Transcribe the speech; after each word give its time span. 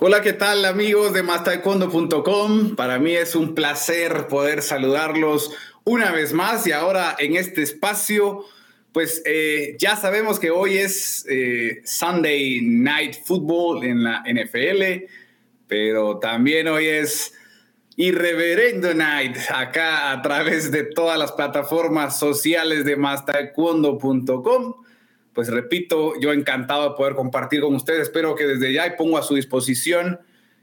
Hola, 0.00 0.22
¿qué 0.22 0.32
tal 0.32 0.64
amigos 0.64 1.12
de 1.12 1.24
mastaekwondo.com? 1.24 2.76
Para 2.76 3.00
mí 3.00 3.16
es 3.16 3.34
un 3.34 3.56
placer 3.56 4.28
poder 4.28 4.62
saludarlos 4.62 5.50
una 5.82 6.12
vez 6.12 6.32
más 6.32 6.64
y 6.68 6.70
ahora 6.70 7.16
en 7.18 7.34
este 7.34 7.62
espacio, 7.62 8.44
pues 8.92 9.20
eh, 9.26 9.74
ya 9.80 9.96
sabemos 9.96 10.38
que 10.38 10.52
hoy 10.52 10.78
es 10.78 11.26
eh, 11.28 11.80
Sunday 11.84 12.60
Night 12.62 13.16
Football 13.24 13.82
en 13.82 14.04
la 14.04 14.22
NFL, 14.22 15.10
pero 15.66 16.20
también 16.20 16.68
hoy 16.68 16.86
es 16.86 17.34
Irreverendo 17.96 18.94
Night 18.94 19.36
acá 19.52 20.12
a 20.12 20.22
través 20.22 20.70
de 20.70 20.84
todas 20.84 21.18
las 21.18 21.32
plataformas 21.32 22.20
sociales 22.20 22.84
de 22.84 22.94
mastaekwondo.com 22.94 24.74
pues 25.38 25.50
repito, 25.50 26.14
yo 26.18 26.32
encantado 26.32 26.88
de 26.88 26.96
poder 26.96 27.14
compartir 27.14 27.60
con 27.60 27.72
ustedes. 27.72 28.00
Espero 28.00 28.34
que 28.34 28.44
desde 28.44 28.72
ya 28.72 28.88
y 28.88 28.96
pongo 28.96 29.18
a 29.18 29.22
su 29.22 29.36
disposición 29.36 30.18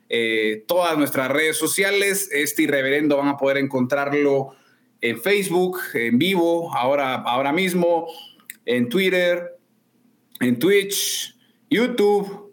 eh, 0.09 0.65
todas 0.67 0.98
nuestras 0.98 1.31
redes 1.31 1.55
sociales. 1.55 2.27
Este 2.34 2.63
irreverendo 2.63 3.15
van 3.15 3.29
a 3.29 3.38
poder 3.38 3.55
encontrarlo 3.55 4.53
en 4.99 5.21
Facebook, 5.21 5.79
en 5.93 6.20
vivo, 6.20 6.75
ahora, 6.75 7.13
ahora 7.13 7.53
mismo, 7.53 8.07
en 8.65 8.89
Twitter, 8.89 9.55
en 10.41 10.59
Twitch, 10.59 11.37
YouTube. 11.70 12.51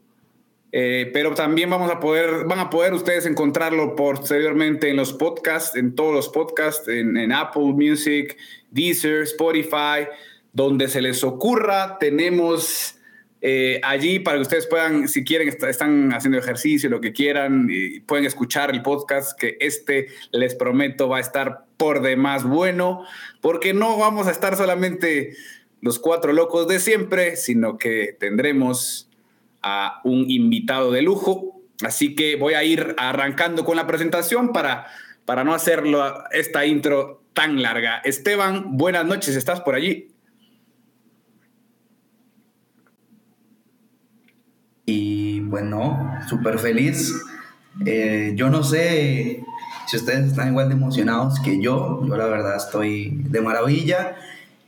Eh, 0.70 1.10
pero 1.12 1.34
también 1.34 1.70
vamos 1.70 1.90
a 1.90 1.98
poder, 1.98 2.44
van 2.46 2.60
a 2.60 2.70
poder 2.70 2.94
ustedes 2.94 3.26
encontrarlo 3.26 3.96
posteriormente 3.96 4.88
en 4.88 4.94
los 4.94 5.12
podcasts, 5.12 5.74
en 5.74 5.96
todos 5.96 6.14
los 6.14 6.28
podcasts, 6.28 6.86
en, 6.86 7.16
en 7.16 7.32
Apple 7.32 7.72
Music, 7.72 8.36
Deezer, 8.70 9.22
Spotify 9.22 10.06
donde 10.52 10.88
se 10.88 11.02
les 11.02 11.24
ocurra. 11.24 11.98
Tenemos 11.98 12.96
eh, 13.40 13.80
allí 13.82 14.20
para 14.20 14.36
que 14.36 14.42
ustedes 14.42 14.66
puedan, 14.66 15.08
si 15.08 15.24
quieren, 15.24 15.48
están 15.48 16.12
haciendo 16.12 16.38
ejercicio, 16.38 16.88
lo 16.88 17.00
que 17.00 17.12
quieran, 17.12 17.66
y 17.68 18.00
pueden 18.00 18.24
escuchar 18.24 18.70
el 18.70 18.82
podcast, 18.82 19.38
que 19.38 19.56
este, 19.60 20.06
les 20.30 20.54
prometo, 20.54 21.08
va 21.08 21.16
a 21.16 21.20
estar 21.20 21.64
por 21.76 22.02
demás 22.02 22.44
bueno, 22.44 23.04
porque 23.40 23.74
no 23.74 23.98
vamos 23.98 24.28
a 24.28 24.30
estar 24.30 24.56
solamente 24.56 25.34
los 25.80 25.98
cuatro 25.98 26.32
locos 26.32 26.68
de 26.68 26.78
siempre, 26.78 27.34
sino 27.34 27.78
que 27.78 28.16
tendremos 28.18 29.10
a 29.62 30.00
un 30.04 30.30
invitado 30.30 30.92
de 30.92 31.02
lujo. 31.02 31.60
Así 31.84 32.14
que 32.14 32.36
voy 32.36 32.54
a 32.54 32.62
ir 32.62 32.94
arrancando 32.96 33.64
con 33.64 33.76
la 33.76 33.88
presentación 33.88 34.52
para, 34.52 34.86
para 35.24 35.42
no 35.42 35.52
hacerlo 35.52 36.22
esta 36.30 36.64
intro 36.64 37.24
tan 37.32 37.60
larga. 37.60 38.00
Esteban, 38.04 38.76
buenas 38.76 39.04
noches, 39.04 39.34
¿estás 39.34 39.60
por 39.60 39.74
allí? 39.74 40.11
Y 45.52 45.54
bueno, 45.54 46.18
súper 46.30 46.58
feliz. 46.58 47.12
Eh, 47.84 48.32
yo 48.36 48.48
no 48.48 48.62
sé 48.62 49.44
si 49.86 49.96
ustedes 49.98 50.28
están 50.28 50.48
igual 50.48 50.70
de 50.70 50.74
emocionados 50.74 51.40
que 51.40 51.60
yo. 51.60 52.02
Yo 52.06 52.16
la 52.16 52.24
verdad 52.24 52.56
estoy 52.56 53.10
de 53.28 53.40
maravilla. 53.42 54.16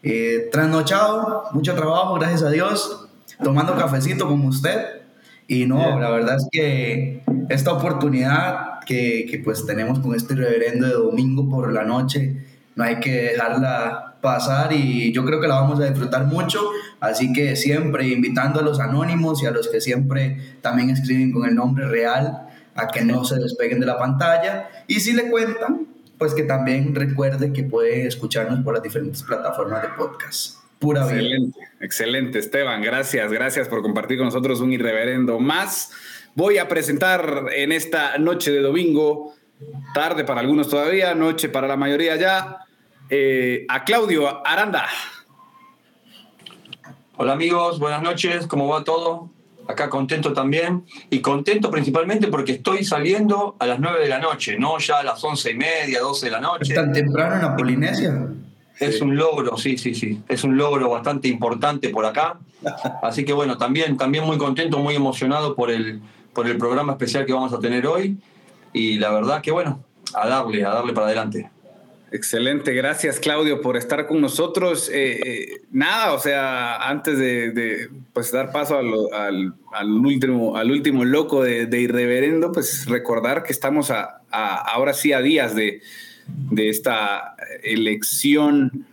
Eh, 0.03 0.51
trasnochado, 0.53 1.45
mucho 1.53 1.75
trabajo, 1.75 2.15
gracias 2.17 2.43
a 2.43 2.51
Dios. 2.51 3.09
Tomando 3.43 3.75
cafecito 3.77 4.29
como 4.29 4.49
usted. 4.49 5.03
Y 5.49 5.65
no, 5.65 5.99
la 5.99 6.11
verdad 6.11 6.37
es 6.37 6.49
que 6.53 7.23
esta 7.49 7.73
oportunidad 7.73 8.81
que, 8.87 9.27
que 9.31 9.39
pues 9.39 9.65
tenemos 9.65 10.01
con 10.01 10.15
este 10.15 10.35
reverendo 10.35 10.87
de 10.87 10.93
domingo 10.93 11.49
por 11.49 11.73
la 11.73 11.85
noche, 11.85 12.45
no 12.77 12.85
hay 12.85 13.01
que 13.01 13.11
dejarla 13.11 14.14
pasar 14.25 14.73
y 14.73 15.13
yo 15.13 15.25
creo 15.25 15.39
que 15.39 15.47
la 15.47 15.61
vamos 15.61 15.79
a 15.81 15.85
disfrutar 15.85 16.25
mucho. 16.25 16.71
Así 16.99 17.33
que 17.33 17.55
siempre 17.55 18.09
invitando 18.09 18.61
a 18.61 18.63
los 18.63 18.81
anónimos 18.81 19.43
y 19.43 19.47
a 19.47 19.51
los 19.51 19.69
que 19.69 19.83
siempre 19.83 20.57
también 20.63 20.89
escriben 20.89 21.31
con 21.31 21.47
el 21.47 21.55
nombre 21.55 21.87
real 21.87 22.49
a 22.75 22.89
que 22.89 23.05
no 23.05 23.25
se 23.25 23.39
despeguen 23.39 23.81
de 23.81 23.87
la 23.87 23.99
pantalla. 23.99 24.71
Y 24.89 25.01
si 25.01 25.13
le 25.13 25.31
cuentan, 25.31 25.87
pues 26.19 26.33
que 26.33 26.43
también 26.43 26.95
recuerde 26.95 27.53
que 27.53 27.65
puede 27.65 28.07
escucharnos 28.07 28.65
por 28.65 28.73
las 28.75 28.83
diferentes 28.83 29.23
plataformas 29.23 29.83
de 29.83 29.89
podcast. 29.89 30.57
Pura 30.79 31.03
excelente, 31.03 31.61
excelente, 31.81 32.39
Esteban. 32.39 32.83
Gracias, 32.83 33.31
gracias 33.31 33.69
por 33.69 33.83
compartir 33.83 34.17
con 34.17 34.27
nosotros 34.27 34.61
un 34.61 34.73
irreverendo 34.73 35.39
más. 35.39 35.93
Voy 36.35 36.59
a 36.59 36.67
presentar 36.67 37.47
en 37.55 37.73
esta 37.73 38.19
noche 38.19 38.51
de 38.51 38.61
domingo, 38.61 39.35
tarde 39.95 40.25
para 40.25 40.41
algunos 40.41 40.69
todavía, 40.69 41.15
noche 41.15 41.49
para 41.49 41.69
la 41.69 41.77
mayoría 41.77 42.17
ya, 42.17 42.64
eh, 43.17 43.65
a 43.69 43.85
Claudio 43.85 44.45
Aranda. 44.45 44.87
Hola 47.17 47.35
amigos, 47.35 47.79
buenas 47.79 48.03
noches, 48.03 48.49
¿cómo 48.49 48.67
va 48.67 48.83
todo? 48.83 49.31
Acá 49.69 49.89
contento 49.89 50.33
también 50.33 50.85
y 51.11 51.21
contento 51.21 51.71
principalmente 51.71 52.27
porque 52.27 52.51
estoy 52.51 52.85
saliendo 52.85 53.55
a 53.61 53.67
las 53.67 53.79
9 53.79 54.01
de 54.01 54.09
la 54.09 54.19
noche, 54.19 54.59
no 54.59 54.79
ya 54.79 54.99
a 54.99 55.05
las 55.05 55.23
once 55.23 55.53
y 55.53 55.55
media, 55.55 56.01
12 56.01 56.27
de 56.27 56.33
la 56.33 56.41
noche. 56.41 56.73
¿Es 56.73 56.75
tan 56.75 56.93
temprano 56.93 57.37
en 57.37 57.43
la 57.43 57.57
Polinesia? 57.57 58.29
Es 58.81 59.01
un 59.01 59.15
logro, 59.17 59.57
sí, 59.57 59.79
sí, 59.79 59.95
sí. 59.95 60.21
Es 60.27 60.43
un 60.43 60.57
logro 60.57 60.91
bastante 60.91 61.29
importante 61.29 61.91
por 61.91 62.05
acá. 62.07 62.41
Así 63.03 63.25
que 63.25 63.33
bueno, 63.33 63.57
también, 63.59 63.97
también 63.97 64.25
muy 64.25 64.39
contento, 64.39 64.81
muy 64.81 64.97
emocionado 64.97 65.55
por 65.55 65.71
el, 65.71 66.01
por 66.33 66.49
el 66.49 66.59
programa 66.59 66.95
especial 66.95 67.25
que 67.25 67.33
vamos 67.33 67.53
a 67.53 67.61
tener 67.61 67.87
hoy. 67.87 68.19
Y 68.73 68.99
la 68.99 69.13
verdad 69.13 69.41
que 69.41 69.53
bueno, 69.53 69.85
a 70.15 70.27
darle, 70.27 70.65
a 70.65 70.71
darle 70.71 70.93
para 70.93 71.07
adelante. 71.07 71.54
Excelente, 72.15 72.73
gracias 72.75 73.19
Claudio 73.19 73.61
por 73.61 73.77
estar 73.77 74.07
con 74.07 74.21
nosotros. 74.21 74.89
Eh, 74.89 75.19
eh, 75.27 75.63
nada, 75.73 76.13
o 76.13 76.21
sea, 76.21 76.89
antes 76.89 77.19
de, 77.19 77.89
pues 78.13 78.31
dar 78.31 78.53
paso 78.53 78.79
al, 78.79 79.53
último, 79.83 80.57
al 80.57 80.71
último 80.71 81.05
loco 81.05 81.43
de, 81.43 81.81
Irreverendo, 81.81 82.53
pues 82.53 82.87
recordar 82.87 83.43
que 83.43 83.53
estamos 83.53 83.91
a, 83.91 84.23
ahora 84.31 84.95
sí 84.95 85.13
a 85.13 85.23
días 85.23 85.57
de, 85.57 85.83
esta 86.57 87.35
elección, 87.65 88.87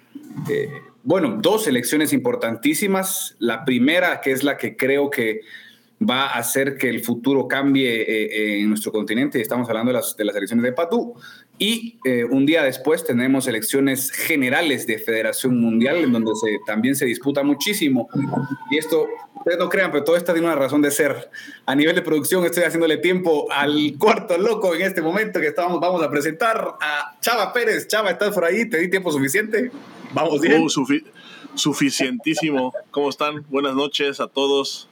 eh, 0.49 0.71
bueno, 1.03 1.37
dos 1.39 1.67
elecciones 1.67 2.13
importantísimas. 2.13 3.35
La 3.37 3.65
primera, 3.65 4.19
que 4.21 4.31
es 4.31 4.43
la 4.43 4.57
que 4.57 4.75
creo 4.75 5.11
que 5.11 5.41
va 6.01 6.23
a 6.23 6.39
hacer 6.39 6.75
que 6.75 6.89
el 6.89 7.01
futuro 7.01 7.47
cambie 7.47 8.61
en 8.61 8.67
nuestro 8.67 8.91
continente, 8.91 9.39
estamos 9.39 9.69
hablando 9.69 9.91
de 9.91 9.99
las, 9.99 10.17
de 10.17 10.25
las 10.25 10.35
elecciones 10.35 10.63
de 10.63 10.73
Patú 10.73 11.13
y 11.61 11.99
eh, 12.05 12.23
un 12.23 12.47
día 12.47 12.63
después 12.63 13.05
tenemos 13.05 13.47
elecciones 13.47 14.09
generales 14.09 14.88
de 14.88 14.97
Federación 14.97 15.61
Mundial, 15.61 15.97
en 15.97 16.11
donde 16.11 16.31
se, 16.33 16.57
también 16.66 16.95
se 16.95 17.05
disputa 17.05 17.44
muchísimo. 17.44 18.09
Y 18.72 18.79
esto, 18.79 19.05
ustedes 19.35 19.59
no 19.59 19.69
crean, 19.69 19.91
pero 19.91 20.03
todo 20.03 20.17
esto 20.17 20.33
tiene 20.33 20.47
una 20.47 20.55
razón 20.55 20.81
de 20.81 20.89
ser. 20.89 21.29
A 21.67 21.75
nivel 21.75 21.94
de 21.94 22.01
producción 22.01 22.44
estoy 22.45 22.63
haciéndole 22.63 22.97
tiempo 22.97 23.45
al 23.51 23.94
cuarto 23.99 24.39
loco 24.39 24.73
en 24.73 24.81
este 24.81 25.03
momento 25.03 25.39
que 25.39 25.49
estamos, 25.49 25.79
vamos 25.79 26.01
a 26.01 26.09
presentar 26.09 26.77
a 26.81 27.19
Chava 27.22 27.53
Pérez. 27.53 27.88
Chava, 27.88 28.09
¿estás 28.09 28.33
por 28.33 28.43
ahí? 28.43 28.67
¿Te 28.67 28.79
di 28.79 28.89
tiempo 28.89 29.11
suficiente? 29.11 29.69
Vamos 30.16 30.41
bien. 30.41 30.63
Uh, 30.63 30.69
suficientísimo. 31.53 32.73
¿Cómo 32.89 33.07
están? 33.11 33.45
Buenas 33.49 33.75
noches 33.75 34.19
a 34.19 34.28
todos. 34.28 34.88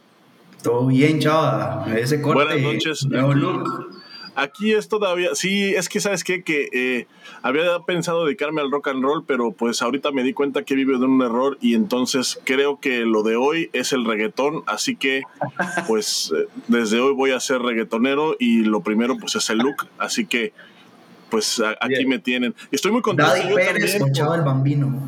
Todo 0.62 0.86
bien, 0.86 1.20
Chava. 1.20 1.88
Ese 1.98 2.22
corte, 2.22 2.44
Buenas 2.44 2.62
noches. 2.62 3.06
Nuevo 3.08 3.34
look. 3.34 3.99
Aquí 4.42 4.74
es 4.74 4.88
todavía, 4.88 5.36
sí, 5.36 5.74
es 5.76 5.90
que 5.90 6.00
sabes 6.00 6.24
qué? 6.24 6.44
que 6.44 6.70
eh, 6.72 7.08
había 7.42 7.80
pensado 7.86 8.26
dedicarme 8.26 8.62
al 8.62 8.72
rock 8.72 8.88
and 8.88 9.04
roll, 9.04 9.26
pero 9.26 9.52
pues 9.52 9.82
ahorita 9.82 10.12
me 10.12 10.24
di 10.24 10.34
cuenta 10.34 10.64
que 10.64 10.76
vive 10.76 10.98
de 10.98 11.06
un 11.06 11.22
error 11.22 11.58
y 11.60 11.76
entonces 11.76 12.40
creo 12.46 12.80
que 12.80 13.00
lo 13.00 13.24
de 13.24 13.36
hoy 13.36 13.70
es 13.74 13.92
el 13.92 14.06
reggaetón, 14.06 14.64
así 14.66 14.96
que 14.96 15.24
pues 15.88 16.32
eh, 16.36 16.48
desde 16.68 17.02
hoy 17.02 17.14
voy 17.14 17.32
a 17.32 17.40
ser 17.40 17.62
reggaetonero 17.62 18.38
y 18.40 18.64
lo 18.64 18.82
primero 18.82 19.18
pues 19.18 19.36
es 19.36 19.50
el 19.50 19.58
look, 19.58 19.88
así 19.98 20.26
que 20.26 20.54
pues 21.30 21.62
aquí 21.82 22.06
me 22.06 22.20
tienen. 22.20 22.56
Estoy 22.72 22.92
muy 22.92 23.02
contento. 23.02 23.32
Daddy 23.32 23.54
Pérez 23.54 23.96
escuchaba 23.96 24.36
el 24.36 24.42
bambino. 24.42 25.00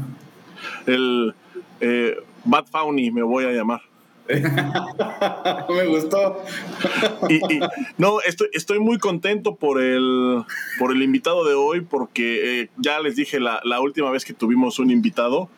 El 0.85 1.33
eh, 1.79 2.17
Bad 2.43 2.65
Fauny 2.67 3.11
me 3.11 3.23
voy 3.23 3.45
a 3.45 3.51
llamar. 3.51 3.81
Me 5.69 5.85
gustó. 5.87 6.43
no, 7.97 8.19
estoy, 8.53 8.79
muy 8.79 8.97
contento 8.97 9.55
por 9.55 9.81
el, 9.81 10.43
por 10.79 10.91
el 10.91 11.01
invitado 11.01 11.45
de 11.45 11.53
hoy, 11.53 11.81
porque 11.81 12.61
eh, 12.61 12.69
ya 12.77 12.99
les 12.99 13.15
dije 13.15 13.39
la, 13.39 13.79
última 13.79 14.11
vez 14.11 14.25
que 14.25 14.33
tuvimos 14.33 14.79
un 14.79 14.91
invitado, 14.91 15.49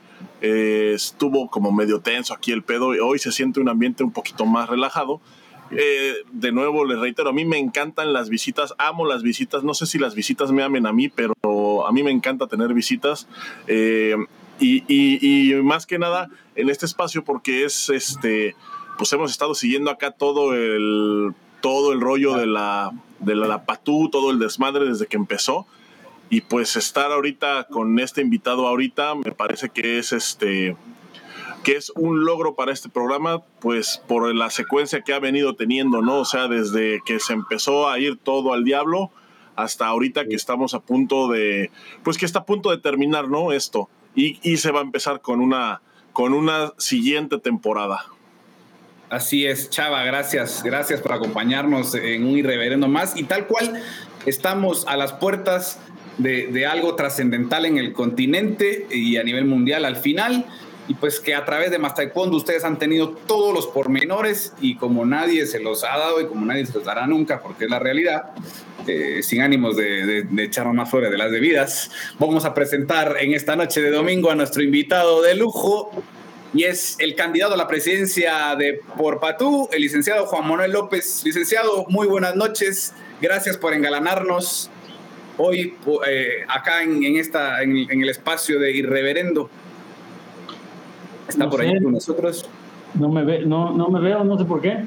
eh, 0.42 0.94
estuvo 0.96 1.50
como 1.50 1.72
medio 1.72 2.00
tenso 2.00 2.34
aquí 2.34 2.52
el 2.52 2.64
pedo, 2.64 2.96
y 2.96 3.00
hoy 3.00 3.20
se 3.20 3.32
siente 3.32 3.60
un 3.60 3.70
ambiente 3.70 4.04
un 4.04 4.12
poquito 4.12 4.46
más 4.46 4.70
relajado. 4.70 5.22
Eh, 5.72 6.14
de 6.32 6.52
nuevo, 6.52 6.86
les 6.86 7.00
reitero, 7.00 7.30
a 7.30 7.34
mí 7.34 7.46
me 7.46 7.58
encantan 7.58 8.14
las 8.14 8.30
visitas, 8.30 8.76
amo 8.78 9.06
las 9.06 9.24
visitas, 9.24 9.64
no 9.64 9.74
sé 9.74 9.86
si 9.88 9.98
las 9.98 10.14
visitas 10.14 10.52
me 10.52 10.62
amen 10.62 10.86
a 10.86 10.94
mí, 10.94 11.10
pero 11.10 11.34
a 11.86 11.92
mí 11.92 12.04
me 12.04 12.12
encanta 12.12 12.48
tener 12.48 12.74
visitas. 12.74 13.28
Y, 14.64 15.54
más 15.64 15.86
que 15.86 16.00
nada 16.00 16.30
en 16.56 16.70
este 16.70 16.86
espacio 16.86 17.24
porque 17.24 17.66
es 17.66 17.90
este 17.90 18.56
pues 18.98 19.12
hemos 19.12 19.32
estado 19.32 19.56
siguiendo 19.56 19.92
acá 19.92 20.12
todo 20.12 20.54
el 20.54 21.34
todo 21.62 21.92
el 21.92 22.02
rollo 22.02 22.36
de 22.36 22.46
la 22.46 22.92
de 23.20 23.36
la, 23.36 23.66
patú, 23.66 24.10
todo 24.10 24.32
el 24.32 24.40
desmadre 24.40 24.86
desde 24.86 25.08
que 25.08 25.18
empezó 25.18 25.66
y 26.30 26.42
pues 26.42 26.76
estar 26.76 27.12
ahorita 27.12 27.68
con 27.70 28.00
este 28.00 28.22
invitado 28.22 28.68
ahorita 28.68 29.16
me 29.16 29.32
parece 29.32 29.70
que 29.70 29.98
es 29.98 30.14
este 30.14 30.76
que 31.64 31.78
es 31.78 31.92
un 31.96 32.26
logro 32.26 32.56
para 32.56 32.74
este 32.74 32.90
programa, 32.90 33.42
pues 33.62 34.02
por 34.08 34.34
la 34.36 34.50
secuencia 34.50 35.02
que 35.02 35.14
ha 35.14 35.20
venido 35.20 35.56
teniendo, 35.56 36.02
¿no? 36.02 36.20
O 36.20 36.26
sea, 36.26 36.50
desde 36.50 37.00
que 37.06 37.22
se 37.22 37.32
empezó 37.32 37.90
a 37.90 38.00
ir 38.00 38.18
todo 38.18 38.54
al 38.54 38.66
diablo 38.66 39.12
hasta 39.56 39.88
ahorita 39.88 40.26
que 40.26 40.36
estamos 40.36 40.74
a 40.74 40.80
punto 40.82 41.30
de, 41.30 41.72
pues 42.04 42.18
que 42.18 42.26
está 42.26 42.40
a 42.40 42.46
punto 42.46 42.70
de 42.72 42.78
terminar, 42.78 43.30
¿no? 43.30 43.54
Esto. 43.54 43.90
Y, 44.16 44.58
se 44.58 44.72
va 44.72 44.80
a 44.80 44.84
empezar 44.84 45.22
con 45.22 45.40
una, 45.40 45.82
con 46.12 46.34
una 46.34 46.74
siguiente 46.78 47.40
temporada. 47.40 48.06
Así 49.10 49.46
es, 49.46 49.70
Chava, 49.70 50.04
gracias, 50.04 50.64
gracias 50.64 51.02
por 51.02 51.14
acompañarnos 51.14 51.96
en 51.96 52.26
un 52.26 52.38
irreverendo 52.38 52.88
más. 52.88 53.18
Y 53.18 53.24
tal 53.24 53.48
cual, 53.48 53.82
estamos 54.26 54.88
a 54.88 54.98
las 54.98 55.14
puertas 55.14 55.80
de 56.18 56.66
algo 56.68 56.96
trascendental 56.96 57.66
en 57.66 57.78
el 57.78 57.94
continente 57.94 58.88
y 58.92 59.18
a 59.18 59.24
nivel 59.24 59.46
mundial 59.46 59.84
al 59.86 59.96
final 59.96 60.46
y 60.88 60.96
pues 60.96 61.20
que 61.20 61.34
a 61.34 61.46
través 61.46 61.72
de 61.72 61.80
Más 61.80 61.96
Taekwondo 61.96 62.36
ustedes 62.36 62.64
han 62.64 62.78
tenido 62.78 63.10
todos 63.10 63.54
los 63.54 63.68
pormenores 63.68 64.54
y 64.60 64.76
como 64.76 65.06
nadie 65.06 65.46
se 65.46 65.60
los 65.60 65.84
ha 65.84 65.98
dado 65.98 66.20
y 66.20 66.28
como 66.28 66.46
nadie 66.46 66.66
se 66.66 66.74
los 66.74 66.84
dará 66.84 67.08
nunca, 67.08 67.42
porque 67.42 67.66
es 67.66 67.72
la 67.72 67.80
realidad, 67.80 68.32
eh, 68.88 69.22
sin 69.24 69.42
ánimos 69.42 69.78
de, 69.78 70.24
de, 70.24 70.44
echar 70.44 70.72
más 70.74 70.90
fuera 70.90 71.10
de 71.10 71.18
las 71.18 71.32
debidas, 71.32 71.90
vamos 72.20 72.44
a 72.44 72.54
presentar 72.54 73.16
en 73.20 73.34
esta 73.34 73.56
noche 73.56 73.82
de 73.82 73.92
domingo 73.92 74.30
a 74.30 74.36
nuestro 74.36 74.62
invitado 74.62 75.22
de 75.22 75.36
lujo 75.36 75.92
y 76.54 76.66
es 76.66 76.98
el 77.00 77.16
candidato 77.16 77.54
a 77.54 77.58
la 77.58 77.68
presidencia 77.68 78.56
de 78.58 78.82
Por 78.98 79.20
Patú, 79.20 79.70
el 79.72 79.82
licenciado 79.82 80.26
Juan 80.28 80.48
Manuel 80.48 80.72
López. 80.72 81.24
Licenciado, 81.24 81.86
muy 81.88 82.08
buenas 82.08 82.36
noches, 82.36 82.94
gracias 83.22 83.58
por 83.58 83.74
engalanarnos 83.74 84.70
hoy 85.38 85.76
eh, 86.08 86.46
acá 86.48 86.84
en, 86.84 87.18
esta, 87.18 87.64
en 87.64 87.90
el 87.90 88.10
espacio 88.10 88.60
de 88.60 88.72
Irreverendo. 88.72 89.50
Está 91.34 91.50
por 91.50 91.62
ahí 91.62 91.82
con 91.82 91.94
nosotros. 91.94 92.46
No 92.94 93.10
me, 93.10 93.24
ve, 93.24 93.44
no, 93.46 93.72
no 93.72 93.90
me 93.90 94.00
veo, 94.00 94.24
no 94.24 94.38
sé 94.38 94.46
por 94.46 94.62
qué. 94.62 94.84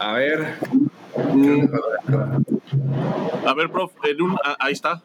A 0.00 0.12
ver. 0.14 0.54
A 3.46 3.54
ver, 3.54 3.70
prof, 3.70 3.92
en 4.02 4.22
un, 4.22 4.36
ahí 4.58 4.72
está. 4.72 5.02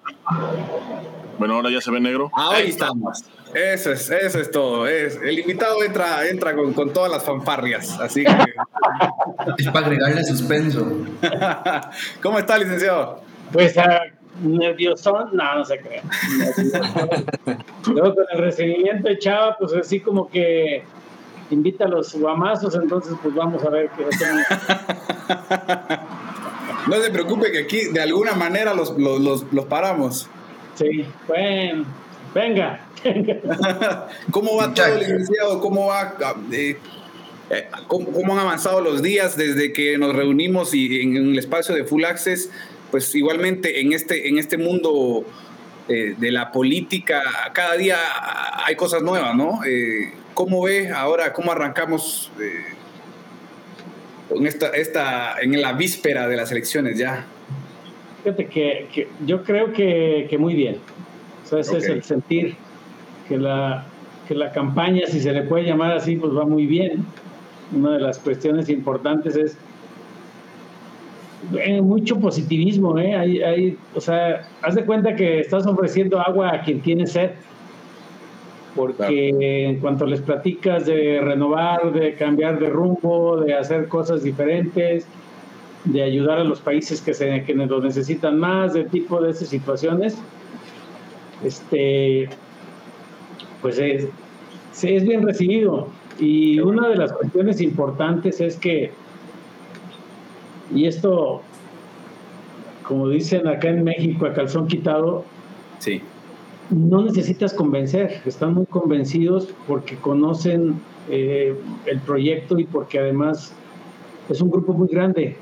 Bueno, 1.37 1.55
ahora 1.55 1.69
ya 1.69 1.79
se 1.79 1.91
ve 1.91 1.99
negro. 1.99 2.31
Ahí 2.33 2.69
estamos. 2.69 3.23
Eso 3.53 3.91
es, 3.91 4.09
eso 4.09 4.39
es 4.39 4.49
todo. 4.49 4.87
Es, 4.87 5.19
el 5.21 5.37
invitado 5.39 5.83
entra, 5.83 6.27
entra 6.27 6.55
con, 6.55 6.73
con 6.73 6.91
todas 6.91 7.11
las 7.11 7.23
fanfarrias, 7.23 7.99
así 7.99 8.23
que. 8.23 8.31
es 9.59 9.67
para 9.69 9.85
agregarle 9.85 10.23
suspenso. 10.23 10.87
¿Cómo 12.23 12.39
está, 12.39 12.57
licenciado? 12.57 13.21
Pues 13.51 13.75
uh, 13.77 13.81
nervioso, 14.41 15.29
no, 15.31 15.55
no 15.55 15.65
se 15.65 15.79
crea. 15.79 16.03
Luego 17.87 18.15
con 18.15 18.25
el 18.33 18.39
recibimiento 18.39 19.07
de 19.07 19.17
Chava, 19.17 19.57
pues 19.57 19.73
así 19.73 19.99
como 19.99 20.29
que 20.29 20.83
invita 21.49 21.85
a 21.85 21.87
los 21.87 22.13
guamazos, 22.15 22.75
entonces 22.75 23.13
pues 23.21 23.35
vamos 23.35 23.63
a 23.63 23.69
ver 23.69 23.89
qué 23.97 24.05
No 26.87 26.95
se 26.95 27.11
preocupe 27.11 27.51
que 27.51 27.59
aquí 27.59 27.85
de 27.91 28.01
alguna 28.01 28.33
manera 28.33 28.73
los, 28.73 28.97
los, 28.97 29.19
los, 29.19 29.45
los 29.51 29.65
paramos. 29.65 30.27
Sí, 30.75 31.05
bueno, 31.27 31.85
venga. 32.33 32.87
¿Cómo 34.31 34.57
va 34.57 34.73
todo, 34.73 34.97
licenciado? 34.97 35.59
¿Cómo 35.59 35.87
va? 35.87 36.15
Eh, 36.51 36.77
¿cómo, 37.87 38.11
¿Cómo, 38.11 38.33
han 38.33 38.39
avanzado 38.39 38.79
los 38.81 39.01
días 39.01 39.35
desde 39.35 39.73
que 39.73 39.97
nos 39.97 40.15
reunimos 40.15 40.73
y 40.73 41.01
en, 41.01 41.17
en 41.17 41.25
el 41.31 41.39
espacio 41.39 41.75
de 41.75 41.83
Full 41.83 42.05
Access? 42.05 42.49
Pues 42.91 43.15
igualmente 43.15 43.79
en 43.79 43.93
este, 43.93 44.27
en 44.27 44.37
este 44.37 44.57
mundo 44.57 45.25
eh, 45.87 46.15
de 46.17 46.31
la 46.31 46.51
política, 46.51 47.21
cada 47.53 47.75
día 47.75 47.97
hay 48.65 48.75
cosas 48.75 49.01
nuevas, 49.01 49.35
¿no? 49.35 49.63
Eh, 49.65 50.11
¿Cómo 50.33 50.63
ve 50.63 50.89
ahora, 50.89 51.33
cómo 51.33 51.51
arrancamos 51.51 52.31
eh, 52.39 52.75
con 54.29 54.45
esta, 54.45 54.67
esta, 54.67 55.39
en 55.41 55.59
la 55.61 55.73
víspera 55.73 56.27
de 56.27 56.35
las 56.35 56.51
elecciones 56.51 56.97
ya? 56.97 57.25
Fíjate 58.23 58.45
que, 58.47 58.87
que 58.93 59.07
yo 59.25 59.43
creo 59.43 59.73
que, 59.73 60.27
que, 60.29 60.37
muy 60.37 60.53
bien. 60.53 60.77
O 61.43 61.47
sea, 61.47 61.59
ese 61.59 61.71
okay. 61.71 61.81
es 61.81 61.89
el 61.89 62.03
sentir 62.03 62.55
que 63.27 63.37
la, 63.37 63.85
que 64.27 64.35
la 64.35 64.51
campaña, 64.51 65.07
si 65.07 65.19
se 65.19 65.31
le 65.31 65.43
puede 65.43 65.63
llamar 65.63 65.93
así, 65.93 66.15
pues 66.17 66.31
va 66.33 66.45
muy 66.45 66.65
bien. 66.65 67.05
Una 67.73 67.93
de 67.93 67.99
las 67.99 68.19
cuestiones 68.19 68.69
importantes 68.69 69.35
es 69.35 69.57
eh, 71.57 71.81
mucho 71.81 72.19
positivismo, 72.19 72.97
¿eh? 72.99 73.15
Hay, 73.15 73.41
hay, 73.41 73.77
o 73.95 74.01
sea, 74.01 74.47
haz 74.61 74.75
de 74.75 74.85
cuenta 74.85 75.15
que 75.15 75.39
estás 75.39 75.65
ofreciendo 75.65 76.19
agua 76.19 76.53
a 76.53 76.61
quien 76.61 76.81
tiene 76.81 77.07
sed, 77.07 77.31
porque 78.75 79.29
claro. 79.29 79.41
en 79.41 79.79
cuanto 79.79 80.05
les 80.05 80.21
platicas 80.21 80.85
de 80.85 81.19
renovar, 81.21 81.91
de 81.91 82.13
cambiar 82.13 82.59
de 82.59 82.69
rumbo, 82.69 83.41
de 83.41 83.53
hacer 83.55 83.87
cosas 83.87 84.23
diferentes, 84.23 85.07
de 85.85 86.03
ayudar 86.03 86.37
a 86.37 86.43
los 86.43 86.61
países 86.61 87.01
que, 87.01 87.13
se, 87.13 87.43
que 87.43 87.53
lo 87.53 87.81
necesitan 87.81 88.37
más, 88.39 88.73
de 88.73 88.83
tipo 88.83 89.19
de 89.19 89.31
esas 89.31 89.49
situaciones, 89.49 90.17
este, 91.43 92.29
pues 93.61 93.79
es, 93.79 94.07
es 94.83 95.03
bien 95.03 95.23
recibido. 95.23 95.87
Y 96.19 96.59
una 96.59 96.87
de 96.87 96.97
las 96.97 97.11
cuestiones 97.13 97.61
importantes 97.61 98.41
es 98.41 98.57
que 98.57 98.91
y 100.73 100.85
esto, 100.85 101.41
como 102.87 103.09
dicen 103.09 103.47
acá 103.47 103.69
en 103.69 103.83
México, 103.83 104.25
a 104.25 104.33
calzón 104.33 104.67
quitado, 104.67 105.23
sí. 105.79 106.01
no 106.69 107.03
necesitas 107.03 107.53
convencer, 107.53 108.21
están 108.25 108.53
muy 108.53 108.65
convencidos 108.65 109.49
porque 109.67 109.95
conocen 109.95 110.75
eh, 111.09 111.55
el 111.85 111.99
proyecto 111.99 112.59
y 112.59 112.65
porque 112.65 112.99
además 112.99 113.53
es 114.29 114.41
un 114.41 114.49
grupo 114.49 114.73
muy 114.73 114.87
grande 114.87 115.35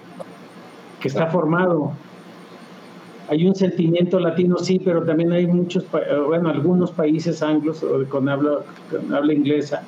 que 0.99 1.07
está 1.07 1.27
formado. 1.27 1.93
Hay 3.29 3.45
un 3.45 3.53
sentimiento 3.53 4.19
latino, 4.19 4.57
sí, 4.57 4.81
pero 4.83 5.03
también 5.03 5.31
hay 5.31 5.45
muchos, 5.45 5.85
bueno, 6.25 6.49
algunos 6.49 6.91
países 6.91 7.43
anglos 7.43 7.85
con 8.09 8.27
habla, 8.27 8.61
con 8.89 9.13
habla 9.13 9.33
inglesa 9.33 9.83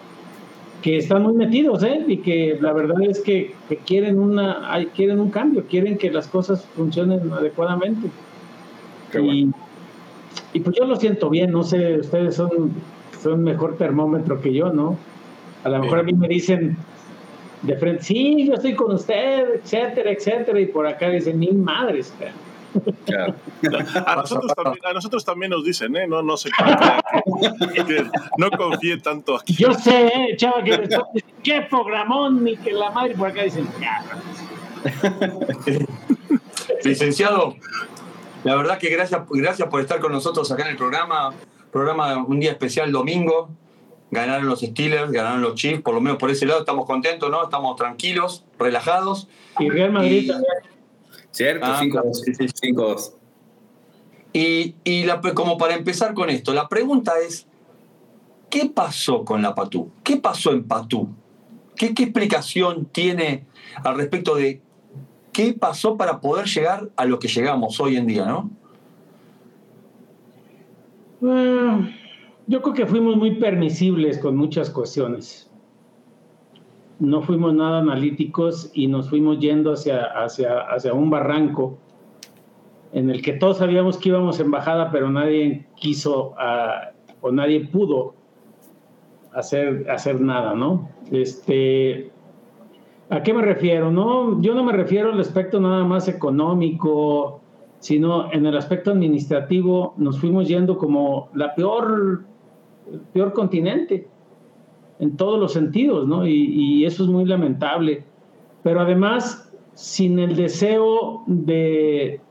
que 0.81 0.97
están 0.97 1.23
muy 1.23 1.33
metidos, 1.33 1.83
¿eh? 1.83 2.03
Y 2.07 2.17
que 2.17 2.57
la 2.59 2.73
verdad 2.73 3.01
es 3.01 3.19
que, 3.19 3.53
que 3.69 3.77
quieren 3.77 4.19
una, 4.19 4.77
quieren 4.95 5.19
un 5.19 5.29
cambio, 5.29 5.65
quieren 5.69 5.97
que 5.97 6.11
las 6.11 6.27
cosas 6.27 6.65
funcionen 6.75 7.31
adecuadamente. 7.31 8.09
Qué 9.11 9.19
bueno. 9.19 9.53
y, 10.53 10.57
y, 10.57 10.59
pues 10.61 10.75
yo 10.77 10.85
lo 10.85 10.95
siento 10.95 11.29
bien, 11.29 11.51
no 11.51 11.63
sé, 11.63 11.99
ustedes 11.99 12.35
son, 12.35 12.71
son 13.21 13.43
mejor 13.43 13.77
termómetro 13.77 14.41
que 14.41 14.53
yo, 14.53 14.71
¿no? 14.73 14.97
A 15.63 15.69
lo 15.69 15.79
mejor 15.79 15.99
a 15.99 16.03
mí 16.03 16.13
me 16.13 16.27
dicen 16.27 16.77
de 17.61 17.75
frente, 17.75 18.03
sí, 18.03 18.47
yo 18.47 18.55
estoy 18.55 18.73
con 18.73 18.95
usted, 18.95 19.55
etcétera, 19.55 20.11
etcétera, 20.11 20.59
y 20.59 20.65
por 20.65 20.87
acá 20.87 21.09
dicen, 21.09 21.37
mil 21.37 21.53
madres, 21.55 22.13
cara. 22.17 22.33
Claro. 23.05 23.35
A, 24.05 24.15
nosotros 24.15 24.53
también, 24.55 24.85
a, 24.85 24.93
nosotros 24.93 25.25
también, 25.25 25.51
nos 25.51 25.63
dicen, 25.63 25.95
¿eh? 25.95 26.07
No, 26.07 26.21
no 26.21 26.37
sé 26.37 26.49
que, 27.73 27.83
que, 27.83 28.05
no 28.37 28.49
confíe 28.51 28.97
tanto 28.97 29.35
aquí. 29.35 29.53
Yo 29.55 29.73
sé, 29.73 30.07
¿eh? 30.07 30.35
chava, 30.37 30.63
que 30.63 30.89
qué 31.43 31.61
programón, 31.69 32.43
ni 32.43 32.55
que 32.57 32.71
la 32.71 32.91
madre 32.91 33.15
por 33.15 33.29
acá 33.29 33.43
dicen, 33.43 33.67
Licenciado, 36.83 37.55
la 38.43 38.55
verdad 38.55 38.79
que 38.79 38.89
gracias, 38.89 39.21
gracias 39.29 39.67
por 39.69 39.81
estar 39.81 39.99
con 39.99 40.11
nosotros 40.11 40.51
acá 40.51 40.63
en 40.63 40.71
el 40.71 40.77
programa. 40.77 41.33
Programa 41.71 42.23
un 42.23 42.39
día 42.39 42.51
especial 42.51 42.91
domingo. 42.91 43.49
Ganaron 44.09 44.47
los 44.47 44.59
Steelers, 44.59 45.11
ganaron 45.11 45.41
los 45.41 45.55
Chiefs, 45.55 45.81
por 45.81 45.93
lo 45.93 46.01
menos 46.01 46.17
por 46.17 46.29
ese 46.29 46.45
lado 46.45 46.59
estamos 46.59 46.85
contentos, 46.85 47.31
¿no? 47.31 47.43
Estamos 47.43 47.77
tranquilos, 47.77 48.43
relajados. 48.59 49.29
Y 49.57 49.69
Real 49.69 49.93
Madrid 49.93 50.23
y, 50.23 50.27
también. 50.27 50.53
¿Cierto? 51.31 51.65
5-2. 51.65 51.97
Ah, 51.97 52.13
sí, 52.13 52.33
sí, 52.35 52.47
sí. 52.53 52.75
Y, 54.33 54.75
y 54.83 55.03
la, 55.03 55.19
como 55.33 55.57
para 55.57 55.75
empezar 55.75 56.13
con 56.13 56.29
esto, 56.29 56.53
la 56.53 56.69
pregunta 56.69 57.13
es, 57.25 57.47
¿qué 58.49 58.69
pasó 58.73 59.25
con 59.25 59.41
la 59.41 59.55
Patú? 59.55 59.91
¿Qué 60.03 60.17
pasó 60.17 60.51
en 60.51 60.63
Patú? 60.63 61.09
¿Qué, 61.75 61.93
¿Qué, 61.93 62.03
explicación 62.03 62.85
tiene 62.85 63.45
al 63.83 63.97
respecto 63.97 64.35
de 64.35 64.61
qué 65.33 65.53
pasó 65.53 65.97
para 65.97 66.21
poder 66.21 66.45
llegar 66.45 66.89
a 66.95 67.05
lo 67.05 67.19
que 67.19 67.27
llegamos 67.27 67.79
hoy 67.79 67.97
en 67.97 68.07
día, 68.07 68.25
no? 68.25 68.49
Uh, 71.21 71.85
yo 72.47 72.61
creo 72.61 72.73
que 72.73 72.85
fuimos 72.87 73.15
muy 73.15 73.35
permisibles 73.35 74.17
con 74.17 74.35
muchas 74.35 74.69
cuestiones. 74.69 75.50
No 77.01 77.23
fuimos 77.23 77.53
nada 77.55 77.79
analíticos 77.79 78.69
y 78.75 78.85
nos 78.85 79.09
fuimos 79.09 79.39
yendo 79.39 79.73
hacia, 79.73 80.03
hacia, 80.03 80.59
hacia 80.59 80.93
un 80.93 81.09
barranco 81.09 81.79
en 82.93 83.09
el 83.09 83.23
que 83.23 83.33
todos 83.33 83.57
sabíamos 83.57 83.97
que 83.97 84.09
íbamos 84.09 84.39
en 84.39 84.51
bajada, 84.51 84.91
pero 84.91 85.09
nadie 85.09 85.65
quiso 85.75 86.35
uh, 86.35 86.93
o 87.21 87.31
nadie 87.31 87.65
pudo 87.65 88.13
hacer, 89.33 89.89
hacer 89.89 90.21
nada, 90.21 90.53
¿no? 90.53 90.89
Este, 91.11 92.11
¿A 93.09 93.23
qué 93.23 93.33
me 93.33 93.41
refiero? 93.41 93.91
No, 93.91 94.39
yo 94.39 94.53
no 94.53 94.63
me 94.63 94.71
refiero 94.71 95.11
al 95.11 95.19
aspecto 95.19 95.59
nada 95.59 95.83
más 95.83 96.07
económico, 96.07 97.41
sino 97.79 98.31
en 98.31 98.45
el 98.45 98.55
aspecto 98.55 98.91
administrativo 98.91 99.95
nos 99.97 100.19
fuimos 100.19 100.47
yendo 100.47 100.77
como 100.77 101.29
la 101.33 101.55
peor, 101.55 102.25
el 102.91 102.99
peor 103.11 103.33
continente. 103.33 104.07
En 105.01 105.17
todos 105.17 105.37
los 105.39 105.51
sentidos, 105.51 106.07
¿no? 106.07 106.25
Y, 106.25 106.85
eso 106.85 107.03
es 107.03 107.09
muy 107.09 107.25
lamentable. 107.25 108.03
Pero 108.63 108.79
además, 108.79 109.51
sin 109.73 110.19
el 110.19 110.35
deseo 110.35 111.23
de, 111.25 112.21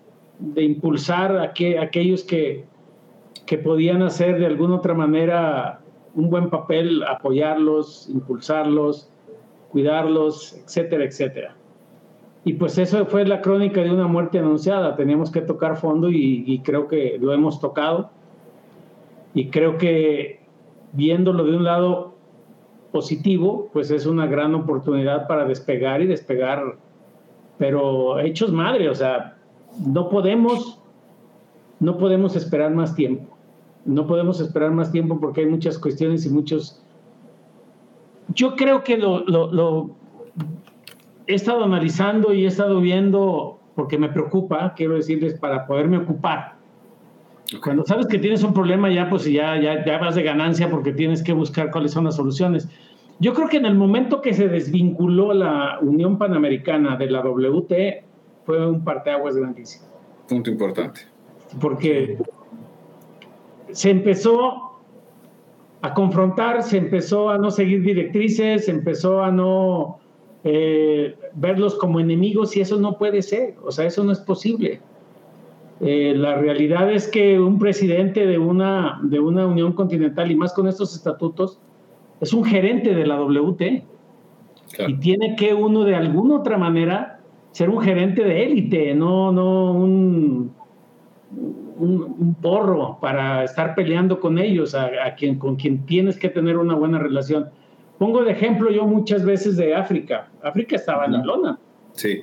impulsar 0.57 1.37
a, 1.37 1.53
que, 1.53 1.79
aquellos 1.79 2.23
que, 2.23 2.65
que 3.45 3.59
podían 3.59 4.03
hacer 4.03 4.39
de 4.39 4.47
alguna 4.47 4.77
otra 4.77 4.95
manera 4.95 5.81
un 6.15 6.31
buen 6.31 6.49
papel, 6.49 7.03
apoyarlos, 7.03 8.09
impulsarlos, 8.09 9.11
cuidarlos, 9.71 10.55
etcétera, 10.65 11.05
etcétera. 11.05 11.57
Y 12.45 12.55
pues 12.55 12.79
eso 12.79 13.05
fue 13.07 13.27
la 13.27 13.43
crónica 13.43 13.83
de 13.83 13.91
una 13.91 14.07
muerte 14.07 14.39
anunciada. 14.39 14.95
Teníamos 14.95 15.31
que 15.31 15.41
tocar 15.41 15.77
fondo 15.77 16.09
y, 16.09 16.61
creo 16.65 16.87
que 16.87 17.19
lo 17.21 17.33
hemos 17.33 17.61
tocado. 17.61 18.11
Y 19.35 19.49
creo 19.49 19.77
que 19.77 20.41
viéndolo 20.93 21.45
de 21.45 21.57
un 21.57 21.65
lado 21.65 22.15
positivo, 22.92 23.68
pues 23.73 23.90
es 23.90 24.06
una 24.06 24.26
gran 24.26 24.54
oportunidad 24.54 25.26
para 25.26 25.44
despegar 25.44 26.02
y 26.02 26.06
despegar, 26.06 26.76
pero 27.59 28.18
hechos 28.18 28.52
madre, 28.52 28.88
o 28.88 28.94
sea, 28.94 29.37
no 29.87 30.09
podemos, 30.09 30.80
no 31.78 31.99
podemos 31.99 32.37
esperar 32.37 32.73
más 32.73 32.94
tiempo. 32.94 33.37
No 33.85 34.06
podemos 34.06 34.40
esperar 34.40 34.73
más 34.73 34.92
tiempo 34.92 35.18
porque 35.18 35.40
hay 35.40 35.47
muchas 35.47 35.78
cuestiones 35.78 36.26
y 36.26 36.30
muchos... 36.30 36.82
Yo 38.35 38.54
creo 38.54 38.85
que 38.85 38.97
lo, 38.97 39.25
lo 39.25 39.90
he 41.26 41.35
estado 41.35 41.64
analizando 41.64 42.32
y 42.32 42.44
he 42.44 42.49
estado 42.49 42.80
viendo, 42.80 43.59
porque 43.75 43.99
me 43.99 44.09
preocupa, 44.09 44.75
quiero 44.76 44.94
decirles, 44.94 45.38
para 45.38 45.66
poderme 45.66 45.99
ocupar. 45.99 46.60
Cuando 47.62 47.85
sabes 47.85 48.07
que 48.07 48.19
tienes 48.19 48.45
un 48.45 48.54
problema, 48.54 48.90
ya 48.90 49.09
pues 49.11 49.25
ya, 49.25 49.61
ya, 49.61 49.85
ya 49.85 49.99
vas 49.99 50.14
de 50.14 50.23
ganancia 50.23 50.71
porque 50.71 50.92
tienes 50.92 51.23
que 51.23 51.33
buscar 51.33 51.71
cuáles 51.71 51.92
son 51.92 52.04
las 52.04 52.16
soluciones. 52.16 52.69
Yo 53.19 53.35
creo 53.35 53.49
que 53.49 53.57
en 53.57 53.66
el 53.66 53.75
momento 53.75 54.21
que 54.21 54.33
se 54.33 54.49
desvinculó 54.49 55.35
la 55.35 55.78
Unión 55.83 56.16
Panamericana 56.16 56.97
de 56.97 57.11
la 57.11 57.21
WT, 57.21 58.04
fue 58.47 58.66
un 58.66 58.83
parteaguas 58.83 59.37
grandísimo. 59.37 59.87
Punto 60.28 60.50
importante. 60.50 61.02
Porque 61.61 62.19
se 63.73 63.90
empezó 63.90 64.80
a 65.83 65.95
confrontar, 65.95 66.62
se 66.62 66.78
empezó 66.78 67.30
a 67.30 67.38
no 67.38 67.50
seguir 67.50 67.83
directrices, 67.83 68.66
se 68.66 68.71
empezó 68.71 69.23
a 69.23 69.30
no 69.30 69.99
eh, 70.45 71.16
verlos 71.35 71.75
como 71.76 72.00
enemigos 72.00 72.57
y 72.57 72.61
eso 72.61 72.78
no 72.78 72.97
puede 72.97 73.23
ser, 73.23 73.57
o 73.62 73.71
sea, 73.71 73.87
eso 73.87 74.04
no 74.04 74.12
es 74.12 74.21
posible. 74.21 74.80
Eh, 75.80 76.12
la 76.14 76.34
realidad 76.34 76.90
es 76.92 77.08
que 77.08 77.40
un 77.40 77.58
presidente 77.58 78.26
de 78.26 78.38
una, 78.38 79.00
de 79.02 79.18
una 79.18 79.46
unión 79.46 79.72
continental 79.72 80.30
y 80.30 80.34
más 80.34 80.52
con 80.52 80.68
estos 80.68 80.94
estatutos 80.94 81.58
es 82.20 82.34
un 82.34 82.44
gerente 82.44 82.94
de 82.94 83.06
la 83.06 83.18
WT 83.20 83.62
y 84.87 84.94
tiene 85.00 85.37
que 85.37 85.54
uno 85.54 85.84
de 85.84 85.94
alguna 85.94 86.37
otra 86.37 86.58
manera 86.58 87.20
ser 87.52 87.70
un 87.70 87.80
gerente 87.80 88.22
de 88.22 88.44
élite, 88.44 88.94
no, 88.94 89.32
no 89.32 89.72
un, 89.72 90.52
un, 91.78 92.37
porro 92.40 92.99
para 93.00 93.42
estar 93.44 93.75
peleando 93.75 94.20
con 94.20 94.38
ellos, 94.38 94.75
a, 94.75 95.14
quien, 95.16 95.38
con 95.38 95.56
quien 95.56 95.84
tienes 95.87 96.18
que 96.18 96.28
tener 96.28 96.58
una 96.58 96.75
buena 96.75 96.99
relación. 96.99 97.50
Pongo 97.99 98.22
de 98.22 98.32
ejemplo 98.32 98.70
yo 98.70 98.87
muchas 98.87 99.25
veces 99.25 99.56
de 99.56 99.75
África. 99.75 100.30
África 100.42 100.76
estaba 100.76 101.06
en 101.06 101.12
la 101.12 101.25
lona. 101.25 101.58
Sí. 101.92 102.22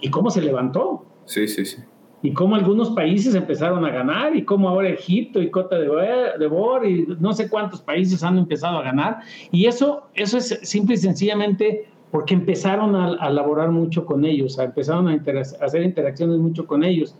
¿Y 0.00 0.10
cómo 0.10 0.30
se 0.30 0.42
levantó? 0.42 1.06
Sí, 1.24 1.48
sí, 1.48 1.64
sí. 1.64 1.78
Y 2.22 2.32
cómo 2.32 2.54
algunos 2.54 2.90
países 2.90 3.34
empezaron 3.34 3.84
a 3.84 3.90
ganar, 3.90 4.36
y 4.36 4.44
cómo 4.44 4.68
ahora 4.68 4.88
Egipto 4.88 5.42
y 5.42 5.50
Cota 5.50 5.76
de 5.78 6.46
Bor 6.46 6.86
y 6.86 7.06
no 7.18 7.32
sé 7.32 7.48
cuántos 7.48 7.80
países 7.80 8.22
han 8.22 8.38
empezado 8.38 8.78
a 8.78 8.82
ganar. 8.82 9.20
Y 9.50 9.66
eso, 9.66 10.04
eso 10.14 10.38
es 10.38 10.60
simple 10.62 10.94
y 10.94 10.98
sencillamente 10.98 11.88
porque 12.12 12.34
empezaron 12.34 12.94
a, 12.94 13.14
a 13.14 13.30
laborar 13.30 13.70
mucho 13.70 14.06
con 14.06 14.24
ellos, 14.24 14.58
empezaron 14.58 15.08
a, 15.08 15.12
a 15.12 15.64
hacer 15.64 15.82
interacciones 15.82 16.38
mucho 16.38 16.66
con 16.66 16.84
ellos. 16.84 17.16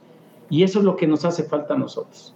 Y 0.51 0.63
eso 0.63 0.81
es 0.81 0.85
lo 0.85 0.97
que 0.97 1.07
nos 1.07 1.25
hace 1.25 1.45
falta 1.45 1.75
a 1.75 1.79
nosotros. 1.79 2.35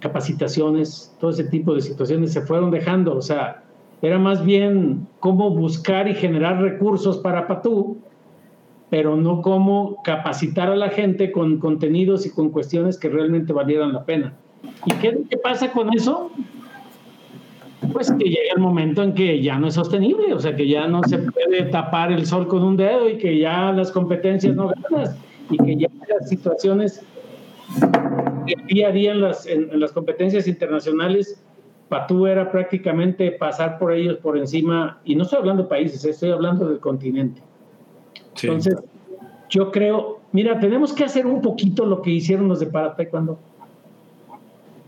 Capacitaciones, 0.00 1.16
todo 1.18 1.30
ese 1.30 1.44
tipo 1.44 1.74
de 1.74 1.80
situaciones 1.80 2.32
se 2.32 2.42
fueron 2.42 2.70
dejando. 2.70 3.16
O 3.16 3.22
sea, 3.22 3.64
era 4.02 4.18
más 4.18 4.44
bien 4.44 5.06
cómo 5.20 5.50
buscar 5.50 6.08
y 6.08 6.14
generar 6.14 6.60
recursos 6.60 7.16
para 7.18 7.48
Patú, 7.48 7.96
pero 8.90 9.16
no 9.16 9.42
cómo 9.42 10.02
capacitar 10.04 10.68
a 10.68 10.76
la 10.76 10.90
gente 10.90 11.32
con 11.32 11.58
contenidos 11.58 12.26
y 12.26 12.30
con 12.30 12.50
cuestiones 12.50 12.98
que 12.98 13.08
realmente 13.08 13.52
valieran 13.52 13.92
la 13.92 14.04
pena. 14.04 14.34
¿Y 14.84 14.92
qué, 14.94 15.18
qué 15.28 15.36
pasa 15.36 15.72
con 15.72 15.92
eso? 15.92 16.30
Pues 17.92 18.10
que 18.12 18.24
llega 18.24 18.54
el 18.54 18.60
momento 18.60 19.02
en 19.02 19.14
que 19.14 19.42
ya 19.42 19.58
no 19.58 19.68
es 19.68 19.74
sostenible, 19.74 20.32
o 20.32 20.38
sea, 20.38 20.54
que 20.56 20.68
ya 20.68 20.86
no 20.86 21.02
se 21.04 21.18
puede 21.18 21.64
tapar 21.64 22.12
el 22.12 22.26
sol 22.26 22.48
con 22.48 22.62
un 22.62 22.76
dedo 22.76 23.08
y 23.08 23.18
que 23.18 23.38
ya 23.38 23.72
las 23.72 23.90
competencias 23.90 24.54
no 24.54 24.68
ganas 24.68 25.16
y 25.50 25.56
que 25.58 25.76
ya 25.76 25.88
las 26.08 26.28
situaciones 26.28 27.04
día 28.68 28.88
a 28.88 28.92
día 28.92 29.12
en 29.12 29.20
las, 29.20 29.46
en 29.46 29.78
las 29.78 29.92
competencias 29.92 30.46
internacionales 30.46 31.42
Patú 31.88 32.26
era 32.26 32.50
prácticamente 32.50 33.30
pasar 33.32 33.78
por 33.78 33.92
ellos 33.92 34.16
por 34.18 34.36
encima, 34.36 35.00
y 35.04 35.14
no 35.14 35.22
estoy 35.22 35.38
hablando 35.38 35.64
de 35.64 35.68
países, 35.68 36.04
estoy 36.04 36.30
hablando 36.30 36.68
del 36.68 36.80
continente. 36.80 37.40
Entonces, 38.42 38.76
yo 39.48 39.70
creo, 39.70 40.20
mira, 40.32 40.58
tenemos 40.60 40.92
que 40.92 41.04
hacer 41.04 41.26
un 41.26 41.40
poquito 41.40 41.86
lo 41.86 42.02
que 42.02 42.10
hicieron 42.10 42.48
los 42.48 42.60
de 42.60 42.66
para 42.66 42.94
cuando 43.08 43.38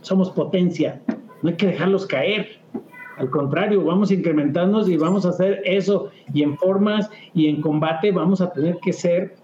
somos 0.03 0.31
potencia, 0.31 1.01
no 1.43 1.51
hay 1.51 1.57
que 1.57 1.67
dejarlos 1.67 2.07
caer. 2.07 2.59
Al 3.17 3.31
contrario, 3.31 3.85
vamos 3.85 4.11
a 4.11 4.15
incrementarnos 4.15 4.89
y 4.89 4.97
vamos 4.97 5.27
a 5.27 5.31
hacer 5.31 5.61
eso. 5.65 6.11
Y 6.33 6.43
en 6.43 6.57
formas 6.57 7.11
y 7.35 7.49
en 7.49 7.61
combate 7.61 8.13
vamos 8.13 8.41
a 8.41 8.53
tener 8.53 8.79
que 8.79 8.93
ser 8.93 9.35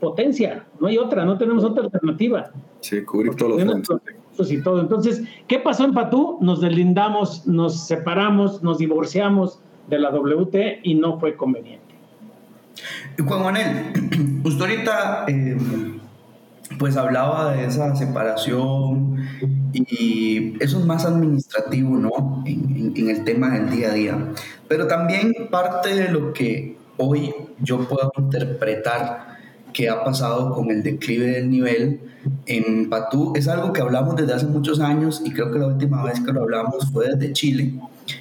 potencia. 0.00 0.66
No 0.80 0.88
hay 0.88 0.98
otra, 0.98 1.24
no 1.24 1.38
tenemos 1.38 1.62
otra 1.64 1.84
alternativa. 1.84 2.50
Sí, 2.80 3.04
cubrir 3.04 3.34
todos 3.36 3.62
los 3.62 4.50
y 4.50 4.62
todo. 4.62 4.80
Entonces, 4.80 5.22
¿qué 5.46 5.58
pasó 5.58 5.84
en 5.84 5.94
Patú? 5.94 6.38
Nos 6.40 6.60
deslindamos, 6.60 7.46
nos 7.46 7.86
separamos, 7.86 8.62
nos 8.62 8.78
divorciamos 8.78 9.60
de 9.88 9.98
la 9.98 10.10
WT 10.10 10.80
y 10.82 10.94
no 10.94 11.20
fue 11.20 11.36
conveniente. 11.36 11.81
Juan 13.26 13.42
Manuel, 13.42 14.40
usted 14.44 14.60
ahorita 14.60 15.24
eh, 15.28 15.56
pues 16.78 16.96
hablaba 16.96 17.52
de 17.52 17.66
esa 17.66 17.94
separación 17.94 19.16
y 19.72 20.62
eso 20.62 20.78
es 20.78 20.84
más 20.84 21.04
administrativo, 21.04 21.96
¿no? 21.96 22.42
En, 22.46 22.92
en, 22.96 23.10
el 23.10 23.24
tema 23.24 23.50
del 23.50 23.70
día 23.70 23.88
a 23.88 23.94
día. 23.94 24.18
Pero 24.68 24.86
también 24.86 25.32
parte 25.50 25.94
de 25.94 26.08
lo 26.08 26.32
que 26.32 26.76
hoy 26.96 27.34
yo 27.60 27.86
puedo 27.88 28.12
interpretar 28.18 29.38
que 29.72 29.88
ha 29.88 30.04
pasado 30.04 30.52
con 30.52 30.70
el 30.70 30.82
declive 30.82 31.26
del 31.26 31.50
nivel 31.50 32.00
en 32.46 32.88
Patú 32.88 33.32
es 33.34 33.48
algo 33.48 33.72
que 33.72 33.80
hablamos 33.80 34.16
desde 34.16 34.34
hace 34.34 34.46
muchos 34.46 34.80
años 34.80 35.22
y 35.24 35.32
creo 35.32 35.50
que 35.50 35.58
la 35.58 35.66
última 35.66 36.04
vez 36.04 36.20
que 36.20 36.32
lo 36.32 36.42
hablamos 36.42 36.90
fue 36.92 37.08
desde 37.08 37.32
Chile, 37.32 37.74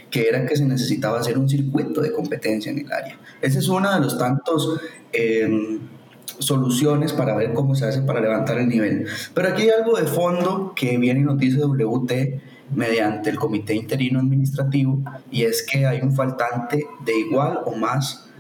que 0.10 0.28
era 0.28 0.46
que 0.46 0.56
se 0.56 0.66
necesitaba 0.66 1.20
hacer 1.20 1.38
un 1.38 1.50
circuito 1.50 2.02
de 2.02 2.12
competencia 2.12 2.72
en 2.72 2.80
el 2.80 2.92
área. 2.92 3.18
Esa 3.42 3.60
es 3.60 3.68
una 3.68 3.96
de 3.96 4.02
los 4.02 4.18
tantos 4.18 4.80
em, 5.14 5.80
soluciones 6.40 7.14
para 7.14 7.36
ver 7.36 7.54
cómo 7.54 7.76
se 7.76 7.86
hace 7.86 8.02
para 8.02 8.22
levantar 8.22 8.58
el 8.58 8.68
nivel. 8.68 9.06
Pero 9.34 9.50
aquí 9.50 9.64
hay 9.64 9.70
algo 9.70 9.98
de 9.98 10.08
fondo 10.08 10.74
que 10.76 10.98
viene 10.98 11.20
y 11.20 11.24
nos 11.24 11.38
WT 11.38 12.42
mediante 12.74 13.30
el 13.30 13.38
Comité 13.38 13.76
Interino 13.76 14.20
Administrativo 14.20 15.02
y 15.30 15.44
es 15.44 15.62
que 15.64 15.86
hay 15.86 16.00
un 16.02 16.16
faltante 16.16 16.86
de 17.06 17.20
igual 17.20 17.60
o 17.66 17.76
más 17.76 18.31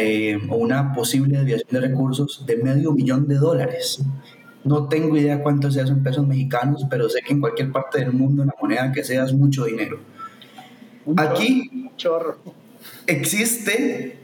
eh, 0.00 0.38
o 0.48 0.56
una 0.56 0.92
posible 0.92 1.38
desviación 1.38 1.68
de 1.70 1.88
recursos 1.88 2.44
de 2.46 2.56
medio 2.56 2.92
millón 2.92 3.26
de 3.28 3.36
dólares. 3.36 4.02
No 4.64 4.88
tengo 4.88 5.16
idea 5.16 5.42
cuánto 5.42 5.70
sea 5.70 5.84
en 5.84 6.02
pesos 6.02 6.26
mexicanos, 6.26 6.86
pero 6.88 7.08
sé 7.08 7.20
que 7.20 7.34
en 7.34 7.40
cualquier 7.40 7.70
parte 7.70 7.98
del 8.00 8.12
mundo, 8.12 8.44
la 8.44 8.54
moneda 8.60 8.92
que 8.92 9.04
sea, 9.04 9.24
es 9.24 9.32
mucho 9.34 9.64
dinero. 9.66 9.98
Aquí 11.16 11.90
existe 13.06 14.18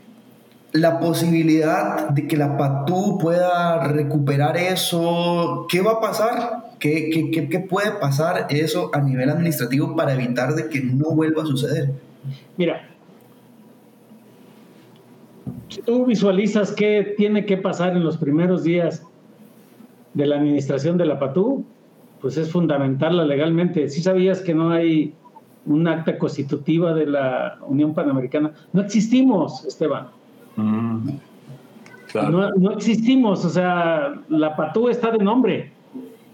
la 0.72 1.00
posibilidad 1.00 2.08
de 2.10 2.26
que 2.26 2.36
la 2.36 2.56
PATU 2.56 3.18
pueda 3.18 3.86
recuperar 3.88 4.56
eso. 4.56 5.66
¿Qué 5.68 5.80
va 5.80 5.92
a 5.92 6.00
pasar? 6.00 6.70
¿Qué, 6.78 7.30
qué, 7.32 7.48
qué, 7.48 7.60
puede 7.60 7.90
pasar 7.92 8.46
eso 8.48 8.90
a 8.94 9.00
nivel 9.00 9.28
administrativo 9.28 9.94
para 9.94 10.14
evitar 10.14 10.54
de 10.54 10.68
que 10.68 10.80
no 10.80 11.10
vuelva 11.10 11.42
a 11.42 11.46
suceder? 11.46 11.90
Mira, 12.56 12.89
tú 15.78 16.06
visualizas 16.06 16.72
qué 16.72 17.14
tiene 17.16 17.46
que 17.46 17.56
pasar 17.56 17.96
en 17.96 18.04
los 18.04 18.16
primeros 18.16 18.64
días 18.64 19.06
de 20.14 20.26
la 20.26 20.36
administración 20.36 20.98
de 20.98 21.06
la 21.06 21.18
PATU, 21.18 21.64
pues 22.20 22.36
es 22.36 22.50
fundamentarla 22.50 23.24
legalmente. 23.24 23.88
Si 23.88 24.02
sabías 24.02 24.40
que 24.40 24.54
no 24.54 24.70
hay 24.70 25.14
un 25.66 25.86
acta 25.86 26.18
constitutiva 26.18 26.94
de 26.94 27.06
la 27.06 27.58
Unión 27.66 27.94
Panamericana, 27.94 28.52
no 28.72 28.82
existimos, 28.82 29.64
Esteban. 29.64 30.08
Mm, 30.56 31.10
no, 32.14 32.72
existimos, 32.72 33.44
o 33.44 33.50
sea, 33.50 34.14
la 34.28 34.56
PATU 34.56 34.88
está 34.88 35.12
de 35.12 35.18
nombre 35.18 35.72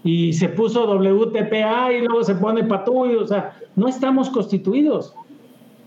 y 0.03 0.33
se 0.33 0.49
puso 0.49 0.85
WTPA 0.85 1.93
y 1.93 2.01
luego 2.01 2.23
se 2.23 2.35
pone 2.35 2.63
PATU, 2.63 3.21
o 3.21 3.27
sea, 3.27 3.57
no 3.75 3.87
estamos 3.87 4.29
constituidos. 4.29 5.13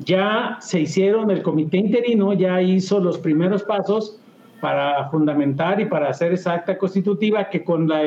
Ya 0.04 0.59
se 0.61 0.80
hicieron, 0.80 1.30
el 1.30 1.42
comité 1.42 1.78
interino 1.78 2.33
ya 2.33 2.61
hizo 2.62 3.00
los 3.00 3.19
primeros 3.19 3.62
pasos 3.62 4.19
para 4.61 5.09
fundamentar 5.11 5.80
y 5.80 5.87
para 5.87 6.11
hacer 6.11 6.33
esa 6.33 6.54
acta 6.54 6.76
constitutiva 6.78 7.49
que 7.49 7.64
con 7.64 7.88
la, 7.88 8.02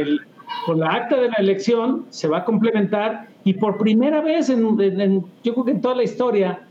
con 0.66 0.80
la 0.80 0.90
acta 0.92 1.18
de 1.18 1.30
la 1.30 1.36
elección 1.40 2.06
se 2.10 2.28
va 2.28 2.40
a 2.40 2.46
complementar 2.46 3.28
y 3.44 3.54
por 3.54 3.78
primera 3.78 4.22
vez 4.22 4.50
en, 4.50 5.26
yo 5.44 5.54
creo 5.54 5.66
que 5.66 5.72
en 5.72 5.82
toda 5.82 5.96
la 5.96 6.04
historia 6.04 6.62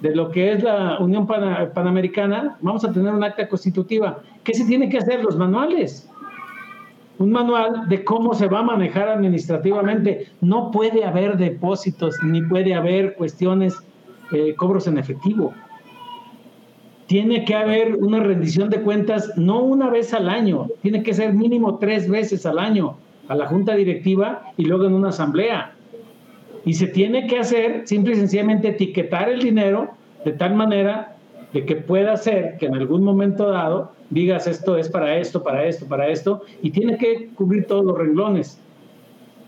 de 0.00 0.14
lo 0.14 0.30
que 0.30 0.52
es 0.52 0.62
la 0.62 0.98
Unión 0.98 1.26
Panamericana, 1.26 2.56
vamos 2.60 2.84
a 2.84 2.92
tener 2.92 3.12
una 3.12 3.28
acta 3.28 3.48
constitutiva. 3.48 4.20
¿Qué 4.44 4.54
se 4.54 4.64
tiene 4.64 4.88
que 4.88 4.98
hacer? 4.98 5.22
Los 5.22 5.36
manuales. 5.36 6.08
Un 7.18 7.32
manual 7.32 7.86
de 7.88 8.02
cómo 8.02 8.32
se 8.32 8.48
va 8.48 8.60
a 8.60 8.62
manejar 8.62 9.08
administrativamente. 9.08 10.28
No 10.40 10.70
puede 10.70 11.04
haber 11.04 11.36
depósitos 11.36 12.16
ni 12.24 12.40
puede 12.40 12.74
haber 12.74 13.14
cuestiones, 13.14 13.76
eh, 14.32 14.54
cobros 14.56 14.86
en 14.86 14.98
efectivo. 14.98 15.52
Tiene 17.06 17.44
que 17.44 17.54
haber 17.54 17.96
una 17.96 18.20
rendición 18.20 18.70
de 18.70 18.82
cuentas 18.82 19.32
no 19.36 19.60
una 19.62 19.90
vez 19.90 20.14
al 20.14 20.28
año, 20.28 20.68
tiene 20.82 21.02
que 21.02 21.12
ser 21.12 21.32
mínimo 21.32 21.78
tres 21.78 22.08
veces 22.08 22.46
al 22.46 22.58
año 22.58 22.96
a 23.30 23.36
la 23.36 23.46
junta 23.46 23.74
directiva 23.76 24.42
y 24.56 24.64
luego 24.64 24.86
en 24.86 24.94
una 24.94 25.10
asamblea. 25.10 25.72
Y 26.64 26.74
se 26.74 26.88
tiene 26.88 27.28
que 27.28 27.38
hacer 27.38 27.86
simple 27.86 28.12
y 28.12 28.16
sencillamente 28.16 28.68
etiquetar 28.68 29.28
el 29.28 29.40
dinero 29.40 29.90
de 30.24 30.32
tal 30.32 30.54
manera 30.54 31.16
de 31.52 31.64
que 31.64 31.76
pueda 31.76 32.16
ser 32.16 32.56
que 32.58 32.66
en 32.66 32.74
algún 32.74 33.04
momento 33.04 33.48
dado 33.48 33.92
digas 34.10 34.46
esto 34.46 34.76
es 34.76 34.88
para 34.88 35.16
esto, 35.16 35.42
para 35.42 35.64
esto, 35.64 35.86
para 35.86 36.08
esto, 36.08 36.42
y 36.60 36.70
tiene 36.70 36.98
que 36.98 37.28
cubrir 37.36 37.66
todos 37.66 37.84
los 37.84 37.96
renglones. 37.96 38.59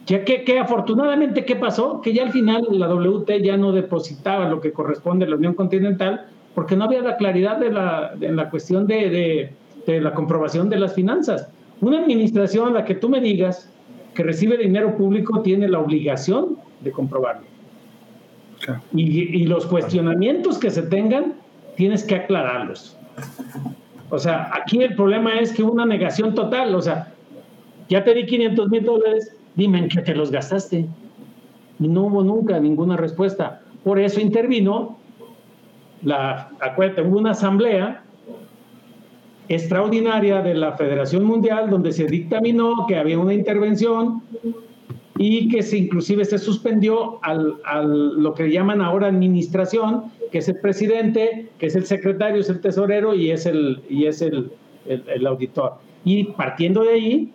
Ya 0.07 0.25
que, 0.25 0.45
que 0.45 0.59
afortunadamente, 0.59 1.45
¿qué 1.45 1.57
pasó? 1.57 2.01
Que 2.01 2.13
ya 2.13 2.25
al 2.25 2.33
final 2.33 2.67
la 2.71 2.89
WT 2.89 3.43
ya 3.43 3.57
no 3.57 3.73
depositaba 3.73 4.49
lo 4.49 4.61
que 4.61 4.73
corresponde 4.73 5.27
a 5.27 5.29
la 5.29 5.37
Unión 5.37 5.55
Continental, 5.55 6.27
porque 6.55 6.77
no 6.77 6.85
había 6.85 7.03
la 7.03 7.17
claridad 7.17 7.59
de 7.59 7.71
la, 7.71 8.13
de 8.17 8.33
la 8.33 8.51
cuestión 8.51 8.87
de, 8.87 9.11
de, 9.11 9.53
de 9.87 10.01
la 10.01 10.13
comprobación 10.13 10.69
de 10.69 10.79
las 10.79 10.95
finanzas. 10.95 11.49
Una 11.81 11.99
administración 11.99 12.69
a 12.69 12.73
la 12.73 12.85
que 12.85 12.95
tú 12.95 13.09
me 13.09 13.21
digas 13.21 13.71
que 14.15 14.23
recibe 14.23 14.57
dinero 14.57 14.97
público 14.97 15.41
tiene 15.43 15.69
la 15.69 15.79
obligación 15.79 16.59
de 16.81 16.91
comprobarlo. 16.93 17.47
Y, 18.95 19.45
los 19.47 19.67
cuestionamientos 19.67 20.59
que 20.59 20.71
se 20.71 20.83
tengan, 20.83 21.35
tienes 21.77 22.05
que 22.05 22.15
aclararlos. 22.15 22.97
O 24.11 24.19
sea, 24.19 24.51
aquí 24.53 24.83
el 24.83 24.95
problema 24.95 25.41
es 25.41 25.53
que 25.53 25.63
una 25.63 25.85
negación 25.85 26.35
total, 26.35 26.75
o 26.75 26.83
sea, 26.83 27.13
ya 27.89 28.05
te 28.05 28.15
di 28.15 28.27
500 28.27 28.69
mil 28.71 28.85
dólares, 28.85 29.37
dime 29.55 29.79
en 29.79 29.89
qué 29.89 30.03
te 30.03 30.15
los 30.15 30.31
gastaste. 30.31 30.87
No 31.79 32.05
hubo 32.05 32.23
nunca 32.23 32.61
ninguna 32.61 32.97
respuesta. 32.97 33.63
Por 33.85 33.99
eso 33.99 34.21
intervino, 34.21 34.99
la, 36.03 36.51
acuérdate, 36.61 37.03
hubo 37.03 37.19
una 37.19 37.33
asamblea 37.33 38.05
extraordinaria 39.49 40.41
de 40.41 40.55
la 40.55 40.73
Federación 40.73 41.25
Mundial 41.25 41.69
donde 41.69 41.93
se 41.93 42.07
dictaminó 42.07 42.87
que 42.87 42.97
había 42.97 43.19
una 43.19 43.35
intervención 43.35 44.23
y 45.19 45.49
que 45.49 45.63
se 45.63 45.79
inclusive 45.79 46.25
se 46.25 46.39
suspendió 46.39 47.19
al, 47.23 47.59
lo 48.23 48.35
que 48.35 48.51
llaman 48.51 48.81
ahora 48.81 49.09
administración, 49.09 50.05
que 50.31 50.39
es 50.39 50.49
el 50.49 50.59
presidente, 50.61 51.49
que 51.59 51.67
es 51.67 51.77
el 51.77 51.85
secretario, 51.85 52.41
es 52.41 52.49
el 52.49 52.61
tesorero 52.61 53.15
y 53.15 53.31
es 53.31 53.47
el, 53.47 53.83
y 53.89 54.07
es 54.07 54.23
el, 54.23 54.51
el, 54.87 55.27
auditor. 55.27 55.75
Y 56.05 56.25
partiendo 56.25 56.83
de 56.83 56.95
ahí, 56.95 57.33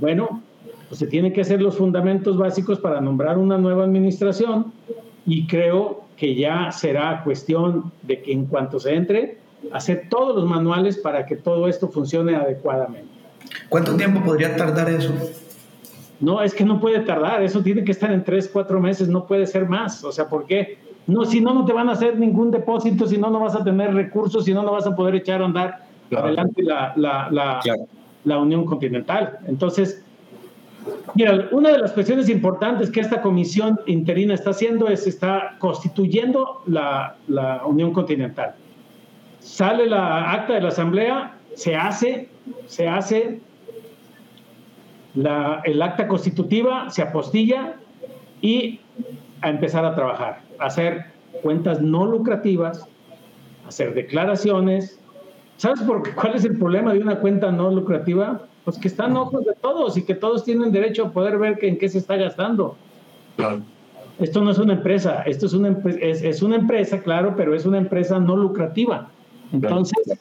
bueno, 0.00 0.42
pues 0.90 0.98
se 0.98 1.06
tienen 1.06 1.32
que 1.32 1.42
hacer 1.42 1.62
los 1.62 1.76
fundamentos 1.76 2.36
básicos 2.36 2.80
para 2.80 3.00
nombrar 3.00 3.38
una 3.38 3.56
nueva 3.56 3.84
administración 3.84 4.72
y 5.24 5.46
creo 5.46 6.02
que 6.16 6.34
ya 6.34 6.72
será 6.72 7.22
cuestión 7.22 7.92
de 8.02 8.20
que 8.20 8.32
en 8.32 8.46
cuanto 8.46 8.80
se 8.80 8.96
entre, 8.96 9.38
hacer 9.72 10.08
todos 10.10 10.34
los 10.34 10.50
manuales 10.50 10.98
para 10.98 11.26
que 11.26 11.36
todo 11.36 11.68
esto 11.68 11.88
funcione 11.88 12.34
adecuadamente. 12.34 13.06
¿Cuánto 13.68 13.96
tiempo 13.96 14.20
podría 14.24 14.56
tardar 14.56 14.90
eso? 14.90 15.12
No, 16.18 16.42
es 16.42 16.52
que 16.54 16.64
no 16.64 16.80
puede 16.80 16.98
tardar, 17.00 17.40
eso 17.44 17.62
tiene 17.62 17.84
que 17.84 17.92
estar 17.92 18.10
en 18.10 18.24
tres, 18.24 18.50
cuatro 18.52 18.80
meses, 18.80 19.08
no 19.08 19.28
puede 19.28 19.46
ser 19.46 19.68
más. 19.68 20.02
O 20.02 20.10
sea, 20.10 20.28
¿por 20.28 20.44
qué? 20.44 20.76
No, 21.06 21.24
si 21.24 21.40
no, 21.40 21.54
no 21.54 21.64
te 21.64 21.72
van 21.72 21.88
a 21.88 21.92
hacer 21.92 22.18
ningún 22.18 22.50
depósito, 22.50 23.06
si 23.06 23.16
no, 23.16 23.30
no 23.30 23.38
vas 23.38 23.54
a 23.54 23.62
tener 23.62 23.94
recursos, 23.94 24.44
si 24.44 24.52
no, 24.52 24.64
no 24.64 24.72
vas 24.72 24.88
a 24.88 24.96
poder 24.96 25.14
echar 25.14 25.40
a 25.40 25.44
andar 25.44 25.86
adelante 26.10 26.64
la, 26.64 26.92
la, 26.96 27.28
la, 27.30 27.60
la, 28.24 28.38
Unión 28.38 28.64
Continental. 28.64 29.38
Entonces, 29.46 30.02
mira, 31.14 31.48
una 31.50 31.70
de 31.70 31.78
las 31.78 31.92
cuestiones 31.92 32.28
importantes 32.28 32.90
que 32.90 33.00
esta 33.00 33.22
comisión 33.22 33.80
interina 33.86 34.34
está 34.34 34.50
haciendo 34.50 34.88
es, 34.88 35.06
está 35.06 35.56
constituyendo 35.58 36.62
la, 36.66 37.16
la 37.28 37.64
Unión 37.66 37.92
Continental. 37.92 38.54
Sale 39.40 39.86
la 39.86 40.32
acta 40.32 40.54
de 40.54 40.60
la 40.60 40.68
Asamblea, 40.68 41.34
se 41.54 41.74
hace, 41.76 42.28
se 42.66 42.88
hace 42.88 43.40
el 45.64 45.82
acta 45.82 46.06
constitutiva 46.06 46.90
se 46.90 47.02
apostilla 47.02 47.74
y 48.40 48.80
a 49.42 49.50
empezar 49.50 49.84
a 49.84 49.94
trabajar, 49.94 50.42
a 50.58 50.66
hacer 50.66 51.06
cuentas 51.42 51.80
no 51.80 52.06
lucrativas, 52.06 52.86
hacer 53.66 53.94
declaraciones. 53.94 55.00
¿Sabes 55.56 55.80
por 55.80 56.02
qué, 56.02 56.12
cuál 56.12 56.34
es 56.34 56.44
el 56.44 56.58
problema 56.58 56.92
de 56.92 57.00
una 57.00 57.18
cuenta 57.18 57.50
no 57.50 57.70
lucrativa? 57.70 58.46
Pues 58.64 58.78
que 58.78 58.88
están 58.88 59.16
ojos 59.16 59.44
de 59.44 59.54
todos 59.54 59.96
y 59.96 60.02
que 60.02 60.14
todos 60.14 60.44
tienen 60.44 60.70
derecho 60.70 61.06
a 61.06 61.10
poder 61.12 61.38
ver 61.38 61.58
en 61.62 61.78
qué 61.78 61.88
se 61.88 61.98
está 61.98 62.16
gastando. 62.16 62.76
Esto 64.18 64.42
no 64.42 64.50
es 64.50 64.58
una 64.58 64.74
empresa, 64.74 65.22
esto 65.22 65.46
es 65.46 65.54
una, 65.54 65.78
es, 66.00 66.22
es 66.22 66.42
una 66.42 66.56
empresa, 66.56 67.00
claro, 67.00 67.34
pero 67.36 67.54
es 67.54 67.64
una 67.64 67.78
empresa 67.78 68.18
no 68.18 68.36
lucrativa. 68.36 69.10
Entonces, 69.50 70.18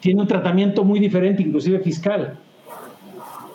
tiene 0.00 0.20
un 0.20 0.26
tratamiento 0.26 0.82
muy 0.82 0.98
diferente, 0.98 1.42
inclusive 1.42 1.78
fiscal. 1.78 2.36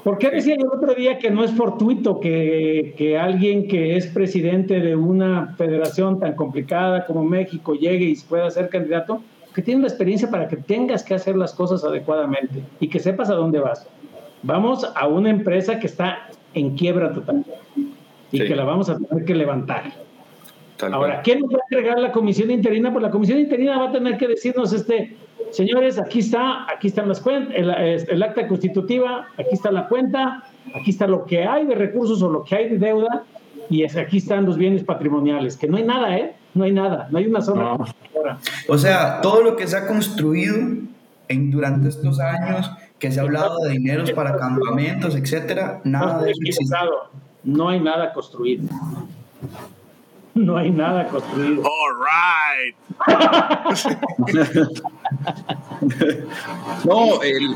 ¿Por 0.08 0.18
qué 0.18 0.30
decía 0.30 0.56
el 0.56 0.66
otro 0.66 0.94
día 0.94 1.20
que 1.20 1.30
no 1.30 1.44
es 1.44 1.52
fortuito 1.52 2.22
que, 2.22 2.96
que, 2.98 3.18
alguien 3.18 3.68
que 3.68 3.98
es 3.98 4.08
presidente 4.08 4.80
de 4.80 4.96
una 4.96 5.54
federación 5.58 6.18
tan 6.18 6.34
complicada 6.36 7.06
como 7.06 7.26
México 7.26 7.74
llegue 7.74 8.06
y 8.06 8.16
pueda 8.16 8.50
ser 8.50 8.70
candidato? 8.70 9.22
Que 9.54 9.62
tiene 9.62 9.82
la 9.82 9.88
experiencia 9.90 10.30
para 10.32 10.48
que 10.48 10.56
tengas 10.56 11.04
que 11.04 11.14
hacer 11.14 11.36
las 11.36 11.52
cosas 11.52 11.84
adecuadamente 11.84 12.64
y 12.80 12.88
que 12.88 13.00
sepas 13.00 13.30
a 13.30 13.34
dónde 13.34 13.60
vas. 13.60 13.86
Vamos 14.44 14.90
a 14.96 15.08
una 15.08 15.30
empresa 15.30 15.80
que 15.80 15.88
está 15.88 16.30
en 16.54 16.76
quiebra 16.76 17.14
total 17.14 17.46
y 18.32 18.40
que 18.40 18.56
la 18.56 18.64
vamos 18.64 18.90
a 18.90 18.98
tener 18.98 19.26
que 19.26 19.36
levantar. 19.36 19.92
Ahora, 20.92 21.22
¿quién 21.24 21.40
nos 21.40 21.50
va 21.50 21.58
a 21.58 21.66
entregar 21.72 22.00
la 22.00 22.12
comisión 22.12 22.52
interina? 22.52 22.92
Pues 22.92 23.02
la 23.02 23.10
comisión 23.10 23.40
interina 23.40 23.80
va 23.80 23.90
a 23.90 23.92
tener 23.92 24.18
que 24.18 24.28
decirnos 24.28 24.74
este, 24.74 25.18
Señores, 25.52 25.98
aquí 25.98 26.20
está, 26.20 26.70
aquí 26.72 26.88
están 26.88 27.08
las 27.08 27.22
cuentas, 27.22 27.56
el, 27.56 28.24
acta 28.24 28.48
constitutiva, 28.48 29.28
aquí 29.38 29.54
está 29.54 29.72
la 29.72 29.88
cuenta, 29.88 30.44
aquí 30.76 30.92
está 30.92 31.08
lo 31.08 31.26
que 31.26 31.46
hay 31.46 31.66
de 31.66 31.76
recursos 31.76 32.22
o 32.22 32.30
lo 32.30 32.44
que 32.44 32.56
hay 32.56 32.70
de 32.70 32.78
deuda, 32.78 33.24
y 33.70 33.84
aquí 33.84 34.18
están 34.18 34.46
los 34.46 34.58
bienes 34.58 34.84
patrimoniales, 34.84 35.58
que 35.58 35.68
no 35.68 35.78
hay 35.78 35.84
nada, 35.84 36.18
¿eh? 36.18 36.36
No 36.54 36.64
hay 36.64 36.72
nada, 36.72 37.08
no 37.12 37.18
hay 37.18 37.28
una 37.28 37.42
sola. 37.42 37.78
O 38.68 38.78
sea, 38.78 39.22
todo 39.22 39.44
lo 39.44 39.56
que 39.56 39.68
se 39.68 39.78
ha 39.78 39.88
construido 39.88 40.58
en, 41.28 41.52
durante 41.52 41.90
estos 41.90 42.20
años, 42.20 42.72
que 43.00 43.12
se 43.12 43.20
ha 43.20 43.24
hablado 43.24 43.58
de 43.60 43.72
dineros 43.72 44.12
para 44.12 44.38
campamentos, 44.38 45.16
etcétera, 45.16 45.82
nada 45.84 46.22
de 46.24 46.32
eso 46.32 46.62
No 47.44 47.70
hay 47.70 47.80
nada 47.80 48.14
construido. 48.14 48.68
No 50.34 50.58
hay 50.58 50.72
nada 50.72 51.08
construido. 51.08 51.64
All 51.64 51.96
right. 52.04 52.76
no, 56.86 57.22
el, 57.24 57.56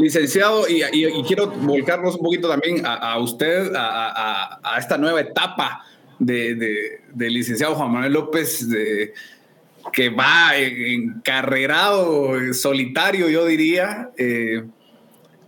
licenciado, 0.00 0.66
y, 0.68 0.82
quiero 1.26 1.48
volcarnos 1.48 2.16
un 2.16 2.22
poquito 2.22 2.48
también 2.48 2.82
a, 2.84 3.18
usted, 3.18 3.72
a, 3.76 4.76
esta 4.78 4.98
nueva 4.98 5.20
etapa 5.20 5.84
de, 6.18 7.00
licenciado 7.16 7.74
Juan 7.74 7.92
Manuel 7.92 8.12
López, 8.12 8.68
de, 8.68 9.12
que 9.92 10.08
va 10.08 10.56
encarrerado, 10.56 12.52
solitario, 12.52 13.28
yo 13.28 13.46
diría. 13.46 14.10
Eh, 14.16 14.64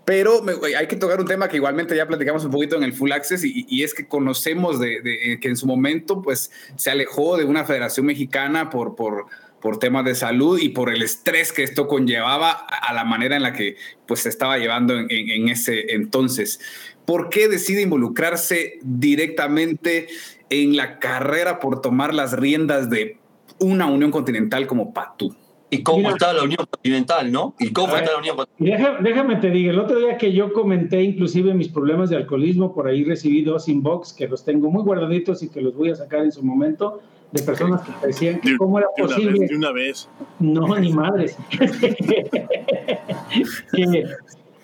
pero 0.05 0.43
hay 0.77 0.87
que 0.89 0.97
tocar 0.97 1.21
un 1.21 1.27
tema 1.27 1.49
que 1.49 1.57
igualmente 1.57 1.95
ya 1.95 2.07
platicamos 2.07 2.45
un 2.45 2.51
poquito 2.51 2.77
en 2.77 2.83
el 2.83 2.93
Full 2.93 3.13
Access 3.13 3.45
y, 3.45 3.83
es 3.83 3.95
que 3.95 4.09
conocemos 4.09 4.81
de, 4.81 5.39
que 5.41 5.49
en 5.49 5.57
su 5.57 5.67
momento 5.67 6.23
pues 6.23 6.51
se 6.77 6.91
alejó 6.91 7.37
de 7.37 7.45
una 7.45 7.65
federación 7.65 8.07
mexicana 8.07 8.69
por, 8.69 8.97
por, 8.97 9.27
por 9.61 9.79
temas 9.79 10.05
de 10.05 10.17
salud 10.17 10.59
y 10.59 10.71
por 10.71 10.93
el 10.93 11.03
estrés 11.03 11.53
que 11.53 11.63
esto 11.63 11.87
conllevaba 11.87 12.51
a 12.51 12.93
la 12.93 13.05
manera 13.05 13.37
en 13.37 13.43
la 13.43 13.53
que 13.53 13.77
pues 14.07 14.21
se 14.21 14.29
estaba 14.29 14.59
llevando 14.59 14.99
en 14.99 15.49
ese 15.49 15.95
entonces. 15.95 16.59
¿Por 17.05 17.31
qué 17.31 17.49
decide 17.49 17.83
involucrarse 17.83 18.79
directamente 18.83 20.09
en 20.51 20.77
la 20.77 20.99
carrera 20.99 21.61
por 21.61 21.81
tomar 21.81 22.13
las 22.13 22.33
riendas 22.33 22.91
de 22.91 23.19
una 23.63 23.87
unión 23.87 24.11
continental 24.11 24.67
como 24.67 24.93
Patú? 24.93 25.35
y 25.73 25.83
cómo 25.83 26.11
está 26.11 26.35
la 26.35 26.43
Unión 26.43 26.67
Continental, 26.71 27.33
¿no? 27.33 27.55
Y 27.59 27.73
cómo 27.73 27.97
está 27.97 28.13
la 28.13 28.19
Unión 28.19 28.37
Continental. 28.37 28.99
Déjame, 29.03 29.37
te 29.37 29.51
diga, 29.51 29.71
el 29.71 29.79
otro 29.79 29.99
día 29.99 30.19
que 30.19 30.31
yo 30.31 30.53
comenté 30.53 31.03
inclusive 31.03 31.55
mis 31.55 31.69
problemas 31.69 32.11
de 32.11 32.17
alcoholismo, 32.17 32.75
por 32.75 32.89
ahí 32.89 33.05
recibí 33.05 33.43
dos 33.43 33.71
inbox 33.71 34.13
que 34.13 34.29
los 34.29 34.45
tengo 34.45 34.71
muy 34.71 34.83
guardaditos 34.83 35.43
y 35.43 35.49
que 35.49 35.63
los 35.63 35.75
voy 35.75 35.89
a 35.89 35.95
sacar 35.95 36.25
en 36.25 36.31
su 36.31 36.43
momento, 36.43 37.01
de 37.31 37.43
personas 37.43 37.81
que 37.81 38.07
decían 38.07 38.39
que 38.41 38.55
cómo 38.59 38.79
era 38.79 38.89
posible. 38.95 39.47
de 39.47 39.57
una 39.57 39.73
vez. 39.73 40.11
No, 40.39 40.79
ni 40.79 40.93
madres. 40.93 41.39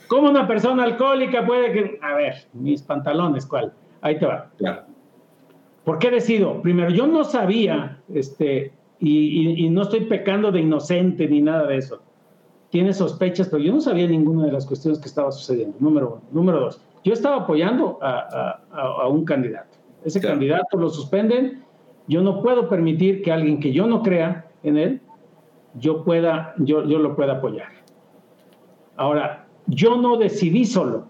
¿Cómo 0.09 0.29
una 0.29 0.47
persona 0.47 0.85
alcohólica 0.85 1.47
puede 1.47 1.73
que... 1.73 1.99
A 2.03 2.17
ver, 2.17 2.35
mis 2.53 2.83
pantalones, 2.83 3.47
¿cuál? 3.47 3.73
Ahí 4.03 4.19
te 4.19 4.27
va. 4.27 4.51
Claro. 4.59 4.83
¿Por 5.85 5.99
qué 5.99 6.11
decido? 6.11 6.61
Primero, 6.61 6.91
yo 6.91 7.07
no 7.07 7.25
sabía, 7.25 8.03
este, 8.13 8.73
y, 9.01 9.69
no 9.71 9.83
estoy 9.83 10.07
pecando 10.07 10.51
de 10.51 10.61
inocente 10.61 11.29
ni 11.29 11.41
nada 11.41 11.67
de 11.67 11.77
eso. 11.77 12.01
Tiene 12.71 12.93
sospechas, 12.93 13.49
pero 13.49 13.63
yo 13.63 13.73
no 13.73 13.81
sabía 13.81 14.07
ninguna 14.07 14.47
de 14.47 14.53
las 14.53 14.67
cuestiones 14.67 14.99
que 14.99 15.09
estaba 15.09 15.31
sucediendo. 15.33 15.77
Número 15.81 16.09
uno. 16.09 16.23
Número 16.33 16.61
dos, 16.61 16.81
yo 17.05 17.13
estaba 17.13 17.37
apoyando 17.37 17.99
a, 18.03 19.09
un 19.09 19.25
candidato. 19.25 19.79
Ese 20.05 20.21
candidato 20.21 20.77
lo 20.77 20.89
suspenden. 20.91 21.65
Yo 22.07 22.23
no 22.23 22.43
puedo 22.43 22.69
permitir 22.69 23.23
que 23.23 23.33
alguien 23.33 23.61
que 23.61 23.73
yo 23.73 23.87
no 23.87 24.03
crea 24.03 24.47
en 24.63 24.77
él, 24.77 25.01
yo, 25.75 26.05
pueda, 26.05 26.55
yo, 26.59 26.85
yo 26.85 26.99
lo 26.99 27.15
pueda 27.15 27.35
apoyar. 27.35 27.69
Ahora, 28.97 29.47
yo 29.67 29.97
no 29.97 30.17
decidí 30.17 30.65
solo. 30.65 31.07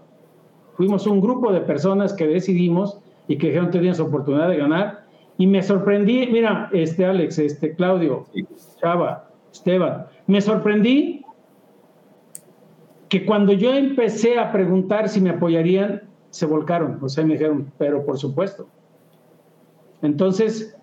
Fuimos 0.75 1.07
un 1.07 1.21
grupo 1.21 1.53
de 1.53 1.61
personas 1.61 2.13
que 2.13 2.27
decidimos 2.27 3.01
y 3.27 3.39
que 3.39 3.49
dijeron 3.49 3.71
que 3.71 3.79
tenían 3.79 4.01
oportunidad 4.01 4.49
de 4.49 4.57
ganar 4.57 4.98
y 5.39 5.47
me 5.47 5.63
sorprendí, 5.63 6.27
mira, 6.27 6.69
este 6.73 7.07
Alex, 7.07 7.39
este 7.39 7.75
Claudio, 7.75 8.27
Chava, 8.81 9.31
Esteban, 9.53 10.07
me 10.27 10.41
sorprendí 10.41 11.25
que 13.09 13.25
cuando 13.25 13.53
yo 13.53 13.73
empecé 13.73 14.39
a 14.39 14.53
preguntar 14.53 15.09
si 15.09 15.21
me 15.21 15.31
apoyarían, 15.31 16.03
se 16.31 16.45
volcaron, 16.45 16.99
o 17.01 17.09
sea, 17.09 17.25
me 17.25 17.35
dijeron, 17.35 17.73
pero 17.79 18.05
por 18.05 18.19
supuesto. 18.19 18.69
Entonces, 20.03 20.77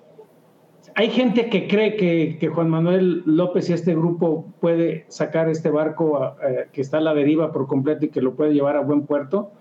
hay 0.95 1.09
gente 1.09 1.49
que 1.49 1.67
cree 1.67 1.97
que, 1.97 2.47
Juan 2.47 2.69
Manuel 2.69 3.23
López 3.25 3.69
y 3.69 3.73
este 3.73 3.93
grupo 3.93 4.53
puede 4.61 5.05
sacar 5.09 5.49
este 5.49 5.69
barco 5.69 6.37
que 6.71 6.79
está 6.79 6.97
a 6.99 7.01
la 7.01 7.13
deriva 7.13 7.51
por 7.51 7.67
completo 7.67 8.05
y 8.05 8.09
que 8.09 8.21
lo 8.21 8.35
puede 8.35 8.53
llevar 8.53 8.77
a 8.77 8.81
buen 8.81 9.05
puerto. 9.05 9.51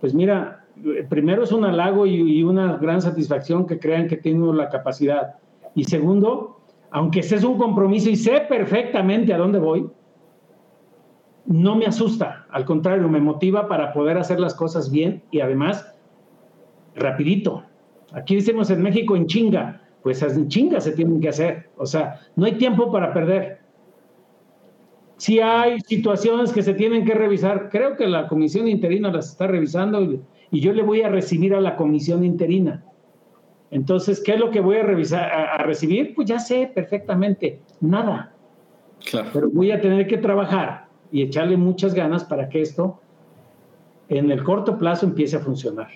Pues 0.00 0.12
mira, 0.12 0.63
primero 1.08 1.44
es 1.44 1.52
un 1.52 1.64
halago 1.64 2.06
y, 2.06 2.42
una 2.42 2.76
gran 2.76 3.00
satisfacción 3.00 3.66
que 3.66 3.78
crean 3.78 4.08
que 4.08 4.16
tengo 4.16 4.52
la 4.52 4.68
capacidad. 4.68 5.36
Y 5.74 5.84
segundo, 5.84 6.60
aunque 6.90 7.20
ese 7.20 7.36
es 7.36 7.44
un 7.44 7.58
compromiso 7.58 8.10
y 8.10 8.16
sé 8.16 8.42
perfectamente 8.48 9.32
a 9.32 9.38
dónde 9.38 9.58
voy, 9.58 9.88
no 11.46 11.74
me 11.76 11.86
asusta, 11.86 12.46
al 12.50 12.64
contrario, 12.64 13.08
me 13.08 13.20
motiva 13.20 13.68
para 13.68 13.92
poder 13.92 14.16
hacer 14.16 14.40
las 14.40 14.54
cosas 14.54 14.90
bien 14.90 15.22
y 15.30 15.40
además 15.40 15.94
rapidito. 16.96 17.64
Aquí 18.12 18.36
decimos 18.36 18.70
en 18.70 18.82
México 18.82 19.14
en 19.14 19.26
chinga, 19.26 19.82
pues 20.02 20.22
en 20.22 20.48
chinga 20.48 20.80
se 20.80 20.92
tienen 20.92 21.20
que 21.20 21.28
hacer, 21.28 21.70
o 21.76 21.84
sea, 21.84 22.20
no 22.36 22.46
hay 22.46 22.52
tiempo 22.52 22.90
para 22.90 23.12
perder. 23.12 23.58
Si 25.16 25.38
hay 25.40 25.80
situaciones 25.80 26.52
que 26.52 26.62
se 26.62 26.74
tienen 26.74 27.04
que 27.04 27.14
revisar, 27.14 27.68
creo 27.70 27.96
que 27.96 28.06
la 28.06 28.26
comisión 28.26 28.66
interina 28.68 29.12
las 29.12 29.30
está 29.30 29.46
revisando 29.46 30.02
y 30.02 30.20
y 30.54 30.60
yo 30.60 30.72
le 30.72 30.84
voy 30.84 31.02
a 31.02 31.08
recibir 31.08 31.52
a 31.52 31.60
la 31.60 31.74
comisión 31.74 32.24
interina. 32.24 32.84
Entonces, 33.72 34.22
¿qué 34.24 34.34
es 34.34 34.38
lo 34.38 34.52
que 34.52 34.60
voy 34.60 34.76
a, 34.76 34.84
revisar, 34.84 35.24
a, 35.24 35.58
recibir? 35.64 36.14
Pues 36.14 36.28
ya 36.28 36.38
sé 36.38 36.70
perfectamente, 36.72 37.58
nada. 37.80 38.32
Claro. 39.10 39.30
Pero 39.32 39.50
voy 39.50 39.72
a 39.72 39.80
tener 39.80 40.06
que 40.06 40.16
trabajar 40.16 40.86
y 41.10 41.22
echarle 41.22 41.56
muchas 41.56 41.92
ganas 41.92 42.22
para 42.22 42.48
que 42.48 42.62
esto 42.62 43.00
en 44.08 44.30
el 44.30 44.44
corto 44.44 44.78
plazo 44.78 45.06
empiece 45.06 45.36
a 45.36 45.40
funcionar. 45.40 45.88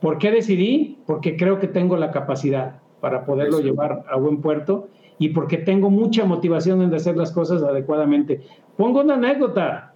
¿Por 0.00 0.16
qué 0.16 0.30
decidí? 0.30 0.98
Porque 1.04 1.36
creo 1.36 1.58
que 1.58 1.68
tengo 1.68 1.98
la 1.98 2.12
capacidad 2.12 2.80
para 3.02 3.26
poderlo 3.26 3.60
llevar 3.60 4.04
a 4.10 4.16
buen 4.16 4.40
puerto 4.40 4.88
y 5.18 5.28
porque 5.28 5.58
tengo 5.58 5.90
mucha 5.90 6.24
motivación 6.24 6.80
en 6.80 6.94
hacer 6.94 7.14
las 7.14 7.30
cosas 7.30 7.62
adecuadamente. 7.62 8.40
Pongo 8.78 9.02
una 9.02 9.16
anécdota. 9.16 9.89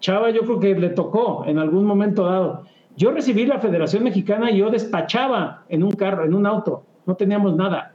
Chava 0.00 0.30
yo 0.30 0.42
creo 0.42 0.60
que 0.60 0.74
le 0.74 0.90
tocó 0.90 1.44
en 1.46 1.58
algún 1.58 1.84
momento 1.84 2.24
dado. 2.24 2.64
Yo 2.96 3.10
recibí 3.12 3.46
la 3.46 3.60
Federación 3.60 4.04
Mexicana 4.04 4.50
y 4.50 4.58
yo 4.58 4.70
despachaba 4.70 5.64
en 5.68 5.82
un 5.82 5.92
carro, 5.92 6.24
en 6.24 6.34
un 6.34 6.46
auto, 6.46 6.82
no 7.06 7.14
teníamos 7.14 7.54
nada. 7.54 7.94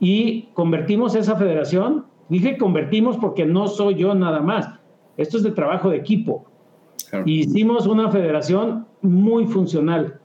Y 0.00 0.48
convertimos 0.54 1.14
esa 1.14 1.36
federación, 1.36 2.06
dije 2.28 2.56
convertimos 2.56 3.16
porque 3.18 3.44
no 3.44 3.68
soy 3.68 3.94
yo 3.94 4.14
nada 4.14 4.40
más, 4.40 4.68
esto 5.16 5.36
es 5.36 5.42
de 5.42 5.50
trabajo 5.50 5.90
de 5.90 5.98
equipo. 5.98 6.46
hicimos 7.26 7.86
una 7.86 8.10
federación 8.10 8.86
muy 9.02 9.46
funcional, 9.46 10.20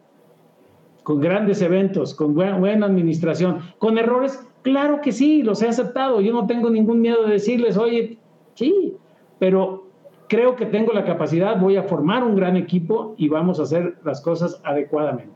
con 1.04 1.20
grandes 1.20 1.62
eventos, 1.62 2.16
con 2.16 2.34
buena 2.34 2.86
administración, 2.86 3.60
con 3.78 3.98
errores, 3.98 4.48
claro 4.64 5.02
que 5.02 5.12
sí, 5.12 5.44
los 5.44 5.62
he 5.62 5.68
aceptado, 5.68 6.22
yo 6.22 6.34
no 6.34 6.48
tengo 6.48 6.70
ningún 6.70 7.02
miedo 7.02 7.24
de 7.26 7.34
decirles, 7.34 7.78
oye, 7.78 8.18
sí, 8.56 8.96
pero 9.38 9.85
creo 10.28 10.56
que 10.56 10.66
tengo 10.66 10.94
la 10.94 11.06
capacidad, 11.06 11.58
voy 11.58 11.78
a 11.78 11.84
formar 11.84 12.24
un 12.24 12.36
gran 12.36 12.56
equipo 12.58 13.16
y 13.18 13.30
vamos 13.30 13.60
a 13.60 13.64
hacer 13.64 13.98
las 14.04 14.22
cosas 14.22 14.60
adecuadamente. 14.64 15.34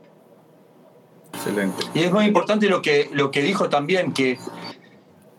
Excelente. 1.32 1.84
Y 1.94 2.00
es 2.00 2.12
muy 2.12 2.24
importante 2.24 2.68
lo 2.68 2.82
que, 2.82 3.08
lo 3.12 3.30
que 3.30 3.42
dijo 3.42 3.68
también, 3.68 4.12
que, 4.12 4.38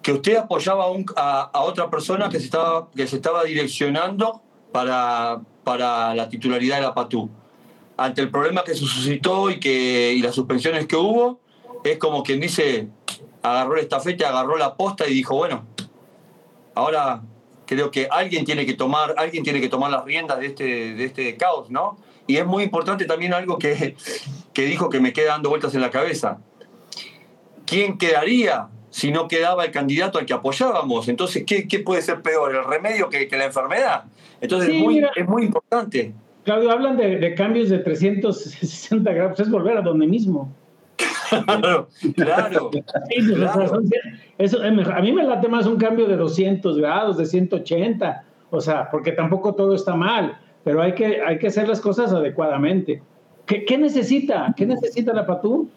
que 0.01 0.13
usted 0.13 0.37
apoyaba 0.37 0.85
a, 1.15 1.41
a, 1.53 1.61
otra 1.61 1.89
persona 1.89 2.29
que 2.29 2.39
se 2.39 2.45
estaba, 2.45 2.89
que 2.95 3.07
se 3.07 3.17
estaba 3.17 3.43
direccionando 3.43 4.41
para, 4.71 5.41
para 5.63 6.15
la 6.15 6.29
titularidad 6.29 6.77
de 6.77 6.83
la 6.83 6.93
PATU. 6.93 7.29
Ante 7.97 8.21
el 8.21 8.31
problema 8.31 8.63
que 8.63 8.73
se 8.73 8.79
suscitó 8.79 9.49
y, 9.51 9.59
que, 9.59 10.13
y 10.13 10.21
las 10.21 10.33
suspensiones 10.33 10.87
que 10.87 10.95
hubo, 10.95 11.39
es 11.83 11.97
como 11.97 12.23
quien 12.23 12.39
dice, 12.39 12.87
agarró 13.43 13.77
esta 13.77 13.99
fecha, 13.99 14.29
agarró 14.29 14.57
la 14.57 14.75
posta 14.75 15.07
y 15.07 15.13
dijo, 15.13 15.35
bueno, 15.35 15.65
ahora 16.73 17.21
creo 17.71 17.89
que 17.89 18.10
alguien 18.12 18.43
tiene 18.43 18.65
que 18.65 18.73
tomar, 18.73 19.15
alguien 19.15 19.45
tiene 19.45 19.62
que 19.62 19.69
tomar 19.69 19.89
las 19.89 20.03
riendas 20.03 20.41
de 20.41 20.47
este, 20.47 20.63
de 20.93 21.05
este 21.05 21.38
caos, 21.38 21.69
¿no? 21.69 21.97
Y 22.27 22.36
es 22.36 22.45
muy 22.45 22.63
importante 22.63 23.05
también 23.05 23.34
algo 23.34 23.57
que, 23.57 23.95
que 24.53 24.65
dijo 24.65 24.89
que 24.89 24.99
me 24.99 25.13
queda 25.13 25.31
dando 25.31 25.47
vueltas 25.47 25.73
en 25.73 25.79
la 25.79 25.89
cabeza. 25.89 26.39
¿Quién 27.65 27.97
quedaría 27.97 28.67
si 28.89 29.13
no 29.13 29.29
quedaba 29.29 29.63
el 29.63 29.71
candidato 29.71 30.19
al 30.19 30.25
que 30.25 30.34
apoyábamos? 30.34 31.07
Entonces, 31.07 31.45
¿qué, 31.47 31.65
qué 31.65 31.79
puede 31.79 32.01
ser 32.01 32.21
peor, 32.21 32.53
el 32.53 32.65
remedio 32.65 33.07
que, 33.07 33.29
que 33.29 33.38
la 33.38 33.45
enfermedad? 33.45 34.03
Entonces, 34.41 34.67
es, 34.67 34.75
muy, 34.75 35.01
es 35.15 35.27
muy 35.29 35.45
importante. 35.45 36.13
Claudio, 36.43 36.71
hablan 36.71 36.97
de, 36.97 37.19
de, 37.19 37.36
cambios 37.36 37.69
de 37.69 37.79
360 37.79 39.13
grados, 39.13 39.39
es 39.39 39.49
volver 39.49 39.77
a 39.77 39.81
donde 39.81 40.07
mismo. 40.07 40.53
Claro, 41.51 41.87
claro. 42.15 42.69
Eso, 44.37 44.59
a 44.61 45.01
mí 45.01 45.11
me 45.11 45.23
late 45.23 45.47
más 45.47 45.65
un 45.65 45.77
cambio 45.77 46.07
de 46.07 46.17
200 46.17 46.77
grados, 46.77 47.17
de 47.17 47.25
180, 47.25 48.23
o 48.49 48.61
sea, 48.61 48.89
porque 48.89 49.11
tampoco 49.11 49.53
todo 49.53 49.75
está 49.75 49.95
mal, 49.95 50.37
pero 50.63 50.81
hay 50.81 50.93
que, 50.93 51.21
hay 51.21 51.37
que 51.37 51.47
hacer 51.47 51.67
las 51.67 51.79
cosas 51.79 52.11
adecuadamente. 52.11 53.01
¿Qué, 53.45 53.65
qué 53.65 53.77
necesita? 53.77 54.53
¿Qué 54.55 54.65
necesita 54.65 55.13
la 55.13 55.25
PATU? 55.25 55.69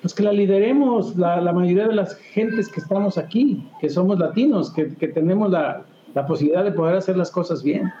Pues 0.00 0.14
que 0.14 0.22
la 0.22 0.32
lideremos 0.32 1.16
la, 1.16 1.40
la, 1.40 1.52
mayoría 1.52 1.88
de 1.88 1.94
las 1.94 2.16
gentes 2.16 2.68
que 2.68 2.80
estamos 2.80 3.16
aquí, 3.16 3.66
que 3.80 3.88
somos 3.88 4.18
latinos, 4.18 4.70
que, 4.72 4.94
que 4.94 5.08
tenemos 5.08 5.50
la, 5.50 5.84
la 6.14 6.26
posibilidad 6.26 6.64
de 6.64 6.72
poder 6.72 6.96
hacer 6.96 7.16
las 7.16 7.30
cosas 7.30 7.62
bien. 7.62 7.92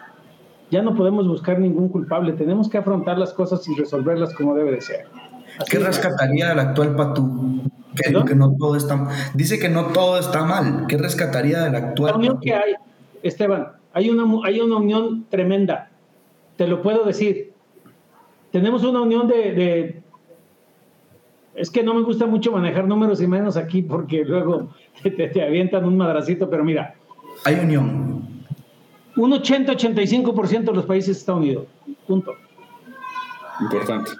Ya 0.70 0.82
no 0.82 0.94
podemos 0.94 1.26
buscar 1.26 1.58
ningún 1.58 1.88
culpable, 1.88 2.32
tenemos 2.32 2.68
que 2.68 2.78
afrontar 2.78 3.18
las 3.18 3.32
cosas 3.32 3.66
y 3.68 3.74
resolverlas 3.74 4.34
como 4.34 4.54
debe 4.54 4.72
de 4.72 4.80
ser. 4.80 5.06
¿Qué 5.68 5.78
rescataría 5.78 6.48
del 6.48 6.58
actual 6.58 6.96
Patú? 6.96 7.62
Que, 7.94 8.12
que, 8.24 8.34
no 8.34 8.56
todo 8.56 8.74
está, 8.74 9.08
dice 9.34 9.58
que 9.58 9.68
no 9.68 9.86
todo 9.86 10.18
está 10.18 10.44
mal. 10.44 10.86
¿Qué 10.88 10.98
rescataría 10.98 11.60
del 11.62 11.76
actual 11.76 12.12
La 12.12 12.18
unión 12.18 12.40
que 12.40 12.52
hay, 12.52 12.74
Esteban, 13.22 13.68
hay 13.92 14.10
una, 14.10 14.24
hay 14.44 14.60
una 14.60 14.76
unión 14.76 15.26
tremenda. 15.30 15.90
Te 16.56 16.66
lo 16.66 16.82
puedo 16.82 17.04
decir. 17.04 17.52
Tenemos 18.50 18.82
una 18.84 19.00
unión 19.00 19.28
de, 19.28 19.52
de 19.52 20.02
es 21.54 21.70
que 21.70 21.84
no 21.84 21.94
me 21.94 22.02
gusta 22.02 22.26
mucho 22.26 22.50
manejar 22.50 22.86
números 22.86 23.20
y 23.20 23.28
menos 23.28 23.56
aquí 23.56 23.82
porque 23.82 24.24
luego 24.24 24.70
te, 25.02 25.10
te, 25.10 25.42
avientan 25.42 25.84
un 25.84 25.96
madracito, 25.96 26.50
pero 26.50 26.64
mira. 26.64 26.94
Hay 27.44 27.54
unión. 27.56 28.44
Un 29.16 29.30
80-85% 29.30 30.64
de 30.64 30.72
los 30.72 30.86
países 30.86 31.18
está 31.18 31.34
unido. 31.34 31.66
Punto. 32.08 32.32
Importante 33.60 34.10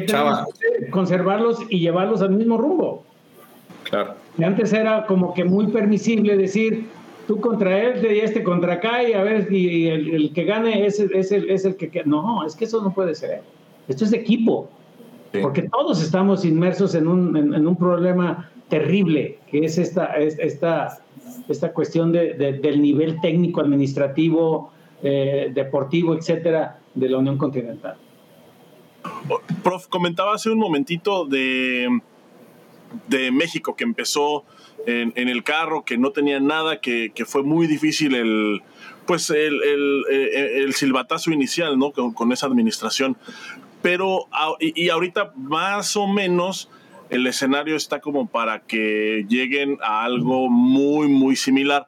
tenemos 0.00 0.46
que 0.58 0.90
conservarlos 0.90 1.58
y 1.68 1.80
llevarlos 1.80 2.22
al 2.22 2.30
mismo 2.30 2.56
rumbo. 2.56 3.04
Claro. 3.84 4.14
Y 4.38 4.44
antes 4.44 4.72
era 4.72 5.06
como 5.06 5.34
que 5.34 5.44
muy 5.44 5.68
permisible 5.68 6.36
decir, 6.36 6.88
tú 7.26 7.40
contra 7.40 7.78
él 7.78 8.04
y 8.04 8.20
este 8.20 8.42
contra 8.42 8.74
acá 8.74 9.02
y 9.02 9.12
a 9.12 9.22
ver, 9.22 9.50
y 9.52 9.88
el, 9.88 10.32
que 10.34 10.44
gane 10.44 10.86
es, 10.86 10.98
es, 10.98 11.32
el, 11.32 11.50
es 11.50 11.64
el 11.64 11.76
que... 11.76 12.02
No, 12.04 12.44
es 12.46 12.56
que 12.56 12.64
eso 12.64 12.82
no 12.82 12.92
puede 12.92 13.14
ser. 13.14 13.42
Esto 13.88 14.04
es 14.04 14.12
equipo. 14.12 14.68
Porque 15.42 15.62
todos 15.62 16.00
estamos 16.00 16.44
inmersos 16.44 16.94
en 16.94 17.08
un, 17.08 17.36
en, 17.36 17.66
un 17.66 17.76
problema 17.76 18.50
terrible, 18.68 19.38
que 19.50 19.64
es 19.64 19.78
esta, 19.78 20.14
esta, 20.16 21.00
esta 21.48 21.72
cuestión 21.72 22.12
de, 22.12 22.34
del 22.34 22.80
nivel 22.80 23.20
técnico, 23.20 23.60
administrativo, 23.60 24.70
eh, 25.02 25.50
deportivo, 25.52 26.14
etcétera, 26.14 26.78
de 26.94 27.08
la 27.08 27.18
Unión 27.18 27.36
Continental. 27.36 27.96
Prof, 29.62 29.86
comentaba 29.88 30.34
hace 30.34 30.50
un 30.50 30.58
momentito 30.58 31.24
de, 31.26 32.00
de 33.08 33.30
México, 33.30 33.76
que 33.76 33.84
empezó 33.84 34.44
en, 34.86 35.28
el 35.28 35.42
carro, 35.44 35.84
que 35.84 35.98
no 35.98 36.10
tenía 36.10 36.40
nada, 36.40 36.80
que, 36.80 37.12
fue 37.26 37.42
muy 37.42 37.66
difícil 37.66 38.14
el, 38.14 38.62
pues 39.06 39.30
el, 39.30 39.62
el, 39.62 40.74
silbatazo 40.74 41.30
inicial, 41.30 41.78
¿no? 41.78 41.92
Con, 41.92 42.32
esa 42.32 42.46
administración. 42.46 43.16
Pero, 43.82 44.26
y, 44.60 44.88
ahorita 44.88 45.32
más 45.36 45.96
o 45.96 46.06
menos 46.06 46.70
el 47.10 47.26
escenario 47.26 47.76
está 47.76 48.00
como 48.00 48.26
para 48.26 48.60
que 48.60 49.26
lleguen 49.28 49.78
a 49.82 50.04
algo 50.04 50.48
muy, 50.48 51.08
muy 51.08 51.36
similar. 51.36 51.86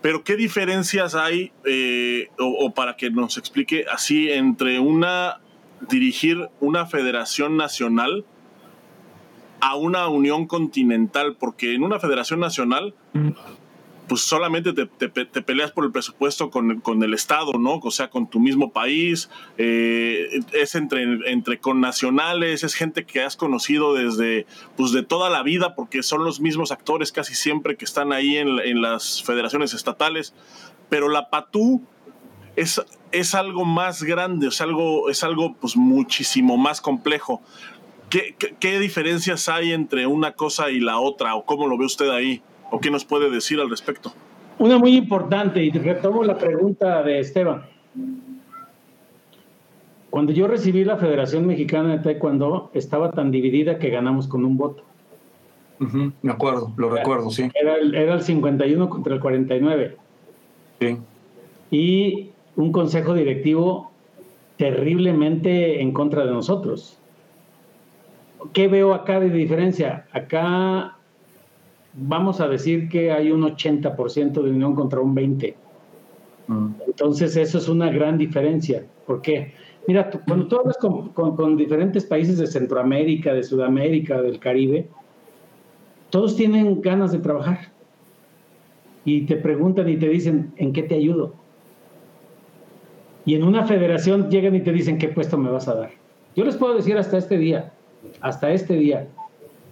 Pero 0.00 0.24
¿qué 0.24 0.36
diferencias 0.36 1.14
hay, 1.14 1.52
eh, 1.64 2.28
o, 2.38 2.72
para 2.74 2.96
que 2.96 3.10
nos 3.10 3.38
explique 3.38 3.86
así, 3.90 4.30
entre 4.30 4.78
una 4.78 5.40
dirigir 5.88 6.48
una 6.60 6.86
federación 6.86 7.56
nacional 7.56 8.24
a 9.60 9.76
una 9.76 10.08
unión 10.08 10.46
continental, 10.46 11.36
porque 11.38 11.74
en 11.74 11.82
una 11.82 11.98
federación 11.98 12.40
nacional, 12.40 12.94
pues 14.08 14.20
solamente 14.20 14.72
te, 14.74 15.42
peleas 15.42 15.72
por 15.72 15.86
el 15.86 15.92
presupuesto 15.92 16.50
con, 16.50 16.80
con, 16.80 17.02
el 17.02 17.14
Estado, 17.14 17.54
¿no? 17.54 17.76
O 17.76 17.90
sea, 17.90 18.10
con 18.10 18.28
tu 18.28 18.40
mismo 18.40 18.72
país, 18.72 19.30
eh, 19.56 20.40
es 20.52 20.74
entre, 20.74 21.02
entre 21.30 21.58
connacionales, 21.60 22.62
es 22.62 22.74
gente 22.74 23.06
que 23.06 23.22
has 23.22 23.36
conocido 23.36 23.94
desde, 23.94 24.46
pues 24.76 24.92
de 24.92 25.02
toda 25.02 25.30
la 25.30 25.42
vida, 25.42 25.74
porque 25.74 26.02
son 26.02 26.24
los 26.24 26.40
mismos 26.40 26.70
actores 26.70 27.10
casi 27.10 27.34
siempre 27.34 27.76
que 27.76 27.86
están 27.86 28.12
ahí 28.12 28.36
en, 28.36 28.58
en 28.60 28.82
las 28.82 29.22
federaciones 29.22 29.72
estatales, 29.72 30.34
pero 30.90 31.08
la 31.08 31.30
PATU 31.30 31.80
es, 32.56 32.80
es 33.14 33.34
algo 33.34 33.64
más 33.64 34.02
grande, 34.02 34.48
es 34.48 34.60
algo, 34.60 35.08
es 35.08 35.22
algo 35.22 35.54
pues 35.54 35.76
muchísimo 35.76 36.56
más 36.56 36.80
complejo. 36.80 37.40
¿Qué, 38.10 38.78
diferencias 38.78 39.48
hay 39.48 39.72
entre 39.72 40.06
una 40.06 40.32
cosa 40.32 40.70
y 40.70 40.80
la 40.80 40.98
otra? 40.98 41.34
¿O 41.34 41.44
cómo 41.44 41.66
lo 41.66 41.78
ve 41.78 41.84
usted 41.84 42.10
ahí? 42.10 42.42
¿O 42.70 42.80
qué 42.80 42.90
nos 42.90 43.04
puede 43.04 43.30
decir 43.30 43.60
al 43.60 43.70
respecto? 43.70 44.12
Una 44.58 44.78
muy 44.78 44.96
importante, 44.96 45.64
y 45.64 45.70
retomo 45.70 46.22
la 46.22 46.38
pregunta 46.38 47.02
de 47.02 47.20
Esteban. 47.20 47.64
Cuando 50.10 50.32
yo 50.32 50.46
recibí 50.46 50.84
la 50.84 50.96
Federación 50.96 51.44
Mexicana 51.46 51.96
de 51.96 51.98
Taekwondo, 51.98 52.70
estaba 52.72 53.10
tan 53.10 53.32
dividida 53.32 53.78
que 53.78 53.90
ganamos 53.90 54.28
con 54.28 54.44
un 54.44 54.56
voto. 54.56 54.84
me 55.78 56.32
acuerdo, 56.32 56.72
lo 56.76 56.88
recuerdo, 56.88 57.30
sí. 57.30 57.50
Era 57.52 57.76
el, 57.76 57.96
era 57.96 58.14
el 58.14 58.22
51 58.22 58.88
contra 58.88 59.14
el 59.14 59.20
49. 59.20 59.96
Sí. 60.80 60.98
Y 61.72 62.30
un 62.56 62.72
consejo 62.72 63.14
directivo 63.14 63.90
terriblemente 64.56 65.80
en 65.80 65.92
contra 65.92 66.24
de 66.24 66.32
nosotros. 66.32 66.98
¿Qué 68.52 68.68
veo 68.68 68.94
acá 68.94 69.20
de 69.20 69.30
diferencia? 69.30 70.06
Acá 70.12 70.96
vamos 71.94 72.40
a 72.40 72.48
decir 72.48 72.88
que 72.88 73.10
hay 73.10 73.30
un 73.30 73.42
80% 73.42 74.42
de 74.42 74.50
unión 74.50 74.74
contra 74.74 75.00
un 75.00 75.14
20%. 75.14 75.54
Mm. 76.46 76.68
Entonces 76.86 77.36
eso 77.36 77.58
es 77.58 77.68
una 77.68 77.90
gran 77.90 78.18
diferencia. 78.18 78.84
¿Por 79.06 79.22
qué? 79.22 79.52
Mira, 79.86 80.10
cuando 80.26 80.46
tú 80.46 80.58
hablas 80.58 80.78
con, 80.78 81.56
diferentes 81.56 82.04
países 82.04 82.38
de 82.38 82.46
Centroamérica, 82.46 83.34
de 83.34 83.42
Sudamérica, 83.42 84.20
del 84.22 84.38
Caribe, 84.38 84.88
todos 86.10 86.36
tienen 86.36 86.80
ganas 86.80 87.12
de 87.12 87.18
trabajar. 87.18 87.72
Y 89.04 89.22
te 89.22 89.36
preguntan 89.36 89.88
y 89.88 89.96
te 89.96 90.08
dicen, 90.08 90.52
¿en 90.56 90.72
qué 90.72 90.84
te 90.84 90.94
ayudo? 90.94 91.34
Y 93.26 93.34
en 93.34 93.44
una 93.44 93.64
federación 93.64 94.30
llegan 94.30 94.54
y 94.54 94.60
te 94.60 94.72
dicen, 94.72 94.98
¿qué 94.98 95.08
puesto 95.08 95.38
me 95.38 95.50
vas 95.50 95.68
a 95.68 95.74
dar? 95.74 95.90
Yo 96.36 96.44
les 96.44 96.56
puedo 96.56 96.74
decir 96.74 96.96
hasta 96.98 97.16
este 97.16 97.38
día, 97.38 97.72
hasta 98.20 98.50
este 98.50 98.74
día, 98.74 99.08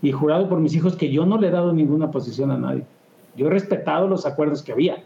y 0.01 0.13
jurado 0.13 0.49
por 0.49 0.61
mis 0.61 0.75
hijos 0.75 0.97
que 0.97 1.11
yo 1.11 1.27
no 1.27 1.39
le 1.39 1.49
he 1.49 1.51
dado 1.51 1.73
ninguna 1.73 2.11
posición 2.11 2.51
a 2.51 2.57
nadie. 2.57 2.85
Yo 3.37 3.47
he 3.47 3.51
respetado 3.51 4.09
los 4.09 4.27
acuerdos 4.27 4.63
que 4.63 4.73
había, 4.73 5.03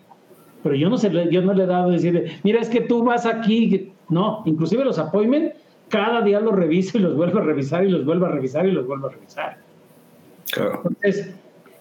pero 0.62 0.74
yo 0.74 0.88
no, 0.88 0.96
yo 0.96 1.42
no 1.42 1.54
le 1.54 1.64
he 1.64 1.66
dado 1.66 1.90
decirle, 1.90 2.38
mira, 2.42 2.60
es 2.60 2.68
que 2.68 2.80
tú 2.80 3.04
vas 3.04 3.26
aquí. 3.26 3.92
No, 4.08 4.42
inclusive 4.46 4.84
los 4.84 4.98
appointments, 4.98 5.56
cada 5.88 6.22
día 6.22 6.40
los 6.40 6.54
reviso 6.54 6.98
y 6.98 7.00
los 7.00 7.16
vuelvo 7.16 7.38
a 7.38 7.42
revisar 7.42 7.84
y 7.84 7.90
los 7.90 8.04
vuelvo 8.04 8.26
a 8.26 8.30
revisar 8.30 8.66
y 8.66 8.72
los 8.72 8.86
vuelvo 8.86 9.08
a 9.08 9.10
revisar. 9.10 9.58
Entonces, 10.56 11.34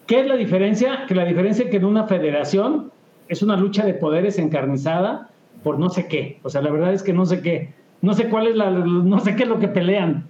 ¿qué 0.06 0.20
es 0.20 0.26
la 0.26 0.36
diferencia? 0.36 1.04
Que 1.06 1.14
la 1.14 1.24
diferencia 1.24 1.64
es 1.64 1.70
que 1.70 1.76
en 1.76 1.84
una 1.84 2.04
federación 2.04 2.90
es 3.28 3.42
una 3.42 3.56
lucha 3.56 3.84
de 3.84 3.94
poderes 3.94 4.38
encarnizada 4.38 5.30
por 5.66 5.80
no 5.80 5.90
sé 5.90 6.06
qué. 6.06 6.38
O 6.44 6.48
sea, 6.48 6.62
la 6.62 6.70
verdad 6.70 6.92
es 6.92 7.02
que 7.02 7.12
no 7.12 7.26
sé 7.26 7.42
qué. 7.42 7.74
No 8.02 8.14
sé 8.14 8.28
cuál 8.28 8.46
es 8.46 8.54
la, 8.54 8.70
no 8.70 9.18
sé 9.18 9.34
qué 9.34 9.42
es 9.42 9.48
lo 9.48 9.58
que 9.58 9.66
pelean 9.66 10.28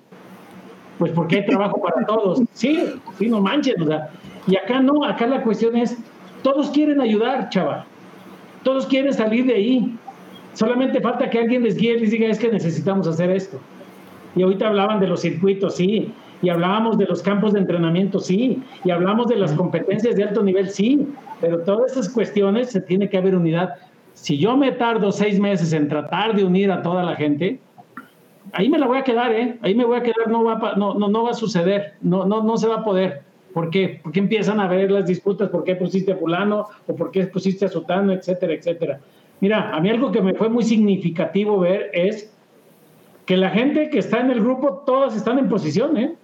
pues 0.99 1.13
porque 1.13 1.37
hay 1.37 1.47
trabajo 1.47 1.81
para 1.81 2.07
todos. 2.07 2.43
Sí, 2.53 2.79
sí, 3.19 3.29
no 3.29 3.41
manches, 3.41 3.81
o 3.81 3.87
sea, 3.87 4.11
y 4.47 4.57
acá 4.57 4.81
no, 4.81 5.05
acá 5.05 5.27
la 5.27 5.43
cuestión 5.43 5.77
es, 5.77 5.97
todos 6.43 6.71
quieren 6.71 7.01
ayudar, 7.01 7.49
chaval, 7.51 7.85
todos 8.63 8.87
quieren 8.87 9.13
salir 9.13 9.47
de 9.47 9.55
ahí, 9.55 9.99
solamente 10.55 11.01
falta 11.01 11.29
que 11.29 11.39
alguien 11.39 11.63
les 11.63 11.77
guíe 11.77 11.95
y 11.95 12.01
les 12.01 12.11
diga, 12.11 12.29
es 12.29 12.39
que 12.39 12.51
necesitamos 12.51 13.07
hacer 13.07 13.31
esto. 13.31 13.59
Y 14.35 14.43
ahorita 14.43 14.69
hablaban 14.69 15.01
de 15.01 15.07
los 15.07 15.21
circuitos, 15.21 15.77
sí, 15.77 16.13
y 16.43 16.49
hablábamos 16.49 16.99
de 16.99 17.07
los 17.07 17.23
campos 17.23 17.53
de 17.55 17.61
entrenamiento, 17.61 18.21
sí, 18.21 18.63
y 18.85 18.91
hablamos 18.91 19.29
de 19.29 19.37
las 19.37 19.53
competencias 19.53 20.17
de 20.17 20.25
alto 20.25 20.43
nivel, 20.43 20.71
sí, 20.71 21.07
pero 21.41 21.61
todas 21.61 21.93
esas 21.93 22.09
cuestiones 22.09 22.71
se 22.71 22.81
tiene 22.81 23.09
que 23.09 23.19
haber 23.19 23.35
unidad. 23.35 23.75
Si 24.17 24.39
yo 24.39 24.57
me 24.57 24.73
tardo 24.73 25.13
seis 25.13 25.39
meses 25.39 25.75
en 25.75 25.89
tratar 25.89 26.35
de 26.35 26.43
unir 26.43 26.73
a 26.73 26.83
toda 26.83 27.05
la 27.05 27.17
gente, 27.17 27.61
ahí 28.53 28.71
me 28.71 28.79
la 28.79 28.87
voy 28.87 28.97
a 28.97 29.05
quedar, 29.05 29.31
¿eh? 29.31 29.59
Ahí 29.61 29.75
me 29.75 29.85
voy 29.85 29.99
a 29.99 30.03
quedar, 30.03 30.29
no 30.29 30.43
va, 30.43 30.73
no, 30.75 30.95
no, 30.95 31.09
no 31.09 31.23
va 31.25 31.31
a 31.31 31.35
suceder, 31.35 31.97
no, 32.01 32.25
no, 32.25 32.43
no 32.43 32.57
se 32.57 32.67
va 32.67 32.77
a 32.77 32.85
poder. 32.85 33.23
¿Por 33.53 33.69
qué? 33.69 34.01
Porque 34.03 34.21
empiezan 34.21 34.59
a 34.59 34.69
ver 34.69 34.91
las 34.91 35.07
disputas, 35.07 35.51
¿por 35.51 35.65
qué 35.65 35.77
pusiste 35.77 36.13
a 36.13 36.17
fulano 36.17 36.67
o 36.87 36.97
por 36.97 37.11
qué 37.11 37.27
pusiste 37.27 37.67
a 37.67 37.69
sotano, 37.69 38.15
etcétera, 38.15 38.55
etcétera? 38.55 39.01
Mira, 39.41 39.71
a 39.77 39.81
mí 39.81 39.91
algo 39.91 40.11
que 40.11 40.23
me 40.23 40.33
fue 40.33 40.49
muy 40.49 40.65
significativo 40.65 41.61
ver 41.61 41.91
es 41.93 42.35
que 43.27 43.37
la 43.37 43.51
gente 43.51 43.91
que 43.91 43.99
está 43.99 44.21
en 44.21 44.31
el 44.31 44.41
grupo, 44.41 44.83
todas 44.87 45.15
están 45.15 45.39
en 45.39 45.51
posición, 45.51 45.95
¿eh? 45.99 46.15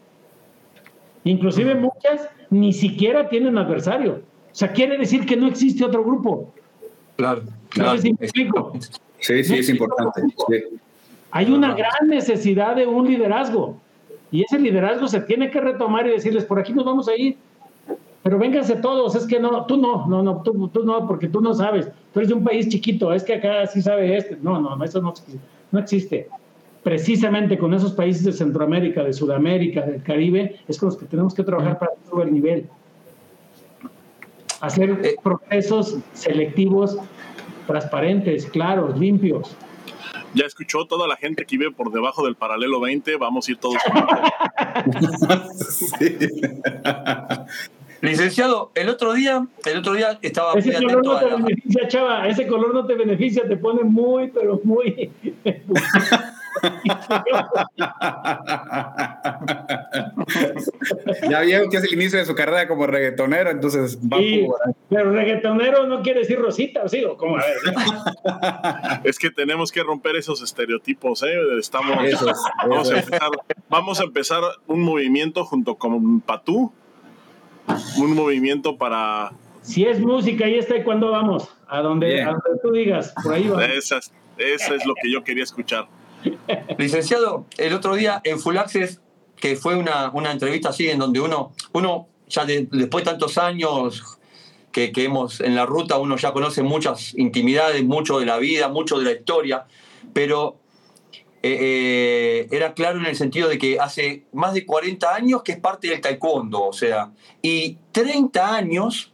Inclusive 1.24 1.74
muchas 1.74 2.26
ni 2.48 2.72
siquiera 2.72 3.28
tienen 3.28 3.58
adversario. 3.58 4.22
O 4.50 4.54
sea, 4.54 4.72
quiere 4.72 4.96
decir 4.96 5.26
que 5.26 5.36
no 5.36 5.46
existe 5.46 5.84
otro 5.84 6.02
grupo. 6.02 6.54
Claro, 7.16 7.42
claro. 7.72 8.00
Sí, 8.00 9.44
sí, 9.44 9.54
es 9.54 9.68
importante. 9.68 10.22
Sí. 10.48 10.78
Hay 11.30 11.50
una 11.50 11.74
gran 11.74 12.08
necesidad 12.08 12.76
de 12.76 12.86
un 12.86 13.06
liderazgo 13.06 13.80
y 14.30 14.42
ese 14.42 14.58
liderazgo 14.58 15.06
se 15.08 15.20
tiene 15.20 15.50
que 15.50 15.60
retomar 15.60 16.06
y 16.06 16.10
decirles, 16.10 16.44
por 16.44 16.58
aquí 16.58 16.72
nos 16.72 16.84
vamos 16.84 17.08
a 17.08 17.16
ir, 17.16 17.36
pero 18.22 18.38
vénganse 18.38 18.76
todos, 18.76 19.14
es 19.14 19.26
que 19.26 19.38
no, 19.38 19.66
tú 19.66 19.76
no, 19.76 20.06
no, 20.06 20.22
no, 20.22 20.42
tú, 20.42 20.70
no, 20.84 21.06
porque 21.06 21.28
tú 21.28 21.40
no 21.40 21.52
sabes, 21.54 21.88
tú 22.12 22.20
eres 22.20 22.28
de 22.28 22.34
un 22.34 22.44
país 22.44 22.68
chiquito, 22.68 23.12
es 23.12 23.24
que 23.24 23.34
acá 23.34 23.66
sí 23.66 23.82
sabe 23.82 24.16
este, 24.16 24.38
no, 24.40 24.60
no, 24.60 24.82
eso 24.82 25.00
no, 25.00 25.12
no 25.70 25.78
existe. 25.78 26.28
Precisamente 26.82 27.58
con 27.58 27.74
esos 27.74 27.92
países 27.92 28.24
de 28.24 28.32
Centroamérica, 28.32 29.04
de 29.04 29.12
Sudamérica, 29.12 29.82
del 29.82 30.02
Caribe, 30.02 30.56
es 30.66 30.78
con 30.78 30.88
los 30.88 30.96
que 30.96 31.06
tenemos 31.06 31.34
que 31.34 31.44
trabajar 31.44 31.78
para 31.78 31.92
subir 32.08 32.26
el 32.26 32.32
nivel. 32.32 32.66
Hacer 34.60 34.90
eh. 35.02 35.16
procesos 35.22 35.98
selectivos, 36.12 36.96
transparentes, 37.66 38.46
claros, 38.46 38.98
limpios 38.98 39.56
ya 40.34 40.46
escuchó 40.46 40.86
toda 40.86 41.06
la 41.06 41.16
gente 41.16 41.44
que 41.44 41.58
vive 41.58 41.72
por 41.72 41.92
debajo 41.92 42.24
del 42.24 42.36
paralelo 42.36 42.80
20, 42.80 43.16
vamos 43.16 43.48
a 43.48 43.52
ir 43.52 43.58
todos. 43.58 43.76
Licenciado, 48.00 48.70
el 48.74 48.88
otro 48.88 49.12
día, 49.12 49.46
el 49.64 49.78
otro 49.78 49.92
día 49.92 50.18
estaba 50.22 50.54
ese 50.54 50.72
color 50.72 51.06
no 51.06 51.20
te 51.20 51.26
beneficia, 51.26 51.88
chava, 51.88 52.26
ese 52.26 52.48
color 52.48 52.74
no 52.74 52.84
te 52.84 52.94
beneficia, 52.94 53.46
te 53.46 53.56
pone 53.56 53.84
muy, 53.84 54.26
pero 54.28 54.60
muy. 54.64 55.12
ya 61.28 61.40
vieron 61.40 61.70
que 61.70 61.78
es 61.78 61.84
el 61.84 61.94
inicio 61.94 62.18
de 62.18 62.24
su 62.24 62.34
carrera 62.34 62.66
como 62.68 62.86
reggaetonero, 62.86 63.50
entonces 63.50 63.98
va 63.98 64.18
Pero 64.88 65.12
reggaetonero 65.12 65.86
no 65.86 66.02
quiere 66.02 66.20
decir 66.20 66.38
rosita, 66.38 66.88
¿sí? 66.88 67.04
¿O 67.04 67.16
cómo? 67.16 67.36
A 67.36 67.44
ver. 67.44 67.56
es 69.04 69.18
que 69.18 69.30
tenemos 69.30 69.72
que 69.72 69.82
romper 69.82 70.16
esos 70.16 70.42
estereotipos, 70.42 71.22
¿eh? 71.22 71.34
Estamos, 71.58 71.96
vamos, 73.68 74.00
A 74.00 74.04
empezar, 74.04 74.42
un 74.66 74.82
movimiento 74.82 75.44
junto 75.44 75.76
con 75.76 76.20
Patú, 76.20 76.72
un 77.98 78.14
movimiento 78.14 78.76
para... 78.76 79.32
Si 79.62 79.84
es 79.84 80.00
música 80.00 80.48
y 80.48 80.58
está, 80.58 80.82
¿cuándo 80.82 81.10
vamos? 81.10 81.48
A 81.68 81.80
donde, 81.80 82.22
a 82.22 82.32
donde 82.32 82.60
tú 82.62 82.72
digas, 82.72 83.14
por 83.22 83.32
ahí 83.32 83.48
va. 83.48 83.64
Esa, 83.64 84.00
esa 84.36 84.74
es 84.74 84.84
lo 84.84 84.94
que 85.00 85.10
yo 85.10 85.22
quería 85.22 85.44
escuchar. 85.44 85.86
Licenciado, 86.78 87.46
el 87.58 87.74
otro 87.74 87.94
día 87.94 88.20
en 88.24 88.38
Full 88.38 88.56
Access, 88.56 89.00
que 89.36 89.56
fue 89.56 89.76
una, 89.76 90.10
una 90.10 90.32
entrevista 90.32 90.70
así 90.70 90.88
en 90.88 90.98
donde 90.98 91.20
uno, 91.20 91.52
uno 91.72 92.08
ya 92.28 92.44
después 92.44 93.04
de 93.04 93.10
tantos 93.10 93.38
años 93.38 94.18
que, 94.70 94.92
que, 94.92 95.04
hemos 95.04 95.40
en 95.40 95.54
la 95.54 95.66
ruta, 95.66 95.98
uno 95.98 96.16
ya 96.16 96.32
conoce 96.32 96.62
muchas 96.62 97.14
intimidades, 97.18 97.84
mucho 97.84 98.18
de 98.18 98.26
la 98.26 98.38
vida, 98.38 98.68
mucho 98.68 98.98
de 98.98 99.04
la 99.04 99.12
historia, 99.12 99.66
pero 100.12 100.56
eh, 101.44 101.58
eh, 101.60 102.48
era 102.52 102.72
claro 102.72 103.00
en 103.00 103.06
el 103.06 103.16
sentido 103.16 103.48
de 103.48 103.58
que 103.58 103.80
hace 103.80 104.26
más 104.32 104.54
de 104.54 104.64
40 104.64 105.12
años 105.12 105.42
que 105.42 105.52
es 105.52 105.58
parte 105.58 105.88
del 105.88 106.00
taekwondo, 106.00 106.62
o 106.62 106.72
sea, 106.72 107.10
y 107.42 107.78
30 107.90 108.54
años, 108.54 109.12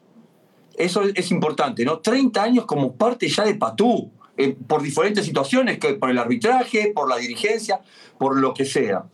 eso 0.76 1.02
es 1.14 1.30
importante, 1.30 1.86
¿no? 1.86 2.00
30 2.00 2.42
años 2.42 2.66
como 2.66 2.94
parte 2.96 3.28
ya 3.28 3.44
de 3.44 3.54
Patú, 3.54 4.12
eh, 4.38 4.56
por 4.66 4.82
diferentes 4.82 5.26
situaciones, 5.26 5.78
que 5.78 5.94
por 5.94 6.10
el 6.10 6.18
arbitraje, 6.18 6.92
por 6.94 7.08
la 7.08 7.16
dirigencia, 7.16 7.80
por 8.18 8.38
lo 8.38 8.54
que 8.54 8.64
sea. 8.64 9.04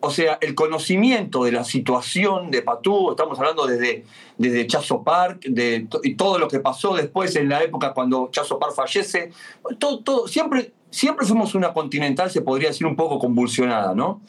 o 0.00 0.10
sea, 0.10 0.38
el 0.40 0.54
conocimiento 0.54 1.44
de 1.44 1.52
la 1.52 1.64
situación 1.64 2.50
de 2.50 2.62
Patú, 2.62 3.10
estamos 3.10 3.38
hablando 3.38 3.66
desde, 3.66 4.04
desde 4.36 4.66
Chazo 4.66 5.04
Park, 5.04 5.44
de 5.44 5.86
y 6.02 6.14
todo 6.14 6.38
lo 6.38 6.48
que 6.48 6.58
pasó 6.60 6.94
después 6.96 7.36
en 7.36 7.48
la 7.48 7.62
época 7.62 7.94
cuando 7.94 8.28
Chazo 8.32 8.58
Park 8.58 8.74
fallece, 8.74 9.30
todo, 9.78 10.00
todo, 10.00 10.28
siempre 10.28 10.72
siempre 10.90 11.26
fuimos 11.26 11.54
una 11.54 11.72
continental, 11.72 12.30
se 12.30 12.42
podría 12.42 12.68
decir 12.68 12.86
un 12.86 12.96
poco 12.96 13.18
convulsionada, 13.18 13.94
¿no? 13.94 14.20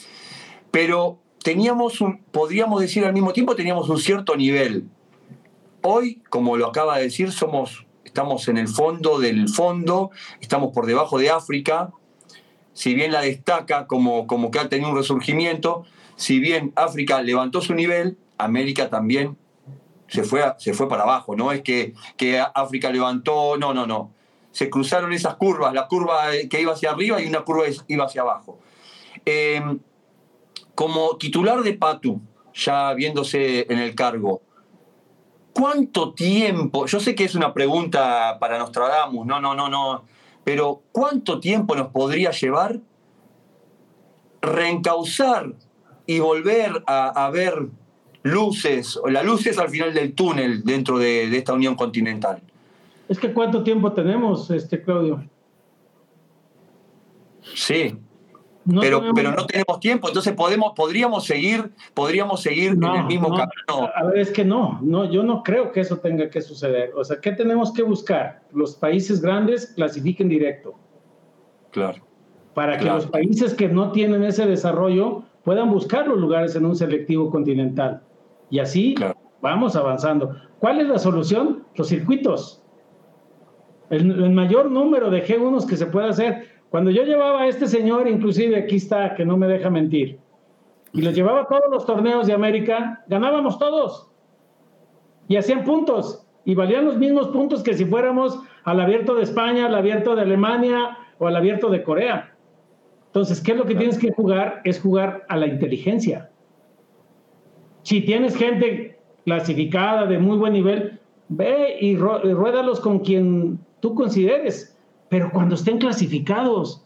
Pero 0.71 1.19
teníamos 1.43 2.01
un, 2.01 2.19
podríamos 2.31 2.81
decir 2.81 3.05
al 3.05 3.13
mismo 3.13 3.33
tiempo, 3.33 3.55
teníamos 3.55 3.89
un 3.89 3.99
cierto 3.99 4.35
nivel. 4.35 4.85
Hoy, 5.81 6.21
como 6.29 6.57
lo 6.57 6.67
acaba 6.67 6.97
de 6.97 7.03
decir, 7.03 7.31
somos, 7.31 7.85
estamos 8.09 8.47
en 8.47 8.57
el 8.57 8.67
fondo 8.67 9.19
del 9.19 9.49
fondo, 9.49 10.09
estamos 10.41 10.73
por 10.73 10.87
debajo 10.87 11.19
de 11.19 11.29
África, 11.29 11.91
si 12.73 12.95
bien 12.95 13.11
la 13.11 13.21
destaca 13.21 13.85
como, 13.85 14.25
como 14.25 14.49
que 14.49 14.57
ha 14.57 14.67
tenido 14.67 14.89
un 14.89 14.97
resurgimiento, 14.97 15.85
si 16.15 16.39
bien 16.39 16.73
África 16.75 17.21
levantó 17.21 17.61
su 17.61 17.75
nivel, 17.75 18.17
América 18.39 18.89
también 18.89 19.37
se 20.07 20.23
fue, 20.23 20.41
se 20.57 20.73
fue 20.73 20.89
para 20.89 21.03
abajo, 21.03 21.35
no 21.35 21.51
es 21.51 21.61
que, 21.61 21.93
que 22.17 22.39
África 22.39 22.89
levantó, 22.89 23.57
no, 23.57 23.75
no, 23.75 23.85
no. 23.85 24.11
Se 24.51 24.71
cruzaron 24.71 25.13
esas 25.13 25.35
curvas, 25.35 25.71
la 25.73 25.87
curva 25.87 26.31
que 26.49 26.61
iba 26.61 26.73
hacia 26.73 26.89
arriba 26.89 27.21
y 27.21 27.27
una 27.27 27.41
curva 27.41 27.65
que 27.65 27.93
iba 27.93 28.05
hacia 28.05 28.23
abajo. 28.23 28.57
Em, 29.23 29.79
como 30.73 31.15
titular 31.17 31.61
de 31.61 31.73
Patu, 31.73 32.19
ya 32.55 32.91
viéndose 32.93 33.67
en 33.71 33.77
el 33.77 33.93
cargo, 33.93 34.41
¿cuánto 35.53 36.13
tiempo? 36.13 36.85
Yo 36.85 36.99
sé 36.99 37.15
que 37.15 37.25
es 37.25 37.35
una 37.35 37.53
pregunta 37.53 38.37
para 38.39 38.57
Nostradamus, 38.57 39.25
no, 39.25 39.39
no, 39.39 39.53
no, 39.55 39.69
no, 39.69 40.03
pero 40.43 40.81
¿cuánto 40.91 41.39
tiempo 41.39 41.75
nos 41.75 41.87
podría 41.87 42.31
llevar 42.31 42.79
reencauzar 44.41 45.53
y 46.05 46.19
volver 46.19 46.83
a, 46.87 47.29
ver 47.31 47.67
luces, 48.23 48.97
o 48.97 49.09
las 49.09 49.25
luces 49.25 49.57
al 49.59 49.69
final 49.69 49.93
del 49.93 50.13
túnel 50.13 50.63
dentro 50.63 50.97
de 50.97 51.35
esta 51.37 51.53
unión 51.53 51.75
continental? 51.75 52.41
Es 53.09 53.17
que 53.17 53.33
¿cuánto 53.33 53.63
tiempo 53.63 53.91
tenemos, 53.91 54.51
este 54.51 54.83
Claudio? 54.83 55.23
Sí. 57.55 57.97
Pero, 58.79 59.01
pero 59.15 59.31
no 59.31 59.45
tenemos 59.45 59.79
tiempo, 59.79 60.07
entonces 60.07 60.33
podemos, 60.33 60.73
podríamos 60.75 61.25
seguir, 61.25 61.71
podríamos 61.93 62.41
seguir 62.41 62.71
en 62.73 62.83
el 62.83 63.05
mismo 63.05 63.29
camino. 63.29 63.89
A 63.95 64.03
ver, 64.05 64.19
es 64.19 64.31
que 64.31 64.43
no, 64.45 64.79
no, 64.81 65.09
yo 65.09 65.23
no 65.23 65.43
creo 65.43 65.71
que 65.71 65.79
eso 65.79 65.97
tenga 65.97 66.29
que 66.29 66.41
suceder. 66.41 66.91
O 66.95 67.03
sea, 67.03 67.19
¿qué 67.19 67.31
tenemos 67.31 67.73
que 67.73 67.83
buscar? 67.83 68.41
Los 68.51 68.75
países 68.75 69.21
grandes 69.21 69.67
clasifiquen 69.75 70.29
directo. 70.29 70.75
Claro. 71.71 72.03
Para 72.53 72.77
que 72.77 72.85
los 72.85 73.07
países 73.07 73.53
que 73.53 73.69
no 73.69 73.91
tienen 73.91 74.23
ese 74.23 74.45
desarrollo 74.45 75.23
puedan 75.43 75.71
buscar 75.71 76.07
los 76.07 76.17
lugares 76.17 76.55
en 76.55 76.65
un 76.65 76.75
selectivo 76.75 77.29
continental. 77.31 78.01
Y 78.49 78.59
así 78.59 78.95
vamos 79.41 79.75
avanzando. 79.75 80.35
¿Cuál 80.59 80.81
es 80.81 80.87
la 80.87 80.99
solución? 80.99 81.63
Los 81.75 81.87
circuitos 81.87 82.61
el, 83.89 84.31
mayor 84.31 84.69
número 84.69 85.09
de 85.09 85.25
G1 85.25 85.65
que 85.65 85.77
se 85.77 85.87
puede 85.87 86.09
hacer. 86.09 86.48
Cuando 86.69 86.91
yo 86.91 87.03
llevaba 87.03 87.41
a 87.41 87.47
este 87.47 87.67
señor, 87.67 88.07
inclusive 88.07 88.57
aquí 88.57 88.75
está, 88.75 89.15
que 89.15 89.25
no 89.25 89.37
me 89.37 89.47
deja 89.47 89.69
mentir, 89.69 90.19
y 90.93 91.01
lo 91.01 91.11
llevaba 91.11 91.41
a 91.41 91.47
todos 91.47 91.69
los 91.71 91.85
torneos 91.85 92.27
de 92.27 92.33
América, 92.33 93.03
ganábamos 93.07 93.59
todos. 93.59 94.07
Y 95.27 95.37
hacían 95.37 95.63
puntos. 95.63 96.25
Y 96.45 96.55
valían 96.55 96.85
los 96.85 96.97
mismos 96.97 97.27
puntos 97.27 97.61
que 97.61 97.75
si 97.75 97.85
fuéramos 97.85 98.39
al 98.63 98.79
abierto 98.79 99.13
de 99.15 99.23
España, 99.23 99.67
al 99.67 99.75
abierto 99.75 100.15
de 100.15 100.23
Alemania 100.23 100.97
o 101.19 101.27
al 101.27 101.35
abierto 101.35 101.69
de 101.69 101.83
Corea. 101.83 102.33
Entonces, 103.07 103.41
¿qué 103.41 103.51
es 103.51 103.57
lo 103.57 103.65
que 103.65 103.75
tienes 103.75 103.99
que 103.99 104.11
jugar? 104.11 104.61
Es 104.63 104.79
jugar 104.81 105.25
a 105.29 105.37
la 105.37 105.47
inteligencia. 105.47 106.31
Si 107.83 108.01
tienes 108.01 108.35
gente 108.35 108.99
clasificada 109.25 110.05
de 110.05 110.17
muy 110.17 110.37
buen 110.37 110.53
nivel, 110.53 110.99
ve 111.27 111.77
y, 111.79 111.95
ruédalos 111.97 112.79
con 112.79 112.99
quien 112.99 113.59
tú 113.79 113.93
consideres, 113.93 114.78
pero 115.09 115.31
cuando 115.31 115.55
estén 115.55 115.79
clasificados. 115.79 116.85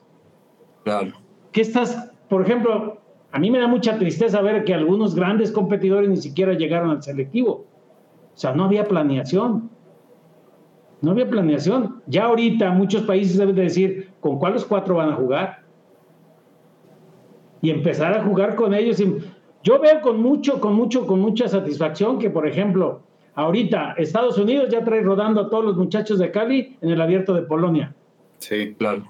Claro. 0.84 1.14
¿Qué 1.52 1.62
estás, 1.62 2.12
por 2.30 2.42
ejemplo, 2.42 2.98
a 3.32 3.40
mí 3.40 3.52
me 3.52 3.60
da 3.60 3.68
mucha 3.68 3.98
tristeza 3.98 4.42
ver 4.42 4.64
que 4.64 4.74
algunos 4.74 5.16
grandes 5.16 5.52
competidores 5.52 6.10
ni 6.10 6.18
siquiera 6.18 6.54
llegaron 6.54 6.90
al 6.90 7.04
selectivo. 7.04 7.66
O 8.34 8.38
sea, 8.38 8.54
no 8.54 8.66
había 8.66 8.86
planeación. 8.86 9.70
No 11.02 11.12
había 11.12 11.30
planeación. 11.30 12.02
Ya 12.08 12.26
ahorita 12.26 12.72
muchos 12.72 13.04
países 13.04 13.38
deben 13.38 13.56
de 13.56 13.64
decir 13.64 14.12
con 14.20 14.40
cuáles 14.40 14.66
cuatro 14.66 14.96
van 14.96 15.10
a 15.10 15.16
jugar. 15.16 15.64
Y 17.62 17.70
empezar 17.70 18.14
a 18.14 18.24
jugar 18.24 18.56
con 18.56 18.74
ellos. 18.74 19.02
Yo 19.64 19.80
veo 19.80 20.02
con 20.02 20.22
mucho, 20.22 20.60
con 20.60 20.74
mucho, 20.74 21.06
con 21.06 21.20
mucha 21.20 21.48
satisfacción 21.48 22.20
que, 22.20 22.30
por 22.30 22.48
ejemplo, 22.48 23.02
Ahorita 23.36 23.96
Estados 23.98 24.38
Unidos 24.38 24.70
ya 24.70 24.84
trae 24.84 25.02
rodando 25.02 25.42
a 25.42 25.50
todos 25.50 25.66
los 25.66 25.76
muchachos 25.76 26.20
de 26.20 26.32
Cali 26.32 26.78
en 26.82 26.90
el 26.90 27.02
abierto 27.02 27.34
de 27.34 27.42
Polonia. 27.42 27.96
Sí, 28.44 28.76
claro. 28.78 29.04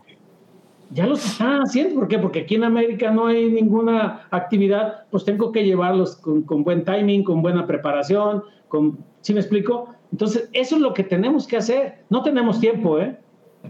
Ya 0.92 1.08
los 1.08 1.26
están 1.26 1.62
haciendo, 1.62 1.96
¿por 1.96 2.08
qué? 2.08 2.20
Porque 2.20 2.42
aquí 2.42 2.54
en 2.54 2.64
América 2.64 3.10
no 3.10 3.26
hay 3.26 3.50
ninguna 3.50 4.28
actividad, 4.30 5.06
pues 5.10 5.26
tengo 5.26 5.52
que 5.52 5.64
llevarlos 5.64 6.18
con, 6.18 6.64
buen 6.64 6.86
timing, 6.86 7.24
con 7.24 7.42
buena 7.42 7.66
preparación, 7.66 8.44
con, 8.68 9.00
¿sí 9.22 9.34
me 9.34 9.40
explico? 9.40 9.90
Entonces, 10.12 10.50
eso 10.54 10.76
es 10.76 10.82
lo 10.82 10.94
que 10.94 11.04
tenemos 11.04 11.48
que 11.48 11.58
hacer. 11.58 12.04
No 12.12 12.22
tenemos 12.22 12.60
tiempo, 12.60 13.00
¿eh? 13.00 13.18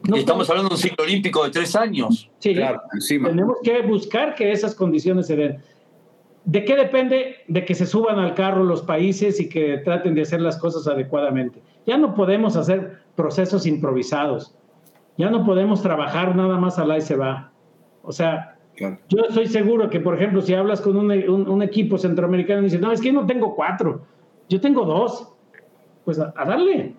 No 0.09 0.17
estamos 0.17 0.49
hablando 0.49 0.69
de 0.69 0.75
un 0.75 0.81
ciclo 0.81 1.05
olímpico 1.05 1.45
de 1.45 1.51
tres 1.51 1.75
años. 1.77 2.29
Sí, 2.39 2.53
claro, 2.53 2.81
encima. 2.93 3.29
tenemos 3.29 3.57
que 3.63 3.81
buscar 3.83 4.35
que 4.35 4.51
esas 4.51 4.75
condiciones 4.75 5.27
se 5.27 5.37
den. 5.37 5.59
¿De 6.43 6.65
qué 6.65 6.75
depende? 6.75 7.37
De 7.47 7.63
que 7.63 7.73
se 7.73 7.85
suban 7.85 8.19
al 8.19 8.33
carro 8.33 8.65
los 8.65 8.81
países 8.81 9.39
y 9.39 9.47
que 9.47 9.77
traten 9.77 10.13
de 10.13 10.23
hacer 10.23 10.41
las 10.41 10.57
cosas 10.57 10.87
adecuadamente. 10.87 11.61
Ya 11.85 11.97
no 11.97 12.15
podemos 12.15 12.57
hacer 12.57 12.99
procesos 13.15 13.65
improvisados. 13.65 14.53
Ya 15.17 15.29
no 15.29 15.45
podemos 15.45 15.81
trabajar 15.81 16.35
nada 16.35 16.57
más 16.57 16.79
al 16.79 16.95
y 16.97 17.01
se 17.01 17.15
va. 17.15 17.51
O 18.01 18.11
sea, 18.11 18.57
yo 18.77 19.19
estoy 19.27 19.47
seguro 19.47 19.89
que, 19.89 19.99
por 19.99 20.15
ejemplo, 20.15 20.41
si 20.41 20.53
hablas 20.53 20.81
con 20.81 20.97
un, 20.97 21.61
equipo 21.61 21.97
centroamericano 21.97 22.61
y 22.61 22.65
dices, 22.65 22.81
no, 22.81 22.91
es 22.91 23.01
que 23.01 23.13
no 23.13 23.25
tengo 23.25 23.55
cuatro, 23.55 24.01
yo 24.49 24.59
tengo 24.59 24.85
dos. 24.85 25.29
Pues 26.05 26.19
a 26.19 26.33
darle. 26.33 26.95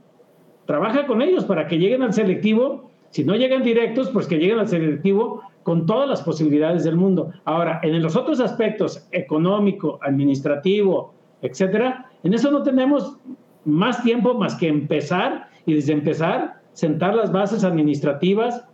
Trabaja 0.65 1.07
con 1.07 1.21
ellos 1.21 1.45
para 1.45 1.67
que 1.67 1.79
lleguen 1.79 2.03
al 2.03 2.15
selectivo. 2.15 2.91
Si 3.11 3.23
no 3.23 3.37
llegan 3.37 3.63
directos, 3.63 4.11
pues 4.11 4.27
que 4.27 4.39
lleguen 4.39 4.59
al 4.59 4.69
selectivo 4.69 5.43
con 5.63 5.87
todas 5.87 6.09
las 6.09 6.23
posibilidades 6.23 6.85
del 6.85 6.97
mundo. 6.97 7.33
Ahora, 7.45 7.81
en 7.83 8.01
los 8.03 8.17
otros 8.17 8.41
aspectos, 8.41 9.07
económico, 9.13 9.99
administrativo, 10.03 11.13
etcétera, 11.43 12.11
en 12.23 12.35
eso 12.35 12.51
no 12.51 12.63
tenemos 12.63 13.19
más 13.65 14.03
tiempo 14.03 14.35
más 14.35 14.55
que 14.55 14.69
empezar 14.69 15.49
y 15.67 15.75
desde 15.75 15.93
empezar 15.93 16.61
sentar 16.75 17.15
las 17.15 17.33
bases 17.33 17.65
administrativas 17.65 18.65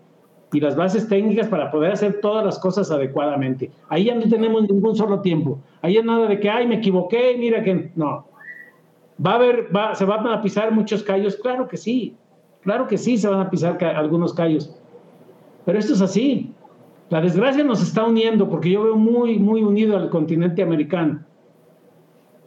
y 0.52 0.60
las 0.60 0.74
bases 0.74 1.08
técnicas 1.08 1.46
para 1.46 1.70
poder 1.70 1.92
hacer 1.92 2.20
todas 2.20 2.44
las 2.44 2.58
cosas 2.58 2.90
adecuadamente. 2.90 3.70
Ahí 3.88 4.04
ya 4.04 4.14
no 4.16 4.28
tenemos 4.28 4.62
ningún 4.62 4.96
solo 4.96 5.20
tiempo. 5.20 5.60
Ahí 5.80 5.96
es 5.96 6.04
nada 6.04 6.26
de 6.26 6.40
que, 6.40 6.50
ay, 6.50 6.66
me 6.66 6.76
equivoqué, 6.76 7.36
mira 7.38 7.62
que 7.62 7.92
no. 7.94 8.26
Va 9.24 9.32
a 9.32 9.34
haber, 9.36 9.74
va, 9.74 9.94
se 9.94 10.04
van 10.04 10.26
a 10.26 10.42
pisar 10.42 10.72
muchos 10.72 11.02
callos, 11.02 11.36
claro 11.36 11.68
que 11.68 11.76
sí, 11.76 12.16
claro 12.62 12.88
que 12.88 12.98
sí 12.98 13.16
se 13.16 13.28
van 13.28 13.40
a 13.40 13.50
pisar 13.50 13.82
algunos 13.84 14.34
callos. 14.34 14.74
Pero 15.64 15.78
esto 15.78 15.92
es 15.92 16.00
así. 16.00 16.52
La 17.10 17.20
desgracia 17.20 17.62
nos 17.62 17.82
está 17.82 18.04
uniendo 18.04 18.48
porque 18.48 18.70
yo 18.70 18.84
veo 18.84 18.96
muy, 18.96 19.38
muy 19.38 19.62
unido 19.62 19.96
al 19.96 20.08
continente 20.10 20.62
americano. 20.62 21.20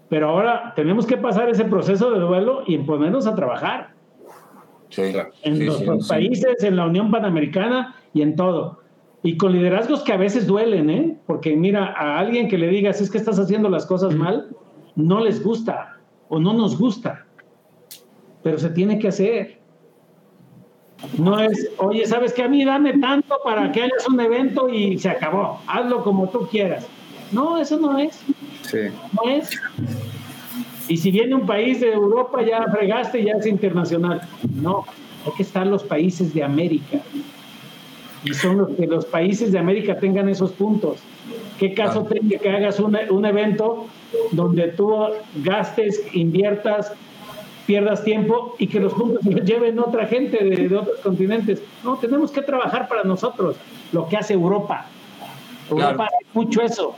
Pero 0.09 0.29
ahora 0.29 0.73
tenemos 0.75 1.05
que 1.05 1.17
pasar 1.17 1.49
ese 1.49 1.65
proceso 1.65 2.11
de 2.11 2.19
duelo 2.19 2.63
y 2.65 2.77
ponernos 2.79 3.27
a 3.27 3.35
trabajar. 3.35 3.92
En 4.97 5.65
los 5.65 6.07
países, 6.07 6.63
en 6.63 6.75
la 6.75 6.85
Unión 6.85 7.11
Panamericana 7.11 7.95
y 8.13 8.21
en 8.21 8.35
todo. 8.35 8.79
Y 9.23 9.37
con 9.37 9.53
liderazgos 9.53 10.03
que 10.03 10.11
a 10.11 10.17
veces 10.17 10.45
duelen, 10.45 10.89
¿eh? 10.89 11.17
Porque 11.25 11.55
mira, 11.55 11.93
a 11.97 12.19
alguien 12.19 12.49
que 12.49 12.57
le 12.57 12.67
digas 12.67 12.99
es 12.99 13.09
que 13.09 13.17
estás 13.17 13.39
haciendo 13.39 13.69
las 13.69 13.85
cosas 13.85 14.15
mal, 14.15 14.49
no 14.95 15.21
les 15.21 15.41
gusta 15.41 15.97
o 16.27 16.39
no 16.39 16.53
nos 16.53 16.77
gusta. 16.77 17.25
Pero 18.43 18.57
se 18.57 18.69
tiene 18.69 18.99
que 18.99 19.07
hacer. 19.07 19.59
No 21.17 21.39
es, 21.39 21.71
oye, 21.77 22.05
¿sabes 22.05 22.33
qué? 22.33 22.43
A 22.43 22.49
mí 22.49 22.63
dame 22.65 22.97
tanto 22.97 23.35
para 23.43 23.71
que 23.71 23.83
hagas 23.83 24.07
un 24.07 24.19
evento 24.19 24.69
y 24.69 24.97
se 24.97 25.09
acabó. 25.09 25.61
Hazlo 25.67 26.03
como 26.03 26.29
tú 26.29 26.47
quieras. 26.47 26.87
No, 27.31 27.57
eso 27.57 27.77
no 27.77 27.97
es. 27.97 28.21
Sí. 28.63 28.89
No 29.13 29.29
es. 29.29 29.49
Y 30.87 30.97
si 30.97 31.11
viene 31.11 31.35
un 31.35 31.45
país 31.45 31.79
de 31.79 31.93
Europa, 31.93 32.41
ya 32.43 32.63
fregaste, 32.71 33.23
ya 33.23 33.33
es 33.33 33.45
internacional. 33.45 34.21
No, 34.61 34.85
hay 35.25 35.31
que 35.37 35.43
estar 35.43 35.65
los 35.65 35.83
países 35.83 36.33
de 36.33 36.43
América. 36.43 36.99
Y 38.25 38.33
son 38.33 38.57
los 38.57 38.69
que 38.71 38.87
los 38.87 39.05
países 39.05 39.51
de 39.51 39.59
América 39.59 39.97
tengan 39.97 40.29
esos 40.29 40.51
puntos. 40.51 40.97
¿Qué 41.59 41.73
caso 41.73 42.03
tiene 42.05 42.37
que 42.37 42.49
hagas 42.49 42.79
un, 42.79 42.97
un 43.09 43.25
evento 43.25 43.87
donde 44.31 44.69
tú 44.69 44.93
gastes, 45.43 46.01
inviertas, 46.13 46.93
pierdas 47.65 48.03
tiempo 48.03 48.55
y 48.57 48.67
que 48.67 48.79
los 48.79 48.93
puntos 48.93 49.23
los 49.25 49.43
lleven 49.43 49.79
otra 49.79 50.05
gente 50.05 50.43
de, 50.43 50.67
de, 50.67 50.75
otros 50.75 50.99
continentes. 50.99 51.61
No, 51.83 51.97
tenemos 51.97 52.31
que 52.31 52.41
trabajar 52.41 52.87
para 52.87 53.03
nosotros, 53.03 53.55
lo 53.91 54.07
que 54.07 54.17
hace 54.17 54.33
Europa. 54.33 54.85
Europa 55.69 55.93
claro. 55.95 56.03
hace 56.03 56.25
mucho 56.33 56.61
eso. 56.61 56.95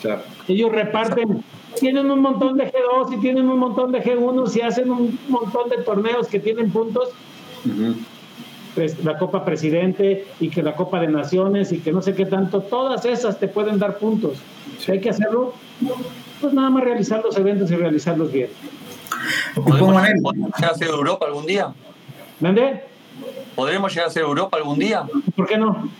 Claro. 0.00 0.22
Ellos 0.48 0.72
reparten, 0.72 1.44
tienen 1.78 2.10
un 2.10 2.20
montón 2.20 2.56
de 2.56 2.70
G2 2.72 3.16
y 3.16 3.20
tienen 3.20 3.48
un 3.48 3.58
montón 3.58 3.92
de 3.92 4.02
G1 4.02 4.56
y 4.56 4.60
hacen 4.60 4.90
un 4.90 5.18
montón 5.28 5.68
de 5.68 5.78
torneos 5.78 6.28
que 6.28 6.38
tienen 6.38 6.70
puntos. 6.70 7.10
Uh 7.64 7.68
-huh. 7.68 7.96
La 9.04 9.18
Copa 9.18 9.44
Presidente 9.44 10.26
y 10.40 10.48
que 10.48 10.62
la 10.62 10.74
Copa 10.74 10.98
de 10.98 11.08
Naciones 11.08 11.72
y 11.72 11.80
que 11.80 11.92
no 11.92 12.00
sé 12.00 12.14
qué 12.14 12.24
tanto, 12.24 12.62
todas 12.62 13.04
esas 13.04 13.38
te 13.38 13.46
pueden 13.46 13.78
dar 13.78 13.98
puntos. 13.98 14.38
Si 14.78 14.90
hay 14.92 15.00
que 15.00 15.10
hacerlo, 15.10 15.52
pues 16.40 16.54
nada 16.54 16.70
más 16.70 16.82
realizar 16.82 17.22
los 17.22 17.36
eventos 17.36 17.70
y 17.70 17.76
realizarlos 17.76 18.32
bien. 18.32 18.48
¿Podemos, 19.54 19.92
¿Podemos 20.22 20.34
llegar 20.56 20.72
a 20.72 20.74
ser 20.74 20.88
Europa 20.88 21.26
algún 21.26 21.44
día? 21.44 21.74
¿Dónde? 22.40 22.82
¿Podremos 23.54 23.92
llegar 23.92 24.08
a 24.08 24.10
ser 24.10 24.22
Europa 24.22 24.56
algún 24.56 24.78
día? 24.78 25.06
¿Por 25.36 25.46
qué 25.46 25.58
no? 25.58 25.90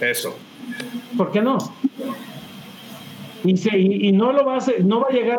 Eso. 0.00 0.34
¿Por 1.16 1.30
qué 1.30 1.42
no? 1.42 1.58
Y, 3.44 3.56
se, 3.56 3.76
y, 3.76 4.08
y, 4.08 4.12
no 4.12 4.32
lo 4.32 4.44
va 4.44 4.54
a 4.54 4.58
hacer, 4.58 4.84
no 4.84 5.00
va 5.00 5.08
a 5.10 5.12
llegar, 5.12 5.38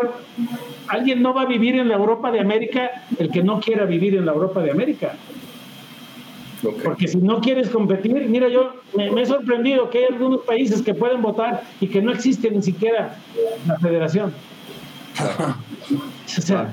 alguien 0.87 1.21
no 1.21 1.33
va 1.33 1.43
a 1.43 1.45
vivir 1.45 1.75
en 1.75 1.87
la 1.87 1.95
Europa 1.95 2.31
de 2.31 2.39
América 2.39 2.91
el 3.17 3.29
que 3.29 3.43
no 3.43 3.59
quiera 3.59 3.85
vivir 3.85 4.15
en 4.15 4.25
la 4.25 4.33
Europa 4.33 4.61
de 4.61 4.71
América. 4.71 5.15
Okay. 6.61 6.83
Porque 6.83 7.07
si 7.07 7.17
no 7.17 7.41
quieres 7.41 7.69
competir, 7.69 8.27
mira, 8.29 8.47
yo 8.47 8.73
me, 8.95 9.11
me, 9.11 9.21
he 9.21 9.25
sorprendido 9.25 9.89
que 9.89 9.99
hay 9.99 10.05
algunos 10.13 10.41
países 10.41 10.81
que 10.81 10.93
pueden 10.93 11.21
votar 11.21 11.63
y 11.81 11.87
que 11.87 12.01
no 12.01 12.11
existe 12.11 12.49
ni 12.51 12.61
siquiera 12.61 13.17
la 13.67 13.77
federación. 13.79 14.33
o 15.19 16.41
sea, 16.41 16.71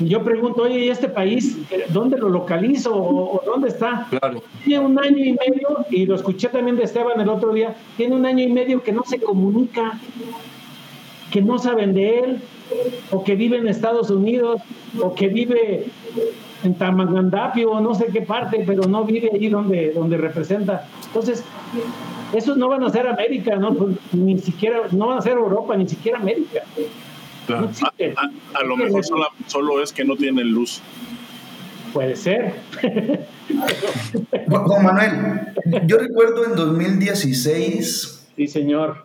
yo 0.00 0.22
pregunto, 0.22 0.62
oye, 0.62 0.80
¿y 0.80 0.88
este 0.90 1.08
país 1.08 1.58
dónde 1.88 2.18
lo 2.18 2.28
localizo 2.28 2.94
o, 2.94 3.42
dónde 3.46 3.68
está? 3.68 4.06
Claro. 4.10 4.42
Tiene 4.64 4.84
un 4.84 4.98
año 4.98 5.24
y 5.24 5.32
medio, 5.32 5.86
y 5.90 6.06
lo 6.06 6.16
escuché 6.16 6.48
también 6.48 6.76
de 6.76 6.84
Esteban 6.84 7.20
el 7.20 7.28
otro 7.28 7.52
día, 7.52 7.74
tiene 7.96 8.14
un 8.14 8.26
año 8.26 8.44
y 8.44 8.52
medio 8.52 8.82
que 8.82 8.92
no 8.92 9.02
se 9.04 9.18
comunica, 9.20 9.98
que 11.34 11.42
no 11.42 11.58
saben 11.58 11.94
de 11.94 12.20
él, 12.20 12.40
o 13.10 13.24
que 13.24 13.34
vive 13.34 13.56
en 13.56 13.66
Estados 13.66 14.08
Unidos, 14.08 14.62
o 15.02 15.16
que 15.16 15.26
vive 15.26 15.86
en 16.62 16.74
Tamangandapio, 16.76 17.72
o 17.72 17.80
no 17.80 17.92
sé 17.96 18.06
qué 18.12 18.22
parte, 18.22 18.62
pero 18.64 18.84
no 18.84 19.02
vive 19.02 19.30
allí 19.34 19.48
donde, 19.48 19.90
donde 19.92 20.16
representa. 20.16 20.86
Entonces, 21.06 21.42
esos 22.32 22.56
no 22.56 22.68
van 22.68 22.84
a 22.84 22.90
ser 22.90 23.08
América, 23.08 23.56
¿no? 23.56 23.74
Pues, 23.74 23.96
ni 24.12 24.38
siquiera, 24.38 24.82
no 24.92 25.08
van 25.08 25.18
a 25.18 25.22
ser 25.22 25.32
Europa, 25.32 25.76
ni 25.76 25.88
siquiera 25.88 26.20
América. 26.20 26.60
Claro. 27.48 27.68
No 27.80 27.88
a, 27.88 28.22
a, 28.22 28.60
a, 28.60 28.62
lo 28.62 28.76
mejor 28.76 29.04
solo, 29.04 29.26
solo, 29.48 29.82
es 29.82 29.92
que 29.92 30.04
no 30.04 30.14
tienen 30.14 30.52
luz. 30.52 30.82
Puede 31.92 32.14
ser. 32.14 32.54
Juan 34.46 34.84
Manuel, 34.84 35.88
yo 35.88 35.98
recuerdo 35.98 36.44
en 36.44 36.54
2016. 36.54 38.28
Sí, 38.36 38.46
señor. 38.46 38.98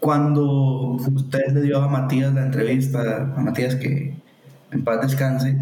Cuando 0.00 0.96
usted 1.14 1.52
le 1.52 1.62
dio 1.62 1.82
a 1.82 1.88
Matías 1.88 2.34
la 2.34 2.46
entrevista, 2.46 3.32
a 3.36 3.40
Matías 3.40 3.76
que 3.76 4.14
en 4.72 4.84
paz 4.84 5.00
descanse, 5.02 5.56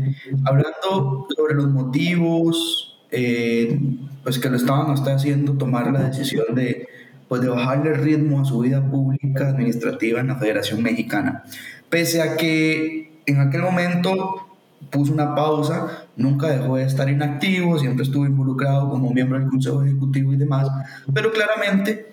hablando 0.45 1.27
sobre 1.35 1.55
los 1.55 1.69
motivos, 1.69 2.99
eh, 3.11 3.79
pues 4.23 4.39
que 4.39 4.51
lo 4.51 4.57
estaban 4.57 4.91
hasta 4.91 5.15
haciendo 5.15 5.55
tomar 5.55 5.91
la 5.93 6.05
decisión 6.05 6.55
de, 6.55 6.87
pues 7.27 7.41
de 7.41 7.49
bajarle 7.49 7.91
el 7.91 7.97
ritmo 7.97 8.41
a 8.41 8.45
su 8.45 8.61
vida 8.61 8.85
pública 8.85 9.49
administrativa 9.49 10.21
en 10.21 10.29
la 10.29 10.37
Federación 10.37 10.83
Mexicana. 10.83 11.45
Pese 11.89 12.21
a 12.21 12.37
que 12.37 13.23
en 13.27 13.41
aquel 13.41 13.63
momento 13.63 14.47
puso 14.91 15.13
una 15.13 15.35
pausa, 15.35 16.05
nunca 16.17 16.49
dejó 16.49 16.77
de 16.77 16.85
estar 16.85 17.09
inactivo, 17.09 17.79
siempre 17.79 18.05
estuvo 18.05 18.27
involucrado 18.27 18.91
como 18.91 19.13
miembro 19.13 19.39
del 19.39 19.49
Consejo 19.49 19.83
Ejecutivo 19.83 20.33
y 20.33 20.37
demás, 20.37 20.69
pero 21.13 21.33
claramente 21.33 22.07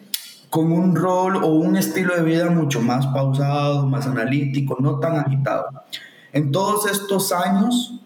con 0.55 0.71
un 0.71 0.95
rol 0.95 1.43
o 1.43 1.47
un 1.47 1.75
estilo 1.75 2.15
de 2.15 2.23
vida 2.23 2.49
mucho 2.49 2.79
más 2.79 3.07
pausado, 3.07 3.85
más 3.87 4.07
analítico, 4.07 4.77
no 4.79 5.01
tan 5.01 5.17
agitado. 5.17 5.65
En 6.31 6.53
todos 6.53 6.89
estos 6.89 7.33
años, 7.33 7.99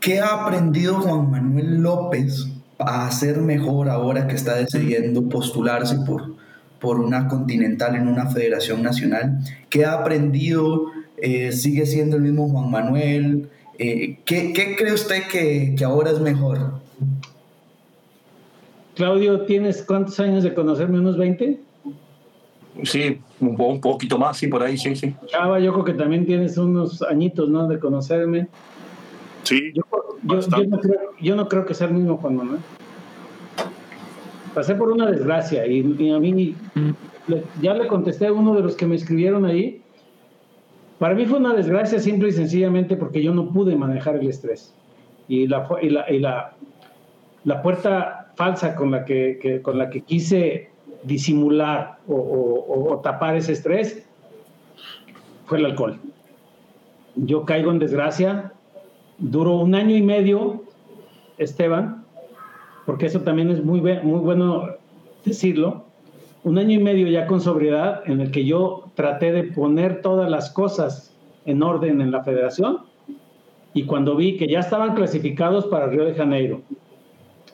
¿qué 0.00 0.18
ha 0.18 0.42
aprendido 0.42 0.96
Juan 0.96 1.30
Manuel 1.30 1.76
López 1.76 2.48
a 2.76 3.06
hacer 3.06 3.40
mejor 3.40 3.88
ahora 3.88 4.26
que 4.26 4.34
está 4.34 4.56
decidiendo 4.56 5.28
postularse 5.28 5.94
por, 6.04 6.34
por 6.80 6.98
una 6.98 7.28
continental 7.28 7.94
en 7.94 8.08
una 8.08 8.26
federación 8.26 8.82
nacional? 8.82 9.38
¿Qué 9.70 9.84
ha 9.84 9.92
aprendido? 9.92 10.86
Eh, 11.18 11.52
¿Sigue 11.52 11.86
siendo 11.86 12.16
el 12.16 12.22
mismo 12.22 12.48
Juan 12.48 12.68
Manuel? 12.68 13.48
Eh, 13.78 14.18
¿qué, 14.24 14.52
¿qué, 14.52 14.74
cree 14.74 14.92
usted 14.92 15.28
que, 15.30 15.76
ahora 15.84 16.10
es 16.10 16.18
mejor? 16.18 16.80
Claudio, 18.94 19.42
¿tienes 19.42 19.82
cuántos 19.82 20.18
años 20.20 20.42
de 20.44 20.54
conocerme? 20.54 20.98
¿Unos 20.98 21.16
20? 21.16 21.60
Sí, 22.84 23.20
un, 23.40 23.60
un 23.60 23.80
poquito 23.80 24.18
más, 24.18 24.36
sí, 24.36 24.48
por 24.48 24.62
ahí, 24.62 24.76
sí, 24.76 24.94
sí. 24.96 25.14
Chava, 25.26 25.60
yo 25.60 25.72
creo 25.72 25.84
que 25.84 25.94
también 25.94 26.26
tienes 26.26 26.56
unos 26.56 27.02
añitos, 27.02 27.48
¿no? 27.48 27.68
De 27.68 27.78
conocerme. 27.78 28.48
Sí. 29.42 29.72
Yo, 29.74 29.82
yo, 30.22 30.40
yo, 30.40 30.64
no, 30.66 30.78
creo, 30.78 31.00
yo 31.20 31.36
no 31.36 31.48
creo 31.48 31.66
que 31.66 31.74
sea 31.74 31.88
el 31.88 31.94
mismo 31.94 32.16
Juan 32.16 32.36
Manuel 32.36 32.60
pasé 34.54 34.74
por 34.74 34.90
una 34.90 35.10
desgracia 35.10 35.66
y, 35.66 35.80
y 35.98 36.10
a 36.10 36.18
mí 36.18 36.54
le, 37.26 37.44
ya 37.60 37.74
le 37.74 37.86
contesté 37.86 38.26
a 38.26 38.32
uno 38.32 38.54
de 38.54 38.62
los 38.62 38.76
que 38.76 38.86
me 38.86 38.96
escribieron 38.96 39.44
ahí. 39.44 39.82
Para 40.98 41.14
mí 41.14 41.26
fue 41.26 41.38
una 41.38 41.54
desgracia 41.54 41.98
simple 41.98 42.28
y 42.28 42.32
sencillamente 42.32 42.96
porque 42.96 43.22
yo 43.22 43.34
no 43.34 43.50
pude 43.50 43.74
manejar 43.76 44.16
el 44.16 44.28
estrés. 44.28 44.74
Y 45.28 45.46
la, 45.46 45.66
y 45.80 45.88
la, 45.88 46.10
y 46.10 46.18
la, 46.18 46.52
la 47.44 47.62
puerta 47.62 48.21
falsa 48.36 48.74
con 48.74 48.90
la 48.90 49.04
que, 49.04 49.60
con 49.62 49.78
la 49.78 49.90
que 49.90 50.02
quise 50.02 50.70
disimular 51.02 51.98
o, 52.06 52.14
o, 52.14 52.92
o 52.92 52.98
tapar 53.00 53.36
ese 53.36 53.52
estrés 53.52 54.06
fue 55.46 55.58
el 55.58 55.66
alcohol. 55.66 55.98
Yo 57.16 57.44
caigo 57.44 57.70
en 57.70 57.78
desgracia, 57.78 58.52
duró 59.18 59.56
un 59.56 59.74
año 59.74 59.96
y 59.96 60.02
medio, 60.02 60.62
Esteban, 61.38 62.04
porque 62.86 63.06
eso 63.06 63.20
también 63.20 63.50
es 63.50 63.62
muy, 63.62 63.80
muy 63.80 64.20
bueno 64.20 64.68
decirlo, 65.24 65.84
un 66.44 66.58
año 66.58 66.72
y 66.72 66.82
medio 66.82 67.06
ya 67.06 67.26
con 67.26 67.40
sobriedad 67.40 68.02
en 68.06 68.20
el 68.20 68.30
que 68.30 68.44
yo 68.44 68.90
traté 68.94 69.30
de 69.32 69.44
poner 69.44 70.02
todas 70.02 70.28
las 70.28 70.50
cosas 70.50 71.14
en 71.44 71.62
orden 71.62 72.00
en 72.00 72.10
la 72.10 72.24
federación 72.24 72.78
y 73.74 73.84
cuando 73.84 74.16
vi 74.16 74.36
que 74.36 74.48
ya 74.48 74.60
estaban 74.60 74.94
clasificados 74.94 75.66
para 75.66 75.86
Río 75.86 76.04
de 76.04 76.14
Janeiro, 76.14 76.62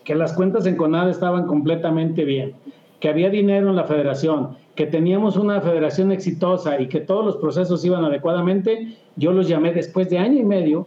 que 0.08 0.14
las 0.14 0.32
cuentas 0.32 0.64
en 0.64 0.76
CONAD 0.76 1.10
estaban 1.10 1.46
completamente 1.46 2.24
bien, 2.24 2.54
que 2.98 3.10
había 3.10 3.28
dinero 3.28 3.68
en 3.68 3.76
la 3.76 3.84
federación, 3.84 4.56
que 4.74 4.86
teníamos 4.86 5.36
una 5.36 5.60
federación 5.60 6.12
exitosa 6.12 6.80
y 6.80 6.88
que 6.88 7.00
todos 7.00 7.26
los 7.26 7.36
procesos 7.36 7.84
iban 7.84 8.02
adecuadamente, 8.06 8.96
yo 9.16 9.32
los 9.32 9.46
llamé 9.46 9.74
después 9.74 10.08
de 10.08 10.16
año 10.16 10.40
y 10.40 10.44
medio, 10.44 10.86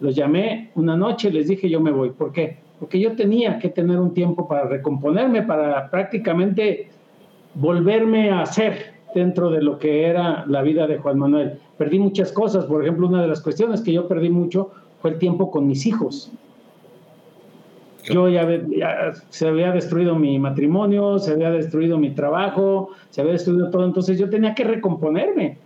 los 0.00 0.16
llamé 0.16 0.72
una 0.74 0.96
noche 0.96 1.28
y 1.28 1.30
les 1.30 1.46
dije 1.46 1.70
yo 1.70 1.80
me 1.80 1.92
voy. 1.92 2.10
¿Por 2.10 2.32
qué? 2.32 2.58
porque 2.80 2.98
yo 2.98 3.14
tenía 3.14 3.60
que 3.60 3.68
tener 3.68 4.00
un 4.00 4.14
tiempo 4.14 4.48
para 4.48 4.64
recomponerme, 4.64 5.42
para 5.42 5.88
prácticamente 5.88 6.88
volverme 7.54 8.30
a 8.32 8.44
ser 8.46 8.94
dentro 9.14 9.50
de 9.50 9.62
lo 9.62 9.78
que 9.78 10.06
era 10.06 10.44
la 10.48 10.62
vida 10.62 10.88
de 10.88 10.98
Juan 10.98 11.20
Manuel. 11.20 11.60
Perdí 11.78 12.00
muchas 12.00 12.32
cosas, 12.32 12.64
por 12.64 12.82
ejemplo, 12.82 13.06
una 13.06 13.22
de 13.22 13.28
las 13.28 13.42
cuestiones 13.42 13.80
que 13.80 13.92
yo 13.92 14.08
perdí 14.08 14.28
mucho 14.28 14.72
fue 15.00 15.10
el 15.10 15.18
tiempo 15.18 15.52
con 15.52 15.68
mis 15.68 15.86
hijos. 15.86 16.32
Yo 18.04 18.28
ya, 18.28 18.48
ya, 18.68 19.12
se 19.28 19.48
había 19.48 19.72
destruido 19.72 20.14
mi 20.14 20.38
matrimonio, 20.38 21.18
se 21.18 21.32
había 21.32 21.50
destruido 21.50 21.98
mi 21.98 22.10
trabajo, 22.10 22.90
se 23.10 23.20
había 23.20 23.34
destruido 23.34 23.70
todo, 23.70 23.84
entonces 23.84 24.18
yo 24.18 24.30
tenía 24.30 24.54
que 24.54 24.64
recomponerme. 24.64 25.58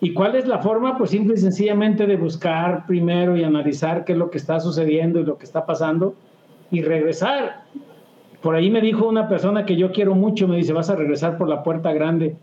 ¿Y 0.00 0.12
cuál 0.12 0.34
es 0.36 0.46
la 0.46 0.58
forma? 0.58 0.98
Pues 0.98 1.10
simple 1.10 1.34
y 1.34 1.38
sencillamente 1.38 2.06
de 2.06 2.16
buscar 2.16 2.86
primero 2.86 3.36
y 3.36 3.44
analizar 3.44 4.04
qué 4.04 4.12
es 4.12 4.18
lo 4.18 4.30
que 4.30 4.38
está 4.38 4.60
sucediendo 4.60 5.20
y 5.20 5.24
lo 5.24 5.38
que 5.38 5.44
está 5.44 5.64
pasando 5.66 6.14
y 6.70 6.82
regresar. 6.82 7.62
Por 8.42 8.54
ahí 8.54 8.70
me 8.70 8.80
dijo 8.80 9.08
una 9.08 9.28
persona 9.28 9.64
que 9.64 9.76
yo 9.76 9.92
quiero 9.92 10.14
mucho, 10.14 10.46
me 10.46 10.56
dice, 10.56 10.72
vas 10.72 10.90
a 10.90 10.96
regresar 10.96 11.38
por 11.38 11.48
la 11.48 11.62
puerta 11.62 11.92
grande. 11.92 12.36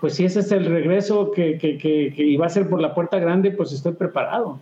Pues 0.00 0.14
si 0.14 0.24
ese 0.24 0.40
es 0.40 0.52
el 0.52 0.66
regreso 0.66 1.30
que, 1.30 1.56
que, 1.56 1.78
que, 1.78 2.12
que 2.14 2.24
iba 2.24 2.46
a 2.46 2.50
ser 2.50 2.68
por 2.68 2.80
la 2.80 2.94
puerta 2.94 3.18
grande, 3.18 3.50
pues 3.50 3.72
estoy 3.72 3.92
preparado. 3.92 4.58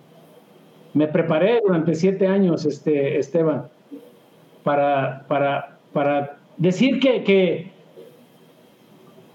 Me 0.94 1.06
preparé 1.06 1.60
durante 1.64 1.94
siete 1.94 2.26
años, 2.26 2.64
este, 2.64 3.18
Esteban, 3.18 3.68
para, 4.64 5.26
para, 5.28 5.78
para 5.92 6.38
decir 6.56 7.00
que, 7.00 7.22
que, 7.24 7.70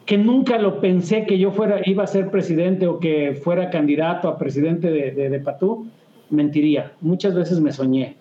que 0.05 0.17
nunca 0.17 0.57
lo 0.57 0.79
pensé 0.79 1.25
que 1.25 1.37
yo 1.37 1.51
fuera, 1.51 1.81
iba 1.85 2.03
a 2.03 2.07
ser 2.07 2.29
presidente 2.29 2.87
o 2.87 2.99
que 2.99 3.39
fuera 3.41 3.69
candidato 3.69 4.27
a 4.27 4.37
presidente 4.37 4.91
de, 4.91 5.11
de, 5.11 5.39
Patú, 5.39 5.87
mentiría. 6.29 6.93
Muchas 7.01 7.33
veces 7.35 7.59
me 7.59 7.71
soñé. 7.71 8.17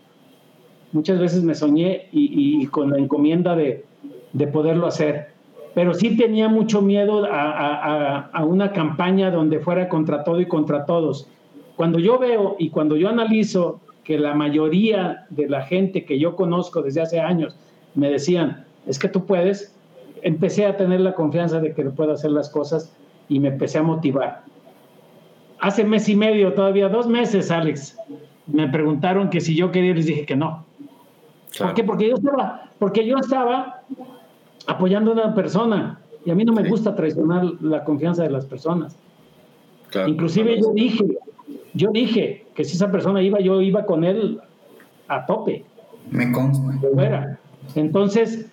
Muchas 0.92 1.18
veces 1.18 1.42
me 1.42 1.54
soñé 1.54 2.08
y, 2.12 2.66
con 2.66 2.90
la 2.90 2.98
encomienda 2.98 3.56
de, 3.56 3.84
de, 4.32 4.46
poderlo 4.46 4.86
hacer. 4.86 5.28
Pero 5.74 5.94
sí 5.94 6.16
tenía 6.16 6.48
mucho 6.48 6.82
miedo 6.82 7.24
a, 7.24 7.50
a, 7.50 8.18
a, 8.26 8.44
una 8.44 8.72
campaña 8.72 9.30
donde 9.30 9.58
fuera 9.58 9.88
contra 9.88 10.22
todo 10.22 10.40
y 10.40 10.46
contra 10.46 10.84
todos. 10.84 11.28
Cuando 11.82 11.98
yo 11.98 12.16
veo 12.16 12.54
y 12.60 12.70
cuando 12.70 12.96
yo 12.96 13.08
analizo 13.08 13.80
que 14.04 14.16
la 14.16 14.34
mayoría 14.34 15.26
de 15.30 15.48
la 15.48 15.62
gente 15.62 16.04
que 16.04 16.16
yo 16.16 16.36
conozco 16.36 16.80
desde 16.80 17.00
hace 17.00 17.18
años 17.18 17.56
me 17.96 18.08
decían, 18.08 18.66
es 18.86 19.00
que 19.00 19.08
tú 19.08 19.26
puedes, 19.26 19.74
empecé 20.22 20.64
a 20.66 20.76
tener 20.76 21.00
la 21.00 21.14
confianza 21.14 21.58
de 21.58 21.74
que 21.74 21.82
puedo 21.86 22.12
hacer 22.12 22.30
las 22.30 22.50
cosas 22.50 22.94
y 23.28 23.40
me 23.40 23.48
empecé 23.48 23.78
a 23.78 23.82
motivar. 23.82 24.44
Hace 25.58 25.82
mes 25.82 26.08
y 26.08 26.14
medio, 26.14 26.52
todavía 26.54 26.88
dos 26.88 27.08
meses, 27.08 27.50
Alex, 27.50 27.96
me 28.46 28.68
preguntaron 28.68 29.28
que 29.28 29.40
si 29.40 29.56
yo 29.56 29.72
quería, 29.72 29.90
y 29.90 29.94
les 29.94 30.06
dije 30.06 30.24
que 30.24 30.36
no. 30.36 30.64
¿Por 31.58 31.74
qué? 31.74 31.82
Porque 31.82 32.08
yo 32.10 32.14
estaba, 32.14 32.70
porque 32.78 33.04
yo 33.04 33.16
estaba 33.16 33.82
apoyando 34.68 35.10
a 35.10 35.14
una 35.14 35.34
persona 35.34 35.98
y 36.24 36.30
a 36.30 36.36
mí 36.36 36.44
no 36.44 36.52
me 36.52 36.68
gusta 36.68 36.94
traicionar 36.94 37.44
la 37.60 37.82
confianza 37.82 38.22
de 38.22 38.30
las 38.30 38.46
personas. 38.46 38.96
Inclusive 40.06 40.60
yo 40.60 40.72
dije, 40.72 41.04
yo 41.74 41.90
dije 41.92 42.46
que 42.54 42.64
si 42.64 42.76
esa 42.76 42.90
persona 42.90 43.22
iba, 43.22 43.40
yo 43.40 43.60
iba 43.60 43.86
con 43.86 44.04
él 44.04 44.40
a 45.08 45.26
tope. 45.26 45.64
Me 46.10 46.30
consta. 46.32 47.38
Entonces, 47.74 48.50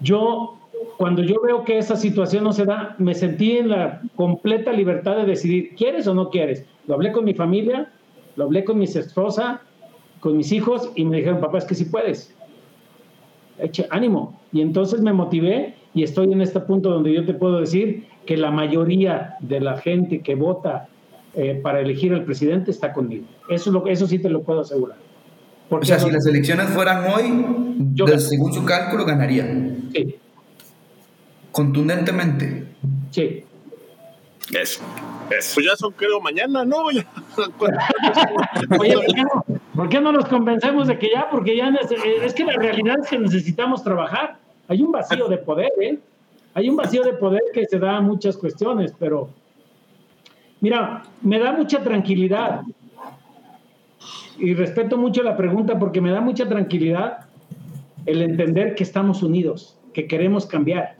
yo, 0.00 0.58
cuando 0.96 1.22
yo 1.22 1.40
veo 1.42 1.64
que 1.64 1.78
esa 1.78 1.96
situación 1.96 2.44
no 2.44 2.52
se 2.52 2.64
da, 2.64 2.94
me 2.98 3.14
sentí 3.14 3.58
en 3.58 3.70
la 3.70 4.02
completa 4.16 4.72
libertad 4.72 5.16
de 5.16 5.24
decidir, 5.24 5.74
¿quieres 5.76 6.06
o 6.06 6.14
no 6.14 6.30
quieres? 6.30 6.64
Lo 6.86 6.94
hablé 6.94 7.12
con 7.12 7.24
mi 7.24 7.34
familia, 7.34 7.90
lo 8.36 8.44
hablé 8.44 8.64
con 8.64 8.78
mi 8.78 8.84
esposa, 8.84 9.62
con 10.20 10.36
mis 10.36 10.52
hijos 10.52 10.90
y 10.94 11.04
me 11.04 11.18
dijeron, 11.18 11.40
papá, 11.40 11.58
es 11.58 11.64
que 11.64 11.74
sí 11.74 11.86
puedes. 11.86 12.34
Eche, 13.58 13.86
ánimo. 13.90 14.38
Y 14.52 14.60
entonces 14.60 15.00
me 15.00 15.12
motivé 15.12 15.74
y 15.94 16.02
estoy 16.02 16.32
en 16.32 16.40
este 16.40 16.60
punto 16.60 16.90
donde 16.90 17.12
yo 17.12 17.24
te 17.24 17.34
puedo 17.34 17.60
decir 17.60 18.06
que 18.26 18.36
la 18.36 18.50
mayoría 18.50 19.36
de 19.40 19.60
la 19.60 19.76
gente 19.76 20.20
que 20.20 20.34
vota 20.34 20.88
eh, 21.36 21.60
para 21.62 21.80
elegir 21.80 22.12
al 22.14 22.24
presidente 22.24 22.70
está 22.70 22.92
conmigo. 22.92 23.26
Eso, 23.48 23.70
lo, 23.70 23.86
eso 23.86 24.06
sí 24.06 24.18
te 24.18 24.28
lo 24.28 24.42
puedo 24.42 24.60
asegurar. 24.60 24.96
Porque 25.68 25.84
o 25.84 25.86
sea, 25.86 25.98
si 25.98 26.10
las 26.10 26.26
elecciones 26.26 26.68
fueran 26.68 27.12
hoy, 27.12 28.18
según 28.18 28.52
su 28.52 28.64
cálculo, 28.64 29.04
ganarían. 29.04 29.90
Sí. 29.92 30.16
Contundentemente. 31.50 32.64
Sí. 33.10 33.44
Eso. 34.52 34.82
Pues 35.28 35.56
ya 35.66 35.74
son, 35.76 35.92
creo, 35.92 36.20
mañana, 36.20 36.64
¿no? 36.64 36.84
Oye, 36.84 37.06
¿por 39.74 39.88
qué, 39.88 40.00
no, 40.00 40.12
nos 40.12 40.26
convencemos 40.26 40.86
de 40.86 40.98
que 40.98 41.10
ya? 41.14 41.28
Porque 41.30 41.56
ya 41.56 41.72
es 42.22 42.34
que 42.34 42.44
la 42.44 42.54
realidad 42.54 42.96
es 43.02 43.08
que 43.08 43.18
necesitamos 43.18 43.82
trabajar. 43.82 44.38
Hay 44.68 44.82
un 44.82 44.92
vacío 44.92 45.28
de 45.28 45.38
poder, 45.38 45.72
¿eh? 45.80 45.98
Hay 46.54 46.68
un 46.68 46.76
vacío 46.76 47.02
de 47.02 47.14
poder 47.14 47.42
que 47.52 47.64
se 47.66 47.78
da 47.78 47.96
a 47.96 48.00
muchas 48.00 48.36
cuestiones, 48.36 48.94
pero 48.98 49.30
mira, 50.64 51.02
me 51.20 51.38
da 51.38 51.52
mucha 51.52 51.82
tranquilidad 51.82 52.62
y 54.38 54.54
respeto 54.54 54.96
mucho 54.96 55.22
la 55.22 55.36
pregunta 55.36 55.78
porque 55.78 56.00
me 56.00 56.10
da 56.10 56.22
mucha 56.22 56.48
tranquilidad 56.48 57.26
el 58.06 58.22
entender 58.22 58.74
que 58.74 58.82
estamos 58.82 59.22
unidos, 59.22 59.78
que 59.92 60.06
queremos 60.06 60.46
cambiar. 60.46 60.96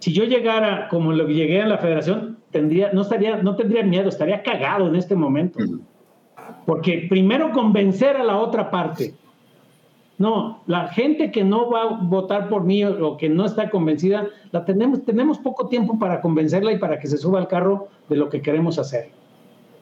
Si 0.00 0.12
yo 0.12 0.24
llegara 0.24 0.88
como 0.88 1.12
lo 1.12 1.24
que 1.28 1.34
llegué 1.34 1.62
a 1.62 1.68
la 1.68 1.78
federación, 1.78 2.38
tendría, 2.50 2.92
no, 2.92 3.02
estaría, 3.02 3.40
no 3.40 3.54
tendría 3.54 3.84
miedo, 3.84 4.08
estaría 4.08 4.42
cagado 4.42 4.88
en 4.88 4.96
este 4.96 5.14
momento. 5.14 5.60
Porque 6.66 7.06
primero 7.08 7.52
convencer 7.52 8.16
a 8.16 8.24
la 8.24 8.38
otra 8.38 8.72
parte. 8.72 9.14
No, 10.22 10.62
la 10.66 10.86
gente 10.86 11.32
que 11.32 11.42
no 11.42 11.68
va 11.68 11.82
a 11.82 11.86
votar 12.00 12.48
por 12.48 12.62
mí 12.62 12.84
o 12.84 13.16
que 13.16 13.28
no 13.28 13.44
está 13.44 13.70
convencida, 13.70 14.28
la 14.52 14.64
tenemos, 14.64 15.04
tenemos 15.04 15.38
poco 15.38 15.66
tiempo 15.66 15.98
para 15.98 16.20
convencerla 16.20 16.70
y 16.70 16.78
para 16.78 17.00
que 17.00 17.08
se 17.08 17.18
suba 17.18 17.40
al 17.40 17.48
carro 17.48 17.88
de 18.08 18.14
lo 18.14 18.28
que 18.28 18.40
queremos 18.40 18.78
hacer 18.78 19.10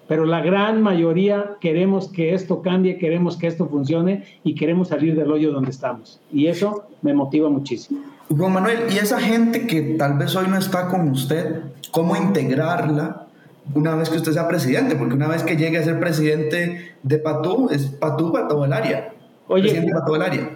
pero 0.09 0.25
la 0.25 0.41
gran 0.41 0.83
mayoría 0.83 1.57
queremos 1.61 2.09
que 2.09 2.35
esto 2.35 2.63
cambie, 2.63 2.99
queremos 2.99 3.37
que 3.37 3.47
esto 3.47 3.69
funcione 3.69 4.25
y 4.43 4.57
queremos 4.57 4.89
salir 4.89 5.15
del 5.15 5.31
hoyo 5.31 5.53
donde 5.53 5.71
estamos. 5.71 6.21
Y 6.33 6.49
eso 6.49 6.89
me 7.03 7.15
motiva 7.15 7.49
muchísimo. 7.49 8.01
Juan 8.29 8.53
Manuel, 8.55 8.79
y 8.93 8.99
esa 8.99 9.21
gente 9.21 9.69
que 9.69 9.83
tal 9.97 10.19
vez 10.19 10.35
hoy 10.35 10.49
no 10.49 10.59
está 10.59 10.89
con 10.89 11.09
usted, 11.11 11.61
¿cómo 11.93 12.17
integrarla 12.17 13.29
una 13.73 13.95
vez 13.95 14.11
que 14.11 14.17
usted 14.17 14.33
sea 14.33 14.49
presidente? 14.49 14.97
Porque 14.97 15.15
una 15.15 15.29
vez 15.29 15.45
que 15.45 15.57
llegue 15.57 15.79
a 15.79 15.85
ser 15.85 16.01
presidente 16.01 16.97
de 17.05 17.19
Patú, 17.19 17.69
es 17.71 17.87
Patú 17.87 18.33
para 18.33 18.49
todo 18.49 18.65
el 18.65 18.73
área. 18.73 19.13
Oye, 19.51 19.63
presidente 19.63 19.93
para 19.93 20.05
todo 20.05 20.17
el 20.17 20.23
área. 20.23 20.51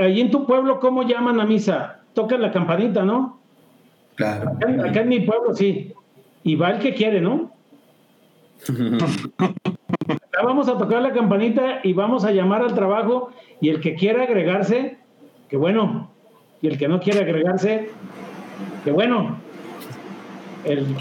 Allí 0.00 0.20
en 0.20 0.30
tu 0.30 0.46
pueblo, 0.46 0.80
¿cómo 0.80 1.02
llaman 1.04 1.40
a 1.40 1.46
misa? 1.46 2.00
Tocan 2.14 2.42
la 2.42 2.50
campanita, 2.50 3.04
¿no? 3.04 3.40
Claro. 4.16 4.50
Acá, 4.50 4.88
acá 4.88 5.00
en 5.00 5.08
mi 5.08 5.20
pueblo 5.20 5.54
sí. 5.54 5.92
Y 6.44 6.56
va 6.56 6.70
el 6.70 6.80
que 6.80 6.94
quiere, 6.94 7.20
¿no? 7.20 7.52
vamos 10.42 10.68
a 10.68 10.76
tocar 10.76 11.02
la 11.02 11.12
campanita 11.12 11.80
y 11.82 11.92
vamos 11.92 12.24
a 12.24 12.32
llamar 12.32 12.62
al 12.62 12.74
trabajo 12.74 13.32
y 13.60 13.68
el 13.68 13.80
que 13.80 13.94
quiera 13.94 14.24
agregarse, 14.24 14.98
que 15.48 15.56
bueno, 15.56 16.10
y 16.60 16.68
el 16.68 16.78
que 16.78 16.88
no 16.88 17.00
quiere 17.00 17.20
agregarse, 17.20 17.90
que 18.84 18.90
bueno. 18.90 19.38
El, 20.64 20.96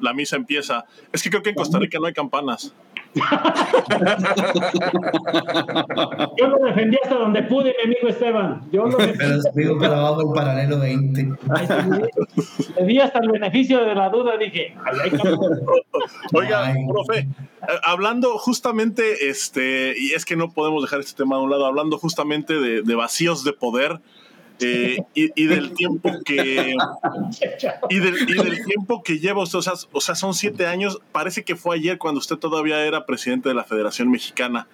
la 0.00 0.12
misa 0.12 0.36
empieza. 0.36 0.86
Es 1.12 1.22
que 1.22 1.30
creo 1.30 1.42
que 1.42 1.50
en 1.50 1.56
Costa 1.56 1.78
Rica 1.78 1.98
no 1.98 2.06
hay 2.06 2.12
campanas. 2.12 2.74
Yo 6.36 6.46
lo 6.48 6.58
defendí 6.66 6.96
hasta 7.02 7.14
donde 7.16 7.42
pude, 7.44 7.74
mi 7.78 7.84
amigo 7.92 8.08
Esteban. 8.08 8.62
Yo 8.70 8.86
lo 8.86 8.96
Pero 8.96 9.40
digo 9.54 9.78
para 9.78 9.98
abajo 9.98 10.22
el 10.22 10.34
paralelo 10.34 10.78
20. 10.80 11.28
le 12.78 12.86
di 12.86 13.00
hasta 13.00 13.18
el 13.20 13.30
beneficio 13.30 13.84
de 13.84 13.94
la 13.94 14.08
duda, 14.10 14.36
dije, 14.36 14.74
Oiga, 16.32 16.74
profe, 16.88 17.18
eh, 17.18 17.26
hablando 17.82 18.38
justamente, 18.38 19.28
este, 19.28 19.94
y 19.98 20.12
es 20.12 20.24
que 20.24 20.36
no 20.36 20.50
podemos 20.52 20.82
dejar 20.82 21.00
este 21.00 21.22
tema 21.22 21.36
a 21.36 21.40
un 21.40 21.50
lado, 21.50 21.66
hablando 21.66 21.98
justamente 21.98 22.54
de, 22.54 22.82
de 22.82 22.94
vacíos 22.94 23.44
de 23.44 23.52
poder, 23.52 24.00
eh, 24.60 24.98
y, 25.14 25.46
del 25.46 25.72
tiempo 25.72 26.10
que 26.24 26.74
y 27.88 27.98
del, 28.00 28.64
tiempo 28.64 29.02
que 29.02 29.18
lleva 29.18 29.42
usted, 29.42 29.58
o 29.92 30.00
sea, 30.00 30.14
son 30.14 30.34
siete 30.34 30.66
años, 30.66 31.00
parece 31.12 31.44
que 31.44 31.54
fue 31.54 31.76
ayer 31.76 31.98
cuando 31.98 32.18
usted 32.18 32.36
todavía 32.36 32.84
era 32.84 33.06
presidente 33.06 33.48
de 33.48 33.54
la 33.54 33.64
Federación 33.64 34.10
Mexicana. 34.10 34.66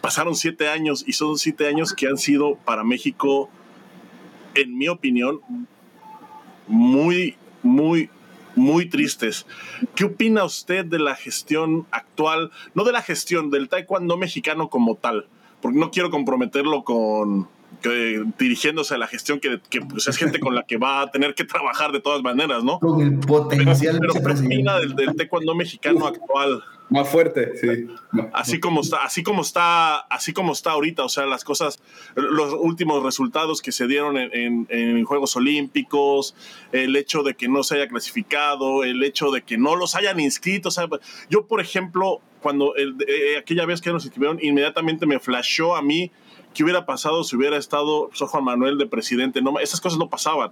Pasaron 0.00 0.34
siete 0.34 0.68
años 0.68 1.04
y 1.06 1.12
son 1.12 1.38
siete 1.38 1.68
años 1.68 1.92
que 1.92 2.08
han 2.08 2.16
sido 2.16 2.56
para 2.56 2.82
México, 2.82 3.50
en 4.54 4.76
mi 4.76 4.88
opinión, 4.88 5.40
muy, 6.66 7.36
muy, 7.62 8.10
muy 8.56 8.88
tristes. 8.88 9.46
¿Qué 9.94 10.04
opina 10.04 10.44
usted 10.44 10.84
de 10.84 10.98
la 10.98 11.14
gestión 11.14 11.86
actual, 11.90 12.50
no 12.74 12.84
de 12.84 12.92
la 12.92 13.02
gestión 13.02 13.50
del 13.50 13.68
taekwondo 13.68 14.16
mexicano 14.16 14.68
como 14.68 14.96
tal? 14.96 15.28
Porque 15.60 15.78
no 15.78 15.90
quiero 15.90 16.10
comprometerlo 16.10 16.82
con, 16.82 17.48
dirigiéndose 18.38 18.94
a 18.94 18.98
la 18.98 19.06
gestión 19.06 19.40
que, 19.40 19.58
pues, 19.88 20.06
es 20.08 20.16
gente 20.16 20.40
con 20.40 20.54
la 20.54 20.62
que 20.64 20.76
va 20.76 21.02
a 21.02 21.10
tener 21.10 21.34
que 21.34 21.44
trabajar 21.44 21.92
de 21.92 22.00
todas 22.00 22.22
maneras, 22.22 22.62
¿no? 22.64 22.78
Con 22.78 23.00
el 23.00 23.18
potencial. 23.18 23.98
Pero, 24.00 24.14
pero 24.14 24.34
del, 24.34 24.94
del 24.94 25.16
taekwondo 25.16 25.54
mexicano 25.54 26.06
actual? 26.06 26.62
Más 26.92 27.08
fuerte, 27.08 27.56
sí. 27.56 27.86
Así 28.34 28.60
como 28.60 28.82
está, 28.82 29.02
así 29.02 29.22
como 29.22 29.40
está, 29.40 30.00
así 30.00 30.34
como 30.34 30.52
está 30.52 30.72
ahorita, 30.72 31.02
o 31.04 31.08
sea, 31.08 31.24
las 31.24 31.42
cosas, 31.42 31.80
los 32.14 32.52
últimos 32.52 33.02
resultados 33.02 33.62
que 33.62 33.72
se 33.72 33.86
dieron 33.86 34.18
en, 34.18 34.66
en, 34.68 35.04
Juegos 35.04 35.34
Olímpicos, 35.34 36.34
el 36.70 36.94
hecho 36.96 37.22
de 37.22 37.34
que 37.34 37.48
no 37.48 37.62
se 37.62 37.76
haya 37.76 37.88
clasificado, 37.88 38.84
el 38.84 39.02
hecho 39.02 39.30
de 39.30 39.40
que 39.40 39.56
no 39.56 39.74
los 39.74 39.94
hayan 39.94 40.20
inscrito. 40.20 40.68
O 40.68 40.72
sea, 40.72 40.86
yo, 41.30 41.46
por 41.46 41.62
ejemplo, 41.62 42.20
cuando 42.42 42.74
el, 42.76 42.96
eh, 43.08 43.38
aquella 43.38 43.64
vez 43.64 43.80
que 43.80 43.90
nos 43.90 44.04
inscribieron, 44.04 44.38
inmediatamente 44.42 45.06
me 45.06 45.18
flashó 45.18 45.74
a 45.76 45.80
mí 45.80 46.10
¿Qué 46.54 46.62
hubiera 46.64 46.86
pasado 46.86 47.24
si 47.24 47.36
hubiera 47.36 47.56
estado 47.56 48.10
Juan 48.12 48.44
Manuel 48.44 48.78
de 48.78 48.86
presidente? 48.86 49.40
Esas 49.60 49.80
cosas 49.80 49.98
no 49.98 50.08
pasaban. 50.08 50.50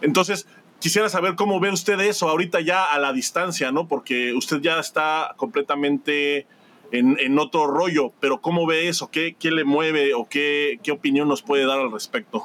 Entonces, 0.00 0.46
quisiera 0.80 1.08
saber 1.08 1.34
cómo 1.34 1.60
ve 1.60 1.70
usted 1.70 1.98
eso 2.00 2.28
ahorita 2.28 2.60
ya 2.60 2.84
a 2.84 2.98
la 2.98 3.12
distancia, 3.12 3.72
¿no? 3.72 3.88
Porque 3.88 4.32
usted 4.34 4.60
ya 4.60 4.78
está 4.78 5.34
completamente 5.36 6.46
en, 6.90 7.38
otro 7.38 7.66
rollo, 7.66 8.12
pero 8.20 8.40
¿cómo 8.40 8.66
ve 8.66 8.88
eso? 8.88 9.10
¿Qué, 9.10 9.36
qué 9.38 9.50
le 9.50 9.64
mueve 9.64 10.14
o 10.14 10.26
qué, 10.28 10.80
qué 10.82 10.92
opinión 10.92 11.28
nos 11.28 11.42
puede 11.42 11.66
dar 11.66 11.80
al 11.80 11.92
respecto? 11.92 12.42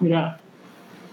Mira, 0.00 0.40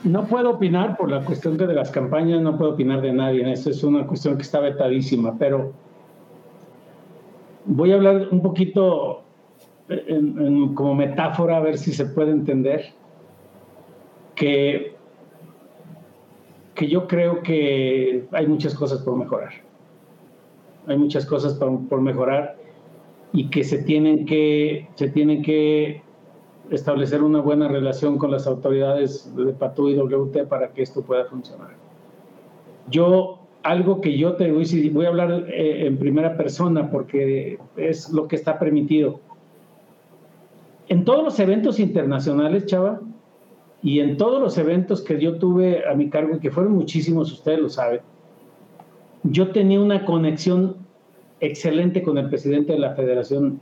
no 0.04 0.28
puedo 0.28 0.52
opinar 0.52 0.96
por 0.96 1.10
la 1.10 1.26
cuestión 1.26 1.58
de 1.58 1.74
las 1.74 1.92
campañas, 1.92 2.42
no 2.42 2.58
puedo 2.58 2.72
opinar 2.72 3.02
de 3.02 3.12
nadie, 3.12 3.52
eso 3.52 3.70
es 3.70 3.84
una 3.84 4.06
cuestión 4.06 4.38
que 4.38 4.44
está 4.44 4.60
vetadísima, 4.60 5.36
pero 5.38 5.74
voy 7.66 7.92
a 7.92 7.96
hablar 7.96 8.30
un 8.32 8.42
poquito 8.42 9.24
como 10.76 10.96
metáfora, 10.96 11.58
a 11.58 11.60
ver 11.60 11.78
si 11.78 11.94
se 11.94 12.06
puede 12.06 12.32
entender. 12.32 12.94
que, 14.36 14.96
que 16.76 16.88
yo 16.88 17.08
creo 17.08 17.42
que 17.42 18.28
hay 18.32 18.48
muchas 18.48 18.76
cosas 18.76 19.02
por 19.02 19.18
mejorar. 19.18 19.52
Hay 20.86 20.98
muchas 20.98 21.26
cosas 21.26 21.56
por, 21.56 21.88
por 21.88 22.02
mejorar 22.02 22.56
y 23.34 23.50
que 23.50 23.64
se 23.64 23.84
tienen 23.84 24.26
que, 24.26 24.88
se 24.96 25.10
tienen 25.10 25.42
que 25.42 26.02
establecer 26.70 27.24
una 27.24 27.42
buena 27.42 27.68
relación 27.68 28.18
con 28.18 28.32
las 28.32 28.48
autoridades 28.48 29.34
de 29.36 29.54
PATU 29.54 29.90
y 29.90 29.96
WT 29.96 30.48
para 30.48 30.70
que 30.70 30.82
esto 30.82 31.02
pueda 31.02 31.26
funcionar. 31.26 31.72
Yo, 32.90 33.40
algo 33.64 34.00
que 34.00 34.18
yo 34.18 34.36
te 34.36 34.52
voy, 34.52 34.90
voy 34.90 35.06
a 35.06 35.10
hablar 35.10 35.46
eh, 35.50 35.88
en 35.88 35.98
primera 35.98 36.38
persona 36.38 36.90
porque 36.90 37.60
es 37.76 38.10
lo 38.12 38.28
que 38.28 38.36
está 38.36 38.60
permitido. 38.60 39.20
En 40.90 41.04
todos 41.06 41.24
los 41.24 41.40
eventos 41.40 41.80
internacionales, 41.80 42.66
Chava, 42.66 43.02
y 43.82 44.00
en 44.00 44.18
todos 44.18 44.42
los 44.42 44.58
eventos 44.58 45.02
que 45.02 45.20
yo 45.20 45.38
tuve 45.38 45.88
a 45.88 45.94
mi 45.94 46.10
cargo, 46.10 46.36
y 46.36 46.40
que 46.40 46.52
fueron 46.52 46.74
muchísimos, 46.74 47.32
ustedes 47.32 47.60
lo 47.60 47.70
saben, 47.70 48.02
yo 49.24 49.52
tenía 49.52 49.80
una 49.80 50.06
conexión 50.06 50.78
excelente 51.40 52.02
con 52.02 52.18
el 52.18 52.30
presidente 52.30 52.74
de 52.74 52.80
la 52.80 52.96
Federación 52.96 53.60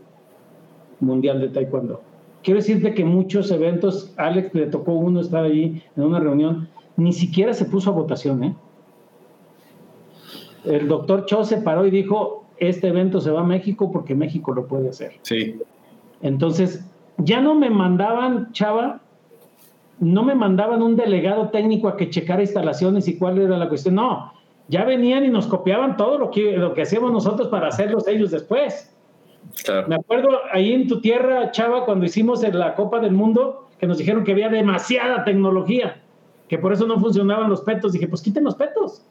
Mundial 0.99 1.41
de 1.41 1.49
Taekwondo 1.49 2.01
Quiero 2.43 2.59
decirte 2.59 2.93
que 2.93 3.03
muchos 3.03 3.49
eventos, 3.49 4.13
Alex 4.17 4.53
le 4.53 4.67
tocó 4.67 4.93
uno 4.93 5.19
estar 5.19 5.43
allí 5.43 5.81
en 5.97 6.03
una 6.03 6.19
reunión, 6.19 6.69
ni 6.95 7.11
siquiera 7.11 7.53
se 7.53 7.65
puso 7.65 7.89
a 7.89 7.93
votación. 7.93 8.43
¿eh? 8.43 8.55
El 10.63 10.87
doctor 10.87 11.25
Cho 11.25 11.43
se 11.43 11.57
paró 11.57 11.87
y 11.87 11.89
dijo, 11.89 12.45
este 12.57 12.89
evento 12.89 13.19
se 13.19 13.31
va 13.31 13.41
a 13.41 13.43
México 13.43 13.91
porque 13.91 14.13
México 14.13 14.53
lo 14.53 14.67
puede 14.67 14.89
hacer. 14.89 15.13
Sí. 15.23 15.55
Entonces, 16.21 16.85
ya 17.17 17.41
no 17.41 17.55
me 17.55 17.69
mandaban, 17.69 18.51
Chava, 18.51 19.01
no 19.99 20.23
me 20.23 20.35
mandaban 20.35 20.81
un 20.81 20.95
delegado 20.95 21.49
técnico 21.49 21.87
a 21.87 21.97
que 21.97 22.09
checara 22.09 22.41
instalaciones 22.41 23.07
y 23.07 23.17
cuál 23.17 23.39
era 23.39 23.57
la 23.57 23.69
cuestión. 23.69 23.95
No, 23.95 24.33
ya 24.67 24.83
venían 24.83 25.23
y 25.25 25.29
nos 25.29 25.47
copiaban 25.47 25.95
todo 25.97 26.17
lo 26.17 26.31
que, 26.31 26.57
lo 26.57 26.73
que 26.73 26.81
hacíamos 26.81 27.11
nosotros 27.11 27.47
para 27.47 27.67
hacerlos 27.67 28.07
ellos 28.07 28.31
después. 28.31 28.91
Me 29.87 29.95
acuerdo 29.95 30.29
ahí 30.51 30.73
en 30.73 30.87
tu 30.87 30.99
tierra, 31.01 31.51
Chava, 31.51 31.85
cuando 31.85 32.05
hicimos 32.05 32.41
la 32.41 32.75
Copa 32.75 32.99
del 32.99 33.13
Mundo, 33.13 33.69
que 33.79 33.87
nos 33.87 33.97
dijeron 33.97 34.23
que 34.23 34.31
había 34.31 34.49
demasiada 34.49 35.23
tecnología, 35.23 36.01
que 36.47 36.57
por 36.57 36.73
eso 36.73 36.85
no 36.87 36.99
funcionaban 36.99 37.49
los 37.49 37.61
petos. 37.61 37.93
Dije, 37.93 38.07
pues 38.07 38.21
quiten 38.21 38.43
los 38.43 38.55
petos. 38.55 39.05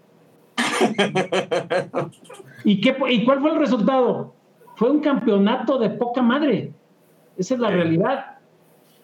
¿Y, 2.64 2.80
qué, 2.80 2.96
¿Y 3.10 3.24
cuál 3.24 3.40
fue 3.40 3.52
el 3.52 3.58
resultado? 3.58 4.34
Fue 4.76 4.90
un 4.90 5.00
campeonato 5.00 5.78
de 5.78 5.90
poca 5.90 6.20
madre. 6.20 6.72
Esa 7.36 7.54
es 7.54 7.60
la 7.60 7.70
realidad. 7.70 8.26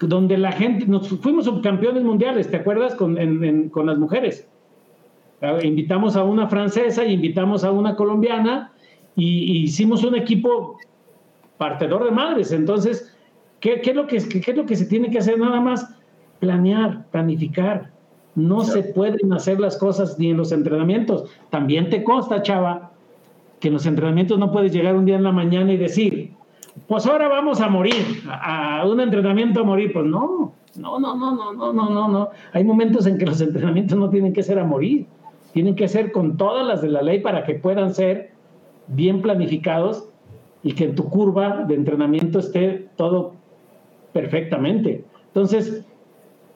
Donde 0.00 0.38
la 0.38 0.52
gente, 0.52 0.86
nos 0.86 1.08
fuimos 1.08 1.44
subcampeones 1.44 2.02
mundiales, 2.02 2.50
¿te 2.50 2.56
acuerdas? 2.56 2.94
Con, 2.94 3.68
con 3.68 3.86
las 3.86 3.98
mujeres. 3.98 4.48
Ah, 5.42 5.58
invitamos 5.62 6.16
a 6.16 6.22
una 6.22 6.48
francesa 6.48 7.04
y 7.04 7.14
invitamos 7.14 7.64
a 7.64 7.70
una 7.70 7.96
colombiana 7.96 8.72
y 9.16 9.62
hicimos 9.62 10.04
un 10.04 10.14
equipo 10.14 10.78
partedor 11.58 12.04
de 12.04 12.10
madres. 12.10 12.52
Entonces, 12.52 13.14
¿qué, 13.60 13.80
es 13.84 13.94
lo 13.94 14.06
que, 14.06 14.16
qué 14.40 14.50
es 14.50 14.56
lo 14.56 14.66
que 14.66 14.76
se 14.76 14.86
tiene 14.86 15.10
que 15.10 15.18
hacer? 15.18 15.38
Nada 15.38 15.60
más 15.60 15.94
planear, 16.38 17.06
planificar. 17.10 17.90
No 18.34 18.62
se 18.64 18.82
pueden 18.82 19.32
hacer 19.32 19.60
las 19.60 19.76
cosas 19.76 20.18
ni 20.18 20.30
en 20.30 20.38
los 20.38 20.52
entrenamientos. 20.52 21.30
También 21.50 21.90
te 21.90 22.02
consta, 22.02 22.42
chava, 22.42 22.92
que 23.60 23.68
en 23.68 23.74
los 23.74 23.84
entrenamientos 23.86 24.38
no 24.38 24.50
puedes 24.50 24.72
llegar 24.72 24.96
un 24.96 25.04
día 25.04 25.16
en 25.16 25.22
la 25.22 25.32
mañana 25.32 25.72
y 25.72 25.76
decir, 25.76 26.32
pues 26.86 27.06
ahora 27.06 27.28
vamos 27.28 27.60
a 27.60 27.68
morir, 27.68 28.22
a, 28.28 28.84
un 28.86 29.00
entrenamiento 29.00 29.60
a 29.60 29.64
morir. 29.64 29.92
Pues 29.92 30.06
no, 30.06 30.52
no, 30.76 30.98
no, 30.98 31.14
no, 31.16 31.34
no, 31.34 31.52
no, 31.52 31.72
no, 31.72 31.90
no, 31.90 32.08
no. 32.08 32.28
Hay 32.52 32.64
momentos 32.64 33.06
en 33.06 33.18
que 33.18 33.26
los 33.26 33.40
entrenamientos 33.40 33.98
no 33.98 34.10
tienen 34.10 34.32
que 34.32 34.42
ser 34.42 34.58
a 34.58 34.64
morir, 34.64 35.06
tienen 35.52 35.74
que 35.74 35.88
ser 35.88 36.12
con 36.12 36.36
todas 36.36 36.66
las 36.66 36.82
de 36.82 36.88
la 36.88 37.02
ley 37.02 37.20
para 37.20 37.44
que 37.44 37.54
puedan 37.54 37.94
ser 37.94 38.32
bien 38.88 39.22
planificados 39.22 40.08
y 40.62 40.72
que 40.72 40.84
en 40.84 40.94
tu 40.94 41.08
curva 41.08 41.64
de 41.66 41.74
entrenamiento 41.74 42.38
esté 42.38 42.88
todo 42.96 43.32
perfectamente. 44.12 45.04
Entonces, 45.28 45.84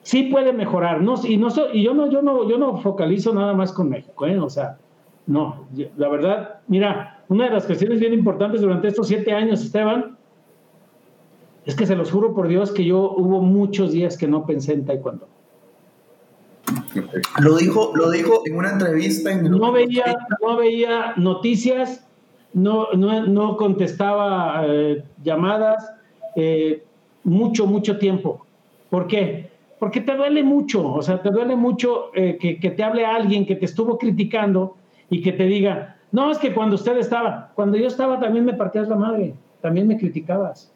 sí 0.02 0.24
puede 0.24 0.52
mejorar, 0.52 1.00
¿no? 1.00 1.14
Y, 1.24 1.36
no, 1.36 1.48
y 1.72 1.82
yo, 1.82 1.94
no, 1.94 2.10
yo, 2.10 2.22
no, 2.22 2.48
yo 2.48 2.58
no 2.58 2.78
focalizo 2.78 3.34
nada 3.34 3.54
más 3.54 3.72
con 3.72 3.88
México, 3.88 4.26
¿eh? 4.26 4.38
O 4.38 4.50
sea, 4.50 4.78
no, 5.26 5.66
la 5.96 6.08
verdad, 6.08 6.60
mira, 6.68 7.13
una 7.28 7.44
de 7.44 7.50
las 7.50 7.64
cuestiones 7.66 8.00
bien 8.00 8.12
importantes 8.12 8.60
durante 8.60 8.88
estos 8.88 9.08
siete 9.08 9.32
años, 9.32 9.62
Esteban, 9.62 10.16
es 11.64 11.74
que 11.74 11.86
se 11.86 11.96
los 11.96 12.10
juro 12.10 12.34
por 12.34 12.48
Dios 12.48 12.72
que 12.72 12.84
yo 12.84 13.14
hubo 13.16 13.40
muchos 13.40 13.92
días 13.92 14.16
que 14.16 14.26
no 14.26 14.44
pensé 14.44 14.74
en 14.74 14.84
taekwondo. 14.84 15.28
Lo 17.40 17.56
dijo, 17.56 17.92
lo 17.94 18.10
dijo 18.10 18.42
en 18.44 18.56
una 18.56 18.72
entrevista. 18.72 19.32
En 19.32 19.50
no, 19.50 19.72
veía, 19.72 20.16
no 20.40 20.56
veía 20.56 21.14
noticias 21.16 22.04
no, 22.54 22.92
no, 22.92 23.56
contestaba 23.56 24.64
eh, 24.66 25.02
llamadas 25.22 25.92
eh, 26.36 26.82
mucho, 27.24 27.66
mucho 27.66 27.98
tiempo. 27.98 28.46
¿Por 28.88 29.06
qué? 29.06 29.50
Porque 29.78 30.00
te 30.00 30.16
duele 30.16 30.42
mucho, 30.42 30.92
o 30.92 31.02
sea, 31.02 31.20
te 31.20 31.30
duele 31.30 31.56
mucho 31.56 32.10
eh, 32.14 32.38
que, 32.40 32.70
te 32.70 32.82
hable 32.82 33.04
alguien 33.04 33.44
que 33.44 33.56
te 33.56 33.64
estuvo 33.64 33.98
criticando 33.98 34.76
y 35.10 35.20
que 35.20 35.32
te 35.32 35.44
diga, 35.44 35.93
no, 36.14 36.30
es 36.30 36.38
que 36.38 36.54
cuando 36.54 36.76
usted 36.76 36.96
estaba, 36.96 37.50
cuando 37.56 37.76
yo 37.76 37.88
estaba 37.88 38.20
también 38.20 38.44
me 38.44 38.54
partías 38.54 38.88
la 38.88 38.94
madre, 38.94 39.34
también 39.60 39.88
me 39.88 39.98
criticabas. 39.98 40.72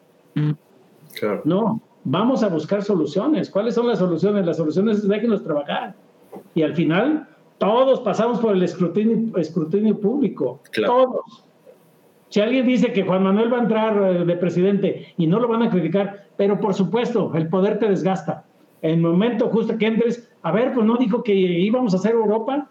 No, 1.45 1.81
vamos 2.03 2.43
a 2.43 2.49
buscar 2.49 2.83
soluciones. 2.83 3.49
¿Cuáles 3.49 3.77
son 3.77 3.87
las 3.87 4.01
soluciones? 4.01 4.45
Las 4.45 4.57
soluciones 4.57 4.99
es 4.99 5.07
déjenos 5.07 5.45
trabajar. 5.45 5.95
Y 6.57 6.63
al 6.63 6.75
final, 6.75 7.29
todos 7.59 8.01
pasamos 8.01 8.41
por 8.41 8.57
el 8.57 8.65
escrutinio, 8.65 9.39
escrutinio 9.39 10.01
público. 10.01 10.59
Todos. 10.85 11.45
Si 12.31 12.41
alguien 12.41 12.67
dice 12.67 12.93
que 12.93 13.05
Juan 13.05 13.23
Manuel 13.23 13.53
va 13.53 13.59
a 13.59 13.63
entrar 13.63 14.03
eh, 14.03 14.25
de 14.25 14.37
presidente 14.39 15.15
y 15.17 15.29
no 15.29 15.39
lo 15.39 15.47
van 15.47 15.63
a 15.63 15.71
criticar, 15.71 16.27
pero 16.37 16.59
por 16.59 16.75
supuesto, 16.75 17.31
el 17.37 17.49
poder 17.49 17.79
te 17.79 17.89
desgasta. 17.89 18.45
En 18.83 18.91
el 18.91 19.01
momento 19.03 19.51
justo 19.51 19.79
que 19.79 19.87
entres, 19.87 20.29
a 20.43 20.51
ver, 20.51 20.75
pues 20.75 20.85
no 20.85 20.97
dijo 20.97 21.23
que 21.23 21.33
íbamos 21.33 21.95
a 21.95 21.99
hacer 21.99 22.15
Europa. 22.15 22.69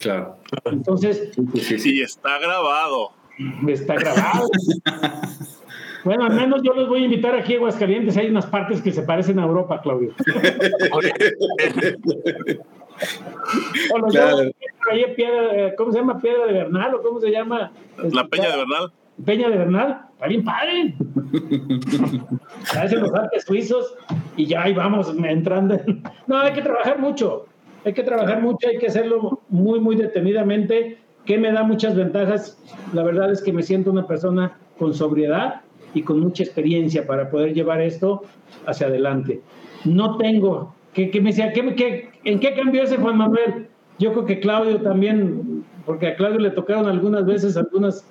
Claro. 0.00 0.36
Entonces. 0.64 1.30
Sí, 1.54 2.00
está 2.00 2.38
grabado. 2.38 3.12
Está 3.66 3.94
grabado. 3.94 4.48
Bueno, 6.04 6.24
al 6.24 6.34
menos 6.34 6.60
yo 6.62 6.74
los 6.74 6.88
voy 6.88 7.02
a 7.02 7.04
invitar 7.06 7.34
aquí 7.34 7.54
a 7.54 7.56
Aguascalientes. 7.56 8.16
Hay 8.16 8.28
unas 8.28 8.46
partes 8.46 8.82
que 8.82 8.92
se 8.92 9.02
parecen 9.02 9.38
a 9.38 9.44
Europa, 9.44 9.80
Claudio. 9.82 10.12
¿Cómo 13.88 14.10
se 14.10 14.18
llama? 15.98 16.20
Piedra 16.20 16.46
de 16.46 16.52
Bernal 16.52 16.94
o 16.94 17.02
cómo 17.02 17.20
se 17.20 17.30
llama? 17.30 17.72
La 18.12 18.26
Peña 18.26 18.50
de 18.50 18.56
Bernal. 18.58 18.92
Peña 19.24 19.48
de 19.48 19.56
Bernal, 19.56 20.00
está 20.12 20.26
bien 20.26 20.44
padre. 20.44 20.94
Hacen 22.76 23.00
los 23.00 23.14
artes 23.14 23.44
suizos 23.44 23.94
y 24.36 24.46
ya 24.46 24.64
ahí 24.64 24.74
vamos 24.74 25.14
entrando. 25.16 25.80
No, 26.26 26.38
hay 26.40 26.52
que 26.52 26.62
trabajar 26.62 26.98
mucho. 26.98 27.46
Hay 27.84 27.92
que 27.92 28.02
trabajar 28.02 28.40
mucho, 28.40 28.68
hay 28.68 28.78
que 28.78 28.86
hacerlo 28.86 29.40
muy, 29.48 29.80
muy 29.80 29.96
detenidamente. 29.96 30.98
Que 31.24 31.38
me 31.38 31.52
da 31.52 31.62
muchas 31.62 31.96
ventajas. 31.96 32.58
La 32.92 33.02
verdad 33.02 33.32
es 33.32 33.40
que 33.40 33.52
me 33.52 33.62
siento 33.62 33.90
una 33.90 34.06
persona 34.06 34.58
con 34.78 34.92
sobriedad 34.92 35.62
y 35.94 36.02
con 36.02 36.20
mucha 36.20 36.42
experiencia 36.42 37.06
para 37.06 37.30
poder 37.30 37.54
llevar 37.54 37.80
esto 37.80 38.22
hacia 38.66 38.88
adelante. 38.88 39.40
No 39.84 40.16
tengo 40.18 40.74
que, 40.94 41.20
me 41.20 41.30
decía, 41.30 41.52
¿qué, 41.52 42.10
en 42.24 42.40
qué 42.40 42.54
cambió 42.54 42.82
ese 42.84 42.96
Juan 42.96 43.18
Manuel? 43.18 43.66
Yo 43.98 44.12
creo 44.12 44.26
que 44.26 44.40
Claudio 44.40 44.80
también, 44.80 45.64
porque 45.84 46.08
a 46.08 46.16
Claudio 46.16 46.38
le 46.38 46.50
tocaron 46.50 46.86
algunas 46.86 47.26
veces 47.26 47.56
algunas 47.56 48.06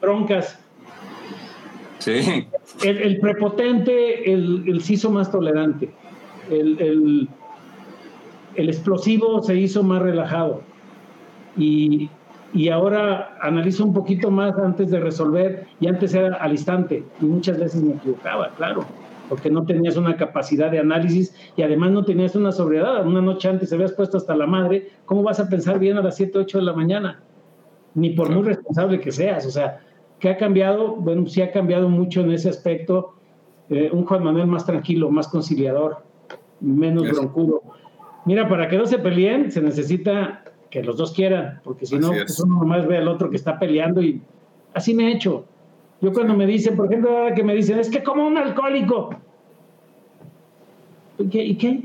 broncas. 0.00 0.58
Sí. 1.98 2.46
El, 2.84 3.18
prepotente, 3.18 4.30
el, 4.30 4.64
el, 4.66 4.76
hizo 4.76 5.10
más 5.10 5.30
tolerante. 5.30 5.90
El, 6.50 6.80
el, 6.80 7.28
el, 8.58 8.68
explosivo 8.68 9.42
se 9.42 9.56
hizo 9.56 9.82
más 9.82 10.02
relajado. 10.02 10.62
Y, 11.56 12.10
y 12.52 12.68
ahora 12.68 13.36
analizo 13.40 13.84
un 13.84 13.92
poquito 13.92 14.30
más 14.30 14.56
antes 14.58 14.90
de 14.90 15.00
resolver 15.00 15.66
y 15.80 15.88
antes 15.88 16.14
era 16.14 16.36
al 16.36 16.52
instante. 16.52 17.04
Y 17.20 17.24
muchas 17.24 17.58
veces 17.58 17.82
me 17.82 17.94
equivocaba, 17.94 18.50
claro 18.56 18.84
porque 19.28 19.50
no 19.50 19.64
tenías 19.64 19.96
una 19.96 20.16
capacidad 20.16 20.70
de 20.70 20.78
análisis 20.78 21.34
y 21.56 21.62
además 21.62 21.90
no 21.90 22.04
tenías 22.04 22.34
una 22.34 22.52
sobriedad. 22.52 23.06
Una 23.06 23.20
noche 23.20 23.48
antes 23.48 23.68
se 23.68 23.74
habías 23.74 23.92
puesto 23.92 24.16
hasta 24.16 24.34
la 24.34 24.46
madre, 24.46 24.88
¿cómo 25.04 25.22
vas 25.22 25.38
a 25.40 25.48
pensar 25.48 25.78
bien 25.78 25.98
a 25.98 26.02
las 26.02 26.16
7, 26.16 26.38
8 26.38 26.58
de 26.58 26.64
la 26.64 26.72
mañana? 26.72 27.22
Ni 27.94 28.10
por 28.10 28.30
muy 28.30 28.42
responsable 28.42 29.00
que 29.00 29.12
seas. 29.12 29.46
O 29.46 29.50
sea, 29.50 29.80
¿qué 30.18 30.30
ha 30.30 30.36
cambiado? 30.36 30.96
Bueno, 30.96 31.26
sí 31.26 31.42
ha 31.42 31.52
cambiado 31.52 31.88
mucho 31.88 32.20
en 32.20 32.32
ese 32.32 32.48
aspecto. 32.48 33.14
Eh, 33.68 33.90
un 33.92 34.04
Juan 34.06 34.24
Manuel 34.24 34.46
más 34.46 34.64
tranquilo, 34.64 35.10
más 35.10 35.28
conciliador, 35.28 36.02
menos 36.60 37.08
broncudo. 37.10 37.62
Mira, 38.28 38.46
para 38.46 38.68
que 38.68 38.76
no 38.76 38.84
se 38.84 38.98
peleen, 38.98 39.50
se 39.50 39.62
necesita 39.62 40.44
que 40.68 40.82
los 40.82 40.98
dos 40.98 41.12
quieran, 41.14 41.62
porque 41.64 41.86
si 41.86 41.98
no, 41.98 42.10
pues 42.10 42.38
uno 42.40 42.58
nomás 42.58 42.86
ve 42.86 42.98
al 42.98 43.08
otro 43.08 43.30
que 43.30 43.36
está 43.36 43.58
peleando 43.58 44.02
y 44.02 44.20
así 44.74 44.92
me 44.92 45.08
he 45.08 45.12
hecho. 45.14 45.46
Yo 46.02 46.12
cuando 46.12 46.34
me 46.34 46.44
dicen, 46.44 46.76
por 46.76 46.88
ejemplo, 46.88 47.08
ahora 47.08 47.34
que 47.34 47.42
me 47.42 47.54
dicen, 47.54 47.78
es 47.78 47.88
que 47.88 48.02
como 48.02 48.26
un 48.26 48.36
alcohólico. 48.36 49.16
¿Y 51.18 51.54
qué? 51.54 51.84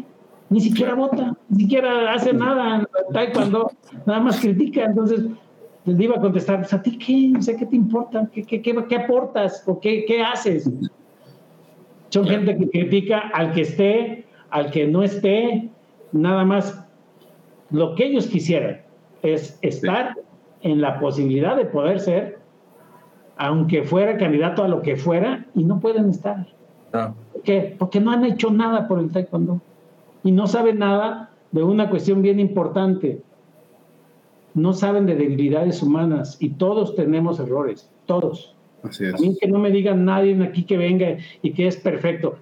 Ni 0.49 0.59
siquiera 0.59 0.95
vota, 0.95 1.33
ni 1.47 1.63
siquiera 1.63 2.11
hace 2.11 2.33
nada 2.33 2.89
taekwondo, 3.13 3.71
nada 4.05 4.19
más 4.19 4.41
critica. 4.41 4.83
Entonces, 4.83 5.23
le 5.85 6.03
iba 6.03 6.17
a 6.17 6.19
contestar, 6.19 6.59
pues, 6.59 6.73
¿a 6.73 6.83
ti 6.83 6.97
qué? 6.97 7.29
No 7.29 7.41
sé 7.41 7.55
qué 7.55 7.67
te 7.67 7.77
importa, 7.77 8.29
¿qué, 8.33 8.43
qué, 8.43 8.61
qué, 8.61 8.95
aportas 8.97 9.63
o 9.65 9.79
qué, 9.79 10.03
qué 10.05 10.21
haces? 10.21 10.69
Son 12.09 12.27
gente 12.27 12.57
que 12.57 12.69
critica 12.69 13.31
al 13.33 13.53
que 13.53 13.61
esté, 13.61 14.25
al 14.49 14.71
que 14.71 14.85
no 14.87 15.03
esté, 15.03 15.69
nada 16.13 16.45
más 16.45 16.85
lo 17.69 17.95
que 17.95 18.05
ellos 18.05 18.27
quisieran 18.27 18.81
es 19.21 19.57
estar 19.61 20.15
en 20.61 20.79
la 20.79 20.99
posibilidad 20.99 21.57
de 21.57 21.65
poder 21.65 21.99
ser, 21.99 22.39
aunque 23.35 23.83
fuera 23.83 24.17
candidato 24.17 24.63
a 24.63 24.67
lo 24.67 24.81
que 24.81 24.95
fuera, 24.95 25.45
y 25.55 25.63
no 25.63 25.79
pueden 25.79 26.09
estar. 26.09 26.47
Ah. 26.93 27.13
¿Por 27.33 27.41
qué? 27.41 27.75
Porque 27.77 27.99
no 27.99 28.11
han 28.11 28.23
hecho 28.23 28.51
nada 28.51 28.87
por 28.87 28.99
el 28.99 29.11
taekwondo 29.11 29.59
y 30.23 30.31
no 30.31 30.47
saben 30.47 30.79
nada 30.79 31.31
de 31.51 31.63
una 31.63 31.89
cuestión 31.89 32.21
bien 32.21 32.39
importante. 32.39 33.21
No 34.53 34.73
saben 34.73 35.07
de 35.07 35.15
debilidades 35.15 35.81
humanas 35.81 36.37
y 36.39 36.51
todos 36.51 36.95
tenemos 36.95 37.39
errores, 37.39 37.89
todos. 38.05 38.55
Así 38.83 39.05
es. 39.05 39.15
A 39.15 39.17
mí 39.17 39.35
que 39.39 39.47
no 39.47 39.57
me 39.57 39.71
digan 39.71 40.05
nadie 40.05 40.41
aquí 40.43 40.63
que 40.63 40.77
venga 40.77 41.17
y 41.41 41.53
que 41.53 41.67
es 41.67 41.77
perfecto. 41.77 42.37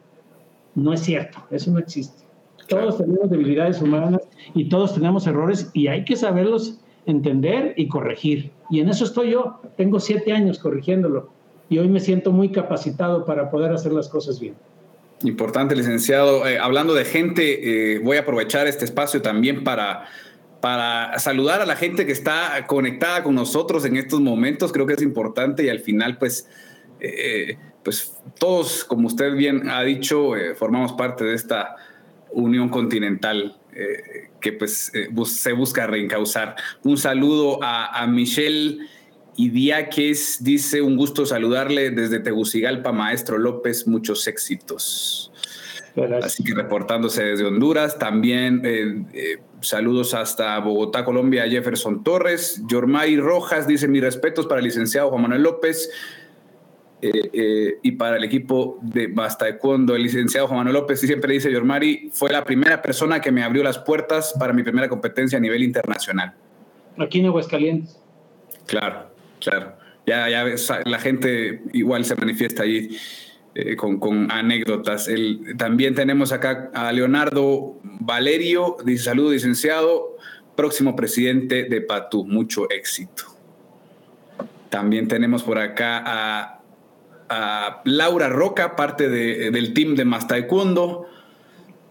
No 0.75 0.93
es 0.93 1.01
cierto, 1.01 1.39
eso 1.51 1.71
no 1.71 1.79
existe. 1.79 2.23
Todos 2.71 2.99
tenemos 2.99 3.29
debilidades 3.29 3.81
humanas 3.81 4.21
y 4.53 4.69
todos 4.69 4.93
tenemos 4.93 5.27
errores 5.27 5.69
y 5.73 5.87
hay 5.87 6.05
que 6.05 6.15
saberlos 6.15 6.79
entender 7.05 7.73
y 7.75 7.89
corregir. 7.89 8.51
Y 8.69 8.79
en 8.79 8.87
eso 8.87 9.03
estoy 9.03 9.31
yo. 9.31 9.59
Tengo 9.75 9.99
siete 9.99 10.31
años 10.31 10.57
corrigiéndolo 10.57 11.29
y 11.67 11.79
hoy 11.79 11.89
me 11.89 11.99
siento 11.99 12.31
muy 12.31 12.49
capacitado 12.49 13.25
para 13.25 13.51
poder 13.51 13.73
hacer 13.73 13.91
las 13.91 14.07
cosas 14.07 14.39
bien. 14.39 14.55
Importante, 15.23 15.75
licenciado. 15.75 16.47
Eh, 16.47 16.59
hablando 16.59 16.93
de 16.93 17.03
gente, 17.03 17.95
eh, 17.95 17.99
voy 17.99 18.15
a 18.15 18.21
aprovechar 18.21 18.67
este 18.67 18.85
espacio 18.85 19.21
también 19.21 19.65
para, 19.65 20.05
para 20.61 21.19
saludar 21.19 21.59
a 21.59 21.65
la 21.65 21.75
gente 21.75 22.05
que 22.05 22.13
está 22.13 22.65
conectada 22.67 23.21
con 23.21 23.35
nosotros 23.35 23.83
en 23.83 23.97
estos 23.97 24.21
momentos. 24.21 24.71
Creo 24.71 24.85
que 24.85 24.93
es 24.93 25.01
importante 25.01 25.65
y 25.65 25.67
al 25.67 25.81
final, 25.81 26.17
pues, 26.17 26.47
eh, 27.01 27.57
pues 27.83 28.17
todos, 28.39 28.85
como 28.85 29.07
usted 29.07 29.33
bien 29.33 29.69
ha 29.69 29.83
dicho, 29.83 30.31
formamos 30.55 30.93
parte 30.93 31.25
de 31.25 31.35
esta 31.35 31.75
unión 32.33 32.69
continental 32.69 33.57
que 34.41 34.51
pues 34.51 34.91
se 35.27 35.53
busca 35.53 35.87
reencauzar. 35.87 36.55
Un 36.83 36.97
saludo 36.97 37.63
a, 37.63 38.01
a 38.01 38.05
Michelle 38.05 38.79
Idiáquez 39.37 40.43
dice, 40.43 40.81
un 40.81 40.97
gusto 40.97 41.25
saludarle 41.25 41.89
desde 41.89 42.19
Tegucigalpa, 42.19 42.91
maestro 42.91 43.37
López, 43.37 43.87
muchos 43.87 44.27
éxitos. 44.27 45.31
Así 46.21 46.43
que 46.43 46.53
reportándose 46.53 47.23
desde 47.23 47.45
Honduras, 47.45 47.99
también 47.99 48.61
eh, 48.63 49.03
eh, 49.13 49.37
saludos 49.61 50.13
hasta 50.13 50.57
Bogotá, 50.59 51.03
Colombia, 51.03 51.49
Jefferson 51.49 52.03
Torres. 52.03 52.61
Yormay 52.67 53.17
Rojas 53.17 53.67
dice, 53.67 53.87
mis 53.87 54.01
respetos 54.01 54.47
para 54.47 54.59
el 54.59 54.65
licenciado 54.65 55.09
Juan 55.09 55.23
Manuel 55.23 55.43
López 55.43 55.89
eh, 57.01 57.79
y 57.81 57.91
para 57.93 58.17
el 58.17 58.23
equipo 58.23 58.79
de 58.81 59.07
Basta 59.07 59.47
El 59.47 60.03
licenciado 60.03 60.47
Juan 60.47 60.59
Manuel 60.59 60.75
López 60.75 60.99
siempre 60.99 61.33
dice, 61.33 61.51
Yormari, 61.51 62.09
fue 62.13 62.29
la 62.31 62.43
primera 62.43 62.81
persona 62.81 63.21
que 63.21 63.31
me 63.31 63.43
abrió 63.43 63.63
las 63.63 63.79
puertas 63.79 64.35
para 64.39 64.53
mi 64.53 64.63
primera 64.63 64.87
competencia 64.87 65.37
a 65.37 65.41
nivel 65.41 65.63
internacional. 65.63 66.33
Aquí 66.97 67.19
en 67.19 67.27
Aguascalientes. 67.27 67.99
Claro. 68.67 69.11
Claro, 69.41 69.73
ya, 70.05 70.29
ya 70.29 70.45
la 70.85 70.99
gente 70.99 71.63
igual 71.73 72.05
se 72.05 72.15
manifiesta 72.15 72.63
ahí 72.63 72.95
eh, 73.55 73.75
con, 73.75 74.31
anécdotas. 74.31 75.07
El, 75.07 75.57
también 75.57 75.95
tenemos 75.95 76.31
acá 76.31 76.71
a 76.73 76.91
Leonardo 76.91 77.79
Valerio, 77.83 78.77
dice 78.85 79.05
saludo 79.05 79.31
licenciado, 79.31 80.15
próximo 80.55 80.95
presidente 80.95 81.63
de 81.63 81.81
PATU, 81.81 82.23
mucho 82.23 82.69
éxito. 82.69 83.23
También 84.69 85.07
tenemos 85.07 85.43
por 85.43 85.57
acá 85.57 86.03
a, 86.05 86.60
Laura 87.85 88.29
Roca, 88.29 88.75
parte 88.75 89.09
del 89.09 89.73
team 89.73 89.95
de 89.95 90.05
Más 90.05 90.27
Taekwondo. 90.27 91.07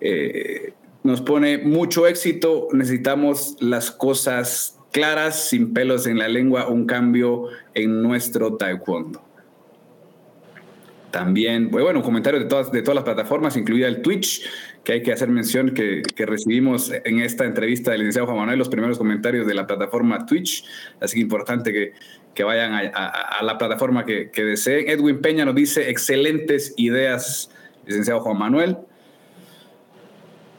Eh, 0.01 0.73
nos 1.03 1.23
pone 1.23 1.59
mucho 1.59 2.07
éxito, 2.07 2.69
necesitamos 2.73 3.57
las 3.61 3.91
cosas 3.91 4.79
claras, 4.93 5.49
sin 5.49 5.73
pelos 5.73 6.07
en 6.07 6.19
la 6.19 6.29
lengua, 6.29 6.69
un 6.69 6.87
cambio 6.87 7.47
en 7.75 8.03
nuestro 8.03 8.57
taekwondo. 8.57 9.23
También, 11.11 11.71
bueno, 11.71 11.99
un 11.99 12.05
comentario 12.05 12.39
de 12.39 12.47
todas, 12.47 12.71
de 12.71 12.83
todas 12.83 12.95
las 12.97 13.05
plataformas, 13.05 13.57
incluida 13.57 13.89
el 13.89 14.01
Twitch, 14.01 14.43
que 14.85 14.93
hay 14.93 15.03
que 15.03 15.13
hacer 15.13 15.29
mención 15.29 15.71
que, 15.71 16.03
recibimos 16.19 16.93
en 17.05 17.21
esta 17.21 17.45
entrevista 17.45 17.91
del 17.91 18.01
licenciado 18.01 18.27
Juan 18.27 18.39
Manuel 18.39 18.59
los 18.59 18.69
primeros 18.69 18.97
comentarios 18.97 19.47
de 19.47 19.55
la 19.55 19.67
plataforma 19.67 20.25
Twitch, 20.25 20.65
así 21.01 21.17
que 21.17 21.23
importante 21.23 21.73
que, 21.73 21.93
vayan 22.45 22.73
a, 22.95 23.43
la 23.43 23.59
plataforma 23.59 24.05
que, 24.05 24.31
que 24.31 24.45
deseen. 24.45 24.89
Edwin 24.89 25.21
Peña 25.21 25.45
nos 25.45 25.55
dice, 25.55 25.91
excelentes 25.91 26.75
ideas, 26.77 27.51
licenciado 27.87 28.21
Juan 28.21 28.39
Manuel. 28.39 28.79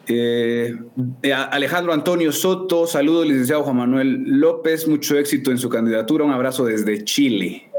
Eh, 0.07 0.75
eh, 1.21 1.33
Alejandro 1.33 1.93
Antonio 1.93 2.31
Soto, 2.31 2.87
saludos, 2.87 3.27
licenciado 3.27 3.63
Juan 3.63 3.77
Manuel 3.77 4.23
López, 4.25 4.87
mucho 4.87 5.17
éxito 5.17 5.51
en 5.51 5.57
su 5.57 5.69
candidatura, 5.69 6.25
un 6.25 6.31
abrazo 6.31 6.65
desde 6.65 7.03
Chile. 7.03 7.69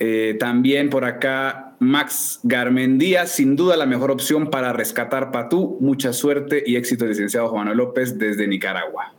Eh, 0.00 0.36
también 0.38 0.90
por 0.90 1.04
acá 1.04 1.76
Max 1.78 2.40
Garmendía, 2.42 3.26
sin 3.26 3.54
duda 3.54 3.76
la 3.76 3.86
mejor 3.86 4.10
opción 4.10 4.50
para 4.50 4.72
rescatar 4.72 5.30
Patú. 5.30 5.78
Mucha 5.80 6.12
suerte 6.12 6.62
y 6.66 6.76
éxito, 6.76 7.06
licenciado 7.06 7.48
Juan 7.48 7.60
Manuel 7.60 7.78
López, 7.78 8.18
desde 8.18 8.48
Nicaragua. 8.48 9.14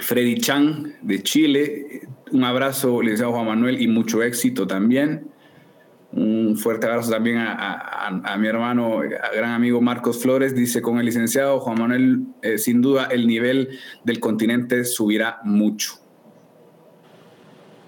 Freddy 0.00 0.38
Chang, 0.38 0.94
de 1.02 1.22
Chile, 1.22 2.02
un 2.32 2.44
abrazo, 2.44 3.00
licenciado 3.00 3.32
Juan 3.32 3.46
Manuel, 3.46 3.80
y 3.80 3.88
mucho 3.88 4.22
éxito 4.22 4.66
también. 4.66 5.30
Un 6.12 6.56
fuerte 6.56 6.86
abrazo 6.86 7.10
también 7.10 7.38
a, 7.38 8.36
mi 8.38 8.46
hermano, 8.46 9.00
gran 9.00 9.52
amigo 9.52 9.80
Marcos 9.80 10.22
Flores. 10.22 10.54
Dice, 10.54 10.80
con 10.80 10.98
el 10.98 11.04
licenciado 11.04 11.60
Juan 11.60 11.78
Manuel, 11.78 12.26
eh, 12.42 12.58
sin 12.58 12.80
duda 12.80 13.06
el 13.10 13.26
nivel 13.26 13.78
del 14.04 14.20
continente 14.20 14.84
subirá 14.84 15.40
mucho. 15.44 15.94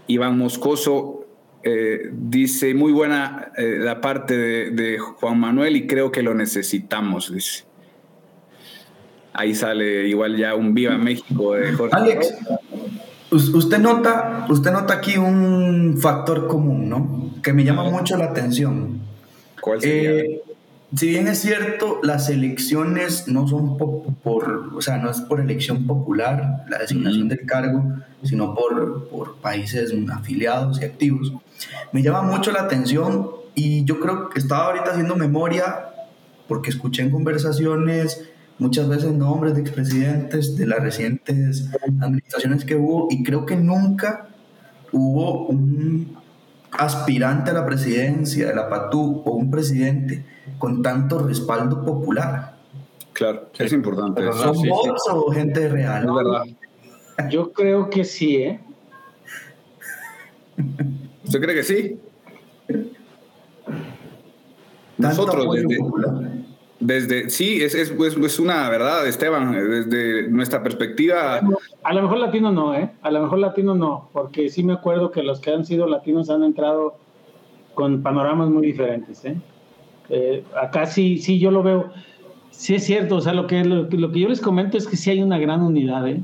Iván 0.09 0.37
Moscoso 0.37 1.27
eh, 1.63 2.11
dice, 2.13 2.75
muy 2.75 2.93
buena 2.93 3.53
eh, 3.57 3.77
la 3.79 4.01
parte 4.01 4.37
de, 4.71 4.99
Juan 4.99 5.39
Manuel 5.39 5.77
y 5.77 5.87
creo 5.87 6.11
que 6.11 6.23
lo 6.23 6.35
necesitamos, 6.35 7.33
dice. 7.33 7.68
Ahí 9.39 9.55
sale 9.55 10.09
igual 10.09 10.37
ya 10.37 10.57
un 10.57 10.75
Viva 10.75 10.99
México 10.99 11.55
de 11.55 11.73
Jorge. 11.73 11.95
Alex, 11.95 12.35
usted 13.31 13.79
nota, 13.79 14.47
usted 14.49 14.73
nota 14.73 14.95
aquí 14.95 15.17
un 15.17 15.97
factor 15.97 16.49
común, 16.49 16.89
¿no? 16.89 17.31
Que 17.41 17.53
me 17.53 17.63
llama 17.63 17.85
mucho 17.85 18.17
la 18.17 18.25
atención. 18.25 18.99
¿Cuál 19.61 19.81
sería? 19.81 20.11
Eh, 20.11 20.43
si 20.93 21.11
bien 21.11 21.29
es 21.29 21.39
cierto, 21.39 22.01
las 22.03 22.29
elecciones 22.31 23.29
no 23.29 23.47
son 23.47 23.77
por, 23.77 24.73
o 24.75 24.83
sea, 24.83 24.97
no 24.99 25.09
es 25.09 25.21
por 25.21 25.39
elección 25.39 25.87
popular, 25.87 26.65
la 26.69 26.79
designación 26.79 27.29
del 27.29 27.47
cargo, 27.47 27.85
sino 28.25 28.57
por, 28.57 29.09
por 29.09 29.37
países 29.37 29.95
afiliados 30.13 30.81
y 30.81 30.85
activos, 30.85 31.33
me 31.93 32.03
llama 32.03 32.23
mucho 32.23 32.51
la 32.51 32.63
atención 32.63 33.31
y 33.55 33.85
yo 33.85 34.01
creo 34.01 34.31
que 34.31 34.41
estaba 34.41 34.65
ahorita 34.65 34.91
haciendo 34.91 35.15
memoria 35.15 35.91
porque 36.49 36.71
escuché 36.71 37.03
en 37.03 37.13
conversaciones 37.13 38.29
muchas 38.59 38.89
veces 38.89 39.13
nombres 39.13 39.55
de 39.55 39.61
expresidentes 39.61 40.57
de 40.57 40.67
las 40.67 40.81
recientes 40.81 41.69
administraciones 42.01 42.65
que 42.65 42.77
hubo 42.77 43.09
y 43.11 43.23
creo 43.23 43.47
que 43.47 43.57
nunca 43.57 44.29
hubo 44.93 45.47
un 45.47 46.19
aspirante 46.73 47.51
a 47.51 47.55
la 47.55 47.67
presidencia 47.67 48.49
de 48.49 48.55
la 48.55 48.69
PATU 48.69 49.23
o 49.25 49.33
un 49.33 49.51
presidente 49.51 50.25
con 50.59 50.83
tanto 50.83 51.27
respaldo 51.27 51.85
popular. 51.85 52.57
Claro, 53.13 53.51
es 53.59 53.73
importante. 53.73 54.23
¿Son 54.33 54.57
bots 54.69 55.03
o 55.11 55.31
gente 55.31 55.69
real? 55.69 56.07
Verdad. 56.07 56.45
Yo 57.31 57.53
creo 57.53 57.91
que 57.91 58.05
sí, 58.05 58.37
¿eh? 58.37 58.61
¿Usted 61.25 61.41
cree 61.41 61.55
que 61.55 61.63
sí? 61.65 62.01
Nosotros, 64.99 65.55
desde, 65.55 65.79
desde, 66.81 67.29
sí, 67.29 67.61
es, 67.61 67.75
es, 67.75 67.91
es, 67.91 68.39
una 68.39 68.69
verdad, 68.71 69.07
Esteban, 69.07 69.53
desde 69.53 70.29
nuestra 70.29 70.63
perspectiva. 70.63 71.41
A 71.83 71.93
lo 71.93 72.03
mejor 72.03 72.19
latino 72.19 72.53
no, 72.53 72.73
¿eh? 72.75 72.91
A 73.03 73.11
lo 73.11 73.23
mejor 73.23 73.41
latino 73.41 73.75
no, 73.75 74.11
porque 74.13 74.49
sí 74.49 74.63
me 74.63 74.75
acuerdo 74.75 75.11
que 75.11 75.25
los 75.25 75.41
que 75.41 75.51
han 75.51 75.65
sido 75.65 75.89
latinos 75.89 76.31
han 76.31 76.45
entrado 76.45 76.97
con 77.75 78.03
panoramas 78.03 78.49
muy 78.49 78.67
diferentes, 78.67 79.25
¿eh? 79.25 79.37
eh 80.09 80.45
acá 80.61 80.87
sí, 80.87 81.19
sí, 81.19 81.41
yo 81.41 81.51
lo 81.51 81.65
veo. 81.65 81.91
Sí 82.51 82.77
es 82.77 82.85
cierto, 82.85 83.17
o 83.17 83.21
sea, 83.21 83.35
lo 83.35 83.47
que, 83.47 83.65
lo, 83.65 83.89
que 83.89 84.21
yo 84.21 84.29
les 84.29 84.41
comento 84.41 84.79
es 84.79 84.87
que 84.87 84.97
sí 84.97 85.11
hay 85.11 85.23
una 85.23 85.39
gran 85.39 85.63
unidad, 85.63 86.07
¿eh? 86.09 86.23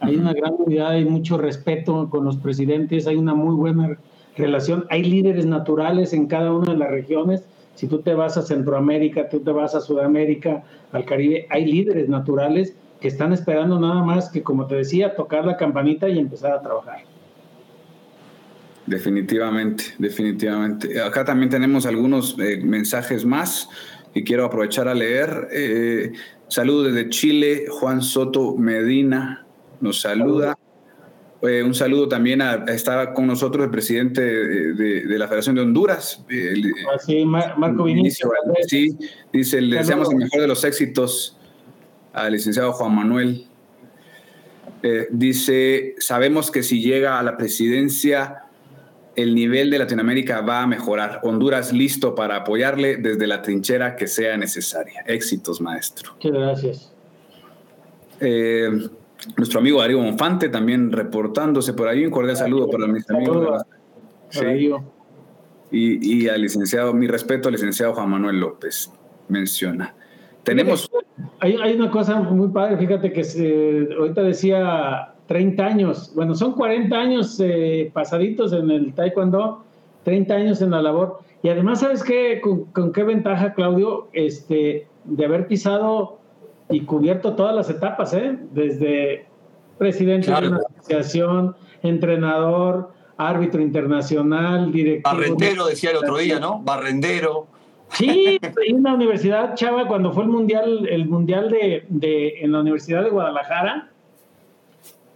Hay 0.00 0.16
una 0.16 0.32
gran 0.32 0.54
unidad, 0.56 0.90
hay 0.90 1.04
mucho 1.04 1.36
respeto 1.36 2.08
con 2.10 2.24
los 2.24 2.36
presidentes, 2.36 3.06
hay 3.06 3.16
una 3.16 3.34
muy 3.34 3.54
buena 3.54 3.98
relación, 4.36 4.86
hay 4.88 5.02
líderes 5.02 5.46
naturales 5.46 6.12
en 6.12 6.26
cada 6.26 6.52
una 6.52 6.72
de 6.72 6.78
las 6.78 6.90
regiones 6.90 7.44
si 7.74 7.86
tú 7.86 8.02
te 8.02 8.14
vas 8.14 8.36
a 8.36 8.42
Centroamérica, 8.42 9.28
tú 9.28 9.40
te 9.40 9.50
vas 9.50 9.74
a 9.74 9.80
Sudamérica, 9.80 10.64
al 10.92 11.04
Caribe, 11.04 11.46
hay 11.50 11.64
líderes 11.64 12.08
naturales 12.08 12.74
que 13.00 13.08
están 13.08 13.32
esperando 13.32 13.80
nada 13.80 14.02
más 14.02 14.28
que, 14.30 14.42
como 14.42 14.66
te 14.66 14.76
decía, 14.76 15.14
tocar 15.14 15.46
la 15.46 15.56
campanita 15.56 16.08
y 16.08 16.18
empezar 16.18 16.52
a 16.52 16.60
trabajar. 16.60 16.98
Definitivamente, 18.86 19.84
definitivamente. 19.98 21.00
Acá 21.00 21.24
también 21.24 21.48
tenemos 21.48 21.86
algunos 21.86 22.36
eh, 22.38 22.58
mensajes 22.62 23.24
más 23.24 23.68
y 24.14 24.24
quiero 24.24 24.44
aprovechar 24.44 24.88
a 24.88 24.94
leer. 24.94 25.48
Eh, 25.52 26.12
saludos 26.48 26.92
desde 26.92 27.08
Chile, 27.08 27.66
Juan 27.70 28.02
Soto 28.02 28.56
Medina 28.56 29.46
nos 29.80 30.00
saluda. 30.00 30.58
Eh, 31.42 31.62
un 31.62 31.74
saludo 31.74 32.06
también 32.06 32.42
a, 32.42 32.64
está 32.68 33.14
con 33.14 33.26
nosotros 33.26 33.64
el 33.64 33.70
presidente 33.70 34.20
de, 34.20 35.18
la 35.18 35.26
Federación 35.26 35.54
de 35.54 35.62
Honduras. 35.62 36.22
Ah, 36.92 36.98
sí, 36.98 37.24
Marco 37.24 37.84
Vinicio. 37.84 38.30
Sí, 38.66 38.96
dice, 39.32 39.60
le 39.60 39.76
deseamos 39.76 40.10
el 40.10 40.16
mejor 40.16 40.42
de 40.42 40.48
los 40.48 40.64
éxitos 40.64 41.38
al 42.12 42.32
licenciado 42.32 42.72
Juan 42.72 42.94
Manuel. 42.94 43.46
Eh, 44.82 45.08
dice, 45.10 45.94
sabemos 45.98 46.50
que 46.50 46.62
si 46.62 46.82
llega 46.82 47.18
a 47.18 47.22
la 47.22 47.36
presidencia, 47.38 48.44
el 49.16 49.34
nivel 49.34 49.70
de 49.70 49.78
Latinoamérica 49.78 50.42
va 50.42 50.62
a 50.62 50.66
mejorar. 50.66 51.20
Honduras 51.22 51.72
listo 51.72 52.14
para 52.14 52.36
apoyarle 52.36 52.96
desde 52.96 53.26
la 53.26 53.40
trinchera 53.40 53.96
que 53.96 54.06
sea 54.06 54.36
necesaria. 54.36 55.02
Éxitos, 55.06 55.60
maestro. 55.60 56.12
Muchas 56.14 56.32
gracias. 56.32 56.92
Eh, 58.20 58.90
nuestro 59.36 59.60
amigo 59.60 59.80
Darío 59.80 60.00
Monfante 60.00 60.48
también 60.48 60.92
reportándose 60.92 61.72
por 61.72 61.88
ahí. 61.88 62.04
Un 62.04 62.10
cordial 62.10 62.36
saludo 62.36 62.68
para 62.68 62.86
mis 62.86 63.08
amigos. 63.10 63.62
Sí. 64.30 64.72
Y, 65.72 66.24
y 66.24 66.28
al 66.28 66.42
licenciado, 66.42 66.92
mi 66.92 67.06
respeto 67.06 67.48
al 67.48 67.52
licenciado 67.52 67.94
Juan 67.94 68.10
Manuel 68.10 68.40
López 68.40 68.92
menciona. 69.28 69.94
Tenemos. 70.42 70.90
Hay, 71.40 71.56
hay 71.62 71.74
una 71.74 71.90
cosa 71.90 72.20
muy 72.20 72.48
padre, 72.48 72.76
fíjate 72.76 73.12
que 73.12 73.24
se, 73.24 73.88
ahorita 73.96 74.22
decía 74.22 75.14
30 75.26 75.64
años, 75.64 76.12
bueno, 76.14 76.34
son 76.34 76.54
40 76.54 76.96
años 76.96 77.38
eh, 77.40 77.90
pasaditos 77.92 78.52
en 78.52 78.70
el 78.70 78.94
Taekwondo, 78.94 79.64
30 80.04 80.34
años 80.34 80.62
en 80.62 80.70
la 80.70 80.82
labor. 80.82 81.20
Y 81.42 81.48
además, 81.48 81.80
¿sabes 81.80 82.02
qué? 82.02 82.40
¿Con, 82.40 82.92
qué 82.92 83.02
ventaja, 83.04 83.54
Claudio? 83.54 84.08
Este, 84.12 84.86
de 85.04 85.24
haber 85.24 85.46
pisado 85.46 86.19
y 86.70 86.80
cubierto 86.82 87.34
todas 87.34 87.54
las 87.54 87.70
etapas, 87.70 88.12
¿eh? 88.14 88.38
Desde 88.52 89.26
presidente 89.78 90.30
de 90.30 90.48
una 90.48 90.60
asociación, 90.78 91.56
entrenador, 91.82 92.92
árbitro 93.16 93.60
internacional, 93.60 94.72
director. 94.72 95.14
Barrendero, 95.14 95.66
decía 95.66 95.90
el 95.90 95.96
otro 95.96 96.18
día, 96.18 96.38
¿no? 96.38 96.60
Barrendero. 96.60 97.46
Sí, 97.92 98.38
en 98.66 98.82
la 98.82 98.94
universidad, 98.94 99.54
Chava, 99.56 99.88
cuando 99.88 100.12
fue 100.12 100.22
el 100.22 100.28
mundial, 100.28 100.86
el 100.88 101.06
mundial 101.06 101.50
de, 101.50 101.84
de, 101.88 102.40
en 102.40 102.52
la 102.52 102.60
Universidad 102.60 103.02
de 103.02 103.10
Guadalajara, 103.10 103.90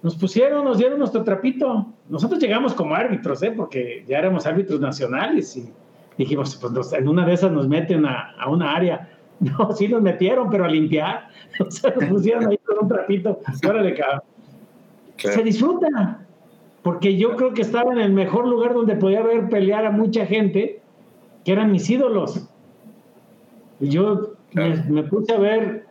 nos 0.02 0.16
pusieron, 0.16 0.64
nos 0.64 0.76
dieron 0.76 0.98
nuestro 0.98 1.24
trapito. 1.24 1.86
Nosotros 2.10 2.38
llegamos 2.38 2.74
como 2.74 2.94
árbitros, 2.94 3.42
¿eh? 3.42 3.52
porque 3.56 4.04
ya 4.06 4.18
éramos 4.18 4.44
árbitros 4.44 4.80
nacionales 4.80 5.56
y 5.56 5.72
dijimos, 6.18 6.56
pues 6.56 6.92
en 6.92 7.08
una 7.08 7.24
de 7.24 7.32
esas 7.32 7.50
nos 7.52 7.68
meten 7.68 8.04
a, 8.04 8.34
a 8.38 8.48
una 8.48 8.74
área. 8.74 9.10
No, 9.40 9.72
sí 9.72 9.88
nos 9.88 10.00
metieron, 10.00 10.48
pero 10.48 10.64
a 10.64 10.68
limpiar. 10.68 11.28
O 11.66 11.70
sea, 11.70 11.94
nos 11.94 12.04
pusieron 12.04 12.48
ahí 12.48 12.58
con 12.58 12.78
un 12.82 12.88
trapito. 12.88 13.40
Órale, 13.66 13.94
cabrón. 13.94 14.22
Se 15.16 15.42
disfruta, 15.42 16.26
porque 16.82 17.16
yo 17.16 17.36
creo 17.36 17.54
que 17.54 17.62
estaba 17.62 17.92
en 17.92 17.98
el 17.98 18.12
mejor 18.12 18.46
lugar 18.46 18.74
donde 18.74 18.96
podía 18.96 19.22
ver 19.22 19.48
pelear 19.48 19.86
a 19.86 19.90
mucha 19.90 20.26
gente, 20.26 20.82
que 21.44 21.52
eran 21.52 21.72
mis 21.72 21.88
ídolos. 21.88 22.48
Y 23.80 23.88
yo 23.88 24.34
me, 24.52 25.02
puse 25.04 25.32
a 25.32 25.38
ver 25.38 25.86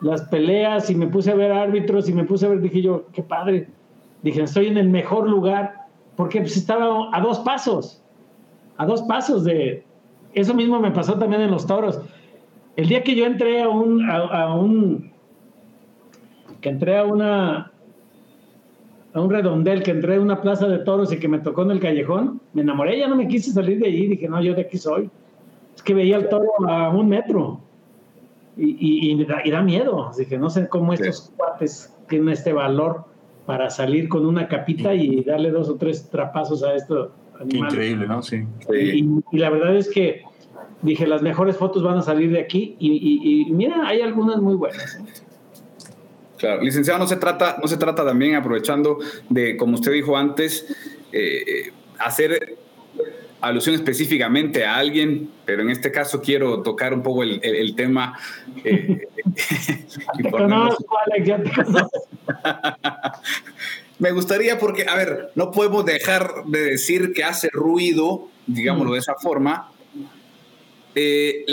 las 0.00 0.22
peleas 0.22 0.90
y 0.90 0.94
me 0.94 1.06
puse 1.06 1.30
a 1.30 1.34
ver 1.34 1.52
árbitros 1.52 2.08
y 2.08 2.12
me 2.12 2.24
puse 2.24 2.46
a 2.46 2.50
ver, 2.50 2.60
dije 2.60 2.82
yo, 2.82 3.06
qué 3.12 3.22
padre. 3.22 3.68
Dije, 4.22 4.42
estoy 4.42 4.66
en 4.66 4.78
el 4.78 4.88
mejor 4.88 5.28
lugar, 5.28 5.86
porque 6.16 6.40
pues 6.40 6.56
estaba 6.56 7.14
a 7.16 7.20
dos 7.20 7.40
pasos, 7.40 8.02
a 8.76 8.86
dos 8.86 9.02
pasos 9.02 9.44
de... 9.44 9.84
Eso 10.32 10.52
mismo 10.52 10.80
me 10.80 10.90
pasó 10.90 11.16
también 11.16 11.42
en 11.42 11.50
los 11.52 11.64
toros. 11.64 12.00
El 12.76 12.88
día 12.88 13.02
que 13.02 13.14
yo 13.14 13.26
entré 13.26 13.62
a 13.62 13.68
un, 13.68 14.08
a, 14.08 14.54
un 14.54 15.12
que 16.60 16.68
entré 16.68 16.98
a 16.98 17.04
una 17.04 17.70
a 19.12 19.20
un 19.20 19.30
redondel, 19.30 19.84
que 19.84 19.92
entré 19.92 20.16
a 20.16 20.20
una 20.20 20.40
plaza 20.40 20.66
de 20.66 20.78
toros 20.78 21.12
y 21.12 21.18
que 21.18 21.28
me 21.28 21.38
tocó 21.38 21.62
en 21.62 21.70
el 21.70 21.78
callejón, 21.78 22.40
me 22.52 22.62
enamoré, 22.62 22.98
ya 22.98 23.06
no 23.06 23.14
me 23.14 23.28
quise 23.28 23.52
salir 23.52 23.78
de 23.78 23.86
allí, 23.86 24.08
dije, 24.08 24.28
no, 24.28 24.42
yo 24.42 24.54
de 24.54 24.62
aquí 24.62 24.76
soy 24.76 25.08
que 25.84 25.94
veía 25.94 26.16
el 26.16 26.28
toro 26.28 26.50
a 26.68 26.90
un 26.90 27.08
metro 27.08 27.60
y, 28.56 29.12
y, 29.12 29.24
da, 29.50 29.62
miedo. 29.62 30.08
Así 30.08 30.26
que 30.26 30.38
no 30.38 30.50
sé 30.50 30.68
cómo 30.68 30.92
estos 30.92 31.32
cuates 31.36 31.94
tienen 32.08 32.30
este 32.30 32.52
valor 32.52 33.04
para 33.46 33.70
salir 33.70 34.08
con 34.08 34.24
una 34.26 34.48
capita 34.48 34.94
y 34.94 35.22
darle 35.22 35.50
dos 35.50 35.68
o 35.68 35.76
tres 35.76 36.08
trapazos 36.08 36.62
a 36.62 36.74
esto. 36.74 37.12
increíble, 37.48 38.06
¿no? 38.06 38.22
Sí. 38.22 38.44
Y, 38.72 39.38
la 39.38 39.50
verdad 39.50 39.76
es 39.76 39.90
que 39.90 40.22
dije, 40.84 41.06
las 41.06 41.22
mejores 41.22 41.56
fotos 41.56 41.82
van 41.82 41.98
a 41.98 42.02
salir 42.02 42.30
de 42.30 42.40
aquí 42.40 42.76
y, 42.78 43.46
mira, 43.50 43.86
hay 43.86 44.00
algunas 44.00 44.40
muy 44.40 44.54
buenas. 44.54 44.96
¿eh? 44.96 45.04
Claro, 46.38 46.62
licenciado, 46.62 46.98
no 46.98 47.06
se 47.06 47.16
trata, 47.16 47.56
no 47.60 47.68
se 47.68 47.76
trata 47.76 48.04
también 48.04 48.36
aprovechando 48.36 48.98
de, 49.28 49.56
como 49.56 49.74
usted 49.74 49.92
dijo 49.92 50.16
antes, 50.16 50.66
eh, 51.10 51.72
hacer 51.98 52.56
alusión 53.40 53.74
específicamente 53.74 54.64
a 54.64 54.76
alguien, 54.76 55.30
pero 55.44 55.62
en 55.62 55.70
este 55.70 55.90
caso 55.90 56.20
quiero 56.20 56.62
tocar 56.62 56.94
un 56.94 57.02
poco 57.02 57.22
el, 57.22 57.40
el, 57.42 57.74
tema. 57.74 58.18
Eh, 58.62 59.08
Me 63.98 64.12
gustaría 64.12 64.58
porque, 64.58 64.86
a 64.88 64.96
ver, 64.96 65.30
no 65.34 65.50
podemos 65.50 65.84
dejar 65.84 66.44
de 66.46 66.62
decir 66.62 67.12
que 67.12 67.24
hace 67.24 67.48
ruido, 67.52 68.28
digámoslo 68.46 68.94
de 68.94 68.98
esa 68.98 69.14
forma, 69.14 69.70
eh, 70.94 71.44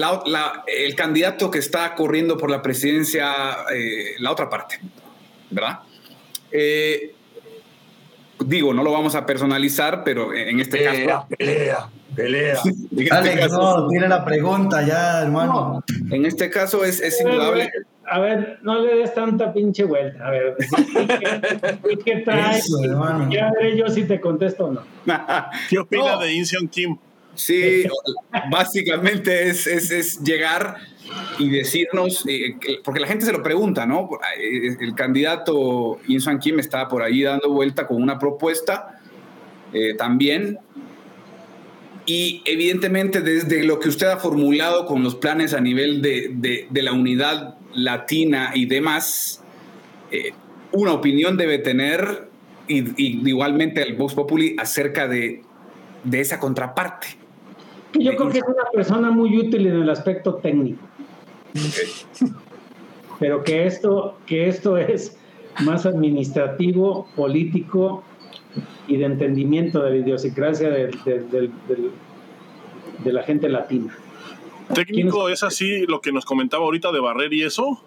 el 0.67 0.95
candidato 0.95 1.49
que 1.49 1.59
está 1.59 1.95
corriendo 1.95 2.37
por 2.37 2.49
la 2.49 2.61
presidencia, 2.61 3.31
eh, 3.73 4.15
la 4.19 4.31
otra 4.31 4.49
parte, 4.49 4.79
¿verdad? 5.49 5.79
digo, 8.45 8.73
no 8.73 8.83
lo 8.83 8.91
vamos 8.91 9.15
a 9.15 9.25
personalizar, 9.25 10.03
pero 10.03 10.33
en 10.33 10.59
este 10.59 10.83
caso. 10.83 11.27
Pelea, 11.37 11.87
pelea. 12.15 12.57
Alex, 13.11 13.35
este 13.35 13.47
no, 13.49 13.87
tiene 13.87 14.07
la 14.07 14.25
pregunta 14.25 14.85
ya, 14.85 15.21
hermano. 15.21 15.83
en 16.09 16.25
este 16.25 16.49
caso 16.49 16.83
es, 16.83 16.99
es 17.01 17.21
indudable. 17.21 17.69
A 18.11 18.19
ver, 18.19 18.59
no 18.61 18.79
le 18.79 18.95
des 18.95 19.13
tanta 19.13 19.53
pinche 19.53 19.85
vuelta. 19.85 20.27
A 20.27 20.31
ver, 20.31 20.57
¿y 21.89 21.97
qué, 21.97 22.17
traes? 22.25 22.67
ya 23.29 23.51
veré 23.53 23.77
yo 23.77 23.87
si 23.87 24.03
te 24.03 24.19
contesto 24.19 24.65
o 24.65 24.71
no. 24.73 24.83
¿Qué 25.69 25.79
opina 25.79 26.17
de 26.17 26.33
Insion 26.33 26.67
Kim? 26.67 26.97
Sí, 27.35 27.85
básicamente 28.49 29.49
es, 29.49 29.65
es, 29.67 30.19
llegar 30.21 30.75
y 31.39 31.49
decirnos, 31.49 32.25
eh, 32.27 32.55
porque 32.83 32.99
la 32.99 33.07
gente 33.07 33.25
se 33.25 33.31
lo 33.31 33.41
pregunta, 33.41 33.85
¿no? 33.85 34.09
Eh, 34.39 34.77
el 34.79 34.95
candidato 34.95 35.99
Insan 36.07 36.39
Kim 36.39 36.59
está 36.59 36.87
por 36.87 37.03
ahí 37.03 37.23
dando 37.23 37.49
vuelta 37.49 37.87
con 37.87 38.01
una 38.01 38.19
propuesta 38.19 38.99
eh, 39.73 39.93
también. 39.95 40.59
Y 42.05 42.41
evidentemente 42.45 43.21
desde 43.21 43.63
lo 43.63 43.79
que 43.79 43.89
usted 43.89 44.07
ha 44.07 44.17
formulado 44.17 44.85
con 44.85 45.03
los 45.03 45.15
planes 45.15 45.53
a 45.53 45.61
nivel 45.61 46.01
de, 46.01 46.67
de, 46.69 46.81
la 46.81 46.91
unidad 46.91 47.55
latina 47.73 48.51
y 48.55 48.65
demás, 48.65 49.43
una 50.71 50.93
opinión 50.93 51.37
debe 51.37 51.59
tener 51.59 52.27
y, 52.67 53.29
igualmente 53.29 53.83
el 53.83 53.95
Vox 53.95 54.15
Populi 54.15 54.55
acerca 54.57 55.07
de, 55.07 55.43
de 56.03 56.19
esa 56.19 56.39
contraparte. 56.39 57.20
Yo 57.99 58.15
creo 58.15 58.29
que 58.29 58.37
es 58.39 58.45
una 58.45 58.63
persona 58.71 59.11
muy 59.11 59.37
útil 59.37 59.67
en 59.67 59.81
el 59.81 59.89
aspecto 59.89 60.35
técnico. 60.35 60.81
Pero 63.19 63.43
que 63.43 63.65
esto, 63.65 64.17
que 64.25 64.47
esto 64.47 64.77
es 64.77 65.17
más 65.63 65.85
administrativo, 65.85 67.07
político 67.15 68.03
y 68.87 68.97
de 68.97 69.05
entendimiento 69.05 69.83
de 69.83 69.91
la 69.91 69.97
idiosincrasia 69.97 70.69
de, 70.69 70.91
de, 73.03 73.11
la 73.11 73.23
gente 73.23 73.49
latina. 73.49 73.95
¿Técnico 74.73 75.29
es 75.29 75.43
así 75.43 75.85
lo 75.85 76.01
que 76.01 76.11
nos 76.11 76.25
comentaba 76.25 76.63
ahorita 76.63 76.91
de 76.91 76.99
Barrer 76.99 77.31
y 77.33 77.43
eso? 77.43 77.83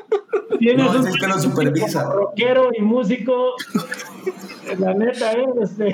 no, 0.60 1.00
es 1.00 1.06
el 1.06 1.20
que 1.20 1.26
lo 1.26 1.38
supervisa. 1.38 2.10
Rockero 2.10 2.70
y 2.76 2.82
músico. 2.82 3.54
La 4.78 4.94
neta, 4.94 5.32
¿eh? 5.32 5.46
Este. 5.62 5.92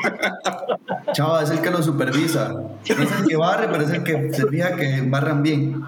Chava, 1.12 1.42
es 1.42 1.50
el 1.50 1.60
que 1.60 1.70
lo 1.70 1.82
supervisa. 1.82 2.48
No 2.48 2.72
es 2.82 3.20
el 3.20 3.26
que 3.28 3.36
barre, 3.36 3.68
pero 3.70 3.84
es 3.84 3.90
el 3.90 4.02
que 4.02 4.32
se 4.32 4.46
fija 4.46 4.74
que 4.76 5.02
barran 5.06 5.42
bien. 5.42 5.82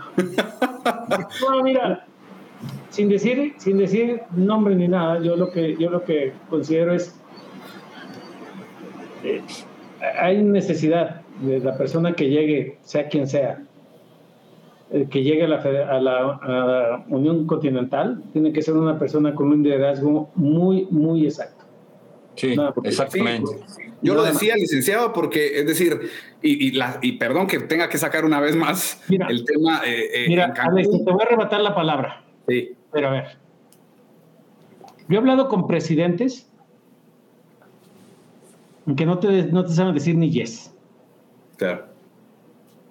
No, 1.41 1.63
mira. 1.63 2.07
sin 2.91 3.09
decir, 3.09 3.55
sin 3.59 3.79
decir 3.79 4.23
nombre 4.37 4.75
ni 4.75 4.89
nada, 4.89 5.19
yo 5.21 5.37
lo 5.37 5.51
que, 5.51 5.77
yo 5.77 5.91
lo 5.91 6.05
que 6.05 6.33
considero 6.49 6.95
es 6.95 7.15
eh, 9.25 9.43
hay 10.21 10.43
necesidad 10.43 11.23
de 11.41 11.59
la 11.61 11.77
persona 11.77 12.13
que 12.13 12.29
llegue, 12.29 12.79
sea 12.83 13.09
quien 13.09 13.27
sea, 13.27 13.63
eh, 14.91 15.07
que 15.11 15.23
llegue 15.23 15.45
a 15.45 15.49
la, 15.49 17.05
Unión 17.09 17.47
Continental, 17.47 18.23
tiene 18.33 18.53
que 18.53 18.63
ser 18.63 18.75
una 18.75 18.99
persona 18.99 19.35
con 19.35 19.49
un 19.49 19.63
liderazgo 19.63 20.31
muy, 20.35 20.87
muy 20.91 21.25
exacto. 21.25 21.65
Sí, 22.37 22.55
exactamente. 22.83 23.51
Yo 24.03 24.15
lo 24.15 24.23
decía, 24.23 24.57
licenciado, 24.57 25.13
porque 25.13 25.61
es 25.61 25.67
decir, 25.67 26.11
y, 26.43 26.73
la, 26.73 26.99
y, 27.01 27.13
perdón 27.13 27.47
que 27.47 27.61
tenga 27.61 27.89
que 27.89 27.97
sacar 27.97 28.25
una 28.25 28.41
vez 28.41 28.55
más 28.57 29.03
el 29.09 29.45
tema. 29.45 29.81
Eh, 29.87 30.27
mira, 30.29 30.53
Alex, 30.57 30.91
te 30.91 31.11
voy 31.11 31.23
a 31.23 31.25
arrebatar 31.25 31.61
la 31.61 31.75
palabra. 31.75 32.25
Sí. 32.49 32.77
Pero 32.93 33.09
a 33.09 33.11
ver. 33.13 33.39
Yo 35.09 35.17
he 35.17 35.19
hablado 35.19 35.49
con 35.49 35.67
presidentes 35.67 36.51
que 38.97 39.07
no 39.07 39.19
te, 39.19 39.45
no 39.45 39.65
te 39.65 39.73
saben 39.73 39.95
decir 39.95 40.17
ni 40.17 40.31
yes. 40.31 40.75
Claro. 41.57 41.94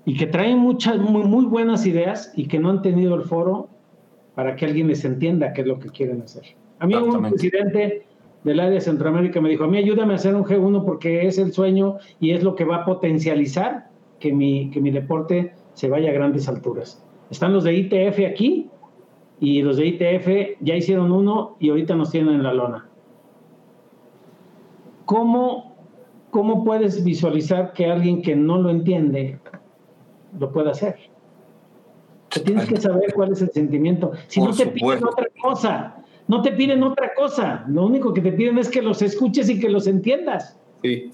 Y 0.06 0.18
que 0.18 0.28
traen 0.28 0.58
muchas, 0.58 0.98
muy, 0.98 1.24
muy 1.24 1.46
buenas 1.46 1.86
ideas 1.86 2.34
y 2.36 2.48
que 2.48 2.60
no 2.60 2.70
han 2.70 2.82
tenido 2.82 3.16
el 3.16 3.24
foro 3.24 3.70
para 4.36 4.56
que 4.56 4.66
alguien 4.66 4.88
les 4.88 5.06
entienda 5.06 5.54
qué 5.54 5.62
es 5.62 5.68
lo 5.68 5.80
que 5.80 5.90
quieren 5.90 6.22
hacer. 6.22 6.44
A 6.80 6.88
mí 6.88 6.96
un 6.96 7.22
presidente 7.22 8.06
del 8.44 8.60
área 8.60 8.74
de 8.74 8.82
Centroamérica 8.82 9.40
me 9.40 9.50
dijo, 9.50 9.64
a 9.64 9.68
mí 9.68 9.78
ayúdame 9.78 10.14
a 10.14 10.16
hacer 10.18 10.36
un 10.36 10.44
G1 10.44 10.84
porque 10.84 11.26
es 11.26 11.38
el 11.38 11.54
sueño 11.54 11.98
y 12.20 12.32
es 12.32 12.44
lo 12.44 12.56
que 12.56 12.66
va 12.66 12.78
a 12.78 12.86
potencializar 12.86 13.88
que 14.20 14.34
mi, 14.34 14.70
que 14.72 14.82
mi 14.82 14.92
deporte 14.92 15.54
se 15.74 15.90
vaya 15.90 16.10
a 16.10 16.14
grandes 16.14 16.48
alturas. 16.48 17.04
Están 17.30 17.54
los 17.54 17.64
de 17.64 17.74
ITF 17.74 18.20
aquí 18.30 18.70
y 19.40 19.62
los 19.62 19.78
de 19.78 19.88
ITF 19.88 20.58
ya 20.62 20.76
hicieron 20.76 21.12
uno 21.12 21.56
y 21.60 21.70
ahorita 21.70 21.96
nos 21.96 22.12
tienen 22.12 22.36
en 22.36 22.44
la 22.44 22.54
lona. 22.54 22.88
¿Cómo, 25.06 25.76
cómo 26.32 26.64
puedes 26.64 27.04
visualizar 27.04 27.74
que 27.74 27.86
alguien 27.86 28.22
que 28.22 28.36
no 28.36 28.58
lo 28.58 28.70
entiende 28.70 29.40
lo 30.40 30.52
pueda 30.52 30.72
hacer? 30.72 30.96
Tienes 32.46 32.66
que 32.68 32.78
saber 32.78 33.14
cuál 33.14 33.32
es 33.32 33.42
el 33.42 33.52
sentimiento. 33.52 34.12
Si 34.28 34.42
no 34.42 34.52
te 34.54 34.66
piden 34.68 35.04
otra 35.04 35.28
cosa, 35.42 35.96
no 36.28 36.42
te 36.42 36.52
piden 36.52 36.82
otra 36.84 37.14
cosa. 37.14 37.66
Lo 37.68 37.86
único 37.86 38.14
que 38.14 38.22
te 38.22 38.32
piden 38.32 38.58
es 38.58 38.70
que 38.70 38.82
los 38.82 39.02
escuches 39.02 39.50
y 39.50 39.60
que 39.60 39.70
los 39.70 39.86
entiendas. 39.88 40.60
Sí. 40.82 41.12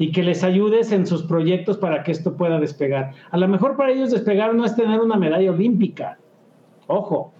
Y 0.00 0.12
que 0.12 0.22
les 0.22 0.42
ayudes 0.44 0.92
en 0.92 1.06
sus 1.06 1.22
proyectos 1.24 1.76
para 1.76 2.02
que 2.02 2.12
esto 2.12 2.36
pueda 2.36 2.58
despegar. 2.58 3.12
A 3.30 3.36
lo 3.36 3.48
mejor 3.48 3.76
para 3.76 3.92
ellos 3.92 4.10
despegar 4.10 4.54
no 4.54 4.64
es 4.64 4.74
tener 4.74 5.00
una 5.00 5.16
medalla 5.16 5.50
olímpica. 5.50 6.18
Ojo, 6.86 7.32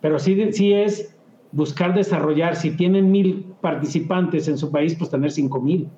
pero 0.00 0.18
sí, 0.18 0.52
sí 0.52 0.72
es 0.72 1.16
buscar 1.52 1.94
desarrollar, 1.94 2.54
si 2.56 2.76
tienen 2.76 3.10
mil 3.10 3.54
participantes 3.60 4.48
en 4.48 4.58
su 4.58 4.70
país, 4.70 4.94
pues 4.96 5.10
tener 5.10 5.30
cinco 5.30 5.60
mil. 5.60 5.88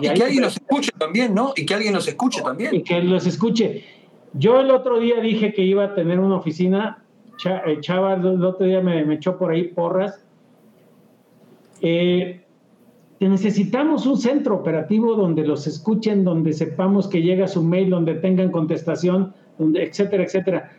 Y, 0.00 0.08
que 0.12 0.22
alguien 0.22 0.42
los 0.42 0.56
escuche 0.56 0.90
también, 0.96 1.34
¿no? 1.34 1.52
Y 1.56 1.66
que 1.66 1.74
alguien 1.74 1.94
los 1.94 2.06
escuche 2.06 2.42
también. 2.42 2.74
Y 2.74 2.82
que 2.82 3.00
los 3.02 3.26
escuche. 3.26 3.84
Yo 4.32 4.60
el 4.60 4.70
otro 4.70 5.00
día 5.00 5.20
dije 5.20 5.52
que 5.52 5.62
iba 5.62 5.84
a 5.84 5.94
tener 5.94 6.20
una 6.20 6.36
oficina, 6.36 7.04
eh, 7.44 7.78
Chava 7.80 8.14
el 8.14 8.44
otro 8.44 8.66
día 8.66 8.80
me, 8.80 9.12
echó 9.14 9.38
por 9.38 9.50
ahí 9.52 9.64
porras. 9.68 10.24
Eh, 11.80 12.44
necesitamos 13.18 14.06
un 14.06 14.18
centro 14.18 14.54
operativo 14.54 15.14
donde 15.14 15.46
los 15.46 15.66
escuchen, 15.66 16.24
donde 16.24 16.52
sepamos 16.52 17.08
que 17.08 17.22
llega 17.22 17.48
su 17.48 17.62
mail, 17.62 17.90
donde 17.90 18.14
tengan 18.14 18.50
contestación, 18.50 19.34
donde, 19.58 19.82
etcétera, 19.82 20.24
etcétera. 20.24 20.70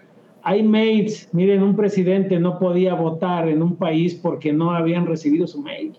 Hay 0.44 0.64
mails, 0.64 1.30
miren, 1.34 1.62
un 1.62 1.76
presidente 1.76 2.40
no 2.40 2.58
podía 2.58 2.96
votar 2.96 3.48
en 3.48 3.62
un 3.62 3.76
país 3.76 4.16
porque 4.16 4.54
no 4.54 4.72
habían 4.72 5.06
recibido 5.06 5.46
su 5.46 5.62
mail. 5.62 5.94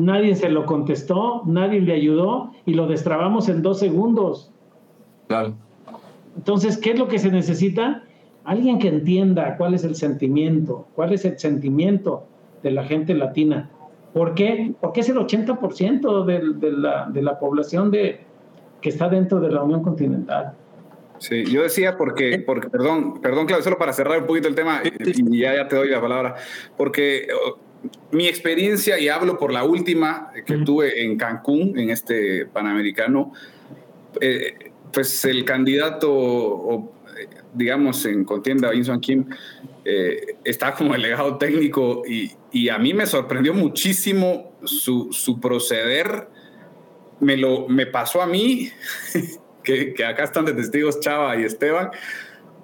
Nadie 0.00 0.34
se 0.34 0.48
lo 0.48 0.64
contestó, 0.64 1.42
nadie 1.46 1.80
le 1.80 1.92
ayudó 1.92 2.52
y 2.64 2.74
lo 2.74 2.86
destrabamos 2.86 3.48
en 3.48 3.62
dos 3.62 3.78
segundos. 3.78 4.50
Claro. 5.28 5.54
Entonces, 6.36 6.78
¿qué 6.78 6.92
es 6.92 6.98
lo 6.98 7.06
que 7.08 7.18
se 7.18 7.30
necesita? 7.30 8.04
Alguien 8.44 8.78
que 8.78 8.88
entienda 8.88 9.56
cuál 9.56 9.74
es 9.74 9.84
el 9.84 9.94
sentimiento, 9.94 10.86
cuál 10.94 11.12
es 11.12 11.24
el 11.24 11.38
sentimiento 11.38 12.24
de 12.62 12.70
la 12.70 12.84
gente 12.84 13.14
latina. 13.14 13.70
¿Por 14.14 14.34
qué? 14.34 14.72
Porque 14.80 15.00
es 15.00 15.08
el 15.08 15.16
80% 15.16 16.24
de, 16.24 16.72
la, 16.72 17.08
de 17.10 17.22
la 17.22 17.38
población 17.38 17.90
de, 17.90 18.20
que 18.80 18.88
está 18.88 19.08
dentro 19.08 19.38
de 19.38 19.50
la 19.50 19.62
Unión 19.62 19.82
Continental. 19.82 20.54
Sí, 21.18 21.44
yo 21.44 21.62
decía 21.62 21.98
porque, 21.98 22.42
porque 22.46 22.70
perdón, 22.70 23.20
perdón, 23.20 23.46
Claudio, 23.46 23.62
solo 23.62 23.76
para 23.76 23.92
cerrar 23.92 24.20
un 24.20 24.26
poquito 24.26 24.48
el 24.48 24.54
tema 24.54 24.80
y 24.82 25.38
ya, 25.38 25.54
ya 25.54 25.68
te 25.68 25.76
doy 25.76 25.90
la 25.90 26.00
palabra, 26.00 26.34
porque 26.78 27.28
mi 28.12 28.26
experiencia, 28.26 28.98
y 28.98 29.08
hablo 29.08 29.38
por 29.38 29.52
la 29.52 29.64
última 29.64 30.32
que 30.46 30.58
tuve 30.58 31.02
en 31.04 31.16
Cancún, 31.16 31.78
en 31.78 31.90
este 31.90 32.46
Panamericano, 32.46 33.32
eh, 34.20 34.70
pues 34.92 35.24
el 35.24 35.44
candidato, 35.44 36.92
digamos, 37.54 38.04
en 38.06 38.24
contienda, 38.24 38.74
Inson 38.74 39.00
Kim, 39.00 39.26
eh, 39.84 40.36
está 40.44 40.74
como 40.74 40.92
delegado 40.92 41.38
técnico 41.38 42.02
y, 42.06 42.32
y, 42.52 42.68
a 42.68 42.78
mí 42.78 42.92
me 42.92 43.06
sorprendió 43.06 43.54
muchísimo 43.54 44.52
su, 44.64 45.12
su 45.12 45.40
proceder. 45.40 46.28
Me, 47.20 47.36
lo, 47.36 47.68
me 47.68 47.86
pasó 47.86 48.22
a 48.22 48.26
mí 48.26 48.70
que, 49.62 49.94
acá 50.04 50.24
están 50.24 50.44
de 50.44 50.52
testigos 50.52 51.00
Chava 51.00 51.38
y 51.40 51.44
Esteban, 51.44 51.90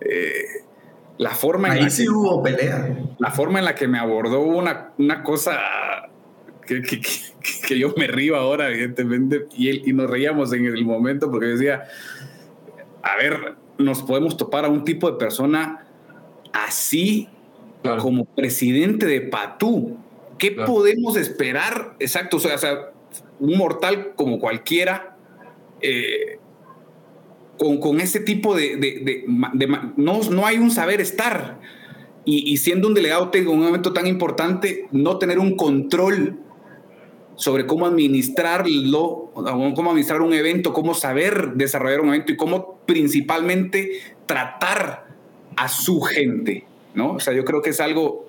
eh, 0.01 0.65
la 1.19 1.31
forma 1.31 1.77
en 1.77 1.85
la 1.85 1.91
sí 1.91 2.05
que, 2.05 2.11
hubo 2.11 2.43
pelea. 2.43 2.97
La 3.19 3.31
forma 3.31 3.59
en 3.59 3.65
la 3.65 3.75
que 3.75 3.89
me 3.89 3.99
abordó 3.99 4.41
una, 4.41 4.93
una 4.99 5.23
cosa 5.23 5.59
que, 6.67 6.83
que, 6.83 7.79
yo 7.79 7.95
me 7.97 8.07
río 8.07 8.37
ahora, 8.37 8.69
evidentemente, 8.71 9.47
y, 9.57 9.69
él, 9.69 9.83
y 9.87 9.93
nos 9.93 10.11
reíamos 10.11 10.53
en 10.53 10.67
el 10.67 10.85
momento 10.85 11.31
porque 11.31 11.47
decía, 11.47 11.85
a 13.03 13.17
ver, 13.17 13.55
nos 13.79 14.03
podemos 14.03 14.37
topar 14.37 14.65
a 14.65 14.69
un 14.69 14.85
tipo 14.85 15.11
de 15.11 15.17
persona 15.17 15.87
así 16.53 17.29
como 18.01 18.25
presidente 18.25 19.07
de 19.07 19.21
Patú. 19.21 19.97
¿Qué 20.39 20.51
podemos 20.51 21.17
esperar? 21.17 21.95
Exacto, 21.99 22.37
o 22.37 22.41
sea, 22.41 22.57
un 23.39 23.57
mortal 23.57 24.13
como 24.17 24.39
cualquiera, 24.39 25.17
eh, 25.81 26.39
con, 27.59 28.01
ese 28.01 28.21
tipo 28.21 28.55
de... 28.55 29.25
no, 29.97 30.21
no 30.31 30.47
hay 30.47 30.59
un 30.59 30.71
saber 30.71 31.01
estar. 31.01 31.61
Y, 32.29 32.57
siendo 32.57 32.89
un 32.89 32.95
delegado 32.95 33.31
en 33.33 33.47
un 33.47 33.61
momento 33.61 33.93
tan 33.93 34.09
importante, 34.09 34.89
no 34.91 35.17
tener 35.19 35.39
un 35.39 35.57
control 35.57 36.41
sobre 37.37 37.67
cómo 37.67 37.87
administrarlo, 37.87 39.31
cómo 39.33 39.91
administrar 39.91 40.23
un 40.23 40.33
evento, 40.33 40.73
cómo 40.73 40.95
saber 40.95 41.53
desarrollar 41.55 42.01
un 42.01 42.09
evento 42.09 42.33
y 42.33 42.37
cómo 42.37 42.81
principalmente 42.85 44.01
tratar 44.27 45.07
a 45.55 45.69
su 45.69 46.01
gente, 46.01 46.67
¿no? 46.95 47.13
O 47.13 47.21
sea, 47.21 47.33
yo 47.33 47.45
creo 47.45 47.63
que 47.63 47.71
es 47.71 47.81
algo 47.81 48.27